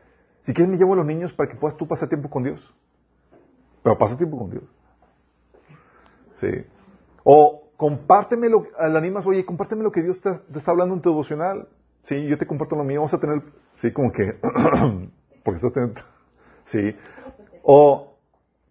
si 0.42 0.54
quieres 0.54 0.70
me 0.70 0.78
llevo 0.78 0.94
a 0.94 0.98
los 0.98 1.06
niños 1.06 1.32
para 1.32 1.50
que 1.50 1.56
puedas 1.56 1.78
tú 1.78 1.88
pasar 1.88 2.10
tiempo 2.10 2.30
con 2.30 2.44
Dios. 2.44 2.74
Pero 3.84 3.98
pasa 3.98 4.18
tiempo 4.18 4.38
con 4.38 4.50
Dios. 4.50 4.64
Sí. 6.38 6.48
O 7.24 7.70
compárteme 7.78 8.50
lo, 8.50 8.66
animas, 8.78 9.26
oye, 9.26 9.46
compárteme 9.46 9.84
lo 9.84 9.92
que 9.92 10.02
Dios 10.02 10.22
te, 10.22 10.30
está 10.58 10.72
hablando 10.72 10.96
en 10.96 11.02
tu 11.02 11.10
devocional. 11.10 11.68
Sí, 12.04 12.26
yo 12.28 12.38
te 12.38 12.48
comparto 12.48 12.76
lo 12.76 12.84
mío, 12.84 13.02
vamos 13.02 13.14
a 13.14 13.20
tener, 13.20 13.44
sí, 13.76 13.92
como 13.92 14.12
que, 14.12 14.34
porque 15.44 15.58
estás 15.58 15.74
teniendo, 15.74 16.02
sí. 16.64 16.96
O 17.64 18.16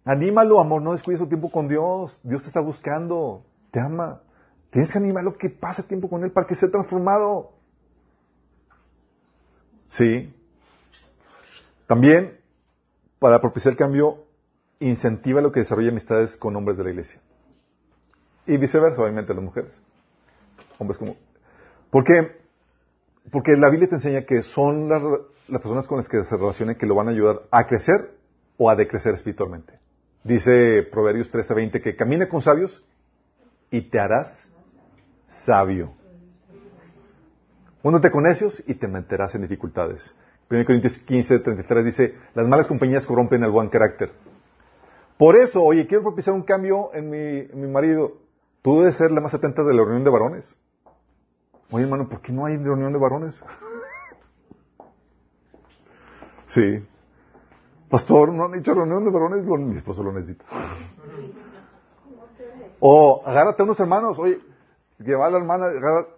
anímalo, 0.04 0.60
amor, 0.60 0.82
no 0.82 0.92
descuides 0.92 1.20
tu 1.20 1.28
tiempo 1.28 1.50
con 1.50 1.68
Dios. 1.68 2.20
Dios 2.22 2.42
te 2.42 2.48
está 2.48 2.60
buscando, 2.60 3.44
te 3.70 3.80
ama. 3.80 4.22
Tienes 4.70 4.90
que 4.90 4.98
animarlo 4.98 5.36
que 5.36 5.50
pase 5.50 5.82
tiempo 5.82 6.08
con 6.08 6.24
Él 6.24 6.32
para 6.32 6.46
que 6.46 6.54
esté 6.54 6.68
transformado. 6.68 7.52
Sí. 9.88 10.34
También, 11.86 12.40
para 13.18 13.40
propiciar 13.40 13.72
el 13.72 13.78
cambio, 13.78 14.24
incentiva 14.80 15.40
lo 15.40 15.52
que 15.52 15.60
desarrolle 15.60 15.90
amistades 15.90 16.36
con 16.36 16.56
hombres 16.56 16.76
de 16.76 16.84
la 16.84 16.90
iglesia. 16.90 17.20
Y 18.46 18.56
viceversa, 18.56 19.02
obviamente, 19.02 19.34
las 19.34 19.42
mujeres. 19.42 19.80
Hombres 20.78 20.98
como... 20.98 21.16
¿Por 21.90 22.04
qué? 22.04 22.36
Porque 23.30 23.56
la 23.56 23.70
Biblia 23.70 23.88
te 23.88 23.96
enseña 23.96 24.22
que 24.22 24.42
son 24.42 24.88
las, 24.88 25.02
las 25.48 25.60
personas 25.60 25.86
con 25.86 25.98
las 25.98 26.08
que 26.08 26.22
se 26.24 26.36
relacionen 26.36 26.76
que 26.76 26.86
lo 26.86 26.94
van 26.94 27.08
a 27.08 27.10
ayudar 27.10 27.42
a 27.50 27.66
crecer 27.66 28.16
o 28.56 28.70
a 28.70 28.76
decrecer 28.76 29.14
espiritualmente. 29.14 29.78
Dice 30.24 30.82
Proverbios 30.90 31.32
13:20 31.32 31.82
que 31.82 31.96
camina 31.96 32.28
con 32.28 32.42
sabios 32.42 32.84
y 33.70 33.82
te 33.82 33.98
harás 33.98 34.48
sabio. 35.26 35.92
Únete 37.82 38.10
con 38.10 38.24
necios 38.24 38.62
y 38.66 38.74
te 38.74 38.88
meterás 38.88 39.34
en 39.36 39.42
dificultades. 39.42 40.14
1 40.50 40.64
Corintios 40.64 41.00
15:33 41.06 41.84
dice, 41.84 42.14
las 42.34 42.46
malas 42.48 42.66
compañías 42.66 43.06
corrompen 43.06 43.44
el 43.44 43.50
buen 43.50 43.68
carácter. 43.68 44.10
Por 45.16 45.36
eso, 45.36 45.62
oye, 45.62 45.86
quiero 45.86 46.02
propiciar 46.02 46.34
un 46.34 46.42
cambio 46.42 46.90
en 46.92 47.08
mi, 47.10 47.18
en 47.18 47.60
mi 47.60 47.68
marido. 47.68 48.18
Tú 48.66 48.80
debes 48.80 48.96
ser 48.96 49.12
la 49.12 49.20
más 49.20 49.32
atenta 49.32 49.62
de 49.62 49.72
la 49.72 49.84
reunión 49.84 50.02
de 50.02 50.10
varones. 50.10 50.56
Oye, 51.70 51.84
hermano, 51.84 52.08
¿por 52.08 52.20
qué 52.20 52.32
no 52.32 52.46
hay 52.46 52.56
reunión 52.56 52.92
de 52.92 52.98
varones? 52.98 53.40
sí. 56.48 56.84
Pastor, 57.88 58.34
¿no 58.34 58.46
han 58.46 58.56
hecho 58.56 58.74
reunión 58.74 59.04
de 59.04 59.12
varones? 59.12 59.44
Mi 59.44 59.76
esposo 59.76 60.02
lo 60.02 60.12
necesita. 60.12 60.44
O 62.80 63.22
agárrate 63.24 63.62
a 63.62 63.66
unos 63.66 63.78
hermanos, 63.78 64.18
oye, 64.18 64.40
lleva 64.98 65.28
a 65.28 65.30
la 65.30 65.38
hermana, 65.38 65.66
agarra, 65.66 66.08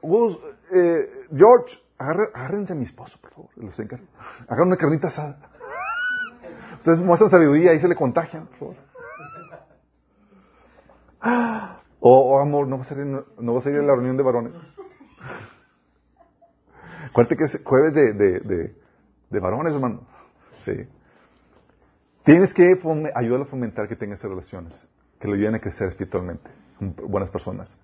eh, 0.73 1.27
George, 1.37 1.79
agárrense 1.99 2.73
a 2.73 2.77
mi 2.77 2.85
esposo, 2.85 3.19
por 3.21 3.31
favor, 3.31 3.51
los 3.57 3.79
encargo. 3.79 4.07
Hagan 4.49 4.69
una 4.69 4.79
carnita 4.79 5.09
asada. 5.09 5.39
Ustedes 6.79 6.99
muestran 6.99 7.31
sabiduría 7.31 7.75
y 7.75 7.79
se 7.79 7.89
le 7.89 7.95
contagian, 7.95 8.47
por 8.47 8.59
favor. 8.59 8.77
O, 12.01 12.35
oh, 12.35 12.41
amor, 12.41 12.69
no 12.69 12.79
vas, 12.79 12.91
a 12.93 12.95
ir, 12.95 13.07
no 13.07 13.55
vas 13.55 13.67
a 13.67 13.71
ir 13.71 13.77
a 13.77 13.83
la 13.83 13.95
reunión 13.95 14.17
de 14.17 14.23
varones. 14.23 14.55
Acuérdate 17.11 17.37
que 17.37 17.45
es 17.45 17.61
jueves 17.65 17.95
de, 17.95 18.13
de, 18.13 18.41
de, 18.41 18.75
de 19.31 19.41
varones, 19.41 19.75
hermano. 19.75 20.07
Sí. 20.65 20.73
Tienes 22.25 22.53
que 22.53 22.79
ayudarlo 23.15 23.47
a 23.47 23.49
fomentar 23.49 23.89
que 23.89 23.97
tenga 23.97 24.15
esas 24.15 24.31
relaciones, 24.31 24.87
que 25.19 25.27
lo 25.27 25.35
ayuden 25.35 25.55
a 25.55 25.61
crecer 25.61 25.89
espiritualmente, 25.89 26.51
buenas 26.79 27.31
personas. 27.31 27.77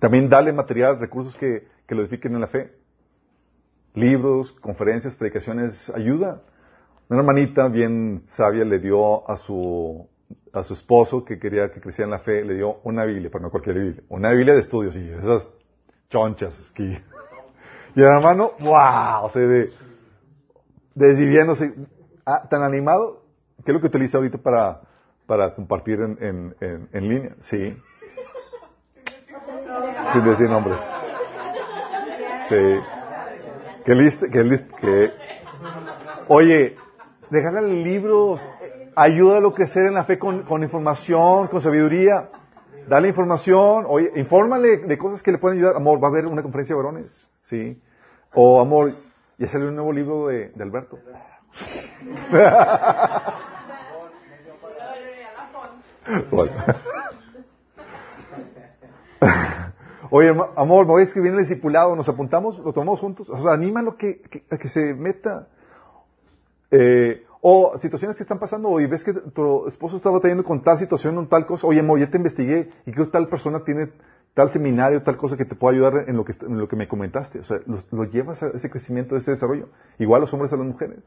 También 0.00 0.28
dale 0.28 0.52
material, 0.52 0.98
recursos 0.98 1.36
que, 1.36 1.68
que 1.86 1.94
lo 1.94 2.02
edifiquen 2.02 2.34
en 2.34 2.40
la 2.40 2.48
fe. 2.48 2.72
Libros, 3.94 4.52
conferencias, 4.52 5.14
predicaciones, 5.14 5.90
ayuda. 5.90 6.42
Una 7.08 7.20
hermanita 7.20 7.68
bien 7.68 8.22
sabia 8.24 8.64
le 8.64 8.80
dio 8.80 9.28
a 9.30 9.36
su, 9.36 10.08
a 10.52 10.62
su 10.62 10.74
esposo 10.74 11.24
que 11.24 11.38
quería 11.38 11.70
que 11.70 11.80
creciera 11.80 12.06
en 12.06 12.10
la 12.10 12.18
fe, 12.18 12.44
le 12.44 12.54
dio 12.54 12.80
una 12.84 13.04
Biblia, 13.04 13.30
pero 13.30 13.44
no 13.44 13.50
cualquier 13.50 13.76
Biblia, 13.78 14.02
una 14.08 14.30
Biblia 14.32 14.54
de 14.54 14.60
estudios 14.60 14.96
y 14.96 15.08
esas 15.10 15.50
chonchas 16.10 16.72
que... 16.74 17.02
Y 17.94 18.00
el 18.00 18.06
hermano, 18.06 18.52
wow, 18.60 19.28
se 19.30 19.40
de, 19.40 19.72
desviviéndose, 20.94 21.74
ah, 22.24 22.46
tan 22.48 22.62
animado, 22.62 23.24
¿qué 23.64 23.72
es 23.72 23.74
lo 23.74 23.80
que 23.80 23.88
utiliza 23.88 24.18
ahorita 24.18 24.38
para, 24.38 24.82
para 25.26 25.54
compartir 25.54 26.00
en, 26.00 26.18
en, 26.20 26.56
en, 26.60 26.88
en 26.92 27.08
línea? 27.08 27.34
Sí. 27.40 27.76
Sin 30.12 30.24
decir 30.24 30.48
nombres. 30.48 30.80
Sí. 32.48 32.80
Que 33.84 33.94
liste, 33.94 34.30
que 34.30 34.44
liste, 34.44 34.68
que... 34.80 35.12
Oye, 36.28 36.76
regálale 37.30 37.74
libros, 37.82 38.46
ayúdalo 38.98 39.48
a 39.48 39.54
crecer 39.54 39.86
en 39.86 39.94
la 39.94 40.04
fe 40.04 40.18
con, 40.18 40.42
con 40.42 40.62
información, 40.62 41.48
con 41.48 41.60
sabiduría. 41.60 42.30
Dale 42.88 43.08
información, 43.08 43.84
oye, 43.86 44.10
infórmale 44.16 44.78
de 44.78 44.98
cosas 44.98 45.22
que 45.22 45.30
le 45.32 45.38
pueden 45.38 45.58
ayudar. 45.58 45.76
Amor, 45.76 46.02
va 46.02 46.08
a 46.08 46.10
haber 46.10 46.26
una 46.26 46.42
conferencia 46.42 46.74
de 46.74 46.82
varones, 46.82 47.28
¿sí? 47.42 47.80
O, 48.34 48.60
amor, 48.60 48.94
ya 49.36 49.46
salió 49.48 49.68
un 49.68 49.76
nuevo 49.76 49.92
libro 49.92 50.28
de, 50.28 50.48
de 50.48 50.62
Alberto. 50.62 50.98
Oye, 60.10 60.30
amor, 60.56 60.86
me 60.86 60.92
voy 60.92 61.02
a 61.02 61.04
escribir 61.04 61.32
en 61.32 61.38
el 61.38 61.44
discipulado, 61.44 61.94
nos 61.94 62.08
apuntamos, 62.08 62.58
lo 62.58 62.72
tomamos 62.72 63.00
juntos. 63.00 63.28
O 63.28 63.42
sea, 63.42 63.52
anímalo 63.52 63.96
que, 63.96 64.22
que, 64.22 64.42
a 64.50 64.56
que 64.56 64.68
se 64.68 64.94
meta. 64.94 65.48
Eh, 66.70 67.24
o 67.40 67.78
situaciones 67.78 68.16
que 68.16 68.24
están 68.24 68.38
pasando, 68.38 68.80
y 68.80 68.86
ves 68.86 69.04
que 69.04 69.12
tu 69.12 69.66
esposo 69.66 69.96
está 69.96 70.10
batallando 70.10 70.44
con 70.44 70.62
tal 70.62 70.78
situación 70.78 71.16
o 71.18 71.28
tal 71.28 71.46
cosa. 71.46 71.66
Oye, 71.66 71.80
amor, 71.80 72.00
ya 72.00 72.10
te 72.10 72.16
investigué 72.16 72.70
y 72.84 72.92
creo 72.92 73.06
que 73.06 73.12
tal 73.12 73.28
persona 73.28 73.62
tiene 73.64 73.92
tal 74.34 74.50
seminario, 74.50 75.02
tal 75.02 75.16
cosa 75.16 75.36
que 75.36 75.44
te 75.44 75.54
pueda 75.54 75.74
ayudar 75.74 76.08
en 76.08 76.16
lo 76.16 76.24
que, 76.24 76.32
en 76.42 76.58
lo 76.58 76.68
que 76.68 76.76
me 76.76 76.88
comentaste. 76.88 77.40
O 77.40 77.44
sea, 77.44 77.58
lo, 77.66 78.04
llevas 78.04 78.42
a 78.42 78.48
ese 78.48 78.70
crecimiento, 78.70 79.14
a 79.14 79.18
ese 79.18 79.32
desarrollo. 79.32 79.68
Igual 79.98 80.20
los 80.20 80.32
hombres 80.32 80.52
a 80.52 80.56
las 80.56 80.66
mujeres. 80.66 81.04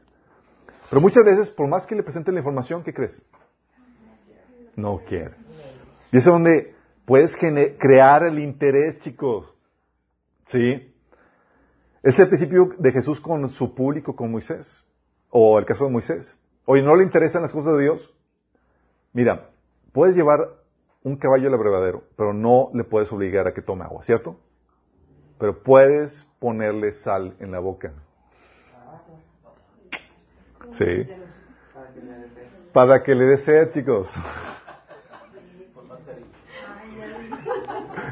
Pero 0.90 1.00
muchas 1.00 1.24
veces, 1.24 1.50
por 1.50 1.68
más 1.68 1.86
que 1.86 1.94
le 1.94 2.02
presenten 2.02 2.34
la 2.34 2.40
información, 2.40 2.82
¿qué 2.82 2.92
crees? 2.92 3.22
No 4.76 5.00
quiere. 5.08 5.34
Y 6.12 6.18
es 6.18 6.24
donde 6.24 6.74
puedes 7.06 7.36
crear 7.36 8.22
el 8.24 8.38
interés, 8.38 8.98
chicos. 9.00 9.46
¿Sí? 10.46 10.94
Es 12.02 12.18
el 12.18 12.28
principio 12.28 12.70
de 12.78 12.92
Jesús 12.92 13.20
con 13.20 13.48
su 13.48 13.74
público, 13.74 14.14
con 14.14 14.30
Moisés. 14.30 14.82
O 15.34 15.58
el 15.58 15.64
caso 15.64 15.86
de 15.86 15.90
Moisés. 15.90 16.36
Oye, 16.66 16.82
¿no 16.82 16.94
le 16.94 17.04
interesan 17.04 17.40
las 17.40 17.52
cosas 17.52 17.72
de 17.72 17.84
Dios? 17.84 18.14
Mira, 19.14 19.48
puedes 19.92 20.14
llevar 20.14 20.40
un 21.02 21.16
caballo 21.16 21.48
al 21.48 21.54
abrevadero, 21.54 22.04
pero 22.16 22.34
no 22.34 22.70
le 22.74 22.84
puedes 22.84 23.10
obligar 23.10 23.46
a 23.46 23.54
que 23.54 23.62
tome 23.62 23.82
agua, 23.82 24.02
¿cierto? 24.02 24.36
Pero 25.38 25.62
puedes 25.62 26.26
ponerle 26.38 26.92
sal 26.92 27.34
en 27.40 27.50
la 27.50 27.60
boca. 27.60 27.94
Sí. 30.72 31.08
Para 32.74 33.02
que 33.02 33.14
le 33.14 33.24
dé 33.24 33.38
sed, 33.38 33.70
chicos. 33.70 34.14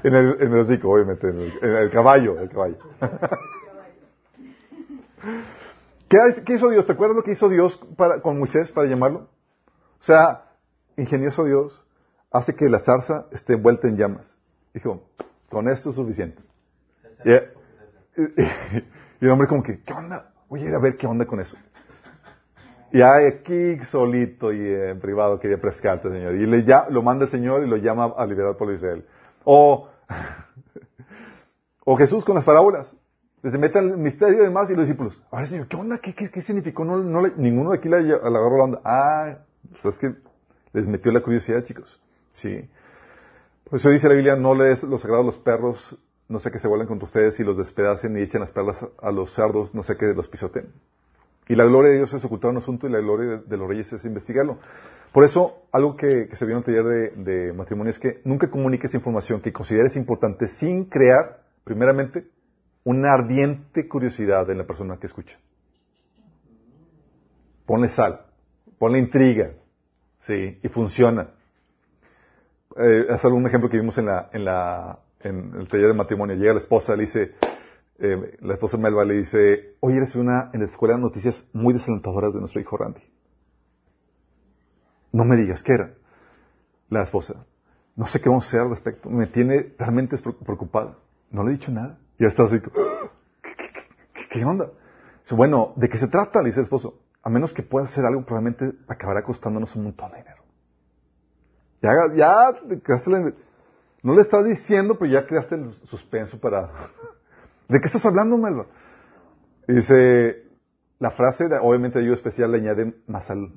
En 0.04 0.14
el, 0.14 0.40
en 0.40 0.52
el 0.54 0.60
hocico, 0.60 0.90
obviamente, 0.90 1.28
en 1.28 1.76
el 1.76 1.90
caballo, 1.90 2.40
el 2.40 2.48
caballo. 2.48 2.78
¿Qué, 6.10 6.54
hizo 6.54 6.68
Dios? 6.70 6.86
¿Te 6.86 6.92
acuerdas 6.92 7.16
lo 7.16 7.22
que 7.22 7.30
hizo 7.30 7.48
Dios 7.48 7.80
para, 7.96 8.20
con 8.20 8.36
Moisés 8.36 8.72
para 8.72 8.88
llamarlo? 8.88 9.28
O 10.00 10.04
sea, 10.04 10.46
ingenioso 10.96 11.44
Dios 11.44 11.86
hace 12.32 12.56
que 12.56 12.68
la 12.68 12.80
zarza 12.80 13.28
esté 13.30 13.54
envuelta 13.54 13.86
en 13.86 13.96
llamas. 13.96 14.36
Dijo, 14.74 15.04
con 15.48 15.68
esto 15.68 15.90
es 15.90 15.94
suficiente. 15.94 16.42
Y, 17.24 17.30
el 19.20 19.30
hombre 19.30 19.46
como 19.46 19.62
que, 19.62 19.84
¿qué 19.84 19.92
onda? 19.92 20.32
Voy 20.48 20.62
a 20.62 20.64
ir 20.70 20.74
a 20.74 20.80
ver 20.80 20.96
qué 20.96 21.06
onda 21.06 21.26
con 21.26 21.38
eso. 21.38 21.56
Y 22.90 23.02
ahí 23.02 23.26
aquí 23.26 23.78
solito 23.84 24.52
y 24.52 24.66
en 24.66 24.98
privado 24.98 25.38
quería 25.38 25.60
pescarte, 25.60 26.08
Señor. 26.08 26.34
Y 26.34 26.44
le 26.44 26.64
ya, 26.64 26.88
lo 26.90 27.02
manda 27.02 27.26
el 27.26 27.30
Señor 27.30 27.62
y 27.62 27.68
lo 27.68 27.76
llama 27.76 28.14
a 28.16 28.26
liberar 28.26 28.56
de 28.56 28.74
Israel. 28.74 29.06
O, 29.44 29.88
o 31.84 31.96
Jesús 31.96 32.24
con 32.24 32.34
las 32.34 32.44
parábolas. 32.44 32.96
Se 33.42 33.56
mete 33.56 33.78
al 33.78 33.96
misterio 33.96 34.42
de 34.42 34.50
más 34.50 34.68
y 34.70 34.74
los 34.74 34.86
discípulos. 34.86 35.22
Ahora, 35.30 35.46
Señor, 35.46 35.66
¿qué 35.68 35.76
onda? 35.76 35.98
¿Qué, 35.98 36.14
qué, 36.14 36.30
qué 36.30 36.42
significó? 36.42 36.84
No, 36.84 36.98
no 36.98 37.26
ninguno 37.36 37.70
de 37.70 37.78
aquí 37.78 37.88
le, 37.88 37.96
agarró 37.96 38.58
la 38.58 38.64
onda. 38.64 38.80
Ah, 38.84 39.38
pues 39.70 39.84
es 39.86 39.98
que 39.98 40.14
les 40.72 40.86
metió 40.86 41.10
la 41.10 41.20
curiosidad, 41.20 41.64
chicos. 41.64 41.98
Sí. 42.32 42.68
Por 43.64 43.78
eso 43.78 43.88
dice 43.88 44.08
la 44.08 44.14
Biblia, 44.14 44.36
no 44.36 44.54
le 44.54 44.64
des 44.64 44.82
los 44.82 45.00
sagrados 45.00 45.24
a 45.24 45.26
los 45.26 45.38
perros, 45.38 45.98
no 46.28 46.38
sé 46.38 46.50
que 46.50 46.58
se 46.58 46.68
vuelan 46.68 46.86
contra 46.86 47.06
ustedes 47.06 47.40
y 47.40 47.44
los 47.44 47.56
despedacen 47.56 48.16
y 48.18 48.22
echen 48.22 48.40
las 48.40 48.52
perlas 48.52 48.84
a 49.00 49.10
los 49.10 49.32
cerdos, 49.34 49.74
no 49.74 49.82
sé 49.82 49.96
que 49.96 50.12
los 50.12 50.28
pisoteen. 50.28 50.66
Y 51.48 51.54
la 51.54 51.64
gloria 51.64 51.90
de 51.90 51.96
Dios 51.96 52.12
es 52.12 52.24
ocultar 52.24 52.50
un 52.50 52.58
asunto 52.58 52.86
y 52.86 52.90
la 52.90 52.98
gloria 52.98 53.30
de, 53.30 53.38
de 53.38 53.56
los 53.56 53.68
reyes 53.68 53.92
es 53.92 54.04
investigarlo. 54.04 54.58
Por 55.12 55.24
eso, 55.24 55.62
algo 55.72 55.96
que, 55.96 56.28
que 56.28 56.36
se 56.36 56.46
vio 56.46 56.56
en 56.56 56.58
el 56.58 56.64
taller 56.64 56.84
de, 56.84 57.10
de 57.32 57.52
matrimonio 57.52 57.90
es 57.90 57.98
que 57.98 58.20
nunca 58.24 58.50
comuniques 58.50 58.94
información 58.94 59.40
que 59.40 59.52
consideres 59.52 59.96
importante 59.96 60.46
sin 60.46 60.84
crear, 60.84 61.40
primeramente, 61.64 62.26
una 62.84 63.12
ardiente 63.12 63.88
curiosidad 63.88 64.48
en 64.50 64.58
la 64.58 64.66
persona 64.66 64.98
que 64.98 65.06
escucha. 65.06 65.36
Ponle 67.66 67.88
sal, 67.88 68.22
ponle 68.78 68.98
intriga, 68.98 69.52
sí, 70.18 70.58
y 70.62 70.68
funciona. 70.68 71.30
Eh, 72.76 73.06
es 73.08 73.24
algún 73.24 73.46
ejemplo 73.46 73.68
que 73.68 73.78
vimos 73.78 73.98
en 73.98 74.06
la, 74.06 74.30
en 74.32 74.44
la, 74.44 74.98
en 75.20 75.54
el 75.54 75.68
taller 75.68 75.88
de 75.88 75.94
matrimonio. 75.94 76.36
Llega 76.36 76.54
la 76.54 76.60
esposa, 76.60 76.96
le 76.96 77.02
dice, 77.02 77.34
eh, 77.98 78.38
la 78.40 78.54
esposa 78.54 78.76
Melba 78.76 79.04
le 79.04 79.14
dice, 79.14 79.76
oye, 79.80 79.98
eres 79.98 80.14
una 80.14 80.50
en 80.52 80.60
la 80.60 80.66
escuela 80.66 80.94
de 80.94 81.02
noticias 81.02 81.44
muy 81.52 81.74
desalentadoras 81.74 82.32
de 82.32 82.40
nuestro 82.40 82.60
hijo 82.60 82.76
Randy. 82.76 83.02
No 85.12 85.24
me 85.24 85.36
digas 85.36 85.62
qué 85.62 85.74
era. 85.74 85.94
La 86.88 87.02
esposa, 87.02 87.46
no 87.94 88.06
sé 88.06 88.20
qué 88.20 88.28
vamos 88.28 88.46
a 88.46 88.48
hacer 88.48 88.60
al 88.60 88.70
respecto. 88.70 89.10
Me 89.10 89.26
tiene 89.26 89.74
realmente 89.78 90.16
preocupada. 90.18 90.96
No 91.30 91.44
le 91.44 91.50
he 91.50 91.52
dicho 91.52 91.70
nada. 91.70 91.98
Ya 92.20 92.28
está 92.28 92.42
así, 92.42 92.60
¿qué, 92.60 92.70
qué, 93.42 93.70
qué, 94.12 94.28
qué 94.28 94.44
onda? 94.44 94.70
Dice, 95.22 95.34
bueno, 95.34 95.72
¿de 95.76 95.88
qué 95.88 95.96
se 95.96 96.06
trata? 96.06 96.42
Dice 96.42 96.60
el 96.60 96.64
esposo. 96.64 97.00
A 97.22 97.30
menos 97.30 97.54
que 97.54 97.62
puedas 97.62 97.90
hacer 97.90 98.04
algo, 98.04 98.26
probablemente 98.26 98.72
acabará 98.88 99.22
costándonos 99.22 99.74
un 99.74 99.84
montón 99.84 100.10
de 100.12 100.18
dinero. 100.18 100.42
Ya, 101.80 101.92
ya, 102.14 102.52
no 104.02 104.14
le 104.14 104.20
estás 104.20 104.44
diciendo, 104.44 104.98
pero 104.98 105.10
ya 105.10 105.26
creaste 105.26 105.54
el 105.54 105.70
suspenso 105.88 106.38
para... 106.38 106.70
¿De 107.68 107.80
qué 107.80 107.86
estás 107.86 108.04
hablando, 108.04 108.36
Melba? 108.36 108.66
Dice, 109.66 110.44
la 110.98 111.12
frase, 111.12 111.46
obviamente 111.62 111.98
de 111.98 112.04
ayuda 112.04 112.16
especial, 112.16 112.52
le 112.52 112.58
añade 112.58 112.94
más 113.06 113.30
al, 113.30 113.50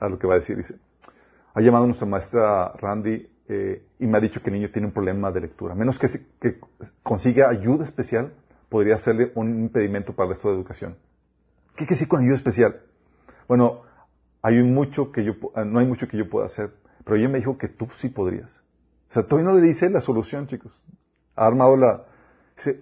a 0.00 0.08
lo 0.08 0.18
que 0.18 0.26
va 0.26 0.34
a 0.34 0.38
decir. 0.38 0.56
Dice, 0.56 0.74
ha 1.54 1.60
llamado 1.60 1.86
nuestra 1.86 2.08
maestra 2.08 2.72
Randy 2.72 3.31
y 3.98 4.06
me 4.06 4.18
ha 4.18 4.20
dicho 4.20 4.42
que 4.42 4.50
el 4.50 4.56
niño 4.56 4.70
tiene 4.70 4.88
un 4.88 4.92
problema 4.92 5.30
de 5.30 5.40
lectura. 5.40 5.74
Menos 5.74 5.98
que, 5.98 6.08
que 6.40 6.58
consiga 7.02 7.48
ayuda 7.48 7.84
especial, 7.84 8.32
podría 8.68 8.96
hacerle 8.96 9.32
un 9.34 9.60
impedimento 9.60 10.14
para 10.14 10.28
el 10.28 10.34
resto 10.34 10.48
de 10.48 10.56
educación. 10.56 10.96
¿Qué 11.72 11.84
quiere 11.84 11.94
decir 11.94 12.08
con 12.08 12.20
ayuda 12.20 12.36
especial? 12.36 12.80
Bueno, 13.48 13.82
hay 14.42 14.62
mucho 14.62 15.12
que 15.12 15.24
yo, 15.24 15.34
no 15.64 15.78
hay 15.78 15.86
mucho 15.86 16.08
que 16.08 16.16
yo 16.16 16.28
pueda 16.28 16.46
hacer, 16.46 16.70
pero 17.04 17.16
ella 17.16 17.28
me 17.28 17.38
dijo 17.38 17.58
que 17.58 17.68
tú 17.68 17.88
sí 17.96 18.08
podrías. 18.08 18.50
O 19.08 19.12
sea, 19.12 19.24
todavía 19.24 19.50
no 19.50 19.58
le 19.58 19.66
dice 19.66 19.90
la 19.90 20.00
solución, 20.00 20.46
chicos. 20.46 20.84
Ha 21.36 21.46
armado 21.46 21.76
la... 21.76 22.04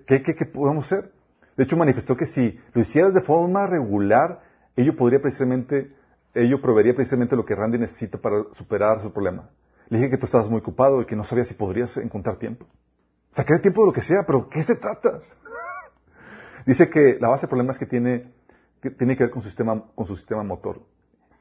¿qué, 0.06 0.22
qué, 0.22 0.34
qué 0.34 0.46
podemos 0.46 0.86
hacer? 0.86 1.10
De 1.56 1.64
hecho, 1.64 1.76
manifestó 1.76 2.16
que 2.16 2.26
si 2.26 2.58
lo 2.72 2.80
hicieras 2.80 3.12
de 3.12 3.20
forma 3.20 3.66
regular, 3.66 4.40
ello 4.76 4.96
podría 4.96 5.20
precisamente, 5.20 5.92
ello 6.34 6.60
proveería 6.60 6.94
precisamente 6.94 7.36
lo 7.36 7.44
que 7.44 7.54
Randy 7.54 7.78
necesita 7.78 8.18
para 8.18 8.44
superar 8.52 9.02
su 9.02 9.12
problema. 9.12 9.50
Le 9.90 9.98
dije 9.98 10.10
que 10.10 10.18
tú 10.18 10.26
estabas 10.26 10.48
muy 10.48 10.60
ocupado 10.60 11.02
y 11.02 11.06
que 11.06 11.16
no 11.16 11.24
sabías 11.24 11.48
si 11.48 11.54
podrías 11.54 11.96
encontrar 11.96 12.38
tiempo. 12.38 12.64
Saqué 13.32 13.58
tiempo 13.58 13.82
de 13.82 13.86
lo 13.88 13.92
que 13.92 14.02
sea, 14.02 14.22
pero 14.26 14.48
¿qué 14.48 14.62
se 14.62 14.76
trata? 14.76 15.20
Dice 16.66 16.88
que 16.88 17.18
la 17.20 17.28
base 17.28 17.42
del 17.42 17.50
problema 17.50 17.72
es 17.72 17.78
que 17.78 17.86
tiene 17.86 18.32
que, 18.80 18.90
tiene 18.90 19.16
que 19.16 19.24
ver 19.24 19.30
con 19.30 19.42
su 19.42 20.16
sistema, 20.16 20.42
motor. 20.42 20.80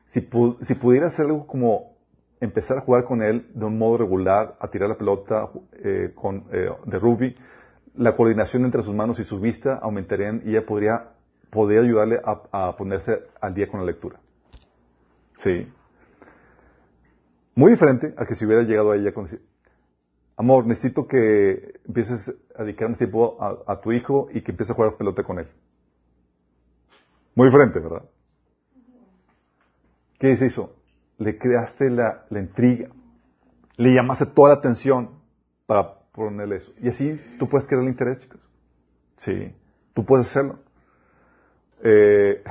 Si, 0.08 0.22
pu- 0.22 0.58
pudiera 0.80 1.08
hacer 1.08 1.26
algo 1.26 1.46
como 1.48 1.94
empezar 2.42 2.78
a 2.78 2.82
jugar 2.82 3.06
con 3.06 3.22
él 3.22 3.48
de 3.54 3.66
un 3.66 3.78
modo 3.78 3.98
regular, 3.98 4.56
a 4.60 4.68
tirar 4.70 4.90
la 4.90 4.98
pelota 4.98 5.50
eh, 5.84 6.14
eh, 6.52 6.70
de 6.86 7.00
rugby, 7.00 7.36
la 7.96 8.16
coordinación 8.16 8.66
entre 8.66 8.82
sus 8.82 8.96
manos 8.96 9.20
y 9.20 9.24
su 9.24 9.40
vista 9.40 9.76
aumentarían 9.82 10.42
y 10.46 10.52
ella 10.52 10.66
podría, 10.66 11.10
podría 11.52 11.82
ayudarle 11.82 12.20
a, 12.24 12.68
a 12.70 12.76
ponerse 12.78 13.20
al 13.42 13.54
día 13.54 13.68
con 13.68 13.80
la 13.82 13.86
lectura. 13.86 14.20
Sí. 15.38 15.68
Muy 17.60 17.74
diferente 17.74 18.14
a 18.16 18.26
que 18.26 18.36
si 18.36 18.46
hubiera 18.46 18.64
llegado 18.64 18.94
a 18.94 18.96
ella 18.96 19.14
con 19.14 19.26
decir, 19.26 19.42
amor, 20.38 20.66
necesito 20.66 21.06
que 21.06 21.82
empieces 21.86 22.34
a 22.56 22.64
dedicar 22.64 22.88
un 22.88 22.96
tiempo 22.96 23.38
a, 23.68 23.82
tu 23.82 23.92
hijo 23.92 24.30
y 24.34 24.44
que 24.44 24.52
empieces 24.52 24.72
a 24.72 24.76
jugar 24.76 24.96
pelota 24.96 25.24
con 25.24 25.40
él. 25.40 25.48
Muy 27.36 27.50
diferente, 27.50 27.82
¿verdad? 27.82 28.04
¿Qué 30.20 30.38
se 30.38 30.46
hizo? 30.46 30.74
Le 31.18 31.38
creaste 31.38 31.90
la, 31.90 32.24
la 32.30 32.40
intriga. 32.40 32.88
Le 33.76 33.94
llamaste 33.94 34.28
toda 34.28 34.54
la 34.54 34.60
atención 34.60 35.20
para 35.66 35.96
ponerle 36.14 36.56
eso. 36.56 36.72
Y 36.80 36.88
así 36.88 37.20
tú 37.40 37.50
puedes 37.50 37.68
crear 37.68 37.84
el 37.84 37.90
interés, 37.90 38.20
chicos. 38.20 38.40
Sí, 39.18 39.54
tú 39.94 40.06
puedes 40.06 40.28
hacerlo. 40.28 40.60
Eh, 41.84 42.42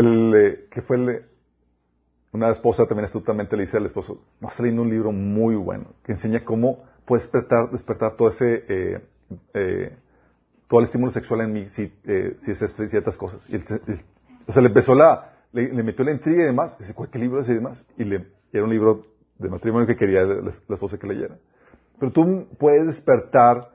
eh, 0.00 0.66
¿Qué 0.68 0.82
fue 0.82 0.96
el, 0.96 1.29
una 2.32 2.50
esposa 2.50 2.86
también 2.86 3.06
astutamente 3.06 3.56
le 3.56 3.62
dice 3.64 3.76
al 3.76 3.86
esposo, 3.86 4.22
no 4.40 4.48
está 4.48 4.62
leyendo 4.62 4.82
un 4.82 4.90
libro 4.90 5.12
muy 5.12 5.56
bueno, 5.56 5.86
que 6.04 6.12
enseña 6.12 6.44
cómo 6.44 6.84
puedes 7.04 7.24
despertar, 7.24 7.70
despertar 7.70 8.16
todo 8.16 8.30
ese, 8.30 8.64
eh, 8.68 9.00
eh, 9.54 9.96
todo 10.68 10.80
el 10.80 10.86
estímulo 10.86 11.10
sexual 11.12 11.40
en 11.40 11.52
mí 11.52 11.68
si, 11.70 11.92
eh, 12.04 12.36
si 12.38 12.52
es 12.52 12.76
ciertas 12.90 13.16
cosas. 13.16 13.40
Y 13.48 13.56
él, 13.56 13.64
o 14.46 14.52
sea, 14.52 14.62
le 14.62 14.68
empezó 14.68 14.94
la, 14.94 15.32
le, 15.52 15.82
metió 15.82 16.04
la 16.04 16.12
intriga 16.12 16.42
y 16.42 16.46
demás, 16.46 16.78
dice, 16.78 16.94
¿cuál 16.94 17.10
qué 17.10 17.18
libro 17.18 17.40
es 17.40 17.48
y 17.48 17.54
demás? 17.54 17.84
Y 17.96 18.04
le, 18.04 18.28
era 18.52 18.64
un 18.64 18.70
libro 18.70 19.06
de 19.38 19.48
matrimonio 19.48 19.86
que 19.86 19.96
quería 19.96 20.22
la, 20.22 20.50
esposa 20.50 20.98
que 20.98 21.06
leyera. 21.06 21.36
Pero 21.98 22.12
tú 22.12 22.46
puedes 22.58 22.86
despertar 22.86 23.70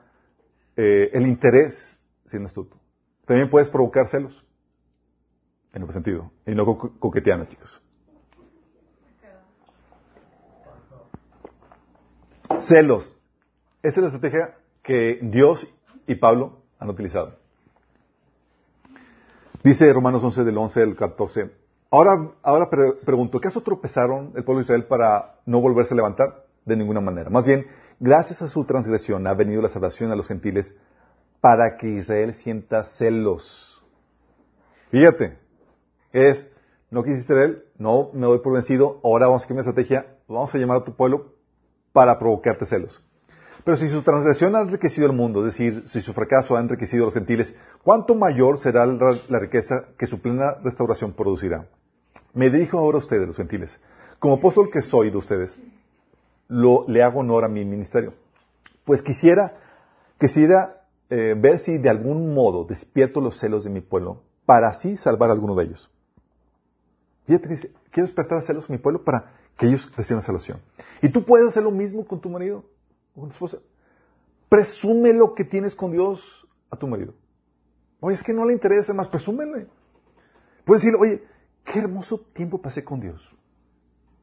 eh, 0.76 1.10
el 1.12 1.26
interés 1.26 1.98
siendo 2.26 2.46
astuto. 2.46 2.78
También 3.26 3.50
puedes 3.50 3.68
provocar 3.68 4.08
celos. 4.08 4.44
En 5.72 5.82
el 5.82 5.92
sentido. 5.92 6.30
Y 6.46 6.54
no 6.54 6.64
co- 6.64 6.98
coqueteando, 6.98 7.44
chicos. 7.46 7.82
Celos. 12.60 13.12
Esa 13.82 13.96
es 14.00 14.02
la 14.02 14.06
estrategia 14.08 14.54
que 14.82 15.18
Dios 15.22 15.66
y 16.06 16.14
Pablo 16.16 16.62
han 16.78 16.90
utilizado. 16.90 17.34
Dice 19.62 19.92
Romanos 19.92 20.22
11 20.22 20.44
del 20.44 20.56
11 20.58 20.82
al 20.82 20.96
14. 20.96 21.50
Ahora, 21.90 22.30
ahora 22.42 22.68
pre- 22.70 22.92
pregunto, 23.04 23.38
¿acaso 23.38 23.60
tropezaron 23.62 24.32
el 24.36 24.44
pueblo 24.44 24.60
de 24.60 24.64
Israel 24.64 24.84
para 24.84 25.36
no 25.46 25.60
volverse 25.60 25.94
a 25.94 25.96
levantar? 25.96 26.44
De 26.64 26.76
ninguna 26.76 27.00
manera. 27.00 27.30
Más 27.30 27.44
bien, 27.44 27.66
gracias 28.00 28.42
a 28.42 28.48
su 28.48 28.64
transgresión 28.64 29.26
ha 29.28 29.34
venido 29.34 29.62
la 29.62 29.68
salvación 29.68 30.10
a 30.10 30.16
los 30.16 30.26
gentiles 30.26 30.74
para 31.40 31.76
que 31.76 31.88
Israel 31.88 32.34
sienta 32.34 32.84
celos. 32.84 33.84
Fíjate, 34.90 35.38
es, 36.12 36.50
no 36.90 37.04
quisiste 37.04 37.32
Israel, 37.32 37.64
no 37.78 38.10
me 38.12 38.26
doy 38.26 38.40
por 38.40 38.52
vencido, 38.54 39.00
ahora 39.04 39.26
vamos 39.28 39.44
a 39.44 39.46
cambiar 39.46 39.66
estrategia, 39.68 40.16
vamos 40.26 40.52
a 40.54 40.58
llamar 40.58 40.78
a 40.78 40.84
tu 40.84 40.96
pueblo 40.96 41.35
para 41.96 42.18
provocarte 42.18 42.66
celos. 42.66 43.02
Pero 43.64 43.78
si 43.78 43.88
su 43.88 44.02
transgresión 44.02 44.54
ha 44.54 44.60
enriquecido 44.60 45.06
el 45.06 45.14
mundo, 45.14 45.46
es 45.46 45.54
decir, 45.54 45.84
si 45.88 46.02
su 46.02 46.12
fracaso 46.12 46.54
ha 46.54 46.60
enriquecido 46.60 47.04
a 47.04 47.06
los 47.06 47.14
gentiles, 47.14 47.54
¿cuánto 47.82 48.14
mayor 48.14 48.58
será 48.58 48.84
la 48.84 49.38
riqueza 49.38 49.86
que 49.96 50.06
su 50.06 50.20
plena 50.20 50.56
restauración 50.62 51.14
producirá? 51.14 51.66
Me 52.34 52.50
dirijo 52.50 52.78
ahora 52.78 52.96
a 52.96 52.98
ustedes, 52.98 53.26
los 53.26 53.38
gentiles. 53.38 53.80
Como 54.18 54.34
apóstol 54.34 54.68
que 54.70 54.82
soy 54.82 55.10
de 55.10 55.16
ustedes, 55.16 55.56
lo, 56.48 56.84
le 56.86 57.02
hago 57.02 57.20
honor 57.20 57.46
a 57.46 57.48
mi 57.48 57.64
ministerio. 57.64 58.12
Pues 58.84 59.00
quisiera, 59.00 59.54
quisiera 60.20 60.82
eh, 61.08 61.34
ver 61.34 61.60
si 61.60 61.78
de 61.78 61.88
algún 61.88 62.34
modo 62.34 62.64
despierto 62.64 63.22
los 63.22 63.38
celos 63.38 63.64
de 63.64 63.70
mi 63.70 63.80
pueblo 63.80 64.20
para 64.44 64.68
así 64.68 64.98
salvar 64.98 65.30
a 65.30 65.32
alguno 65.32 65.54
de 65.54 65.64
ellos. 65.64 65.90
Fíjate 67.24 67.48
dice, 67.48 67.72
quiero 67.90 68.06
despertar 68.06 68.42
celos 68.42 68.68
en 68.68 68.74
mi 68.74 68.82
pueblo 68.82 69.02
para 69.02 69.32
que 69.56 69.66
ellos 69.66 69.90
reciban 69.96 70.22
salvación. 70.22 70.60
Y 71.02 71.08
tú 71.08 71.24
puedes 71.24 71.48
hacer 71.48 71.62
lo 71.62 71.70
mismo 71.70 72.06
con 72.06 72.20
tu 72.20 72.28
marido 72.28 72.64
o 73.14 73.20
con 73.20 73.28
tu 73.30 73.34
esposa. 73.34 73.58
Presume 74.48 75.12
lo 75.12 75.34
que 75.34 75.44
tienes 75.44 75.74
con 75.74 75.92
Dios 75.92 76.46
a 76.70 76.76
tu 76.76 76.86
marido. 76.86 77.14
Oye, 78.00 78.14
es 78.14 78.22
que 78.22 78.32
no 78.32 78.44
le 78.44 78.52
interesa 78.52 78.92
más, 78.92 79.08
presúmele. 79.08 79.66
Puedes 80.64 80.82
decirle, 80.82 81.00
oye, 81.00 81.24
qué 81.64 81.78
hermoso 81.78 82.18
tiempo 82.32 82.60
pasé 82.60 82.84
con 82.84 83.00
Dios. 83.00 83.34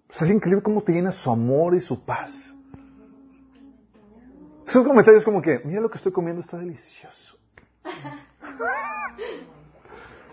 O 0.09 0.13
sea, 0.13 0.27
es 0.27 0.33
increíble 0.33 0.61
cómo 0.61 0.83
te 0.83 0.91
llena 0.91 1.11
su 1.11 1.29
amor 1.29 1.73
y 1.75 1.79
su 1.79 2.03
paz. 2.05 2.55
Esos 4.67 4.85
comentarios 4.85 5.23
como 5.23 5.41
que, 5.41 5.59
mira 5.65 5.81
lo 5.81 5.89
que 5.89 5.97
estoy 5.97 6.11
comiendo, 6.11 6.41
está 6.41 6.57
delicioso. 6.57 7.37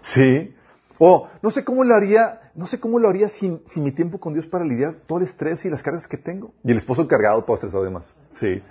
Sí. 0.03 0.55
O 1.03 1.31
no 1.41 1.51
sé 1.51 1.65
cómo 1.65 1.83
lo 1.83 1.95
haría, 1.95 2.53
no 2.55 2.67
sé 2.67 2.79
cómo 2.79 2.99
lo 2.99 3.09
haría 3.09 3.31
sin, 3.31 3.63
sin 3.69 3.85
mi 3.85 3.91
tiempo 3.91 4.21
con 4.21 4.35
Dios 4.35 4.47
para 4.47 4.67
lidiar 4.67 4.97
todo 5.07 5.21
el 5.21 5.25
estrés 5.25 5.65
y 5.65 5.71
las 5.71 5.83
cargas 5.83 6.07
que 6.07 6.19
tengo. 6.19 6.53
Y 6.63 6.73
el 6.73 6.77
esposo 6.77 7.09
cargado, 7.09 7.43
todo 7.43 7.55
estresado 7.55 7.83
además. 7.83 8.15
Sí. 8.35 8.63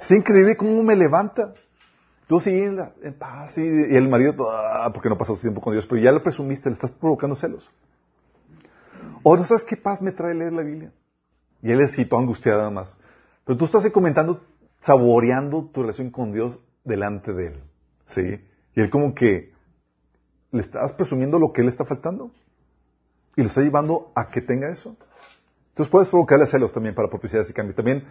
Es 0.00 0.10
increíble 0.10 0.56
cómo 0.56 0.82
me 0.82 0.96
levanta. 0.96 1.54
Tú 2.26 2.40
sí 2.40 2.50
en, 2.50 2.76
paz 3.16 3.56
y, 3.56 3.62
y 3.62 3.96
el 3.96 4.08
marido, 4.08 4.50
ah, 4.50 4.90
porque 4.92 5.08
no 5.08 5.16
pasó 5.16 5.36
su 5.36 5.42
tiempo 5.42 5.60
con 5.60 5.72
Dios, 5.72 5.86
pero 5.86 6.02
ya 6.02 6.10
lo 6.10 6.24
presumiste, 6.24 6.70
le 6.70 6.74
estás 6.74 6.90
provocando 6.90 7.36
celos. 7.36 7.70
O 9.22 9.36
no 9.36 9.44
sabes 9.44 9.62
qué 9.62 9.76
paz 9.76 10.02
me 10.02 10.10
trae 10.10 10.34
leer 10.34 10.52
la 10.52 10.62
Biblia. 10.62 10.90
Y 11.62 11.70
él 11.70 11.80
es 11.82 11.96
todo 12.08 12.18
angustiado 12.18 12.58
nada 12.58 12.70
más. 12.70 12.98
Pero 13.44 13.56
tú 13.56 13.66
estás 13.66 13.88
comentando, 13.90 14.40
saboreando 14.80 15.70
tu 15.72 15.82
relación 15.82 16.10
con 16.10 16.32
Dios 16.32 16.58
delante 16.82 17.32
de 17.32 17.46
él. 17.46 17.60
¿Sí? 18.06 18.40
Y 18.74 18.80
él 18.80 18.90
como 18.90 19.14
que 19.14 19.49
le 20.52 20.62
estás 20.62 20.92
presumiendo 20.92 21.38
lo 21.38 21.52
que 21.52 21.62
él 21.62 21.68
está 21.68 21.84
faltando. 21.84 22.30
Y 23.36 23.42
lo 23.42 23.48
está 23.48 23.60
llevando 23.60 24.12
a 24.14 24.28
que 24.28 24.40
tenga 24.40 24.68
eso. 24.70 24.96
Entonces 25.70 25.90
puedes 25.90 26.08
provocarle 26.08 26.46
celos 26.46 26.72
también 26.72 26.94
para 26.94 27.08
propiciar 27.08 27.42
ese 27.42 27.54
cambio. 27.54 27.74
También 27.74 28.04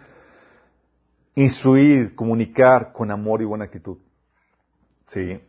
instruir, 1.34 2.14
comunicar 2.14 2.92
con 2.92 3.10
amor 3.10 3.42
y 3.42 3.44
buena 3.44 3.64
actitud. 3.64 3.98
¿Sí? 5.06 5.40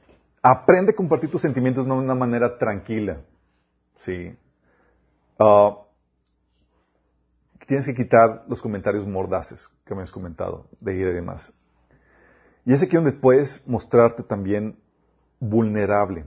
Aprende 0.41 0.91
a 0.91 0.95
compartir 0.95 1.29
tus 1.29 1.41
sentimientos 1.41 1.85
de 1.85 1.91
una 1.91 2.15
manera 2.15 2.57
tranquila. 2.57 3.21
¿Sí? 3.99 4.35
Ah, 5.39 5.77
tienes 7.67 7.85
que 7.85 7.95
quitar 7.95 8.43
los 8.49 8.61
comentarios 8.61 9.07
mordaces 9.07 9.69
que 9.85 9.95
me 9.95 10.01
has 10.01 10.11
comentado, 10.11 10.67
de 10.81 10.93
ira 10.93 11.11
y 11.11 11.13
demás. 11.13 11.53
Y 12.65 12.73
es 12.73 12.83
aquí 12.83 12.95
donde 12.95 13.13
puedes 13.13 13.65
mostrarte 13.65 14.23
también 14.23 14.77
vulnerable. 15.39 16.25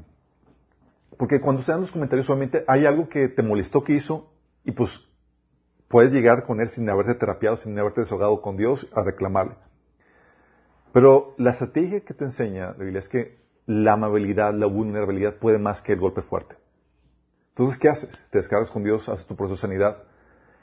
Porque 1.16 1.40
cuando 1.40 1.62
se 1.62 1.72
dan 1.72 1.80
los 1.82 1.92
comentarios 1.92 2.26
solamente 2.26 2.64
hay 2.66 2.86
algo 2.86 3.08
que 3.08 3.28
te 3.28 3.42
molestó 3.42 3.84
que 3.84 3.94
hizo 3.94 4.30
y 4.64 4.72
pues 4.72 4.90
puedes 5.88 6.12
llegar 6.12 6.44
con 6.44 6.60
él 6.60 6.68
sin 6.70 6.88
haberte 6.88 7.14
terapiado, 7.14 7.56
sin 7.56 7.78
haberte 7.78 8.00
desahogado 8.00 8.40
con 8.40 8.56
Dios 8.56 8.88
a 8.94 9.02
reclamarle. 9.02 9.54
Pero 10.92 11.34
la 11.38 11.50
estrategia 11.50 12.00
que 12.00 12.14
te 12.14 12.24
enseña 12.24 12.68
la 12.72 12.84
Biblia 12.84 13.00
es 13.00 13.08
que 13.08 13.38
la 13.66 13.94
amabilidad, 13.94 14.54
la 14.54 14.66
vulnerabilidad 14.66 15.36
puede 15.36 15.58
más 15.58 15.82
que 15.82 15.92
el 15.92 16.00
golpe 16.00 16.22
fuerte. 16.22 16.56
Entonces, 17.50 17.78
¿qué 17.78 17.88
haces? 17.88 18.10
Te 18.30 18.38
descargas 18.38 18.70
con 18.70 18.82
Dios, 18.82 19.08
haces 19.08 19.26
tu 19.26 19.36
proceso 19.36 19.54
de 19.56 19.60
sanidad 19.72 20.02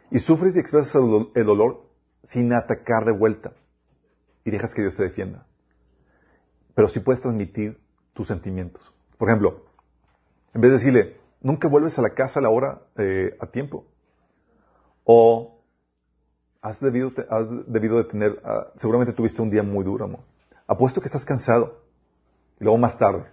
y 0.09 0.19
sufres 0.19 0.55
y 0.55 0.59
expresas 0.59 0.93
el, 0.95 1.01
do- 1.09 1.31
el 1.35 1.45
dolor 1.45 1.85
sin 2.23 2.51
atacar 2.53 3.05
de 3.05 3.13
vuelta 3.13 3.53
y 4.43 4.51
dejas 4.51 4.73
que 4.73 4.81
Dios 4.81 4.95
te 4.95 5.03
defienda. 5.03 5.45
Pero 6.75 6.89
sí 6.89 6.99
puedes 6.99 7.21
transmitir 7.21 7.79
tus 8.13 8.27
sentimientos. 8.27 8.93
Por 9.17 9.29
ejemplo, 9.29 9.65
en 10.53 10.61
vez 10.61 10.71
de 10.71 10.77
decirle, 10.77 11.17
nunca 11.41 11.67
vuelves 11.67 11.97
a 11.97 12.01
la 12.01 12.11
casa 12.11 12.39
a 12.39 12.43
la 12.43 12.49
hora 12.49 12.81
eh, 12.97 13.35
a 13.39 13.47
tiempo. 13.47 13.85
O 15.03 15.61
has 16.61 16.79
debido, 16.79 17.11
has 17.29 17.47
debido 17.67 17.97
de 17.97 18.03
tener, 18.05 18.41
ah, 18.43 18.67
seguramente 18.77 19.13
tuviste 19.13 19.41
un 19.41 19.49
día 19.49 19.63
muy 19.63 19.83
duro, 19.83 20.05
amor. 20.05 20.21
Apuesto 20.67 21.01
que 21.01 21.07
estás 21.07 21.25
cansado. 21.25 21.81
Y 22.59 22.63
luego 22.63 22.77
más 22.77 22.97
tarde. 22.97 23.25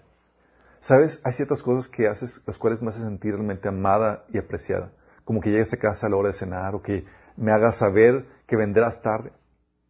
¿Sabes? 0.80 1.20
Hay 1.24 1.32
ciertas 1.34 1.62
cosas 1.62 1.88
que 1.88 2.06
haces, 2.08 2.40
las 2.46 2.56
cuales 2.56 2.80
me 2.80 2.88
hacen 2.88 3.04
sentir 3.04 3.34
realmente 3.34 3.68
amada 3.68 4.24
y 4.32 4.38
apreciada. 4.38 4.92
Como 5.24 5.40
que 5.40 5.50
llegues 5.50 5.72
a 5.72 5.76
casa 5.76 6.06
a 6.06 6.10
la 6.10 6.16
hora 6.16 6.28
de 6.28 6.34
cenar 6.34 6.74
o 6.74 6.82
que 6.82 7.04
me 7.36 7.52
hagas 7.52 7.76
saber 7.78 8.26
que 8.46 8.56
vendrás 8.56 9.02
tarde. 9.02 9.32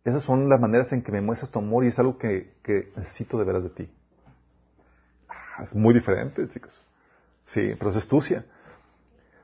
Esas 0.05 0.23
son 0.23 0.49
las 0.49 0.59
maneras 0.59 0.93
en 0.93 1.03
que 1.03 1.13
me 1.13 1.21
muestras 1.21 1.51
tu 1.51 1.59
amor 1.59 1.85
y 1.85 1.89
es 1.89 1.99
algo 1.99 2.19
que, 2.19 2.55
que 2.63 2.91
necesito 2.97 3.39
de 3.39 3.45
veras 3.45 3.63
de 3.63 3.71
ti. 3.71 3.91
Ah, 5.29 5.63
Es 5.63 5.75
muy 5.75 5.95
diferente, 5.95 6.49
chicos. 6.49 6.83
Sí, 7.49 7.73
pero 7.79 7.91
es 7.91 7.97
astucia. 7.97 8.45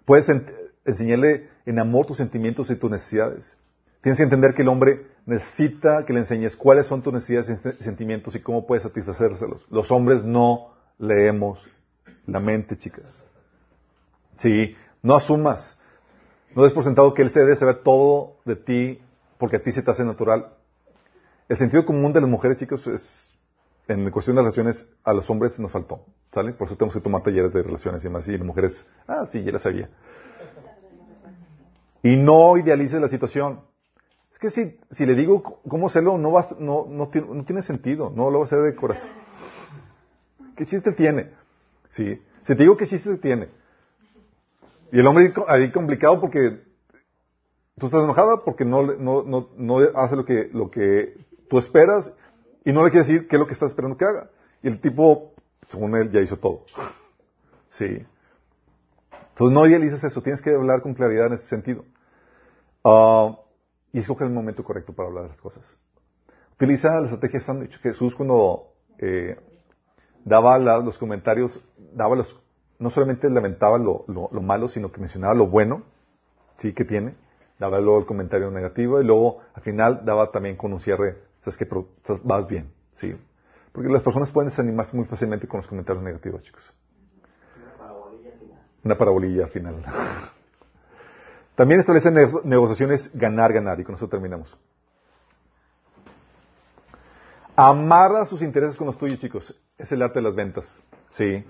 Puedes 0.04 0.28
en- 0.28 0.46
enseñarle 0.84 1.48
en 1.66 1.78
amor 1.78 2.06
tus 2.06 2.18
sentimientos 2.18 2.70
y 2.70 2.76
tus 2.76 2.90
necesidades. 2.90 3.56
Tienes 4.02 4.18
que 4.18 4.24
entender 4.24 4.54
que 4.54 4.62
el 4.62 4.68
hombre 4.68 5.06
necesita 5.26 6.04
que 6.04 6.12
le 6.12 6.20
enseñes 6.20 6.54
cuáles 6.56 6.86
son 6.86 7.02
tus 7.02 7.12
necesidades 7.14 7.48
y 7.48 7.52
sen- 7.54 7.78
sentimientos 7.80 8.34
y 8.36 8.40
cómo 8.40 8.66
puedes 8.66 8.82
satisfacérselos. 8.82 9.66
Los 9.70 9.90
hombres 9.90 10.22
no 10.22 10.74
leemos 10.98 11.66
la 12.26 12.38
mente, 12.40 12.76
chicas. 12.76 13.22
Sí, 14.36 14.76
no 15.02 15.16
asumas. 15.16 15.76
No 16.54 16.62
des 16.64 16.72
por 16.72 16.84
sentado 16.84 17.14
que 17.14 17.22
él 17.22 17.32
se 17.32 17.40
debe 17.40 17.56
saber 17.56 17.82
todo 17.82 18.36
de 18.44 18.56
ti 18.56 19.00
porque 19.38 19.56
a 19.56 19.62
ti 19.62 19.72
se 19.72 19.82
te 19.82 19.90
hace 19.90 20.04
natural. 20.04 20.52
el 21.48 21.56
sentido 21.58 21.84
común 21.84 22.12
de 22.12 22.20
las 22.22 22.30
mujeres, 22.30 22.56
chicos, 22.58 22.86
es, 22.86 23.33
en 23.88 24.10
cuestión 24.10 24.36
de 24.36 24.42
relaciones, 24.42 24.86
a 25.02 25.12
los 25.12 25.28
hombres 25.28 25.58
nos 25.58 25.70
faltó, 25.70 26.04
¿sale? 26.32 26.52
Por 26.52 26.66
eso 26.66 26.76
tenemos 26.76 26.94
que 26.94 27.00
tomar 27.00 27.22
talleres 27.22 27.52
de 27.52 27.62
relaciones 27.62 28.02
y 28.02 28.08
demás, 28.08 28.26
y 28.28 28.32
las 28.38 28.46
mujeres, 28.46 28.86
ah, 29.06 29.26
sí, 29.26 29.42
ya 29.42 29.52
la 29.52 29.58
sabía. 29.58 29.90
Y 32.02 32.16
no 32.16 32.56
idealices 32.56 33.00
la 33.00 33.08
situación. 33.08 33.60
Es 34.32 34.38
que 34.38 34.50
si, 34.50 34.78
si 34.90 35.06
le 35.06 35.14
digo 35.14 35.42
cómo 35.42 35.86
hacerlo, 35.86 36.18
no, 36.18 36.30
vas, 36.32 36.54
no, 36.58 36.86
no, 36.88 37.10
no 37.14 37.44
tiene 37.44 37.62
sentido, 37.62 38.10
no 38.14 38.30
lo 38.30 38.40
va 38.40 38.44
a 38.44 38.46
hacer 38.46 38.60
de 38.60 38.74
corazón. 38.74 39.08
¿Qué 40.56 40.66
chiste 40.66 40.92
tiene? 40.92 41.30
Sí. 41.88 42.20
Si 42.42 42.54
te 42.54 42.62
digo 42.62 42.76
qué 42.76 42.86
chiste 42.86 43.16
tiene. 43.16 43.48
Y 44.92 45.00
el 45.00 45.06
hombre 45.06 45.32
ahí- 45.48 45.72
complicado 45.72 46.20
porque 46.20 46.60
tú 47.78 47.86
estás 47.86 48.04
enojada 48.04 48.44
porque 48.44 48.64
no, 48.64 48.82
no, 48.82 49.22
no, 49.22 49.48
no 49.56 49.78
hace 49.94 50.14
lo 50.16 50.24
que, 50.24 50.50
lo 50.52 50.70
que 50.70 51.16
tú 51.48 51.58
esperas 51.58 52.12
y 52.64 52.72
no 52.72 52.84
le 52.84 52.90
quiere 52.90 53.06
decir 53.06 53.28
qué 53.28 53.36
es 53.36 53.40
lo 53.40 53.46
que 53.46 53.52
estás 53.54 53.70
esperando 53.70 53.96
que 53.96 54.04
haga. 54.04 54.30
Y 54.62 54.68
el 54.68 54.80
tipo, 54.80 55.32
según 55.68 55.96
él, 55.96 56.10
ya 56.10 56.20
hizo 56.20 56.36
todo. 56.38 56.64
Sí. 57.70 58.06
Entonces 59.30 59.52
no 59.54 59.66
idealices 59.66 60.04
eso, 60.04 60.22
tienes 60.22 60.40
que 60.40 60.50
hablar 60.50 60.80
con 60.80 60.94
claridad 60.94 61.26
en 61.26 61.32
ese 61.32 61.46
sentido. 61.46 61.84
Ah, 62.84 63.36
y 63.92 63.98
escoge 63.98 64.24
el 64.24 64.30
momento 64.30 64.62
correcto 64.64 64.92
para 64.92 65.08
hablar 65.08 65.24
de 65.24 65.30
las 65.30 65.40
cosas. 65.40 65.76
Utiliza 66.54 66.94
la 67.00 67.04
estrategia 67.06 67.40
sándwich. 67.40 67.78
Jesús 67.80 68.14
cuando 68.14 68.68
eh, 68.98 69.36
daba 70.24 70.58
los 70.58 70.98
comentarios, 70.98 71.60
daba 71.94 72.16
los, 72.16 72.40
no 72.78 72.90
solamente 72.90 73.28
lamentaba 73.28 73.78
lo, 73.78 74.04
lo- 74.08 74.28
lo 74.32 74.40
malo, 74.42 74.68
sino 74.68 74.92
que 74.92 75.00
mencionaba 75.00 75.34
lo 75.34 75.46
bueno, 75.48 75.82
sí, 76.58 76.72
que 76.72 76.84
tiene, 76.84 77.16
daba 77.58 77.80
luego 77.80 77.98
el 78.00 78.06
comentario 78.06 78.50
negativo 78.50 79.00
y 79.00 79.04
luego 79.04 79.40
al 79.54 79.62
final 79.62 80.02
daba 80.04 80.30
también 80.30 80.56
con 80.56 80.72
un 80.72 80.80
cierre, 80.80 81.18
sabes 81.44 81.56
que 81.56 81.68
vas 82.22 82.46
bien, 82.46 82.72
sí. 82.94 83.14
Porque 83.72 83.88
las 83.88 84.02
personas 84.02 84.30
pueden 84.30 84.50
desanimarse 84.50 84.96
muy 84.96 85.04
fácilmente 85.04 85.46
con 85.46 85.58
los 85.58 85.66
comentarios 85.68 86.02
negativos, 86.02 86.42
chicos. 86.42 86.72
Una 88.82 88.96
parabolilla 88.98 89.44
al 89.44 89.50
final. 89.50 89.84
También 91.54 91.80
establece 91.80 92.10
nego- 92.10 92.42
negociaciones 92.44 93.10
ganar-ganar, 93.14 93.78
y 93.80 93.84
con 93.84 93.94
eso 93.94 94.08
terminamos. 94.08 94.56
Amarra 97.56 98.26
sus 98.26 98.42
intereses 98.42 98.76
con 98.76 98.86
los 98.88 98.98
tuyos, 98.98 99.18
chicos. 99.20 99.54
Es 99.78 99.90
el 99.92 100.02
arte 100.02 100.18
de 100.18 100.22
las 100.22 100.34
ventas. 100.34 100.80
Sí. 101.10 101.44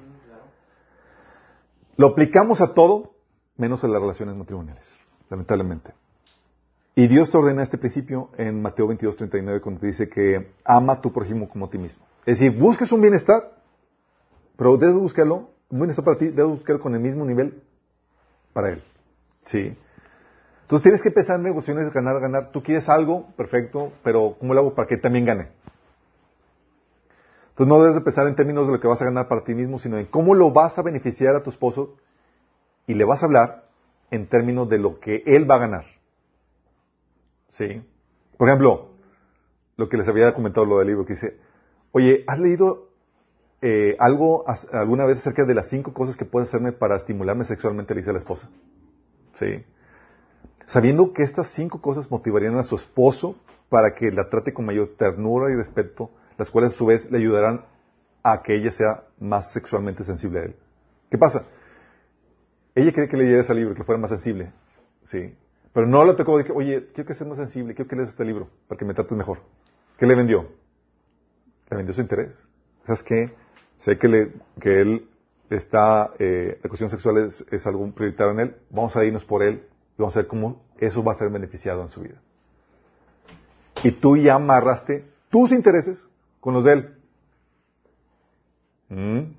Lo 1.96 2.08
aplicamos 2.08 2.60
a 2.60 2.74
todo, 2.74 3.14
menos 3.56 3.82
a 3.84 3.88
las 3.88 4.00
relaciones 4.00 4.36
matrimoniales, 4.36 4.86
lamentablemente. 5.30 5.92
Y 6.96 7.08
Dios 7.08 7.30
te 7.30 7.36
ordena 7.36 7.64
este 7.64 7.76
principio 7.76 8.30
en 8.36 8.62
Mateo 8.62 8.86
22, 8.86 9.16
39, 9.16 9.60
cuando 9.60 9.80
te 9.80 9.88
dice 9.88 10.08
que 10.08 10.52
ama 10.64 10.94
a 10.94 11.00
tu 11.00 11.12
prójimo 11.12 11.48
como 11.48 11.66
a 11.66 11.70
ti 11.70 11.76
mismo. 11.76 12.04
Es 12.24 12.38
decir, 12.38 12.56
busques 12.56 12.92
un 12.92 13.00
bienestar, 13.00 13.50
pero 14.56 14.76
debes 14.76 14.94
buscarlo, 14.94 15.50
un 15.70 15.78
bienestar 15.80 16.04
para 16.04 16.18
ti, 16.18 16.28
debes 16.28 16.52
buscarlo 16.52 16.80
con 16.80 16.94
el 16.94 17.00
mismo 17.00 17.24
nivel 17.24 17.62
para 18.52 18.70
él. 18.70 18.82
Sí. 19.44 19.76
Entonces 20.62 20.82
tienes 20.84 21.02
que 21.02 21.10
pensar 21.10 21.36
en 21.36 21.42
negociaciones 21.42 21.86
de 21.86 21.90
ganar, 21.90 22.20
ganar. 22.20 22.52
Tú 22.52 22.62
quieres 22.62 22.88
algo, 22.88 23.26
perfecto, 23.36 23.92
pero 24.04 24.36
¿cómo 24.38 24.54
lo 24.54 24.60
hago 24.60 24.74
para 24.74 24.86
que 24.86 24.96
también 24.96 25.24
gane? 25.24 25.48
Entonces 27.50 27.68
no 27.68 27.80
debes 27.80 27.96
de 27.96 28.00
pensar 28.02 28.28
en 28.28 28.36
términos 28.36 28.66
de 28.66 28.72
lo 28.72 28.80
que 28.80 28.88
vas 28.88 29.02
a 29.02 29.04
ganar 29.04 29.26
para 29.26 29.42
ti 29.42 29.54
mismo, 29.54 29.80
sino 29.80 29.98
en 29.98 30.06
cómo 30.06 30.34
lo 30.34 30.52
vas 30.52 30.78
a 30.78 30.82
beneficiar 30.82 31.34
a 31.34 31.42
tu 31.42 31.50
esposo 31.50 31.96
y 32.86 32.94
le 32.94 33.04
vas 33.04 33.22
a 33.22 33.26
hablar 33.26 33.64
en 34.10 34.28
términos 34.28 34.68
de 34.68 34.78
lo 34.78 35.00
que 35.00 35.24
él 35.26 35.48
va 35.50 35.56
a 35.56 35.58
ganar. 35.58 35.93
¿Sí? 37.54 37.82
Por 38.36 38.48
ejemplo, 38.48 38.90
lo 39.76 39.88
que 39.88 39.96
les 39.96 40.08
había 40.08 40.34
comentado 40.34 40.66
lo 40.66 40.78
del 40.78 40.88
libro, 40.88 41.06
que 41.06 41.14
dice, 41.14 41.38
oye, 41.92 42.24
¿has 42.26 42.38
leído 42.40 42.88
eh, 43.62 43.96
algo 43.98 44.44
alguna 44.72 45.06
vez 45.06 45.20
acerca 45.20 45.44
de 45.44 45.54
las 45.54 45.68
cinco 45.68 45.94
cosas 45.94 46.16
que 46.16 46.24
puedes 46.24 46.48
hacerme 46.48 46.72
para 46.72 46.96
estimularme 46.96 47.44
sexualmente? 47.44 47.94
Le 47.94 48.00
dice 48.00 48.10
a 48.10 48.14
la 48.14 48.18
esposa. 48.18 48.48
¿Sí? 49.36 49.64
Sabiendo 50.66 51.12
que 51.12 51.22
estas 51.22 51.48
cinco 51.48 51.80
cosas 51.80 52.10
motivarían 52.10 52.56
a 52.58 52.64
su 52.64 52.74
esposo 52.74 53.36
para 53.68 53.94
que 53.94 54.10
la 54.10 54.28
trate 54.28 54.52
con 54.52 54.66
mayor 54.66 54.94
ternura 54.96 55.52
y 55.52 55.56
respeto, 55.56 56.10
las 56.36 56.50
cuales 56.50 56.72
a 56.72 56.76
su 56.76 56.86
vez 56.86 57.10
le 57.10 57.18
ayudarán 57.18 57.64
a 58.22 58.42
que 58.42 58.56
ella 58.56 58.72
sea 58.72 59.04
más 59.20 59.52
sexualmente 59.52 60.02
sensible 60.02 60.40
a 60.40 60.42
él. 60.44 60.56
¿Qué 61.10 61.18
pasa? 61.18 61.44
Ella 62.74 62.90
quería 62.92 63.08
que 63.08 63.16
leyera 63.16 63.42
ese 63.42 63.54
libro, 63.54 63.74
que 63.74 63.84
fuera 63.84 64.00
más 64.00 64.10
sensible. 64.10 64.50
Sí. 65.04 65.36
Pero 65.74 65.88
no 65.88 66.04
le 66.04 66.14
tocó 66.14 66.42
que, 66.42 66.52
oye, 66.52 66.86
quiero 66.94 67.06
que 67.06 67.14
seas 67.14 67.28
más 67.28 67.36
sensible, 67.36 67.74
quiero 67.74 67.88
que 67.88 67.96
leas 67.96 68.10
este 68.10 68.24
libro 68.24 68.48
para 68.68 68.78
que 68.78 68.84
me 68.84 68.94
trates 68.94 69.18
mejor. 69.18 69.40
¿Qué 69.98 70.06
le 70.06 70.14
vendió? 70.14 70.48
Le 71.68 71.76
vendió 71.76 71.92
su 71.92 72.00
interés. 72.00 72.46
¿Sabes 72.84 73.02
qué? 73.02 73.34
Sé 73.78 73.98
que, 73.98 74.08
le, 74.08 74.32
que 74.60 74.80
él 74.80 75.08
está, 75.50 76.12
eh, 76.20 76.60
la 76.62 76.68
cuestión 76.68 76.90
sexual 76.90 77.18
es, 77.18 77.44
es 77.50 77.66
algo 77.66 77.90
prioritario 77.90 78.32
en 78.32 78.40
él. 78.40 78.56
Vamos 78.70 78.94
a 78.96 79.04
irnos 79.04 79.24
por 79.24 79.42
él 79.42 79.66
y 79.98 80.02
vamos 80.02 80.16
a 80.16 80.20
ver 80.20 80.28
cómo 80.28 80.62
eso 80.78 81.02
va 81.02 81.12
a 81.12 81.16
ser 81.16 81.28
beneficiado 81.30 81.82
en 81.82 81.88
su 81.88 82.02
vida. 82.02 82.20
Y 83.82 83.90
tú 83.90 84.16
ya 84.16 84.36
amarraste 84.36 85.04
tus 85.28 85.50
intereses 85.50 86.08
con 86.38 86.54
los 86.54 86.64
de 86.64 86.72
él. 86.72 86.94
¿Mm? 88.90 89.34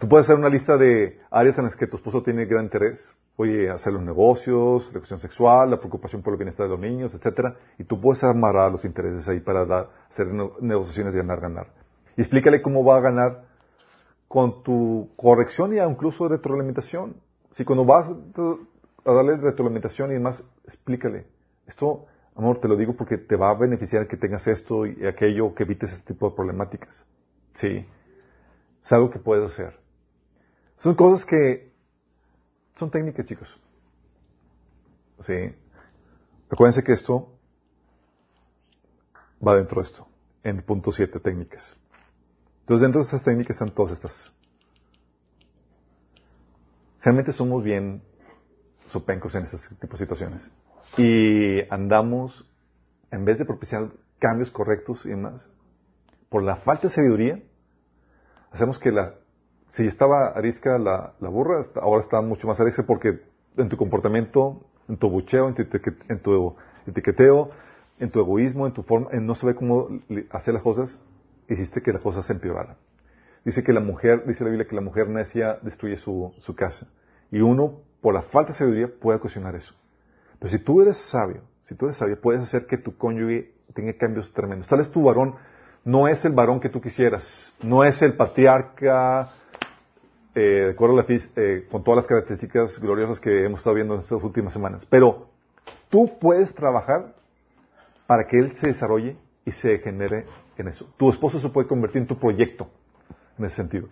Tú 0.00 0.08
puedes 0.08 0.26
hacer 0.26 0.36
una 0.36 0.50
lista 0.50 0.76
de 0.76 1.18
áreas 1.30 1.56
en 1.56 1.64
las 1.64 1.76
que 1.76 1.86
tu 1.86 1.96
esposo 1.96 2.22
tiene 2.22 2.44
gran 2.44 2.64
interés. 2.64 3.14
Oye, 3.36 3.70
hacer 3.70 3.92
los 3.94 4.02
negocios, 4.02 4.86
la 4.88 4.98
cuestión 4.98 5.18
sexual, 5.18 5.70
la 5.70 5.78
preocupación 5.78 6.22
por 6.22 6.34
el 6.34 6.38
bienestar 6.38 6.66
de 6.66 6.70
los 6.72 6.80
niños, 6.80 7.14
etcétera. 7.14 7.56
Y 7.78 7.84
tú 7.84 7.98
puedes 8.00 8.22
amarrar 8.22 8.70
los 8.70 8.84
intereses 8.84 9.26
ahí 9.28 9.40
para 9.40 9.88
hacer 10.10 10.26
ne- 10.26 10.50
negociaciones 10.60 11.14
ganar-ganar. 11.14 11.68
Y 12.16 12.20
explícale 12.20 12.60
cómo 12.60 12.84
va 12.84 12.98
a 12.98 13.00
ganar 13.00 13.44
con 14.28 14.62
tu 14.62 15.08
corrección 15.16 15.72
y 15.74 15.78
incluso 15.78 16.28
retroalimentación. 16.28 17.16
Si 17.52 17.64
cuando 17.64 17.84
vas 17.84 18.08
a 18.08 19.12
darle 19.12 19.36
retroalimentación 19.38 20.10
y 20.10 20.14
demás, 20.14 20.44
explícale. 20.64 21.26
Esto, 21.66 22.06
amor, 22.36 22.60
te 22.60 22.68
lo 22.68 22.76
digo 22.76 22.94
porque 22.94 23.16
te 23.16 23.36
va 23.36 23.50
a 23.50 23.54
beneficiar 23.54 24.06
que 24.06 24.16
tengas 24.16 24.46
esto 24.46 24.86
y 24.86 25.06
aquello, 25.06 25.54
que 25.54 25.62
evites 25.62 25.92
este 25.92 26.12
tipo 26.12 26.28
de 26.28 26.36
problemáticas. 26.36 27.04
Sí. 27.54 27.86
Es 28.84 28.92
algo 28.92 29.10
que 29.10 29.18
puedes 29.18 29.50
hacer. 29.50 29.78
Son 30.76 30.94
cosas 30.94 31.24
que 31.26 31.69
son 32.80 32.90
técnicas, 32.90 33.26
chicos. 33.26 33.54
Sí. 35.20 35.54
Acuérdense 36.50 36.82
que 36.82 36.94
esto 36.94 37.28
va 39.46 39.54
dentro 39.54 39.80
de 39.80 39.86
esto, 39.86 40.08
en 40.42 40.56
el 40.56 40.64
punto 40.64 40.90
7, 40.90 41.20
técnicas. 41.20 41.76
Entonces, 42.60 42.82
dentro 42.82 43.02
de 43.02 43.04
estas 43.04 43.22
técnicas 43.22 43.56
están 43.56 43.74
todas 43.74 43.92
estas. 43.92 44.32
Realmente 47.02 47.32
somos 47.32 47.62
bien 47.62 48.02
sopencos 48.86 49.34
en 49.34 49.44
este 49.44 49.58
tipo 49.76 49.92
de 49.92 49.98
situaciones. 49.98 50.50
Y 50.96 51.60
andamos, 51.72 52.48
en 53.10 53.24
vez 53.24 53.38
de 53.38 53.44
propiciar 53.44 53.90
cambios 54.18 54.50
correctos 54.50 55.04
y 55.04 55.10
demás, 55.10 55.46
por 56.30 56.42
la 56.42 56.56
falta 56.56 56.88
de 56.88 56.94
sabiduría, 56.94 57.42
hacemos 58.50 58.78
que 58.78 58.90
la, 58.90 59.14
si 59.70 59.86
estaba 59.86 60.28
arisca 60.28 60.78
la, 60.78 61.14
burra, 61.20 61.64
ahora 61.80 62.02
está 62.02 62.20
mucho 62.20 62.46
más 62.46 62.60
arisca 62.60 62.82
porque 62.84 63.20
en 63.56 63.68
tu 63.68 63.76
comportamiento, 63.76 64.60
en 64.88 64.96
tu 64.96 65.08
bucheo, 65.08 65.48
en 65.48 65.54
tu, 65.54 65.62
en 66.08 66.18
tu 66.20 66.56
etiqueteo, 66.86 67.50
en 67.98 68.10
tu 68.10 68.20
egoísmo, 68.20 68.66
en 68.66 68.72
tu 68.72 68.82
forma, 68.82 69.08
en 69.12 69.26
no 69.26 69.34
saber 69.34 69.54
cómo 69.54 69.88
hacer 70.30 70.54
las 70.54 70.62
cosas, 70.62 70.98
hiciste 71.48 71.82
que 71.82 71.92
las 71.92 72.02
cosas 72.02 72.26
se 72.26 72.32
empeoraran. 72.32 72.76
Dice 73.44 73.62
que 73.62 73.72
la 73.72 73.80
mujer, 73.80 74.24
dice 74.26 74.44
la 74.44 74.50
Biblia 74.50 74.68
que 74.68 74.74
la 74.74 74.80
mujer 74.80 75.08
necia 75.08 75.58
destruye 75.62 75.96
su, 75.96 76.32
su 76.40 76.54
casa. 76.54 76.88
Y 77.30 77.40
uno, 77.40 77.80
por 78.00 78.14
la 78.14 78.22
falta 78.22 78.52
de 78.52 78.58
sabiduría, 78.58 78.88
puede 79.00 79.18
ocasionar 79.18 79.54
eso. 79.54 79.74
Pero 80.38 80.50
si 80.50 80.58
tú 80.58 80.82
eres 80.82 80.96
sabio, 80.96 81.42
si 81.62 81.74
tú 81.74 81.86
eres 81.86 81.96
sabio, 81.96 82.20
puedes 82.20 82.42
hacer 82.42 82.66
que 82.66 82.76
tu 82.76 82.96
cónyuge 82.96 83.52
tenga 83.74 83.92
cambios 83.94 84.32
tremendos. 84.32 84.68
Tal 84.68 84.78
vez 84.78 84.90
tu 84.90 85.02
varón 85.02 85.36
no 85.84 86.08
es 86.08 86.24
el 86.24 86.32
varón 86.32 86.60
que 86.60 86.68
tú 86.68 86.80
quisieras, 86.80 87.54
no 87.62 87.84
es 87.84 88.02
el 88.02 88.14
patriarca, 88.14 89.32
eh, 90.34 90.40
de 90.66 90.70
acuerdo 90.70 90.94
a 90.94 91.02
la 91.02 91.06
fis- 91.06 91.30
eh, 91.36 91.66
con 91.70 91.82
todas 91.82 91.98
las 91.98 92.06
características 92.06 92.78
gloriosas 92.80 93.20
que 93.20 93.44
hemos 93.44 93.60
estado 93.60 93.74
viendo 93.74 93.94
en 93.94 94.00
estas 94.00 94.22
últimas 94.22 94.52
semanas. 94.52 94.86
Pero 94.86 95.28
tú 95.88 96.18
puedes 96.20 96.54
trabajar 96.54 97.14
para 98.06 98.26
que 98.26 98.38
él 98.38 98.54
se 98.56 98.68
desarrolle 98.68 99.16
y 99.44 99.52
se 99.52 99.78
genere 99.78 100.26
en 100.56 100.68
eso. 100.68 100.86
Tu 100.96 101.10
esposo 101.10 101.40
se 101.40 101.48
puede 101.48 101.66
convertir 101.68 102.02
en 102.02 102.08
tu 102.08 102.18
proyecto, 102.18 102.68
en 103.38 103.44
ese 103.46 103.56
sentido. 103.56 103.88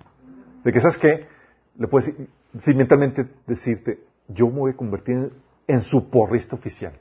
De 0.65 0.73
que, 0.73 0.81
¿sabes 0.81 0.99
qué? 0.99 1.27
Le 1.77 1.87
puedes 1.89 2.13
mentalmente 2.75 3.29
decirte, 3.47 4.01
yo 4.29 4.49
me 4.49 4.59
voy 4.59 4.73
a 4.73 4.77
convertir 4.77 5.15
en, 5.17 5.33
en 5.67 5.81
su 5.81 6.11
porrista 6.11 6.57
oficial. 6.57 6.93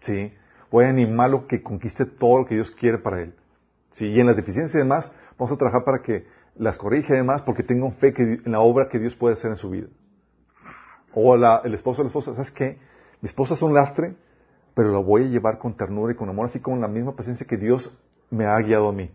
¿Sí? 0.00 0.32
Voy 0.70 0.84
a 0.84 0.88
animarlo 0.88 1.46
que 1.46 1.62
conquiste 1.62 2.04
todo 2.04 2.40
lo 2.40 2.46
que 2.46 2.56
Dios 2.56 2.70
quiere 2.70 2.98
para 2.98 3.22
él. 3.22 3.34
¿Sí? 3.92 4.06
Y 4.06 4.20
en 4.20 4.26
las 4.26 4.36
deficiencias 4.36 4.74
y 4.74 4.78
demás, 4.78 5.10
vamos 5.38 5.52
a 5.52 5.56
trabajar 5.56 5.84
para 5.84 6.02
que 6.02 6.26
las 6.58 6.78
corrija 6.78 7.14
y 7.14 7.18
demás, 7.18 7.42
porque 7.42 7.62
tengo 7.62 7.90
fe 7.90 8.12
que, 8.12 8.22
en 8.22 8.52
la 8.52 8.60
obra 8.60 8.88
que 8.88 8.98
Dios 8.98 9.14
puede 9.14 9.34
hacer 9.34 9.50
en 9.50 9.56
su 9.56 9.70
vida. 9.70 9.88
O 11.14 11.36
la- 11.36 11.62
el 11.64 11.74
esposo 11.74 12.00
o 12.02 12.04
la 12.04 12.08
esposa, 12.08 12.34
¿sabes 12.34 12.50
qué? 12.50 12.78
Mi 13.20 13.28
esposa 13.28 13.54
es 13.54 13.62
un 13.62 13.74
lastre, 13.74 14.16
pero 14.74 14.90
lo 14.90 15.02
voy 15.02 15.24
a 15.24 15.26
llevar 15.26 15.58
con 15.58 15.74
ternura 15.76 16.12
y 16.12 16.16
con 16.16 16.28
amor, 16.28 16.46
así 16.46 16.60
con 16.60 16.80
la 16.80 16.88
misma 16.88 17.16
paciencia 17.16 17.46
que 17.46 17.56
Dios 17.56 17.96
me 18.30 18.44
ha 18.46 18.58
guiado 18.60 18.88
a 18.88 18.92
mí. 18.92 19.10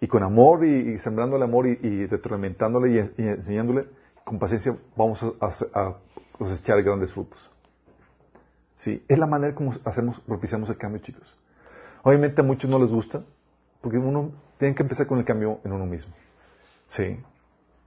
Y 0.00 0.06
con 0.06 0.22
amor 0.22 0.64
y, 0.64 0.98
sembrando 0.98 1.36
el 1.36 1.42
amor 1.42 1.66
y, 1.66 1.78
y 1.82 2.04
y, 2.04 3.28
enseñándole, 3.28 3.86
con 4.24 4.38
paciencia 4.38 4.76
vamos 4.96 5.22
a, 5.40 5.94
cosechar 6.32 6.82
grandes 6.82 7.12
frutos. 7.12 7.50
Sí, 8.76 9.04
es 9.08 9.18
la 9.18 9.26
manera 9.26 9.54
como 9.54 9.72
hacemos, 9.84 10.20
propiciamos 10.20 10.68
el 10.68 10.76
cambio, 10.76 11.00
chicos. 11.00 11.26
Obviamente 12.02 12.40
a 12.40 12.44
muchos 12.44 12.68
no 12.68 12.78
les 12.78 12.90
gusta, 12.90 13.22
porque 13.80 13.98
uno 13.98 14.32
tiene 14.58 14.74
que 14.74 14.82
empezar 14.82 15.06
con 15.06 15.18
el 15.18 15.24
cambio 15.24 15.60
en 15.64 15.72
uno 15.72 15.86
mismo. 15.86 16.12
Sí. 16.96 17.18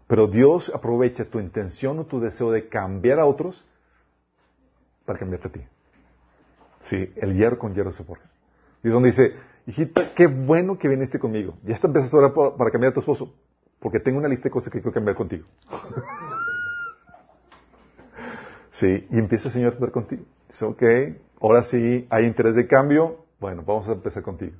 Pero 0.07 0.27
Dios 0.27 0.71
aprovecha 0.73 1.25
tu 1.25 1.39
intención 1.39 1.99
o 1.99 2.05
tu 2.05 2.19
deseo 2.19 2.51
de 2.51 2.67
cambiar 2.67 3.19
a 3.19 3.25
otros 3.25 3.65
para 5.05 5.19
cambiarte 5.19 5.47
a 5.47 5.51
ti. 5.51 5.61
Sí, 6.79 7.13
el 7.15 7.35
hierro 7.35 7.57
con 7.57 7.73
hierro 7.73 7.91
se 7.91 8.03
forja. 8.03 8.29
Y 8.83 8.87
es 8.87 8.93
donde 8.93 9.09
dice, 9.09 9.35
hijita, 9.65 10.13
qué 10.13 10.27
bueno 10.27 10.77
que 10.77 10.87
viniste 10.87 11.19
conmigo. 11.19 11.57
Ya 11.63 11.75
está 11.75 11.87
empezando 11.87 12.17
ahora 12.17 12.57
para 12.57 12.71
cambiar 12.71 12.91
a 12.91 12.93
tu 12.93 12.99
esposo, 12.99 13.33
porque 13.79 13.99
tengo 13.99 14.19
una 14.19 14.27
lista 14.27 14.45
de 14.45 14.51
cosas 14.51 14.71
que 14.71 14.79
quiero 14.79 14.93
cambiar 14.93 15.15
contigo. 15.15 15.45
sí, 18.71 19.07
y 19.09 19.17
empieza 19.17 19.47
el 19.47 19.53
Señor 19.53 19.69
a 19.69 19.77
tratar 19.77 19.91
contigo. 19.91 20.23
Dice, 20.47 20.65
ok, 20.65 20.83
ahora 21.41 21.63
sí 21.63 22.07
hay 22.09 22.25
interés 22.25 22.55
de 22.55 22.67
cambio, 22.67 23.25
bueno, 23.39 23.63
vamos 23.65 23.87
a 23.89 23.93
empezar 23.93 24.23
contigo. 24.23 24.55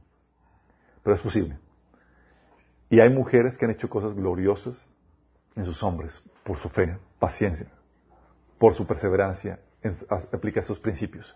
Pero 1.04 1.16
es 1.16 1.22
posible. 1.22 1.58
Y 2.90 3.00
hay 3.00 3.10
mujeres 3.10 3.58
que 3.58 3.66
han 3.66 3.72
hecho 3.72 3.90
cosas 3.90 4.14
gloriosas 4.14 4.86
en 5.56 5.66
sus 5.66 5.84
hombres 5.84 6.22
por 6.44 6.58
su 6.58 6.70
fe, 6.70 6.98
paciencia, 7.20 7.68
por 8.58 8.76
su 8.76 8.86
perseverancia 8.86 9.60
en 9.82 9.96
aplicar 10.10 10.62
estos 10.62 10.80
principios. 10.80 11.36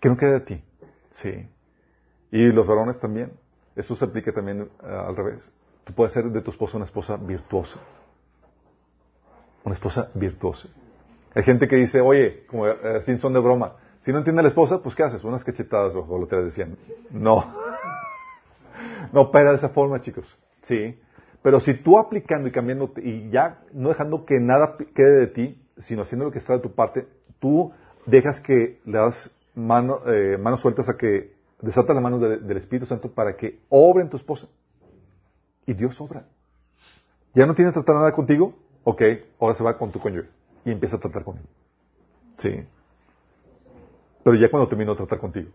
Que 0.00 0.08
no 0.08 0.16
quede 0.16 0.32
de 0.32 0.40
ti. 0.40 0.64
Sí. 1.12 1.48
Y 2.30 2.50
los 2.50 2.66
varones 2.66 2.98
también. 2.98 3.32
Esto 3.76 3.94
se 3.94 4.04
aplica 4.04 4.32
también 4.32 4.62
eh, 4.62 4.86
al 4.86 5.16
revés. 5.16 5.48
Tú 5.84 5.92
puedes 5.94 6.12
ser 6.12 6.24
de 6.24 6.42
tu 6.42 6.50
esposa 6.50 6.76
una 6.76 6.86
esposa 6.86 7.16
virtuosa. 7.16 7.78
Una 9.64 9.74
esposa 9.74 10.10
virtuosa. 10.14 10.68
Hay 11.34 11.44
gente 11.44 11.68
que 11.68 11.76
dice, 11.76 12.00
oye, 12.00 12.44
como 12.46 12.66
eh, 12.66 13.00
sin 13.02 13.18
son 13.18 13.32
de 13.32 13.40
broma, 13.40 13.76
si 14.00 14.10
no 14.12 14.18
entiende 14.18 14.42
la 14.42 14.48
esposa, 14.48 14.82
pues 14.82 14.94
¿qué 14.96 15.04
haces? 15.04 15.22
Unas 15.22 15.44
cachetadas, 15.44 15.94
o 15.94 16.18
lo 16.18 16.26
que 16.26 16.36
te 16.36 16.42
decían. 16.42 16.76
No. 17.10 17.54
No 19.12 19.22
opera 19.22 19.50
de 19.50 19.56
esa 19.56 19.68
forma, 19.68 20.00
chicos. 20.00 20.36
Sí. 20.62 20.98
Pero 21.42 21.60
si 21.60 21.74
tú 21.74 21.98
aplicando 21.98 22.48
y 22.48 22.52
cambiando 22.52 22.92
y 22.96 23.30
ya 23.30 23.60
no 23.72 23.88
dejando 23.88 24.24
que 24.24 24.38
nada 24.40 24.76
quede 24.94 25.20
de 25.20 25.26
ti, 25.26 25.62
sino 25.78 26.02
haciendo 26.02 26.24
lo 26.24 26.30
que 26.30 26.38
está 26.38 26.54
de 26.54 26.60
tu 26.60 26.74
parte, 26.74 27.08
tú 27.40 27.72
dejas 28.06 28.40
que 28.40 28.80
le 28.84 28.98
das 28.98 29.30
mano, 29.54 30.00
eh, 30.06 30.38
manos 30.38 30.60
sueltas 30.60 30.88
a 30.88 30.96
que 30.96 31.34
desata 31.60 31.94
la 31.94 32.00
mano 32.00 32.18
del 32.18 32.56
Espíritu 32.56 32.86
Santo 32.86 33.12
para 33.12 33.36
que 33.36 33.60
obre 33.68 34.02
en 34.02 34.10
tu 34.10 34.16
esposa. 34.16 34.48
Y 35.66 35.74
Dios 35.74 36.00
obra. 36.00 36.26
¿Ya 37.34 37.46
no 37.46 37.54
tiene 37.54 37.70
que 37.70 37.74
tratar 37.74 37.96
nada 37.96 38.12
contigo? 38.12 38.54
Ok, 38.84 39.02
ahora 39.40 39.54
se 39.54 39.64
va 39.64 39.78
con 39.78 39.90
tu 39.92 40.00
cónyuge 40.00 40.28
y 40.64 40.70
empieza 40.70 40.96
a 40.96 41.00
tratar 41.00 41.24
con 41.24 41.38
él. 41.38 41.44
Sí. 42.38 42.66
Pero 44.24 44.36
ya 44.36 44.50
cuando 44.50 44.68
terminó 44.68 44.92
de 44.92 44.98
tratar 44.98 45.18
contigo. 45.18 45.50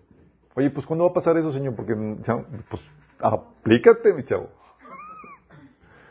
Oye, 0.58 0.72
pues 0.72 0.88
¿cuándo 0.88 1.06
va 1.06 1.12
a 1.12 1.14
pasar 1.14 1.38
eso, 1.38 1.52
Señor? 1.52 1.76
Porque, 1.76 1.94
pues, 2.68 2.82
aplícate, 3.20 4.12
mi 4.12 4.26
chavo. 4.26 4.50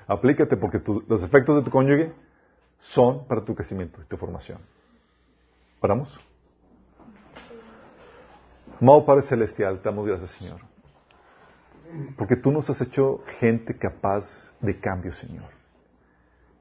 Aplícate 0.07 0.57
porque 0.57 0.81
los 1.09 1.21
efectos 1.25 1.57
de 1.57 1.63
tu 1.63 1.71
cónyuge 1.73 2.13
son 2.79 3.27
para 3.27 3.45
tu 3.45 3.57
crecimiento 3.57 4.01
y 4.01 4.05
tu 4.05 4.17
formación. 4.17 4.61
¿Paramos? 5.81 6.17
Amado 8.81 9.05
Padre 9.05 9.23
Celestial, 9.23 9.81
te 9.81 9.89
damos 9.89 10.07
gracias, 10.07 10.31
Señor. 10.31 10.61
Porque 12.17 12.37
tú 12.37 12.53
nos 12.53 12.71
has 12.71 12.81
hecho 12.81 13.25
gente 13.41 13.77
capaz 13.77 14.55
de 14.61 14.79
cambio, 14.79 15.11
Señor. 15.11 15.51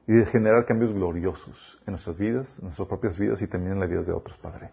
Y 0.08 0.14
de 0.14 0.26
generar 0.26 0.66
cambios 0.66 0.92
gloriosos 0.92 1.80
en 1.86 1.92
nuestras 1.92 2.18
vidas, 2.18 2.58
en 2.58 2.64
nuestras 2.64 2.88
propias 2.88 3.16
vidas 3.16 3.40
y 3.42 3.46
también 3.46 3.74
en 3.74 3.78
las 3.80 3.88
vidas 3.88 4.08
de 4.08 4.12
otros, 4.12 4.36
Padre. 4.38 4.72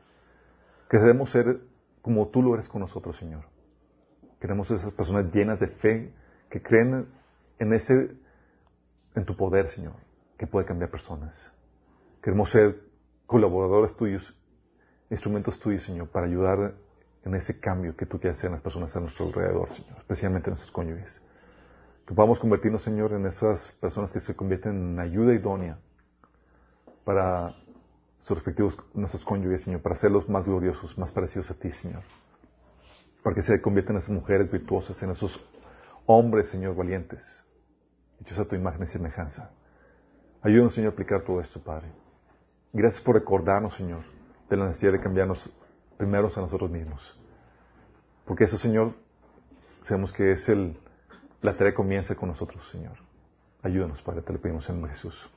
Que 0.89 0.97
debemos 0.97 1.29
ser 1.29 1.59
como 2.03 2.27
tú 2.27 2.43
lo 2.43 2.53
eres 2.53 2.69
con 2.69 2.81
nosotros, 2.81 3.17
Señor. 3.17 3.45
Queremos 4.39 4.69
esas 4.69 4.91
personas 4.91 5.33
llenas 5.33 5.59
de 5.61 5.67
fe 5.67 6.13
que 6.49 6.61
creen 6.61 7.07
en 7.57 7.73
ese 7.73 8.11
en 9.15 9.25
tu 9.25 9.37
poder, 9.37 9.69
Señor, 9.69 9.93
que 10.37 10.45
puede 10.45 10.65
cambiar 10.65 10.91
personas. 10.91 11.51
Queremos 12.21 12.49
ser 12.49 12.81
colaboradores 13.25 13.95
tuyos, 13.95 14.35
instrumentos 15.09 15.59
tuyos, 15.59 15.83
Señor, 15.83 16.09
para 16.09 16.25
ayudar 16.25 16.73
en 17.23 17.35
ese 17.35 17.59
cambio 17.59 17.95
que 17.95 18.05
tú 18.05 18.19
quieres 18.19 18.37
hacer 18.37 18.49
en 18.49 18.53
las 18.53 18.61
personas 18.61 18.93
a 18.95 18.99
nuestro 18.99 19.27
alrededor, 19.27 19.69
Señor, 19.71 19.97
especialmente 19.99 20.49
en 20.49 20.51
nuestros 20.51 20.71
cónyuges. 20.71 21.21
Que 22.05 22.13
podamos 22.13 22.37
convertirnos, 22.37 22.81
Señor, 22.81 23.13
en 23.13 23.25
esas 23.27 23.71
personas 23.79 24.11
que 24.11 24.19
se 24.19 24.35
convierten 24.35 24.75
en 24.75 24.99
ayuda 24.99 25.33
idónea 25.33 25.79
para 27.05 27.55
sus 28.23 28.37
respectivos, 28.37 28.77
nuestros 28.93 29.25
cónyuges, 29.25 29.63
Señor, 29.63 29.81
para 29.81 29.95
hacerlos 29.95 30.29
más 30.29 30.47
gloriosos, 30.47 30.97
más 30.97 31.11
parecidos 31.11 31.51
a 31.51 31.55
ti, 31.55 31.71
Señor. 31.71 32.03
Para 33.21 33.35
que 33.35 33.41
se 33.41 33.61
conviertan 33.61 33.97
en 33.97 34.01
esas 34.01 34.11
mujeres 34.11 34.49
virtuosas, 34.49 35.01
en 35.03 35.11
esos 35.11 35.45
hombres, 36.05 36.49
Señor, 36.49 36.73
valientes, 36.73 37.43
hechos 38.21 38.39
a 38.39 38.45
tu 38.45 38.55
imagen 38.55 38.83
y 38.83 38.87
semejanza. 38.87 39.51
Ayúdanos, 40.41 40.73
Señor, 40.73 40.91
a 40.91 40.93
aplicar 40.93 41.23
todo 41.23 41.41
esto, 41.41 41.61
Padre. 41.61 41.91
Gracias 42.71 43.03
por 43.03 43.15
recordarnos, 43.15 43.75
Señor, 43.75 44.03
de 44.49 44.55
la 44.55 44.67
necesidad 44.67 44.93
de 44.93 45.01
cambiarnos 45.01 45.53
primeros 45.97 46.37
a 46.37 46.41
nosotros 46.41 46.71
mismos. 46.71 47.19
Porque 48.25 48.45
eso, 48.45 48.57
Señor, 48.57 48.93
sabemos 49.81 50.13
que 50.13 50.31
es 50.31 50.47
el, 50.47 50.77
la 51.41 51.57
tarea 51.57 51.73
comienza 51.73 52.15
con 52.15 52.29
nosotros, 52.29 52.65
Señor. 52.71 52.97
Ayúdanos, 53.61 54.01
Padre, 54.01 54.21
te 54.21 54.31
lo 54.31 54.39
pedimos 54.39 54.69
en 54.69 54.87
Jesús. 54.87 55.29